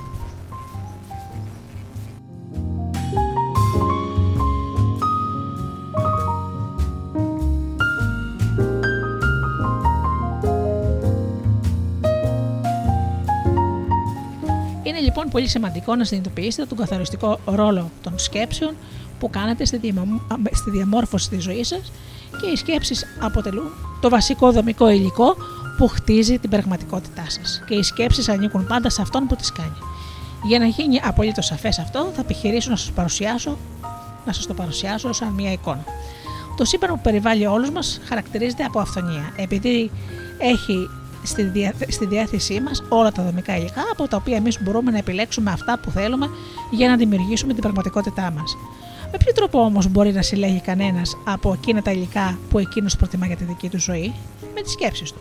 Λοιπόν 14.98 15.28
πολύ 15.28 15.48
σημαντικό 15.48 15.94
να 15.94 16.04
συνειδητοποιήσετε 16.04 16.66
τον 16.66 16.78
καθοριστικό 16.78 17.40
ρόλο 17.44 17.90
των 18.02 18.18
σκέψεων 18.18 18.74
που 19.18 19.30
κάνετε 19.30 19.64
στη, 19.64 20.70
διαμόρφωση 20.70 21.30
της 21.30 21.42
ζωής 21.42 21.68
σας 21.68 21.92
και 22.40 22.46
οι 22.46 22.56
σκέψεις 22.56 23.06
αποτελούν 23.20 23.70
το 24.00 24.08
βασικό 24.08 24.52
δομικό 24.52 24.90
υλικό 24.90 25.36
που 25.76 25.88
χτίζει 25.88 26.38
την 26.38 26.50
πραγματικότητά 26.50 27.24
σας 27.28 27.62
και 27.66 27.74
οι 27.74 27.82
σκέψεις 27.82 28.28
ανήκουν 28.28 28.66
πάντα 28.66 28.90
σε 28.90 29.02
αυτόν 29.02 29.26
που 29.26 29.36
τις 29.36 29.52
κάνει. 29.52 29.76
Για 30.44 30.58
να 30.58 30.66
γίνει 30.66 31.00
απολύτως 31.04 31.46
σαφές 31.46 31.78
αυτό 31.78 32.10
θα 32.14 32.20
επιχειρήσω 32.20 32.70
να 32.70 32.76
σας 32.76 32.90
παρουσιάσω 32.90 33.58
να 34.26 34.32
σας 34.32 34.46
το 34.46 34.54
παρουσιάσω 34.54 35.12
σαν 35.12 35.28
μια 35.28 35.52
εικόνα. 35.52 35.84
Το 36.56 36.64
σύμπαν 36.64 36.90
που 36.90 37.00
περιβάλλει 37.00 37.46
όλους 37.46 37.70
μας 37.70 38.00
χαρακτηρίζεται 38.04 38.64
από 38.64 38.80
αυθονία, 38.80 39.32
επειδή 39.36 39.90
έχει 40.38 40.88
στη, 41.22 41.42
διά, 41.42 41.74
στη 41.88 42.06
διάθεσή 42.06 42.60
μας 42.60 42.82
όλα 42.88 43.12
τα 43.12 43.22
δομικά 43.22 43.56
υλικά 43.56 43.82
από 43.92 44.08
τα 44.08 44.16
οποία 44.16 44.36
εμείς 44.36 44.62
μπορούμε 44.62 44.90
να 44.90 44.98
επιλέξουμε 44.98 45.50
αυτά 45.50 45.78
που 45.82 45.90
θέλουμε 45.90 46.30
για 46.70 46.88
να 46.88 46.96
δημιουργήσουμε 46.96 47.52
την 47.52 47.62
πραγματικότητά 47.62 48.30
μας. 48.30 48.56
Με 49.12 49.16
ποιο 49.18 49.32
τρόπο 49.32 49.60
όμως 49.60 49.88
μπορεί 49.88 50.12
να 50.12 50.22
συλλέγει 50.22 50.60
κανένας 50.60 51.16
από 51.24 51.52
εκείνα 51.52 51.82
τα 51.82 51.90
υλικά 51.90 52.38
που 52.50 52.58
εκείνος 52.58 52.96
προτιμά 52.96 53.26
για 53.26 53.36
τη 53.36 53.44
δική 53.44 53.68
του 53.68 53.80
ζωή, 53.80 54.14
με 54.54 54.60
τις 54.62 54.72
σκέψεις 54.72 55.12
του. 55.12 55.18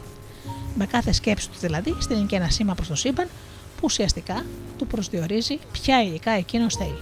Με 0.75 0.85
κάθε 0.85 1.11
σκέψη 1.11 1.49
του 1.49 1.57
δηλαδή 1.59 1.95
στέλνει 1.99 2.25
και 2.25 2.35
ένα 2.35 2.49
σήμα 2.49 2.73
προς 2.73 2.87
το 2.87 2.95
σύμπαν 2.95 3.25
που 3.75 3.81
ουσιαστικά 3.83 4.45
του 4.77 4.87
προσδιορίζει 4.87 5.59
ποια 5.71 6.03
υλικά 6.03 6.31
εκείνος 6.31 6.75
θέλει. 6.75 7.01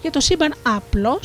Για 0.00 0.10
το 0.10 0.20
σύμπαν 0.20 0.54
απλώ, 0.76 1.20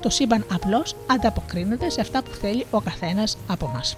το 0.00 0.10
σύμπαν 0.10 0.46
απλώς 0.52 0.96
ανταποκρίνεται 1.06 1.90
σε 1.90 2.00
αυτά 2.00 2.22
που 2.22 2.30
θέλει 2.30 2.66
ο 2.70 2.80
καθένας 2.80 3.38
από 3.46 3.66
μας. 3.74 3.96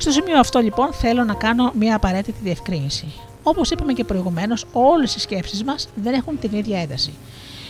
Στο 0.00 0.10
σημείο 0.10 0.38
αυτό 0.38 0.58
λοιπόν 0.60 0.92
θέλω 0.92 1.24
να 1.24 1.34
κάνω 1.34 1.72
μια 1.78 1.96
απαραίτητη 1.96 2.38
διευκρίνηση. 2.42 3.06
Όπως 3.42 3.70
είπαμε 3.70 3.92
και 3.92 4.04
προηγουμένως, 4.04 4.64
όλες 4.72 5.14
οι 5.14 5.20
σκέψεις 5.20 5.64
μας 5.64 5.88
δεν 5.94 6.14
έχουν 6.14 6.38
την 6.38 6.50
ίδια 6.52 6.80
ένταση. 6.80 7.12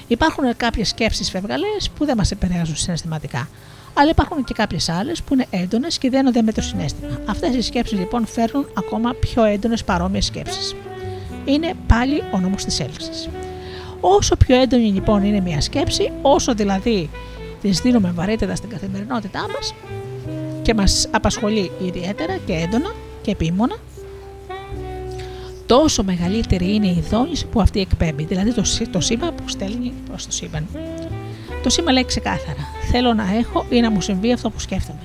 Υπάρχουν 0.07 0.57
κάποιες 0.57 0.89
σκέψεις 0.89 1.31
φευγαλές 1.31 1.91
που 1.97 2.05
δεν 2.05 2.17
μας 2.17 2.31
επηρεάζουν 2.31 2.77
συναισθηματικά. 2.77 3.49
Αλλά 3.95 4.11
υπάρχουν 4.11 4.45
και 4.45 4.55
κάποιες 4.55 4.89
άλλες 4.89 5.23
που 5.23 5.35
είναι 5.35 5.47
έντονες 5.51 5.99
και 5.99 6.11
δένονται 6.11 6.43
με 6.43 6.53
το 6.53 6.61
συνέστημα. 6.61 7.21
Αυτές 7.27 7.55
οι 7.55 7.63
σκέψεις 7.63 7.99
λοιπόν 7.99 8.27
φέρνουν 8.27 8.67
ακόμα 8.79 9.15
πιο 9.21 9.45
έντονες 9.45 9.85
παρόμοιες 9.85 10.25
σκέψεις. 10.25 10.75
Είναι 11.45 11.73
πάλι 11.87 12.23
ο 12.33 12.39
νόμος 12.39 12.65
της 12.65 12.81
έλξης. 12.81 13.29
Όσο 14.01 14.37
πιο 14.37 14.57
έντονη 14.61 14.93
λοιπόν 14.93 15.25
είναι 15.25 15.41
μια 15.41 15.61
σκέψη, 15.61 16.13
όσο 16.23 16.55
δηλαδή 16.55 17.11
της 17.61 17.81
δίνουμε 17.81 18.11
βαρύτητα 18.15 18.55
στην 18.55 18.69
καθημερινότητά 18.69 19.41
μας, 19.41 19.75
και 20.69 20.75
μας 20.75 21.09
απασχολεί 21.11 21.71
ιδιαίτερα 21.79 22.37
και 22.47 22.53
έντονα 22.53 22.95
και 23.23 23.31
επίμονα, 23.31 23.77
τόσο 25.67 26.03
μεγαλύτερη 26.05 26.75
είναι 26.75 26.87
η 26.87 27.05
δόνηση 27.11 27.47
που 27.47 27.61
αυτή 27.61 27.81
εκπέμπει, 27.81 28.25
δηλαδή 28.25 28.53
το, 28.53 28.63
το 28.91 29.01
σήμα 29.01 29.33
που 29.33 29.49
στέλνει 29.49 29.93
προς 30.09 30.27
το 30.27 30.33
σύμπαν. 30.33 30.67
Το 31.63 31.71
σήμα 31.71 31.93
λέει 31.93 32.05
ξεκάθαρα: 32.05 32.61
Θέλω 32.91 33.15
να 33.15 33.25
έχω 33.37 33.67
ή 33.71 33.81
να 33.81 33.91
μου 33.91 34.01
συμβεί 34.01 34.33
αυτό 34.33 34.51
που 34.51 34.61
σκέφτομαι. 34.61 35.01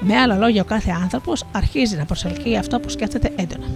Με 0.00 0.16
άλλα 0.16 0.36
λόγια, 0.36 0.62
ο 0.62 0.64
κάθε 0.64 0.90
άνθρωπος 1.02 1.44
αρχίζει 1.52 1.96
να 1.96 2.04
προσελκύει 2.04 2.56
αυτό 2.56 2.80
που 2.80 2.88
σκέφτεται 2.88 3.32
έντονα. 3.36 3.66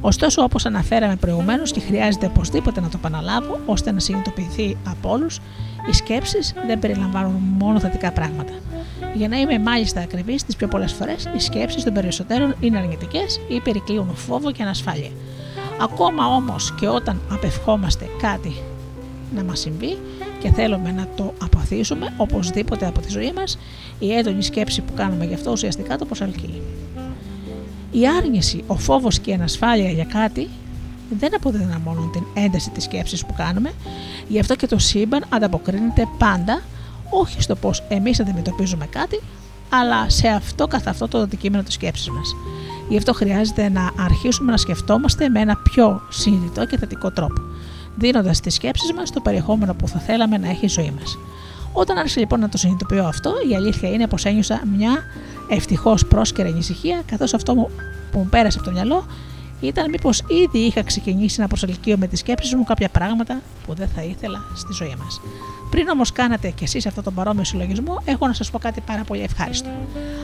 Ωστόσο, 0.00 0.42
όπως 0.42 0.66
αναφέραμε 0.66 1.16
προηγουμένως 1.16 1.72
και 1.72 1.80
χρειάζεται 1.80 2.26
οπωσδήποτε 2.26 2.80
να 2.80 2.88
το 2.88 2.96
επαναλάβω 2.98 3.60
ώστε 3.66 3.92
να 3.92 4.00
συνειδητοποιηθεί 4.00 4.76
από 4.86 5.10
όλους, 5.10 5.40
οι 5.90 5.92
σκέψεις 5.92 6.54
δεν 6.66 6.78
περιλαμβάνουν 6.78 7.42
μόνο 7.58 7.80
θετικά 7.80 8.12
πράγματα. 8.12 8.52
Για 9.14 9.28
να 9.28 9.36
είμαι 9.36 9.58
μάλιστα 9.58 10.00
ακριβής, 10.00 10.44
τις 10.44 10.56
πιο 10.56 10.68
πολλές 10.68 10.92
φορές 10.92 11.28
οι 11.36 11.40
σκέψεις 11.40 11.84
των 11.84 11.92
περισσότερων 11.92 12.54
είναι 12.60 12.78
αρνητικές 12.78 13.40
ή 13.48 13.60
περικλείουν 13.60 14.14
φόβο 14.14 14.52
και 14.52 14.62
ανασφάλεια. 14.62 15.10
Ακόμα 15.80 16.26
όμως 16.26 16.74
και 16.80 16.88
όταν 16.88 17.20
απευχόμαστε 17.30 18.06
κάτι 18.20 18.56
να 19.34 19.44
μας 19.44 19.60
συμβεί 19.60 19.98
και 20.38 20.50
θέλουμε 20.50 20.92
να 20.92 21.06
το 21.16 21.34
αποθήσουμε 21.42 22.14
οπωσδήποτε 22.16 22.86
από 22.86 23.00
τη 23.00 23.10
ζωή 23.10 23.32
μας, 23.32 23.58
η 23.98 24.12
έντονη 24.12 24.42
σκέψη 24.42 24.82
που 24.82 24.92
κάνουμε 24.94 25.24
γι' 25.24 25.34
αυτό 25.34 25.50
ουσιαστικά 25.50 25.98
το 25.98 26.04
προσελκύει. 26.04 26.62
Η 27.90 28.08
άρνηση, 28.08 28.64
ο 28.66 28.76
φόβος 28.76 29.18
και 29.18 29.30
η 29.30 29.34
ανασφάλεια 29.34 29.90
για 29.90 30.04
κάτι 30.04 30.48
δεν 31.10 31.34
αποδυναμώνουν 31.34 32.10
την 32.12 32.22
ένταση 32.34 32.70
της 32.70 32.84
σκέψης 32.84 33.26
που 33.26 33.34
κάνουμε, 33.36 33.72
γι' 34.28 34.38
αυτό 34.38 34.56
και 34.56 34.66
το 34.66 34.78
σύμπαν 34.78 35.24
ανταποκρίνεται 35.28 36.08
πάντα 36.18 36.62
όχι 37.10 37.42
στο 37.42 37.54
πώς 37.54 37.82
εμείς 37.88 38.20
αντιμετωπίζουμε 38.20 38.86
κάτι, 38.86 39.20
αλλά 39.68 40.10
σε 40.10 40.28
αυτό 40.28 40.66
καθ' 40.66 40.88
αυτό 40.88 41.08
το 41.08 41.18
αντικείμενο 41.18 41.62
της 41.62 41.74
σκέψης 41.74 42.10
μας. 42.10 42.34
Γι' 42.88 42.96
αυτό 42.96 43.12
χρειάζεται 43.12 43.68
να 43.68 43.90
αρχίσουμε 43.96 44.50
να 44.50 44.56
σκεφτόμαστε 44.56 45.28
με 45.28 45.40
ένα 45.40 45.56
πιο 45.56 46.02
συνειδητό 46.08 46.66
και 46.66 46.78
θετικό 46.78 47.10
τρόπο, 47.10 47.40
δίνοντας 47.96 48.36
στι 48.36 48.50
σκέψεις 48.50 48.92
μας 48.92 49.10
το 49.10 49.20
περιεχόμενο 49.20 49.74
που 49.74 49.88
θα 49.88 49.98
θέλαμε 49.98 50.38
να 50.38 50.48
έχει 50.48 50.64
η 50.64 50.68
ζωή 50.68 50.92
μας. 51.00 51.18
Όταν 51.72 51.96
άρχισα 51.98 52.20
λοιπόν 52.20 52.40
να 52.40 52.48
το 52.48 52.58
συνειδητοποιώ 52.58 53.04
αυτό, 53.04 53.32
η 53.50 53.54
αλήθεια 53.54 53.88
είναι 53.88 54.06
πως 54.06 54.24
ένιωσα 54.24 54.62
μια 54.76 55.04
ευτυχώς 55.48 56.06
πρόσκαιρη 56.06 56.48
ανησυχία, 56.48 57.02
καθώς 57.06 57.34
αυτό 57.34 57.54
που 57.54 58.18
μου 58.18 58.26
πέρασε 58.30 58.58
από 58.58 58.66
το 58.66 58.72
μυαλό 58.72 59.06
ήταν 59.60 59.90
μήπως 59.90 60.22
ήδη 60.44 60.58
είχα 60.58 60.82
ξεκινήσει 60.82 61.40
να 61.40 61.46
προσελκύω 61.46 61.96
με 61.98 62.06
τις 62.06 62.18
σκέψεις 62.18 62.54
μου 62.54 62.64
κάποια 62.64 62.88
πράγματα 62.88 63.40
που 63.66 63.74
δεν 63.74 63.88
θα 63.88 64.02
ήθελα 64.02 64.38
στη 64.54 64.72
ζωή 64.72 64.94
μας. 64.98 65.20
Πριν 65.70 65.88
όμως 65.88 66.12
κάνατε 66.12 66.50
κι 66.50 66.64
εσείς 66.64 66.86
αυτό 66.86 67.02
τον 67.02 67.14
παρόμοιο 67.14 67.44
συλλογισμό, 67.44 68.02
έχω 68.04 68.26
να 68.26 68.32
σας 68.32 68.50
πω 68.50 68.58
κάτι 68.58 68.80
πάρα 68.80 69.02
πολύ 69.02 69.22
ευχάριστο. 69.22 69.68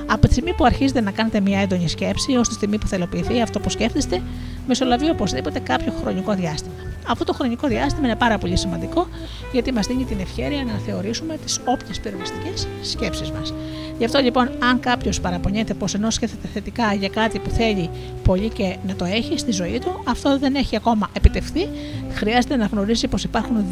Από 0.06 0.26
τη 0.26 0.32
στιγμή 0.32 0.54
που 0.54 0.64
αρχίζετε 0.64 1.00
να 1.00 1.10
κάνετε 1.10 1.40
μια 1.40 1.60
έντονη 1.60 1.88
σκέψη, 1.88 2.36
ως 2.36 2.48
τη 2.48 2.54
στιγμή 2.54 2.78
που 2.78 2.86
θελοποιηθεί 2.86 3.40
αυτό 3.40 3.60
που 3.60 3.70
σκέφτεστε, 3.70 4.22
μεσολαβεί 4.66 5.10
οπωσδήποτε 5.10 5.58
κάποιο 5.58 5.92
χρονικό 6.02 6.34
διάστημα. 6.34 6.74
Αυτό 7.08 7.24
το 7.24 7.32
χρονικό 7.32 7.68
διάστημα 7.68 8.06
είναι 8.06 8.16
πάρα 8.16 8.38
πολύ 8.38 8.56
σημαντικό 8.56 9.06
γιατί 9.52 9.72
μας 9.72 9.86
δίνει 9.86 10.04
την 10.04 10.20
ευχαίρεια 10.20 10.64
να 10.64 10.72
θεωρήσουμε 10.86 11.36
τις 11.44 11.60
όποιες 11.64 12.00
πυροβιστικέ 12.00 12.52
σκέψεις 12.82 13.30
μας. 13.30 13.54
Γι' 13.98 14.04
αυτό 14.04 14.18
λοιπόν, 14.18 14.50
αν 14.58 14.80
κάποιος 14.80 15.20
παραπονιέται 15.20 15.74
πως 15.74 15.94
ενώ 15.94 16.10
σκέφτεται 16.10 16.48
θετικά 16.52 16.94
για 16.94 17.08
κάτι 17.08 17.38
που 17.38 17.50
θέλει 17.50 17.90
πολύ 18.24 18.48
και 18.48 18.76
να 18.86 18.94
το 18.94 19.04
έχει 19.04 19.38
στη 19.38 19.52
ζωή 19.52 19.78
του, 19.78 20.02
αυτό 20.04 20.38
δεν 20.38 20.54
έχει 20.54 20.76
ακόμα 20.76 21.10
επιτευχθεί, 21.12 21.68
χρειάζεται 22.12 22.56
να 22.56 22.66
γνωρίσει 22.66 23.08
πως 23.08 23.24
υπάρχουν 23.24 23.64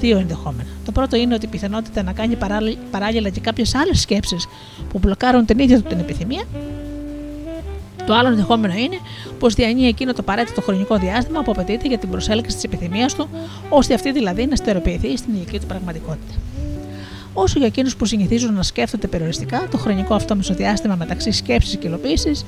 δύο 0.00 0.18
ενδεχόμενα. 0.18 0.68
Το 0.84 0.92
πρώτο 0.92 1.16
είναι 1.16 1.34
ότι 1.34 1.44
η 1.46 1.48
πιθανότητα 1.48 2.02
να 2.02 2.12
κάνει 2.12 2.36
παράλληλα 2.90 3.28
και 3.28 3.40
κάποιες 3.40 3.74
άλλες 3.74 4.00
σκέψεις 4.00 4.46
που 4.88 4.98
μπλοκάρουν 4.98 5.44
την 5.44 5.58
ίδια 5.58 5.82
του 5.82 5.88
την 5.88 5.98
επιθυμία 5.98 6.42
το 8.06 8.14
άλλο 8.14 8.28
ενδεχόμενο 8.28 8.74
είναι 8.74 8.98
πως 9.38 9.54
διανύει 9.54 9.86
εκείνο 9.88 10.12
το 10.12 10.18
απαραίτητο 10.20 10.60
χρονικό 10.60 10.96
διάστημα 10.96 11.42
που 11.42 11.50
απαιτείται 11.50 11.88
για 11.88 11.98
την 11.98 12.10
προσέλκυση 12.10 12.54
της 12.54 12.64
επιθυμίας 12.64 13.14
του, 13.14 13.28
ώστε 13.68 13.94
αυτή 13.94 14.12
δηλαδή 14.12 14.46
να 14.46 14.56
στερεοποιηθεί 14.56 15.16
στην 15.16 15.34
ηλική 15.34 15.58
του 15.58 15.66
πραγματικότητα. 15.66 16.34
Όσο 17.34 17.58
για 17.58 17.66
εκείνους 17.66 17.96
που 17.96 18.04
συνηθίζουν 18.04 18.54
να 18.54 18.62
σκέφτονται 18.62 19.06
περιοριστικά, 19.06 19.68
το 19.70 19.78
χρονικό 19.78 20.14
αυτό 20.14 20.36
μεσοδιάστημα 20.36 20.94
μεταξύ 20.94 21.30
σκέψης 21.30 21.76
και 21.76 21.86
υλοποίησης 21.86 22.44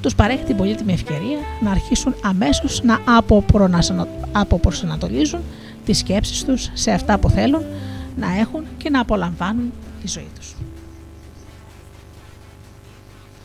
τους 0.00 0.14
παρέχει 0.14 0.44
την 0.44 0.56
πολύτιμη 0.56 0.92
ευκαιρία 0.92 1.38
να 1.60 1.70
αρχίσουν 1.70 2.14
αμέσως 2.22 2.82
να 2.82 3.00
αποπροσανατολίζουν 4.32 5.40
τις 5.84 5.98
σκέψεις 5.98 6.44
τους 6.44 6.70
σε 6.72 6.90
αυτά 6.90 7.18
που 7.18 7.30
θέλουν 7.30 7.62
να 8.16 8.38
έχουν 8.38 8.64
και 8.76 8.90
να 8.90 9.00
απολαμβάνουν 9.00 9.72
τη 10.02 10.08
ζωή 10.08 10.28
τους. 10.38 10.54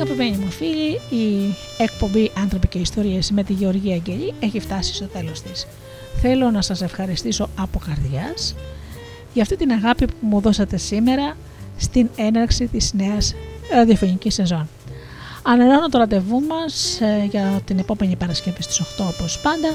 Αγαπημένοι 0.00 0.36
μου 0.36 0.50
φίλοι, 0.50 1.00
η 1.10 1.54
εκπομπή 1.78 2.30
«Άνθρωποι 2.38 2.68
και 2.68 2.78
Ιστορίες» 2.78 3.30
με 3.30 3.42
τη 3.42 3.52
Γεωργία 3.52 3.94
Αγγελή 3.94 4.34
έχει 4.40 4.60
φτάσει 4.60 4.94
στο 4.94 5.06
τέλος 5.06 5.42
της. 5.42 5.66
Θέλω 6.20 6.50
να 6.50 6.62
σας 6.62 6.82
ευχαριστήσω 6.82 7.48
από 7.58 7.78
καρδιάς 7.86 8.54
για 9.32 9.42
αυτή 9.42 9.56
την 9.56 9.70
αγάπη 9.70 10.06
που 10.06 10.14
μου 10.20 10.40
δώσατε 10.40 10.76
σήμερα 10.76 11.36
στην 11.76 12.08
έναρξη 12.16 12.66
της 12.66 12.92
νέας 12.92 13.34
ραδιοφωνικής 13.72 14.34
σεζόν. 14.34 14.68
Ανανεώνω 15.42 15.88
το 15.88 15.98
ραντεβού 15.98 16.40
μας 16.40 17.00
ε, 17.00 17.26
για 17.30 17.60
την 17.64 17.78
επόμενη 17.78 18.16
Παρασκευή 18.16 18.62
στις 18.62 18.82
8 18.82 18.84
όπως 19.08 19.40
πάντα 19.40 19.74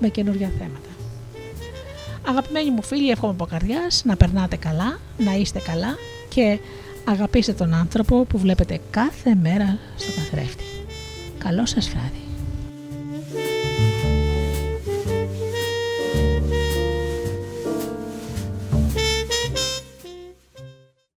με 0.00 0.08
καινούργια 0.08 0.50
θέματα. 0.58 0.88
Αγαπημένοι 2.28 2.70
μου 2.70 2.82
φίλοι, 2.82 3.10
εύχομαι 3.10 3.32
από 3.32 3.44
καρδιάς 3.44 4.02
να 4.04 4.16
περνάτε 4.16 4.56
καλά, 4.56 4.98
να 5.18 5.34
είστε 5.34 5.58
καλά 5.58 5.96
και 6.28 6.58
αγαπήστε 7.04 7.52
τον 7.52 7.74
άνθρωπο 7.74 8.24
που 8.24 8.38
βλέπετε 8.38 8.80
κάθε 8.90 9.34
μέρα 9.34 9.78
στο 9.96 10.12
καθρέφτη. 10.12 10.64
Καλό 11.38 11.66
σας 11.66 11.88
βράδυ. 11.88 12.23